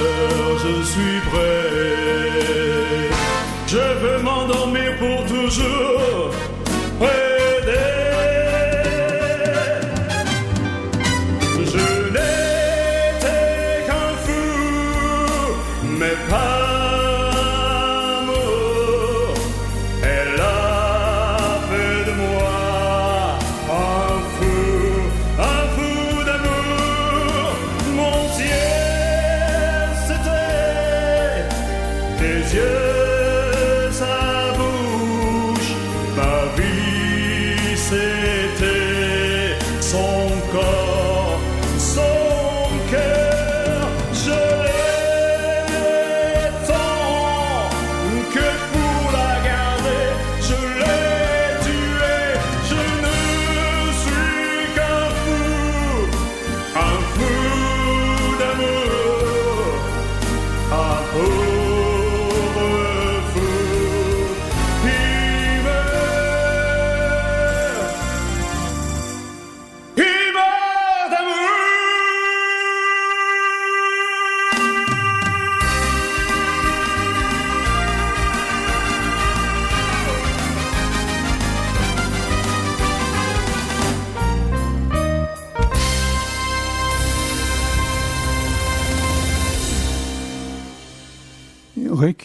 je 0.59 0.83
suis 0.85 1.19
prêt. 1.31 3.09
Je 3.65 3.77
veux 4.01 4.21
m'endormir 4.21 4.95
pour 4.99 5.25
toujours. 5.25 6.31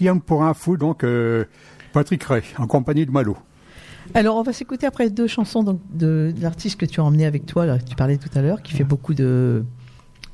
Requiem 0.02 0.20
pour 0.20 0.42
un 0.42 0.52
fou, 0.54 0.76
donc 0.76 1.04
euh, 1.04 1.44
Patrick 1.92 2.22
Ray, 2.24 2.42
en 2.58 2.66
compagnie 2.66 3.06
de 3.06 3.12
Malo. 3.12 3.36
Alors, 4.14 4.36
on 4.36 4.42
va 4.42 4.52
s'écouter 4.52 4.84
après 4.86 5.10
deux 5.10 5.28
chansons 5.28 5.62
donc, 5.62 5.80
de, 5.94 6.32
de 6.36 6.42
l'artiste 6.42 6.78
que 6.80 6.86
tu 6.86 7.00
as 7.00 7.04
emmené 7.04 7.24
avec 7.24 7.46
toi, 7.46 7.66
là, 7.66 7.78
que 7.78 7.84
tu 7.84 7.94
parlais 7.94 8.16
tout 8.16 8.28
à 8.34 8.42
l'heure, 8.42 8.62
qui 8.62 8.72
fait 8.74 8.82
beaucoup 8.84 9.14
de, 9.14 9.62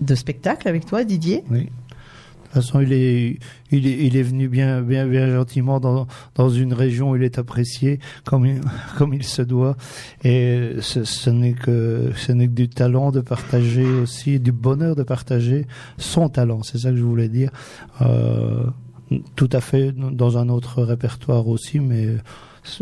de 0.01 0.15
spectacles 0.15 0.69
avec 0.69 0.87
toi, 0.87 1.05
Didier. 1.05 1.45
Oui. 1.51 1.65
De 1.65 2.55
toute 2.55 2.63
façon, 2.65 2.81
il 2.81 2.95
est, 2.95 3.39
il 3.71 3.87
est, 3.87 4.07
il 4.07 4.17
est 4.17 4.23
venu 4.23 4.49
bien, 4.49 4.81
bien, 4.81 5.07
bien 5.07 5.29
gentiment 5.31 5.81
dans, 5.81 6.07
dans 6.35 6.49
une 6.49 6.73
région 6.73 7.11
où 7.11 7.17
il 7.17 7.23
est 7.23 7.39
apprécié 7.39 8.01
comme, 8.25 8.47
il- 8.47 8.63
comme 8.97 9.13
il 9.13 9.23
se 9.23 9.43
doit. 9.43 9.77
Et 10.25 10.77
ce, 10.81 11.05
ce 11.05 11.29
n'est 11.29 11.53
que, 11.53 12.11
ce 12.17 12.33
n'est 12.33 12.47
que 12.49 12.53
du 12.55 12.71
talent 12.71 13.11
de 13.13 13.21
partager 13.21 13.85
aussi, 13.85 14.41
du 14.41 14.51
bonheur 14.51 14.97
de 14.97 15.03
partager 15.03 15.67
son 15.99 16.31
talent. 16.31 16.63
C'est 16.63 16.79
ça 16.79 16.89
que 16.91 16.97
je 16.97 17.03
voulais 17.03 17.29
dire. 17.29 17.51
Euh, 18.01 18.65
tout 19.37 19.49
à 19.53 19.61
fait 19.61 19.93
dans 19.93 20.37
un 20.39 20.49
autre 20.49 20.83
répertoire 20.83 21.49
aussi, 21.49 21.81
mais 21.81 22.17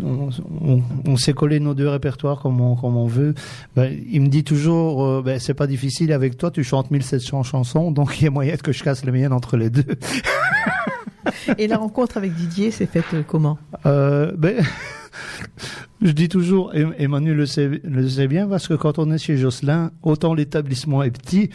on, 0.03 0.29
on- 0.61 0.81
on 1.05 1.15
s'est 1.17 1.33
collé 1.33 1.59
nos 1.59 1.73
deux 1.73 1.87
répertoires 1.87 2.39
comme 2.41 2.59
on, 2.59 2.75
comme 2.75 2.97
on 2.97 3.07
veut. 3.07 3.33
Ben, 3.75 3.97
il 4.11 4.21
me 4.21 4.27
dit 4.27 4.43
toujours, 4.43 5.05
euh, 5.05 5.21
ben, 5.23 5.39
c'est 5.39 5.53
pas 5.53 5.67
difficile 5.67 6.11
avec 6.11 6.37
toi, 6.37 6.51
tu 6.51 6.63
chantes 6.63 6.91
1700 6.91 7.43
chansons, 7.43 7.91
donc 7.91 8.19
il 8.19 8.25
y 8.25 8.27
a 8.27 8.31
moyen 8.31 8.57
que 8.57 8.71
je 8.73 8.83
casse 8.83 9.05
les 9.05 9.11
miennes 9.11 9.33
entre 9.33 9.55
les 9.57 9.69
deux. 9.69 9.85
Et 11.57 11.67
la 11.67 11.77
rencontre 11.77 12.17
avec 12.17 12.33
Didier 12.33 12.71
s'est 12.71 12.85
faite 12.85 13.05
euh, 13.13 13.21
comment? 13.25 13.57
Euh, 13.85 14.31
ben, 14.37 14.63
je 16.01 16.11
dis 16.11 16.29
toujours, 16.29 16.73
Emmanuel 16.73 17.35
le 17.35 17.45
sait, 17.45 17.81
le 17.83 18.07
sait 18.09 18.27
bien, 18.27 18.47
parce 18.47 18.67
que 18.67 18.73
quand 18.73 18.97
on 18.99 19.11
est 19.11 19.17
chez 19.17 19.37
Jocelyn, 19.37 19.91
autant 20.03 20.33
l'établissement 20.33 21.03
est 21.03 21.11
petit, 21.11 21.49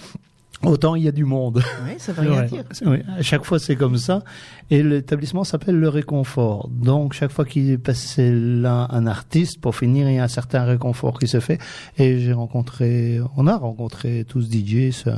autant 0.65 0.95
il 0.95 1.05
y 1.05 1.09
a 1.09 1.13
du 1.13 1.25
monde. 1.25 1.63
Oui, 1.85 1.95
ça 1.99 2.13
veut 2.13 2.31
rien 2.31 2.43
dire. 2.43 2.65
Oui, 2.85 2.99
à 3.17 3.23
chaque 3.23 3.45
fois 3.45 3.59
c'est 3.59 3.77
comme 3.77 3.99
ça. 3.99 4.23
Et 4.71 4.83
l'établissement 4.83 5.45
s'appelle 5.45 5.79
le 5.79 5.89
réconfort. 5.89 6.69
Donc 6.69 7.13
chaque 7.13 7.31
fois 7.31 7.45
qu'il 7.45 7.71
est 7.71 7.79
passé 7.79 8.31
là 8.33 8.89
un 8.91 9.07
artiste, 9.07 9.61
pour 9.61 9.77
finir, 9.77 10.09
il 10.09 10.17
y 10.17 10.19
a 10.19 10.25
un 10.25 10.29
certain 10.29 10.65
réconfort 10.65 11.19
qui 11.19 11.29
se 11.29 11.41
fait. 11.41 11.59
Et 11.99 12.19
j'ai 12.19 12.33
rencontré, 12.33 13.21
on 13.37 13.47
a 13.47 13.57
rencontré 13.57 14.25
tous 14.29 14.49
DJ 14.51 14.91
ça, 14.93 15.17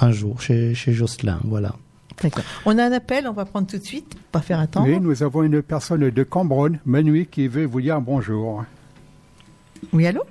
un 0.00 0.10
jour 0.10 0.40
chez, 0.40 0.74
chez 0.74 0.92
Jocelyn. 0.92 1.40
Voilà. 1.44 1.74
D'accord. 2.22 2.42
On 2.66 2.76
a 2.78 2.84
un 2.84 2.92
appel, 2.92 3.28
on 3.28 3.32
va 3.32 3.44
prendre 3.44 3.68
tout 3.68 3.78
de 3.78 3.84
suite, 3.84 4.16
pas 4.32 4.40
faire 4.40 4.58
attendre. 4.58 4.88
Oui, 4.88 4.98
nous 5.00 5.22
avons 5.22 5.42
une 5.44 5.62
personne 5.62 6.10
de 6.10 6.22
Cambronne, 6.24 6.80
Manu, 6.84 7.26
qui 7.26 7.46
veut 7.46 7.64
vous 7.64 7.80
dire 7.80 8.00
bonjour. 8.00 8.64
Oui, 9.92 10.06
allô? 10.06 10.22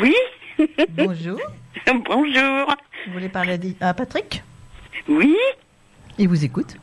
Oui. 0.00 0.14
Bonjour. 0.96 1.38
Bonjour. 2.06 2.74
Vous 3.06 3.12
voulez 3.12 3.28
parler 3.28 3.58
à, 3.80 3.94
Patrick 3.94 4.42
Oui. 5.08 5.36
Il 6.18 6.28
vous 6.28 6.44
écoute. 6.44 6.76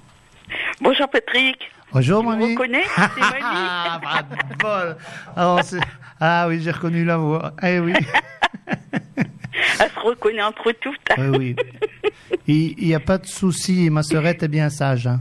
Bonjour 0.81 1.07
Patrick. 1.09 1.71
Bonjour 1.91 2.21
Tu 2.21 2.27
me 2.27 2.31
Manu. 2.35 2.53
reconnais 2.53 2.83
C'est. 2.83 3.39
Ah, 3.41 3.99
pas 4.01 4.23
de 4.23 4.55
bol. 4.57 4.97
Ah, 5.35 5.57
ah 6.19 6.45
oui, 6.47 6.61
j'ai 6.61 6.71
reconnu 6.71 7.05
la 7.05 7.17
voix. 7.17 7.53
Eh 7.63 7.79
oui. 7.79 7.93
Elle 9.79 9.89
se 9.89 9.99
reconnaît 9.99 10.41
entre 10.43 10.71
toutes. 10.73 10.97
Eh 11.17 11.29
oui. 11.37 11.55
Il 12.47 12.75
n'y 12.87 12.95
a 12.95 12.99
pas 12.99 13.17
de 13.17 13.25
souci, 13.27 13.89
ma 13.89 14.01
sœurette 14.03 14.43
est 14.43 14.47
bien 14.47 14.69
sage. 14.69 15.07
hein. 15.07 15.19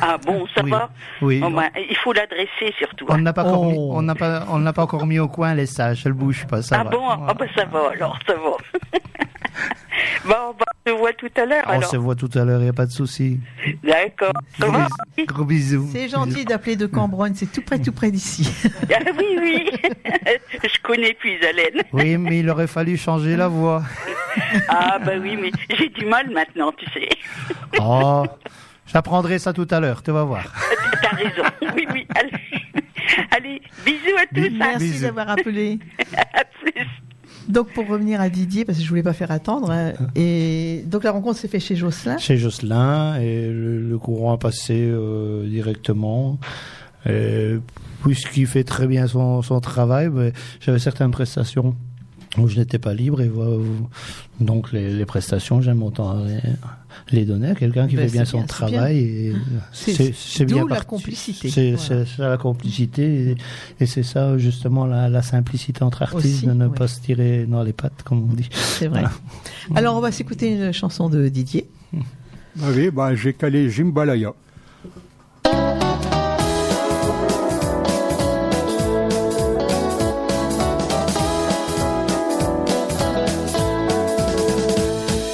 Ah 0.00 0.16
bon, 0.24 0.46
ça 0.54 0.62
Oui. 0.62 0.70
va? 0.70 0.90
Oui. 1.22 1.40
Ben, 1.40 1.70
Il 1.90 1.96
faut 1.96 2.12
l'adresser 2.12 2.72
surtout. 2.78 3.06
On 3.08 3.18
n'a 3.18 3.32
pas, 3.32 3.44
encore 3.44 3.66
mis- 3.66 3.74
Oh. 3.76 3.92
on 3.96 4.02
n'a 4.02 4.14
pas, 4.14 4.44
on 4.50 4.58
n'a 4.58 4.72
pas 4.72 4.82
encore 4.82 5.06
mis 5.06 5.18
au 5.18 5.28
coin 5.28 5.54
les 5.54 5.66
sages, 5.66 6.02
elle 6.06 6.12
bouge 6.12 6.46
pas, 6.46 6.62
ça 6.62 6.76
ah 6.80 6.84
va. 6.84 6.90
bon? 6.90 7.08
Ah 7.08 7.34
ben 7.34 7.48
ça 7.56 7.64
va 7.64 7.90
alors, 7.92 8.18
ça 8.26 8.34
va. 8.34 8.56
bon, 10.24 10.54
ben, 10.58 10.63
se 10.86 10.92
voit 10.92 11.12
tout 11.14 11.30
à 11.36 11.46
l'heure 11.46 11.64
On 11.66 11.70
alors. 11.70 11.90
se 11.90 11.96
voit 11.96 12.14
tout 12.14 12.30
à 12.34 12.44
l'heure, 12.44 12.60
il 12.60 12.64
n'y 12.64 12.68
a 12.68 12.74
pas 12.74 12.86
de 12.86 12.90
souci. 12.92 13.40
D'accord. 13.82 14.32
Gros 15.26 15.44
bisous. 15.44 15.88
C'est 15.92 16.08
gentil 16.08 16.44
d'appeler 16.44 16.76
de 16.76 16.86
Cambronne, 16.86 17.34
c'est 17.34 17.50
tout 17.50 17.62
près, 17.62 17.78
tout 17.78 17.92
près 17.92 18.10
d'ici. 18.10 18.48
Ah 18.94 19.10
oui, 19.18 19.36
oui. 19.40 19.70
Je 20.62 20.80
connais 20.82 21.14
plus 21.14 21.32
Hélène. 21.42 21.82
Oui, 21.92 22.16
mais 22.18 22.40
il 22.40 22.50
aurait 22.50 22.66
fallu 22.66 22.96
changer 22.96 23.36
la 23.36 23.48
voix. 23.48 23.82
Ah 24.68 24.98
bah 25.04 25.12
oui, 25.20 25.36
mais 25.40 25.50
j'ai 25.78 25.88
du 25.88 26.04
mal 26.06 26.30
maintenant, 26.30 26.72
tu 26.72 26.86
sais. 26.92 27.08
Oh, 27.80 28.24
j'apprendrai 28.86 29.38
ça 29.38 29.52
tout 29.52 29.68
à 29.70 29.80
l'heure, 29.80 30.02
tu 30.02 30.10
vas 30.10 30.24
voir. 30.24 30.44
T'as 31.02 31.16
raison. 31.16 31.42
Oui, 31.76 31.86
oui. 31.92 32.06
Allez, 32.14 32.32
Allez 33.30 33.62
bisous 33.84 34.16
à 34.18 34.26
tous. 34.34 34.46
hein. 34.46 34.50
Merci 34.58 35.00
d'avoir 35.00 35.30
appelé. 35.30 35.78
Donc 37.48 37.68
pour 37.72 37.86
revenir 37.86 38.20
à 38.20 38.28
Didier, 38.28 38.64
parce 38.64 38.78
que 38.78 38.84
je 38.84 38.88
voulais 38.88 39.02
pas 39.02 39.12
faire 39.12 39.30
attendre, 39.30 39.70
hein, 39.70 39.92
et 40.14 40.84
donc 40.86 41.04
la 41.04 41.10
rencontre 41.10 41.38
s'est 41.38 41.48
faite 41.48 41.62
chez 41.62 41.76
Jocelyn. 41.76 42.18
Chez 42.18 42.36
Jocelyn, 42.36 43.16
et 43.20 43.48
le, 43.48 43.80
le 43.80 43.98
courant 43.98 44.32
a 44.32 44.38
passé 44.38 44.74
euh, 44.76 45.46
directement. 45.48 46.38
Et 47.06 47.58
Puisqu'il 48.02 48.46
fait 48.46 48.64
très 48.64 48.86
bien 48.86 49.06
son, 49.06 49.40
son 49.40 49.60
travail, 49.60 50.10
ben, 50.10 50.30
j'avais 50.60 50.78
certaines 50.78 51.10
prestations 51.10 51.74
où 52.36 52.48
je 52.48 52.58
n'étais 52.58 52.78
pas 52.78 52.92
libre, 52.92 53.22
et 53.22 53.28
voilà, 53.28 53.56
donc 54.40 54.72
les, 54.72 54.92
les 54.92 55.06
prestations, 55.06 55.62
j'aime 55.62 55.82
autant 55.82 56.22
les, 56.22 56.40
les 57.10 57.24
donner 57.24 57.50
à 57.50 57.54
quelqu'un 57.54 57.86
qui 57.86 57.96
Ben, 57.96 58.06
fait 58.08 58.12
bien 58.12 58.24
son 58.24 58.38
bien, 58.38 58.46
travail. 58.46 58.98
Et 58.98 59.32
C'est- 59.72 60.44
bien 60.44 60.66
la 60.68 60.80
complicité, 60.80 61.50
C'est 61.50 61.72
voilà. 61.72 62.04
c'est 62.04 62.16
ça 62.16 62.28
la 62.28 62.36
complicité, 62.36 63.30
et, 63.30 63.36
et 63.80 63.86
c'est 63.86 64.02
ça 64.02 64.38
justement 64.38 64.86
la, 64.86 65.08
la 65.08 65.22
simplicité 65.22 65.82
entre 65.82 66.02
artistes, 66.02 66.36
Aussi, 66.38 66.46
de 66.46 66.52
ne 66.52 66.66
ouais. 66.68 66.74
pas 66.74 66.88
se 66.88 67.00
tirer 67.00 67.46
dans 67.46 67.62
les 67.62 67.72
pattes, 67.72 68.02
comme 68.04 68.30
on 68.30 68.34
dit. 68.34 68.48
C'est 68.52 68.88
vrai. 68.88 69.00
Voilà. 69.00 69.12
Alors 69.78 69.96
on 69.96 70.00
va 70.00 70.12
s'écouter 70.12 70.52
une 70.52 70.72
chanson 70.72 71.08
de 71.08 71.28
Didier. 71.28 71.68
Ah 72.62 72.66
oui, 72.74 72.90
bah, 72.90 73.14
j'ai 73.14 73.32
calé 73.32 73.68
Jimbalaya. 73.68 74.32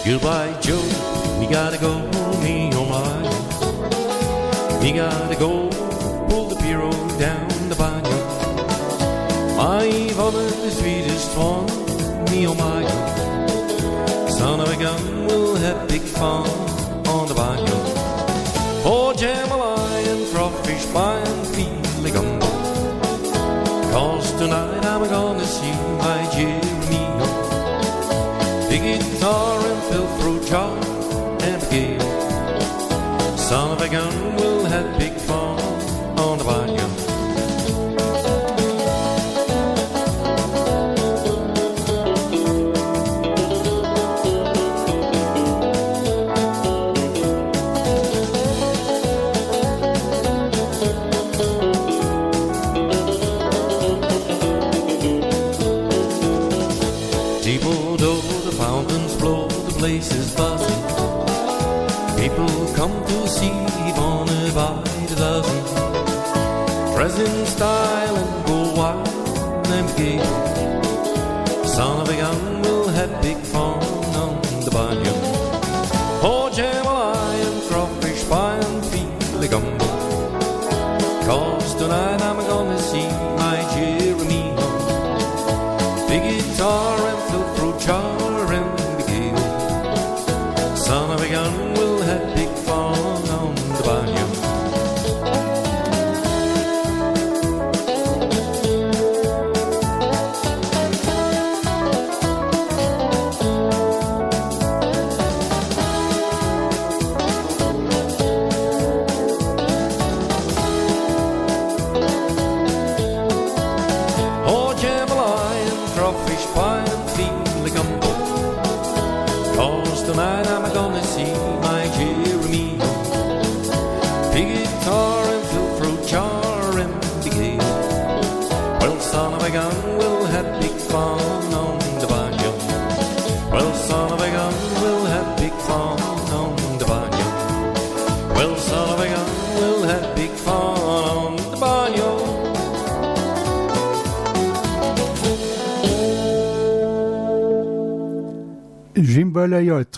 Goodbye, 0.04 0.49
gotta 1.50 1.78
go, 1.78 1.98
me 2.42 2.70
oh 2.74 2.86
my. 2.86 3.22
We 4.80 4.92
gotta 4.92 5.34
go, 5.34 5.68
pull 6.28 6.48
the 6.48 6.54
pirogue 6.54 7.18
down 7.18 7.48
the 7.68 7.74
banyo. 7.74 8.20
My 9.56 10.08
father, 10.14 10.48
the 10.48 10.70
sweetest 10.70 11.36
one, 11.36 11.66
me 12.30 12.46
oh 12.46 12.54
my. 12.54 12.86
Son 14.28 14.60
of 14.60 14.68
a 14.68 14.76
gun, 14.76 15.26
we'll 15.26 15.56
have 15.56 15.88
big 15.88 16.02
fun 16.02 16.69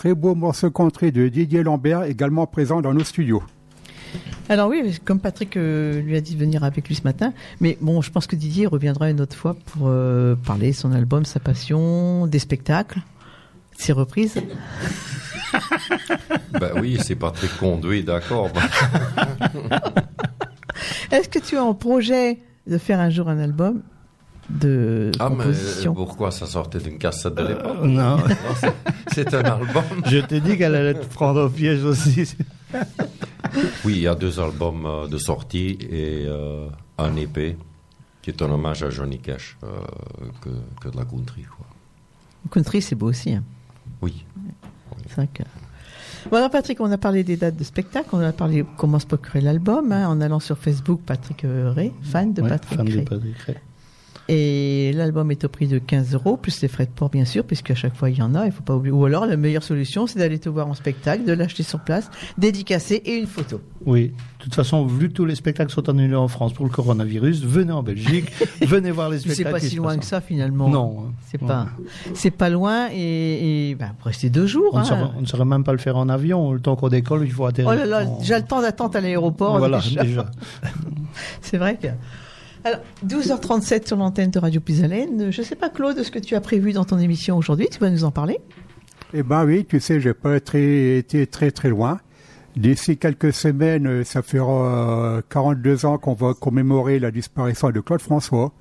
très 0.03 0.13
beau 0.13 0.35
morceau 0.35 0.69
contré 0.69 1.11
de 1.11 1.29
Didier 1.29 1.63
Lambert, 1.63 2.03
également 2.03 2.45
présent 2.45 2.81
dans 2.81 2.93
nos 2.93 3.05
studios. 3.05 3.41
Alors 4.49 4.67
oui, 4.67 4.99
comme 5.05 5.21
Patrick 5.21 5.55
euh, 5.55 6.01
lui 6.01 6.17
a 6.17 6.19
dit 6.19 6.35
de 6.35 6.39
venir 6.41 6.65
avec 6.65 6.89
lui 6.89 6.95
ce 6.95 7.03
matin, 7.03 7.31
mais 7.61 7.77
bon, 7.79 8.01
je 8.01 8.11
pense 8.11 8.27
que 8.27 8.35
Didier 8.35 8.67
reviendra 8.67 9.09
une 9.09 9.21
autre 9.21 9.37
fois 9.37 9.55
pour 9.67 9.87
euh, 9.87 10.35
parler 10.35 10.71
de 10.71 10.75
son 10.75 10.91
album, 10.91 11.23
sa 11.23 11.39
passion, 11.39 12.27
des 12.27 12.39
spectacles, 12.39 12.99
ses 13.77 13.93
reprises. 13.93 14.35
Ben 16.59 16.71
oui, 16.81 16.97
c'est 17.01 17.15
Patrick 17.15 17.55
Conduit, 17.57 18.03
d'accord. 18.03 18.49
Est-ce 21.11 21.29
que 21.29 21.39
tu 21.39 21.55
as 21.57 21.63
en 21.63 21.75
projet 21.75 22.39
de 22.67 22.77
faire 22.77 22.99
un 22.99 23.09
jour 23.09 23.29
un 23.29 23.39
album? 23.39 23.83
De 24.49 25.11
Ah, 25.19 25.29
mais 25.29 25.37
composition 25.37 25.93
pourquoi 25.93 26.31
ça 26.31 26.45
sortait 26.45 26.79
d'une 26.79 26.97
cassette 26.97 27.35
de 27.35 27.43
l'époque 27.47 27.77
Euh, 27.81 27.87
non. 27.87 28.17
c'est- 28.59 28.73
C'est 29.13 29.33
un 29.33 29.43
album. 29.43 29.83
Je 30.05 30.17
t'ai 30.19 30.39
dit 30.41 30.57
qu'elle 30.57 30.75
allait 30.75 30.95
te 30.95 31.05
prendre 31.05 31.45
au 31.45 31.49
piège 31.49 31.83
aussi. 31.83 32.35
Oui, 33.85 33.93
il 33.97 33.99
y 34.01 34.07
a 34.07 34.15
deux 34.15 34.39
albums 34.39 34.85
euh, 34.87 35.07
de 35.07 35.17
sortie 35.19 35.77
et 35.81 36.25
euh, 36.25 36.67
un 36.97 37.15
EP 37.17 37.55
qui 38.23 38.31
est 38.31 38.41
un 38.41 38.49
hommage 38.49 38.81
à 38.81 38.89
Johnny 38.89 39.19
Cash 39.19 39.57
euh, 39.63 39.67
que, 40.41 40.49
que 40.81 40.89
de 40.91 40.97
la 40.97 41.05
country. 41.05 41.43
Quoi. 41.43 41.65
Country, 42.49 42.81
c'est 42.81 42.95
beau 42.95 43.09
aussi. 43.09 43.33
hein. 43.33 43.43
Oui. 44.01 44.25
Que... 45.33 45.43
Bon 46.31 46.37
alors 46.37 46.49
Patrick, 46.49 46.79
on 46.81 46.91
a 46.91 46.97
parlé 46.97 47.23
des 47.23 47.37
dates 47.37 47.55
de 47.57 47.63
spectacle, 47.63 48.07
on 48.13 48.19
a 48.21 48.31
parlé 48.31 48.65
comment 48.77 48.97
se 48.97 49.05
procurer 49.05 49.41
l'album, 49.41 49.91
hein, 49.91 50.07
en 50.07 50.19
allant 50.21 50.39
sur 50.39 50.57
Facebook, 50.57 51.01
Patrick 51.05 51.45
Ray, 51.45 51.91
fan 52.01 52.33
de 52.33 52.41
Ouais, 52.41 52.49
Patrick 52.49 52.77
fan 52.77 52.85
de. 52.87 53.01
Patrick 53.01 53.37
Ray. 53.45 53.57
Et 54.29 54.93
l'album 54.95 55.31
est 55.31 55.43
au 55.43 55.49
prix 55.49 55.67
de 55.67 55.79
15 55.79 56.13
euros, 56.13 56.37
plus 56.37 56.61
les 56.61 56.69
frais 56.69 56.85
de 56.85 56.91
port, 56.91 57.09
bien 57.09 57.25
sûr, 57.25 57.43
puisqu'à 57.43 57.75
chaque 57.75 57.95
fois 57.95 58.09
il 58.09 58.17
y 58.17 58.21
en 58.21 58.35
a, 58.35 58.45
il 58.45 58.51
faut 58.53 58.63
pas 58.63 58.73
oublier. 58.75 58.93
Ou 58.93 59.03
alors, 59.05 59.25
la 59.25 59.35
meilleure 59.35 59.63
solution, 59.63 60.07
c'est 60.07 60.17
d'aller 60.19 60.39
te 60.39 60.47
voir 60.47 60.67
en 60.69 60.73
spectacle, 60.73 61.25
de 61.25 61.33
l'acheter 61.33 61.63
sur 61.63 61.79
place, 61.81 62.09
dédicacé 62.37 63.01
et 63.05 63.15
une 63.15 63.27
photo. 63.27 63.59
Oui, 63.85 64.13
de 64.39 64.43
toute 64.45 64.55
façon, 64.55 64.85
vu 64.85 65.09
que 65.09 65.13
tous 65.13 65.25
les 65.25 65.35
spectacles 65.35 65.71
sont 65.71 65.89
annulés 65.89 66.15
en 66.15 66.29
France 66.29 66.53
pour 66.53 66.63
le 66.65 66.71
coronavirus, 66.71 67.43
venez 67.43 67.73
en 67.73 67.83
Belgique, 67.83 68.31
venez 68.61 68.91
voir 68.91 69.09
les 69.09 69.19
spectacles. 69.19 69.45
c'est 69.45 69.51
pas 69.51 69.59
si 69.59 69.75
loin 69.75 69.97
que 69.97 70.05
ça, 70.05 70.21
finalement. 70.21 70.69
Non. 70.69 70.95
hein. 71.07 71.11
C'est 71.29 71.41
Non. 71.41 71.47
pas, 71.49 71.67
c'est 72.13 72.31
pas 72.31 72.49
loin 72.49 72.87
et, 72.93 73.71
et 73.71 73.75
vous 73.75 73.83
restez 74.05 74.29
deux 74.29 74.47
jours. 74.47 74.69
On 74.73 74.77
ne 74.77 74.81
hein. 74.83 74.85
saurait, 74.85 75.09
on 75.17 75.21
ne 75.21 75.25
saurait 75.25 75.43
même 75.45 75.65
pas 75.65 75.73
le 75.73 75.79
faire 75.79 75.97
en 75.97 76.07
avion. 76.07 76.53
Le 76.53 76.61
temps 76.61 76.77
qu'on 76.77 76.87
décolle, 76.87 77.23
il 77.25 77.31
faut 77.31 77.45
atterrir. 77.45 77.69
Oh 77.73 77.75
là 77.75 77.85
là, 77.85 78.05
en- 78.07 78.19
déjà 78.19 78.39
le 78.39 78.45
temps 78.45 78.61
d'attente 78.61 78.95
à 78.95 79.01
l'aéroport. 79.01 79.57
Voilà, 79.57 79.79
déjà. 79.81 80.03
déjà. 80.03 80.31
C'est 81.41 81.57
vrai 81.57 81.75
que. 81.77 81.87
Alors, 82.65 82.79
12h37 83.05 83.87
sur 83.87 83.97
l'antenne 83.97 84.31
de 84.31 84.39
Radio 84.39 84.61
Pisalène. 84.61 85.31
Je 85.31 85.41
sais 85.41 85.55
pas, 85.55 85.69
Claude, 85.69 86.01
ce 86.01 86.11
que 86.11 86.19
tu 86.19 86.35
as 86.35 86.41
prévu 86.41 86.71
dans 86.71 86.85
ton 86.85 86.97
émission 86.97 87.37
aujourd'hui, 87.37 87.67
tu 87.69 87.79
vas 87.79 87.89
nous 87.89 88.05
en 88.05 88.11
parler 88.11 88.39
Eh 89.13 89.21
ben 89.21 89.43
oui, 89.45 89.65
tu 89.65 89.79
sais, 89.81 89.99
j'ai 89.99 90.13
pas 90.13 90.39
très, 90.39 90.97
été 90.97 91.27
très 91.27 91.51
très 91.51 91.69
loin. 91.69 91.99
D'ici 92.55 92.97
quelques 92.97 93.33
semaines, 93.33 93.87
euh, 93.87 94.03
ça 94.03 94.21
fera 94.21 95.15
euh, 95.17 95.21
42 95.29 95.85
ans 95.85 95.97
qu'on 95.97 96.13
va 96.13 96.33
commémorer 96.35 96.99
la 96.99 97.11
disparition 97.11 97.71
de 97.71 97.79
Claude 97.81 98.01
François. 98.01 98.51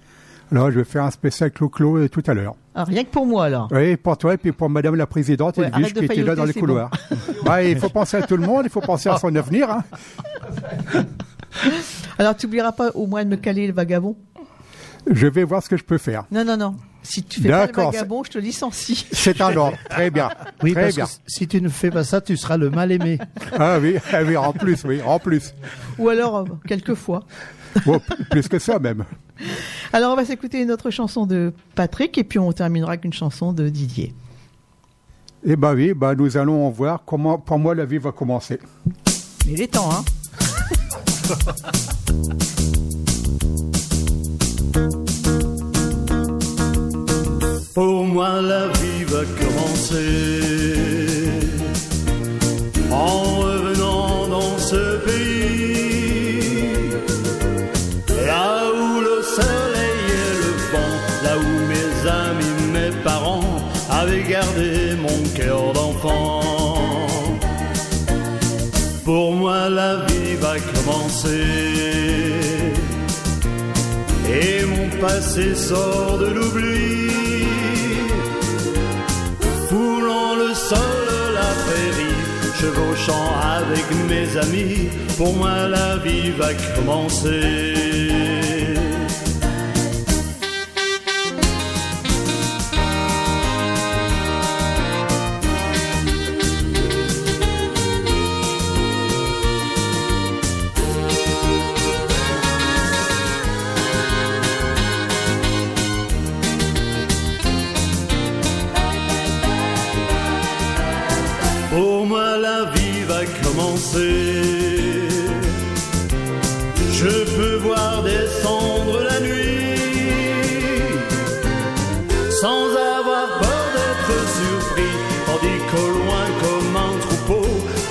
Alors, 0.51 0.71
je 0.71 0.79
vais 0.79 0.85
faire 0.85 1.05
un 1.05 1.11
spécial 1.11 1.51
Clo-Clo 1.53 1.99
euh, 1.99 2.09
tout 2.09 2.23
à 2.27 2.35
l'heure. 2.35 2.57
Ah, 2.75 2.85
Rien 2.85 3.05
que 3.05 3.11
pour 3.11 3.27
moi, 3.27 3.45
alors. 3.45 3.69
Oui, 3.71 3.97
pour 3.97 4.17
toi 4.19 4.35
et 4.35 4.37
puis 4.39 4.51
pour 4.51 4.69
Madame 4.69 4.97
la 4.97 5.07
Présidente 5.07 5.59
Ouais, 5.59 5.71
de 5.71 6.01
qui 6.01 6.05
était 6.07 6.23
là 6.23 6.35
dans 6.35 6.45
les 6.45 6.55
couloirs. 6.55 6.91
Il 7.63 7.79
faut 7.79 7.91
penser 7.91 8.17
à 8.17 8.23
tout 8.23 8.37
le 8.37 8.47
monde, 8.47 8.63
il 8.65 8.71
faut 8.71 8.81
penser 8.81 9.11
à 9.11 9.19
son 9.19 9.35
avenir. 9.37 9.71
Hein. 9.71 9.85
Alors, 12.19 12.37
tu 12.37 12.47
oublieras 12.47 12.73
pas 12.73 12.91
au 12.95 13.07
moins 13.07 13.25
de 13.25 13.31
me 13.31 13.37
caler 13.37 13.67
le 13.67 13.73
vagabond 13.73 14.17
Je 15.11 15.27
vais 15.27 15.45
voir 15.45 15.63
ce 15.63 15.69
que 15.69 15.77
je 15.77 15.85
peux 15.85 15.99
faire. 15.99 16.25
Non, 16.31 16.45
non, 16.45 16.57
non. 16.57 16.77
Si 17.05 17.25
tu 17.25 17.41
fais 17.41 17.49
pas 17.49 17.67
le 17.67 17.73
vagabond, 17.73 18.23
je 18.23 18.31
te 18.31 18.39
licencie. 18.39 19.07
C'est 19.11 19.41
un 19.41 19.57
ordre. 19.57 19.77
Très 19.91 20.11
bien. 20.11 20.31
Oui, 20.63 20.73
Très 20.73 20.83
parce 20.85 20.95
bien. 20.95 21.07
que 21.07 21.11
si 21.27 21.49
tu 21.49 21.61
ne 21.61 21.69
fais 21.69 21.91
pas 21.91 22.05
ça, 22.05 22.21
tu 22.21 22.37
seras 22.37 22.57
le 22.57 22.71
mal 22.71 22.93
aimé. 22.93 23.19
Ah 23.59 23.79
oui, 23.81 23.97
ah 24.13 24.23
oui, 24.25 24.37
en 24.37 24.53
plus, 24.53 24.85
oui, 24.85 25.01
en 25.05 25.19
plus. 25.19 25.53
Ou 25.99 26.09
alors, 26.09 26.37
euh, 26.37 26.45
quelquefois. 26.67 27.25
Bon, 27.87 27.99
p- 27.99 28.15
plus 28.31 28.47
que 28.49 28.59
ça 28.61 28.79
même. 28.79 29.05
Alors, 29.93 30.13
on 30.13 30.17
va 30.17 30.25
s'écouter 30.25 30.63
une 30.63 30.71
autre 30.71 30.91
chanson 30.91 31.27
de 31.27 31.53
Patrick 31.75 32.17
et 32.19 32.23
puis 32.25 32.39
on 32.39 32.53
terminera 32.53 32.91
avec 32.93 33.05
une 33.05 33.13
chanson 33.13 33.53
de 33.53 33.69
Didier. 33.69 34.15
Eh 35.45 35.57
ben 35.57 35.75
oui, 35.75 35.93
ben 35.95 36.15
nous 36.15 36.37
allons 36.37 36.71
voir 36.71 37.03
comment, 37.05 37.37
pour 37.39 37.59
moi, 37.59 37.75
la 37.75 37.85
vie 37.85 37.99
va 37.99 38.13
commencer. 38.13 38.61
Il 39.49 39.61
est 39.61 39.73
temps, 39.73 39.91
hein 39.91 40.05
Pour 47.75 48.05
moi, 48.05 48.43
la 48.43 48.69
vie 48.69 49.05
va 49.05 49.25
commencer 49.41 51.31
en 52.91 53.23
revenant 53.41 54.29
dans 54.29 54.59
ce 54.59 54.99
pays. 55.07 56.91
Là 58.27 58.71
où 58.75 59.01
le 59.01 59.23
soleil 59.23 60.03
et 60.09 60.35
le 60.43 60.53
vent, 60.71 60.95
là 61.25 61.39
où 61.39 61.41
mes 61.73 61.91
amis, 62.11 62.61
mes 62.75 62.93
parents 63.03 63.57
avaient 63.91 64.25
gardé 64.29 64.95
mon 65.01 65.23
cœur 65.35 65.73
d'enfant. 65.73 66.43
Pour 69.05 69.33
moi, 69.33 69.69
la 69.69 69.97
vie 69.97 70.12
Et 74.35 74.65
mon 74.65 74.89
passé 75.01 75.55
sort 75.55 76.19
de 76.19 76.27
l'oubli, 76.27 77.11
foulant 79.69 80.37
le 80.37 80.55
sol 80.55 80.79
la 81.35 81.51
prairie, 81.65 82.21
chevauchant 82.59 83.29
avec 83.59 83.85
mes 84.09 84.37
amis. 84.39 84.89
Pour 85.19 85.35
moi, 85.35 85.69
la 85.69 85.99
vie 85.99 86.31
va 86.31 86.55
commencer. 86.77 88.52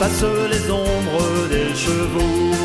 Passent 0.02 0.36
les 0.54 0.66
ombres 0.72 1.48
des 1.56 1.70
chevaux. 1.84 2.56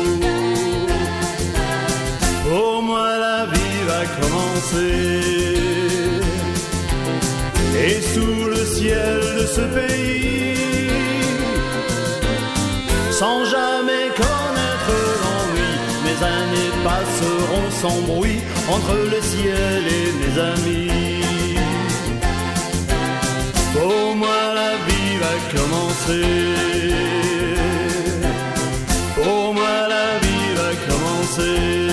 Pour 2.49 2.81
moi, 2.89 3.09
la 3.27 3.41
vie 3.53 3.81
va 3.91 4.01
commencer. 4.19 4.95
Et 7.85 7.97
sous 8.11 8.39
le 8.55 8.63
ciel 8.77 9.19
de 9.39 9.45
ce 9.55 9.63
pays, 9.77 10.89
sans 13.19 13.39
jamais 13.55 14.05
connaître 14.23 14.95
l'ennui, 15.21 15.73
mes 16.05 16.19
années 16.37 16.73
passeront 16.87 17.69
sans 17.81 17.99
bruit 18.11 18.41
entre 18.75 18.95
le 19.13 19.21
ciel 19.31 19.81
et 19.99 20.09
mes 20.19 20.33
amis. 20.53 21.59
Pour 23.75 24.15
moi, 24.21 24.39
la 24.61 24.71
vie 24.87 25.13
va 25.23 25.35
commencer. 25.55 26.76
Commencer. 31.37 31.86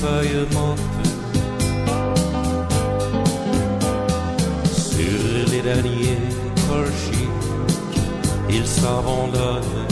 Feuilles 0.00 0.46
mortes 0.52 0.80
sur 4.70 5.50
les 5.52 5.62
derniers 5.62 6.18
colchiques, 6.68 8.00
il 8.48 8.66
s'abandonne 8.66 9.86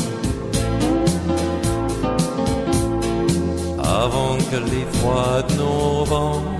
avant 3.82 4.36
que 4.50 4.56
les 4.56 4.86
froids 4.98 5.42
de 5.48 5.54
novembre 5.54 6.54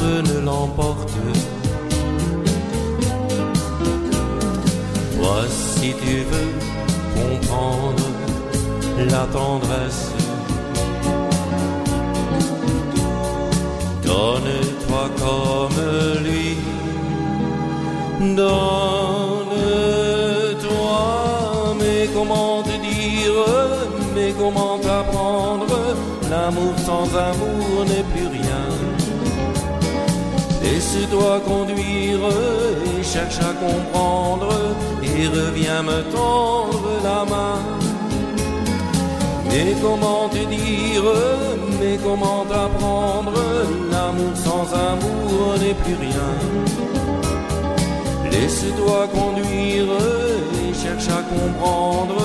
ne 0.00 0.40
l'emportent. 0.40 1.12
Toi, 5.16 5.40
si 5.48 5.92
tu 6.02 6.16
veux 6.30 6.52
comprendre 7.18 8.06
la 9.10 9.24
tendresse, 9.32 10.17
donne-toi 14.28 15.04
comme 15.22 15.80
lui, 16.26 16.48
donne-toi, 18.20 18.56
mais 21.80 22.08
comment 22.14 22.62
te 22.62 22.74
dire, 22.88 23.46
mais 24.14 24.30
comment 24.38 24.78
t'apprendre, 24.78 25.76
l'amour 26.30 26.74
sans 26.86 27.08
amour 27.30 27.84
n'est 27.90 28.08
plus 28.12 28.28
rien. 28.38 28.64
Laisse-toi 30.62 31.40
conduire 31.46 32.20
et 32.98 33.02
cherche 33.02 33.38
à 33.40 33.52
comprendre 33.64 34.52
et 35.02 35.26
reviens 35.28 35.82
me 35.82 36.02
tendre 36.12 36.90
la 37.02 37.20
main. 37.32 37.60
Mais 39.50 39.74
comment 39.80 40.28
te 40.28 40.42
dire, 40.56 41.04
mais 41.80 41.98
comment 42.04 42.44
t'apprendre? 42.44 42.67
L'amour 43.90 44.36
sans 44.36 44.66
amour 44.74 45.58
n'est 45.60 45.74
plus 45.74 45.94
rien. 45.94 46.30
Laisse-toi 48.30 49.08
conduire 49.12 49.86
et 50.62 50.74
cherche 50.74 51.08
à 51.08 51.22
comprendre 51.22 52.16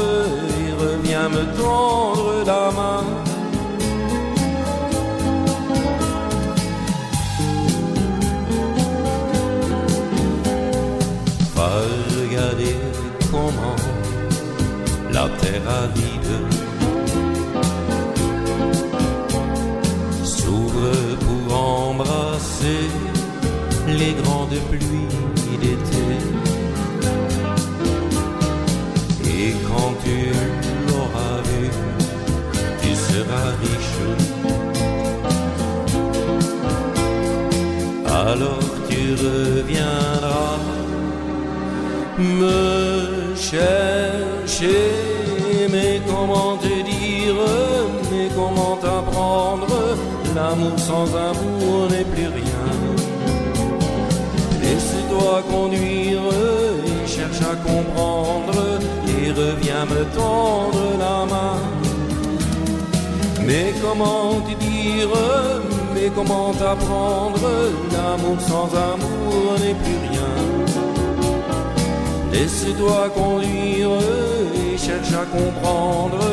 et 0.59 0.71
reviens 0.83 1.29
me 1.29 1.43
tendre 1.57 2.43
la 2.45 2.71
main. 2.71 3.03
Va 11.55 11.69
regarder 12.19 12.75
comment 13.31 13.75
la 15.11 15.29
terre 15.39 15.67
avide 15.83 16.02
les 23.97 24.13
grandes 24.21 24.59
pluies 24.69 25.57
d'été. 25.61 26.07
Et 29.25 29.53
quand 29.67 29.93
tu 30.03 30.17
l'auras 30.87 31.37
vu, 31.49 31.69
tu 32.81 32.91
seras 32.95 33.49
riche. 33.61 34.03
Alors 38.05 38.69
tu 38.89 39.01
reviendras 39.25 40.59
me 42.17 43.35
chercher. 43.35 44.91
Mais 45.71 46.01
comment 46.07 46.57
te 46.57 46.67
dire, 46.67 47.35
mais 48.11 48.27
comment 48.35 48.75
t'apprendre? 48.77 49.67
L'amour 50.35 50.77
sans 50.77 51.07
amour 51.15 51.89
n'est 51.89 52.05
plus 52.13 52.27
rien. 52.27 52.52
Laisse-toi 55.13 55.43
conduire 55.49 56.21
et 57.03 57.07
cherche 57.07 57.41
à 57.41 57.55
comprendre 57.55 58.79
et 59.07 59.31
reviens 59.31 59.85
me 59.85 60.03
tendre 60.15 60.97
la 60.97 61.25
main. 61.25 61.59
Mais 63.45 63.73
comment 63.81 64.41
te 64.41 64.53
dire, 64.63 65.09
mais 65.93 66.09
comment 66.15 66.51
t'apprendre? 66.53 67.39
L'amour 67.91 68.39
sans 68.41 68.69
amour 68.75 69.59
n'est 69.61 69.75
plus 69.83 69.99
rien. 70.09 70.33
Laisse-toi 72.31 73.09
conduire 73.15 73.89
et 74.55 74.77
cherche 74.77 75.13
à 75.13 75.25
comprendre 75.25 76.23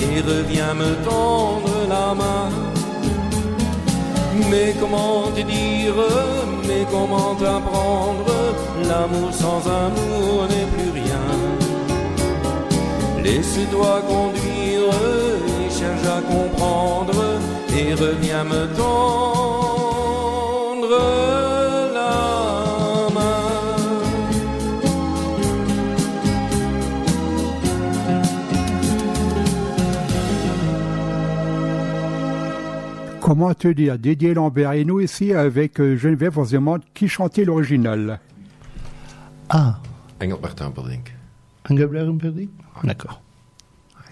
et 0.00 0.20
reviens 0.20 0.74
me 0.74 0.94
tendre 1.04 1.74
la 1.88 2.14
main. 2.14 2.50
Mais 4.50 4.74
comment 4.78 5.30
te 5.34 5.40
dire, 5.40 5.94
mais 6.68 6.86
comment 6.90 7.34
t'apprendre 7.34 8.30
L'amour 8.88 9.32
sans 9.32 9.60
amour 9.84 10.46
n'est 10.50 10.70
plus 10.74 10.90
rien. 11.00 11.26
Laisse-toi 13.24 14.02
conduire 14.06 14.92
et 15.60 15.70
cherche 15.78 16.06
à 16.06 16.20
comprendre 16.20 17.20
et 17.76 17.94
reviens 17.94 18.44
me 18.44 18.62
tendre 18.76 19.68
Comment 33.28 33.52
te 33.52 33.68
dire 33.68 33.98
Didier 33.98 34.32
Lambert 34.32 34.72
et 34.72 34.86
nous 34.86 35.00
ici 35.00 35.34
avec 35.34 35.78
euh, 35.80 35.98
Geneviève, 35.98 36.38
on 36.38 36.46
se 36.46 36.52
demande 36.52 36.80
qui 36.94 37.08
chantait 37.08 37.44
l'original. 37.44 38.20
Ah, 39.50 39.80
Engelbert 40.22 40.54
Humperdinck. 40.62 41.14
Engelbert 41.68 42.08
Humperdinck 42.08 42.48
D'accord. 42.84 43.20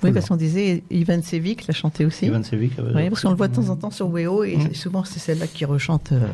Oui, 0.02 0.12
parce 0.12 0.28
qu'on 0.28 0.36
disait 0.36 0.84
Ivan 0.90 1.22
Sevic 1.22 1.66
l'a 1.66 1.72
chanté 1.72 2.04
aussi. 2.04 2.26
Ivan 2.26 2.42
Sevic 2.42 2.78
avait- 2.78 2.94
Oui, 2.94 3.08
parce 3.08 3.22
qu'on 3.22 3.30
le 3.30 3.36
voit 3.36 3.48
de 3.48 3.54
temps 3.54 3.70
en 3.70 3.76
temps 3.76 3.90
sur 3.90 4.08
WEO 4.10 4.44
et 4.44 4.58
Mm. 4.58 4.74
souvent 4.74 5.02
c'est 5.04 5.18
celle-là 5.18 5.46
qui 5.46 5.64
rechante 5.64 6.12
euh, 6.12 6.26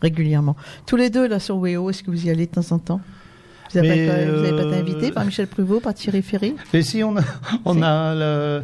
régulièrement. 0.00 0.54
Tous 0.86 0.94
les 0.94 1.10
deux 1.10 1.26
là 1.26 1.40
sur 1.40 1.56
WEO, 1.56 1.90
est-ce 1.90 2.04
que 2.04 2.12
vous 2.12 2.24
y 2.24 2.30
allez 2.30 2.46
de 2.46 2.52
temps 2.52 2.70
en 2.72 2.78
temps? 2.78 3.00
Vous 3.72 3.80
n'avez 3.80 3.88
pas, 3.88 3.94
été 3.94 4.30
euh, 4.30 4.80
invité 4.80 5.10
par 5.10 5.24
Michel 5.24 5.48
Pruvot, 5.48 5.80
par 5.80 5.92
Thierry 5.92 6.22
Ferry 6.22 6.54
Mais 6.72 6.82
si 6.82 7.02
on 7.02 7.16
a, 7.16 7.22
on 7.64 7.82
a 7.82 8.14
le, 8.14 8.62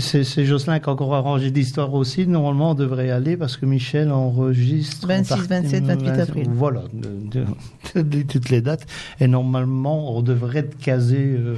c'est, 0.00 0.44
Jocelyn 0.44 0.78
qui 0.80 0.88
a 0.88 0.92
encore 0.92 1.14
arrangé 1.14 1.50
l'histoire 1.50 1.92
aussi. 1.94 2.26
Normalement, 2.26 2.72
on 2.72 2.74
devrait 2.74 3.08
y 3.08 3.10
aller 3.10 3.36
parce 3.36 3.56
que 3.56 3.64
Michel 3.66 4.10
enregistre. 4.12 5.06
26, 5.06 5.32
en 5.32 5.36
partie- 5.36 5.48
27, 5.48 5.84
28 5.84 6.08
avril. 6.10 6.48
Voilà, 6.52 6.82
de- 6.92 7.42
de- 7.94 8.02
de- 8.02 8.22
toutes 8.22 8.50
les 8.50 8.60
dates. 8.60 8.86
Et 9.20 9.26
normalement, 9.28 10.16
on 10.16 10.22
devrait 10.22 10.58
être 10.60 10.76
casé. 10.78 11.18
euh, 11.18 11.54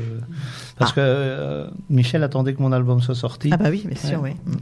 parce 0.78 0.92
que 0.92 1.00
euh, 1.00 1.66
Michel 1.90 2.22
attendait 2.22 2.54
que 2.54 2.62
mon 2.62 2.72
album 2.72 3.00
soit 3.00 3.14
sorti. 3.14 3.50
Ah 3.52 3.56
bah 3.56 3.68
oui, 3.70 3.84
bien 3.86 3.96
sûr, 3.96 4.20
Ouais. 4.22 4.34
oui. 4.46 4.52
Mm. 4.52 4.56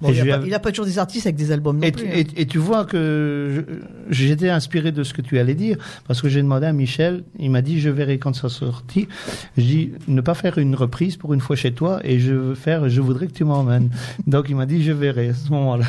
Bon, 0.00 0.10
il 0.12 0.50
n'a 0.50 0.58
pas, 0.60 0.68
a 0.68 0.72
toujours 0.72 0.86
des 0.86 0.98
artistes 0.98 1.26
avec 1.26 1.36
des 1.36 1.50
albums 1.52 1.76
non 1.76 1.82
Et, 1.82 1.90
plus. 1.92 2.04
tu- 2.04 2.08
hein. 2.08 2.12
et- 2.36 2.42
et 2.42 2.46
tu 2.46 2.58
vois 2.58 2.84
que 2.84 3.64
j'étais 4.10 4.48
inspiré 4.48 4.92
de 4.92 5.02
ce 5.02 5.12
que 5.12 5.22
tu 5.22 5.38
allais 5.38 5.54
dire, 5.54 5.76
parce 6.06 6.22
que 6.22 6.28
j'ai 6.28 6.40
demandé 6.42 6.66
à 6.66 6.72
Michel, 6.72 7.24
il 7.38 7.50
m'a 7.50 7.62
dit 7.62 7.80
je 7.80 7.90
verrai 7.90 8.18
quand 8.18 8.34
ça 8.34 8.48
sorti. 8.48 9.08
Je 9.56 9.62
dis 9.62 9.92
ne 10.06 10.20
pas 10.20 10.34
faire 10.34 10.58
une 10.58 10.74
reprise 10.74 11.16
pour 11.16 11.34
une 11.34 11.40
fois 11.40 11.56
chez 11.56 11.72
toi, 11.72 12.00
et 12.04 12.18
je 12.20 12.32
veux 12.32 12.54
faire, 12.54 12.88
je 12.88 13.00
voudrais 13.00 13.26
que 13.26 13.32
tu 13.32 13.44
m'emmènes. 13.44 13.90
Donc 14.26 14.46
il 14.48 14.56
m'a 14.56 14.66
dit 14.66 14.82
je 14.82 14.92
verrai 14.92 15.30
à 15.30 15.34
ce 15.34 15.50
moment-là. 15.50 15.86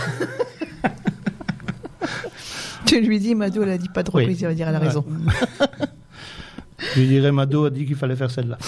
Tu 2.86 3.00
lui 3.02 3.20
dis, 3.20 3.36
Mado, 3.36 3.62
elle 3.62 3.70
a 3.70 3.78
dit 3.78 3.90
pas 3.90 4.02
de 4.02 4.10
Oui. 4.14 4.24
reprise, 4.24 4.42
il 4.42 4.48
va 4.48 4.54
dire, 4.56 4.68
elle 4.68 4.76
a 4.76 4.80
Ouais. 4.80 4.88
raison. 4.88 5.06
je 6.96 7.02
dirais 7.02 7.32
Mado 7.32 7.66
a 7.66 7.70
dit 7.70 7.86
qu'il 7.86 7.96
fallait 7.96 8.16
faire 8.16 8.32
celle-là. 8.32 8.58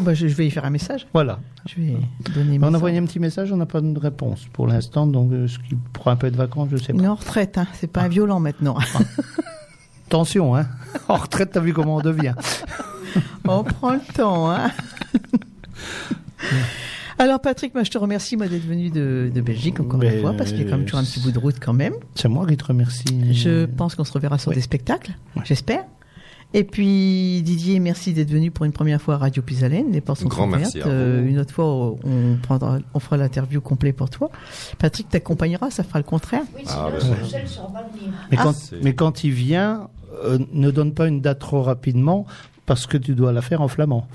Bah, 0.00 0.14
je, 0.14 0.28
je 0.28 0.34
vais 0.34 0.46
y 0.46 0.50
faire 0.50 0.64
un 0.64 0.70
message. 0.70 1.06
Voilà. 1.12 1.40
Je 1.68 1.74
vais 1.74 1.96
donner 2.34 2.58
On 2.62 2.72
a 2.72 2.76
envoyé 2.78 2.96
un 2.98 3.04
petit 3.04 3.18
message, 3.18 3.52
on 3.52 3.58
n'a 3.58 3.66
pas 3.66 3.82
de 3.82 3.98
réponse 3.98 4.46
pour 4.50 4.66
l'instant, 4.66 5.06
donc 5.06 5.30
euh, 5.32 5.46
ce 5.46 5.58
qui 5.58 5.76
prend 5.92 6.10
un 6.12 6.16
peu 6.16 6.30
de 6.30 6.36
vacances, 6.38 6.68
je 6.72 6.78
sais 6.78 6.92
Il 6.94 7.00
est 7.00 7.04
pas. 7.04 7.10
en 7.10 7.14
retraite, 7.16 7.58
hein. 7.58 7.66
c'est 7.74 7.92
pas 7.92 8.08
violent 8.08 8.40
maintenant. 8.40 8.78
Attention, 10.06 10.56
hein. 10.56 10.66
En 11.08 11.16
retraite, 11.16 11.50
t'as 11.52 11.60
vu 11.60 11.74
comment 11.74 11.96
on 11.96 12.00
devient. 12.00 12.34
On 13.46 13.62
prend 13.64 13.92
le 13.92 14.00
temps. 14.14 14.50
Hein 14.50 14.70
Alors 17.18 17.40
Patrick, 17.40 17.74
moi 17.74 17.82
je 17.84 17.90
te 17.90 17.98
remercie 17.98 18.36
moi 18.36 18.48
d'être 18.48 18.64
venu 18.66 18.88
de, 18.90 19.30
de 19.34 19.40
Belgique 19.42 19.78
encore 19.80 19.98
Mais, 19.98 20.14
une 20.14 20.20
fois 20.22 20.32
parce 20.32 20.52
qu'il 20.52 20.62
y 20.62 20.66
a 20.66 20.70
quand 20.70 20.78
même 20.78 20.86
toujours 20.86 21.00
un 21.00 21.04
petit 21.04 21.20
bout 21.20 21.32
de 21.32 21.38
route 21.38 21.56
quand 21.60 21.72
même. 21.74 21.92
C'est 22.14 22.28
moi 22.28 22.46
qui 22.46 22.56
te 22.56 22.64
remercie. 22.64 23.34
Je 23.34 23.66
pense 23.66 23.94
qu'on 23.94 24.04
se 24.04 24.12
reverra 24.12 24.38
sur 24.38 24.52
des 24.52 24.60
spectacles, 24.62 25.12
j'espère. 25.44 25.84
Et 26.52 26.64
puis 26.64 27.42
Didier, 27.42 27.78
merci 27.78 28.12
d'être 28.12 28.30
venu 28.30 28.50
pour 28.50 28.64
une 28.64 28.72
première 28.72 29.00
fois 29.00 29.14
à 29.14 29.18
Radio 29.18 29.40
Pisalène. 29.42 29.92
Les 29.92 30.00
portes 30.00 30.20
sont 30.20 30.28
Grand 30.28 30.48
ouvertes. 30.48 30.60
merci 30.62 30.80
à 30.80 30.84
vous. 30.84 30.90
Euh, 30.90 31.24
une 31.26 31.38
autre 31.38 31.54
fois, 31.54 31.64
on 32.04 32.36
prendra, 32.42 32.78
on 32.92 32.98
fera 32.98 33.16
l'interview 33.16 33.60
complet 33.60 33.92
pour 33.92 34.10
toi. 34.10 34.30
Patrick 34.78 35.08
t'accompagnera, 35.08 35.70
ça 35.70 35.84
fera 35.84 36.00
le 36.00 36.04
contraire. 36.04 36.42
Oui, 36.56 36.62
Ah, 36.66 36.88
sinon, 36.98 37.12
bah, 37.12 37.16
Michel 37.22 37.42
pas 37.72 37.86
venir. 37.96 38.12
Mais, 38.32 38.36
Ah. 38.38 38.42
quand, 38.42 38.54
mais 38.82 38.94
quand 38.94 39.22
il 39.24 39.30
vient, 39.30 39.88
euh, 40.24 40.38
ne 40.52 40.70
donne 40.72 40.92
pas 40.92 41.06
une 41.06 41.20
date 41.20 41.38
trop 41.38 41.62
rapidement 41.62 42.26
parce 42.66 42.86
que 42.86 42.96
tu 42.96 43.14
dois 43.14 43.32
la 43.32 43.42
faire 43.42 43.60
en 43.62 43.68
flamand. 43.68 44.08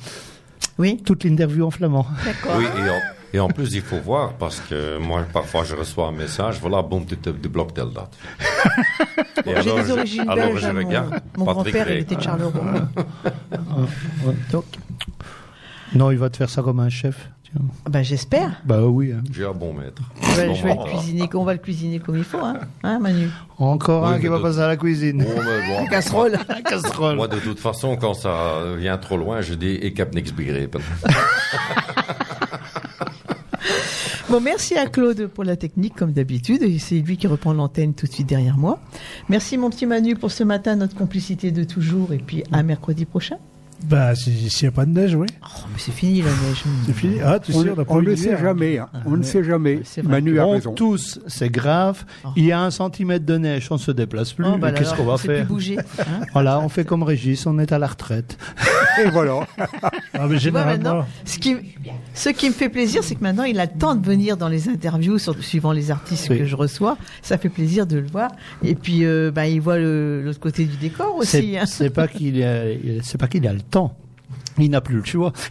Oui. 0.78 1.02
Toute 1.06 1.24
l'interview 1.24 1.66
en 1.66 1.72
flamand. 1.72 2.06
D'accord. 2.26 2.58
Oui, 2.58 2.66
et 2.66 2.90
en, 2.90 2.94
et 3.36 3.40
en 3.40 3.50
plus, 3.50 3.74
il 3.74 3.82
faut 3.82 4.00
voir, 4.00 4.34
parce 4.34 4.60
que 4.62 4.98
moi, 4.98 5.24
parfois, 5.32 5.64
je 5.64 5.76
reçois 5.76 6.08
un 6.08 6.12
message, 6.12 6.60
voilà, 6.62 6.82
bon, 6.82 7.02
tu 7.04 7.18
te 7.18 7.30
débloques 7.30 7.74
telle 7.74 7.90
date. 7.92 8.14
Et 9.46 9.54
J'ai 9.62 9.74
des 9.74 9.86
je- 9.86 9.92
origines 9.92 10.22
alors 10.30 10.36
belges. 10.48 10.62
je 10.62 10.66
hein, 10.68 10.74
mon- 10.74 10.88
regarde, 10.88 11.22
Mon, 11.38 11.46
grand-père, 11.46 11.90
il 11.92 11.98
était 12.00 12.16
de 12.16 12.22
Charleroi. 12.22 12.52
Donc, 14.52 14.66
Non, 15.94 16.12
il 16.12 16.18
va 16.18 16.30
te 16.30 16.38
faire 16.38 16.50
ça 16.50 16.62
comme 16.62 16.80
un 16.80 16.90
chef. 16.90 17.30
bah, 17.90 18.04
j'espère. 18.04 18.52
Bah 18.66 18.82
oui. 18.82 19.14
hein. 19.14 19.22
J'ai 19.32 19.46
un 19.46 19.54
bon 19.54 19.74
maître. 19.74 20.02
Je 20.22 20.28
vais, 20.42 20.56
je 20.56 20.64
vais 20.64 20.74
le 20.76 20.84
cuisiner, 20.90 21.30
on 21.36 21.44
va 21.46 21.54
le 21.54 21.60
cuisiner 21.60 22.00
comme 22.00 22.18
il 22.18 22.24
faut, 22.26 22.40
hein, 22.44 22.60
hein 22.84 23.00
Manu? 23.00 23.30
Encore 23.58 24.04
Oui, 24.04 24.16
un 24.16 24.20
qui 24.20 24.28
va 24.28 24.38
de- 24.40 24.44
passer 24.44 24.60
à 24.60 24.68
la 24.68 24.76
cuisine. 24.76 25.24
Bon, 25.24 25.30
mais 25.42 25.68
bon, 25.68 25.86
Casserole. 25.90 26.38
Casserole. 26.66 27.16
Moi, 27.16 27.28
de 27.30 27.40
toute 27.40 27.60
façon, 27.60 27.96
quand 27.96 28.14
ça 28.14 28.62
vient 28.78 28.98
trop 28.98 29.16
loin, 29.18 29.40
je 29.42 29.54
dis, 29.54 29.80
niks 30.14 30.36
begrepen. 30.36 30.82
Bon, 34.28 34.42
merci 34.42 34.76
à 34.76 34.88
Claude 34.88 35.28
pour 35.28 35.44
la 35.44 35.56
technique, 35.56 35.94
comme 35.94 36.12
d'habitude. 36.12 36.80
C'est 36.80 36.96
lui 36.96 37.16
qui 37.16 37.28
reprend 37.28 37.54
l'antenne 37.54 37.94
tout 37.94 38.08
de 38.08 38.12
suite 38.12 38.28
derrière 38.28 38.58
moi. 38.58 38.80
Merci, 39.30 39.56
mon 39.56 39.70
petit 39.70 39.86
Manu, 39.86 40.16
pour 40.16 40.32
ce 40.32 40.44
matin, 40.44 40.76
notre 40.76 40.96
complicité 40.96 41.52
de 41.52 41.64
toujours. 41.64 42.12
Et 42.12 42.18
puis, 42.18 42.44
à 42.52 42.64
mercredi 42.64 43.06
prochain. 43.06 43.38
Bah, 43.84 44.16
si- 44.16 44.50
s'il 44.50 44.68
n'y 44.68 44.70
a 44.70 44.72
pas 44.72 44.86
de 44.86 44.92
neige, 44.92 45.14
oui. 45.16 45.28
Oh, 45.44 45.48
mais 45.72 45.78
c'est 45.78 45.92
fini 45.92 46.22
la 46.22 46.30
neige. 46.30 46.64
C'est 46.88 46.94
fini. 46.94 47.18
Ah, 47.24 47.40
tu 47.40 47.52
sais, 47.52 47.58
on, 47.70 47.80
a 47.80 47.84
on 47.88 48.02
ne 48.02 48.14
d'hiver, 48.16 48.18
sait 48.18 48.34
hein. 48.34 48.38
jamais. 48.42 48.78
hein. 48.80 48.90
On 49.06 49.12
ne 49.18 49.22
sait 49.24 49.44
jamais. 49.44 49.82
Manu 50.04 50.40
a 50.40 50.48
On 50.48 50.52
raison. 50.52 50.74
tous, 50.74 51.20
c'est 51.28 51.50
grave. 51.50 52.04
Il 52.36 52.46
y 52.46 52.52
a 52.52 52.62
un 52.62 52.72
centimètre 52.72 53.26
de 53.26 53.38
neige, 53.38 53.68
on 53.70 53.76
ne 53.76 53.80
se 53.80 53.92
déplace 53.92 54.34
plus. 54.34 54.46
Oh, 54.48 54.58
bah 54.58 54.72
Qu'est-ce 54.72 54.96
qu'on 54.96 55.04
va 55.06 55.14
on 55.14 55.18
sait 55.18 55.28
plus 55.28 55.36
faire 55.38 55.46
bouger, 55.46 55.78
hein. 56.00 56.22
Voilà, 56.34 56.60
on 56.62 56.70
fait 56.70 56.84
comme 56.86 57.04
Régis, 57.04 57.46
on 57.46 57.60
est 57.60 57.72
à 57.74 57.78
la 57.78 57.88
retraite. 57.88 58.38
Et 59.06 59.10
voilà. 59.10 59.42
Ah, 60.14 60.26
mais 60.30 60.40
généralement, 60.40 61.06
ce 61.26 61.38
qui, 61.38 61.56
ce 62.14 62.30
qui 62.30 62.48
me 62.48 62.54
fait 62.54 62.70
plaisir, 62.70 63.04
c'est 63.04 63.16
que 63.16 63.24
maintenant, 63.24 63.44
il 63.44 63.60
a 63.60 63.66
le 63.66 63.78
temps 63.78 63.94
de 63.94 64.06
venir 64.06 64.38
dans 64.38 64.48
les 64.48 64.70
interviews, 64.70 65.20
sur- 65.20 65.38
suivant 65.44 65.74
les 65.74 65.92
artistes 65.92 66.28
Oui. 66.30 66.40
que 66.40 66.46
je 66.46 66.56
reçois. 66.56 66.98
Ça 67.22 67.38
fait 67.38 67.50
plaisir 67.50 67.86
de 67.86 67.98
le 67.98 68.08
voir. 68.08 68.32
Et 68.64 68.74
puis, 68.74 69.06
euh, 69.06 69.32
bah, 69.32 69.48
il 69.48 69.60
voit 69.62 69.78
l'autre 69.78 70.40
côté 70.40 70.64
du 70.66 70.78
décor 70.78 71.16
aussi. 71.18 71.58
C'est 71.68 71.88
hein. 71.88 71.90
pas 71.94 72.08
qu'il 72.08 72.42
a, 72.42 72.64
c'est 73.04 73.18
pas 73.20 73.28
qu'il 73.28 73.46
a 73.48 73.54
le 73.54 73.60
temps. 73.70 73.96
Il 74.58 74.70
n'a 74.72 74.82
plus 74.82 74.96
le 74.98 75.04
choix. 75.04 75.34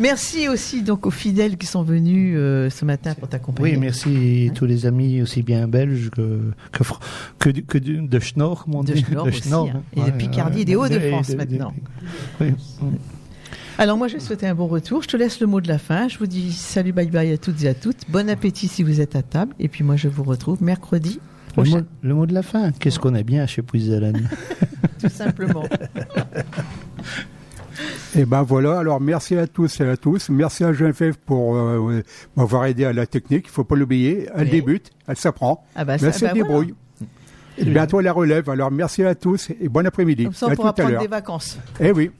Merci 0.00 0.48
aussi 0.48 0.82
donc 0.82 1.06
aux 1.06 1.10
fidèles 1.10 1.56
qui 1.56 1.66
sont 1.66 1.82
venus 1.82 2.34
euh, 2.36 2.68
ce 2.70 2.84
matin 2.84 3.14
pour 3.14 3.28
t'accompagner. 3.28 3.72
Oui, 3.72 3.76
merci 3.78 4.50
tous 4.54 4.66
les 4.66 4.86
amis 4.86 5.22
aussi 5.22 5.42
bien 5.42 5.66
belges 5.66 6.10
que 6.10 6.40
que 6.72 7.50
que, 7.60 7.78
du- 7.78 8.02
de 8.06 8.18
Schnorr, 8.20 8.64
De. 8.84 8.94
Schnorr 8.94 9.26
aussi, 9.26 9.52
hein. 9.54 9.82
Et 9.96 10.02
de 10.02 10.10
Picardie 10.16 10.60
et 10.60 10.64
des 10.64 10.76
Hauts-de-France 10.76 11.28
de- 11.30 11.36
maintenant. 11.36 11.72
Oui. 12.40 12.52
Alors 13.78 13.96
moi, 13.96 14.08
je 14.08 14.14
vais 14.14 14.20
souhaiter 14.20 14.46
un 14.46 14.54
bon 14.54 14.66
retour. 14.66 15.02
Je 15.02 15.08
te 15.08 15.16
laisse 15.16 15.40
le 15.40 15.46
mot 15.46 15.60
de 15.60 15.68
la 15.68 15.78
fin. 15.78 16.08
Je 16.08 16.18
vous 16.18 16.26
dis 16.26 16.52
salut, 16.52 16.92
bye 16.92 17.08
bye 17.08 17.32
à 17.32 17.38
toutes 17.38 17.62
et 17.64 17.68
à 17.68 17.74
toutes. 17.74 18.08
Bon 18.10 18.28
appétit 18.28 18.68
si 18.68 18.82
vous 18.82 19.00
êtes 19.00 19.16
à 19.16 19.22
table. 19.22 19.54
Et 19.58 19.68
puis 19.68 19.84
moi, 19.84 19.96
je 19.96 20.08
vous 20.08 20.22
retrouve 20.24 20.62
mercredi 20.62 21.18
Le 21.64 21.70
mot, 21.70 21.80
le 22.02 22.14
mot 22.14 22.26
de 22.26 22.34
la 22.34 22.42
fin. 22.42 22.72
Qu'est-ce 22.72 22.98
qu'on 22.98 23.14
est 23.14 23.24
bien 23.24 23.46
chez 23.46 23.62
Puiselène 23.62 24.28
tout 25.00 25.08
simplement. 25.08 25.64
Et 28.16 28.24
ben 28.24 28.42
voilà, 28.42 28.78
alors 28.78 29.00
merci 29.00 29.36
à 29.36 29.46
tous 29.46 29.80
et 29.80 29.88
à 29.88 29.96
tous. 29.96 30.28
Merci 30.30 30.64
à 30.64 30.72
Geneviève 30.72 31.16
pour 31.24 31.56
euh, 31.56 32.02
m'avoir 32.36 32.64
aidé 32.66 32.84
à 32.84 32.92
la 32.92 33.06
technique. 33.06 33.46
Il 33.46 33.50
faut 33.50 33.64
pas 33.64 33.76
l'oublier. 33.76 34.28
Elle 34.34 34.44
Oui. 34.44 34.50
débute, 34.50 34.90
elle 35.06 35.16
s'apprend. 35.16 35.64
Ah 35.76 35.84
bah 35.84 35.96
elle 36.00 36.12
se 36.12 36.24
bah 36.24 36.32
débrouille. 36.32 36.74
Et 37.58 37.64
bientôt 37.64 38.00
elle 38.00 38.06
la 38.06 38.12
relève. 38.12 38.48
Alors 38.50 38.70
merci 38.70 39.04
à 39.04 39.14
tous 39.14 39.50
et 39.50 39.68
bon 39.68 39.86
après-midi. 39.86 40.24
Comme 40.24 40.34
ça, 40.34 40.46
à 40.46 40.50
on 40.50 40.54
pourra 40.54 40.70
à 40.70 40.72
prendre 40.72 40.98
des 40.98 41.06
vacances. 41.06 41.58
Eh 41.80 41.92
oui. 41.92 42.10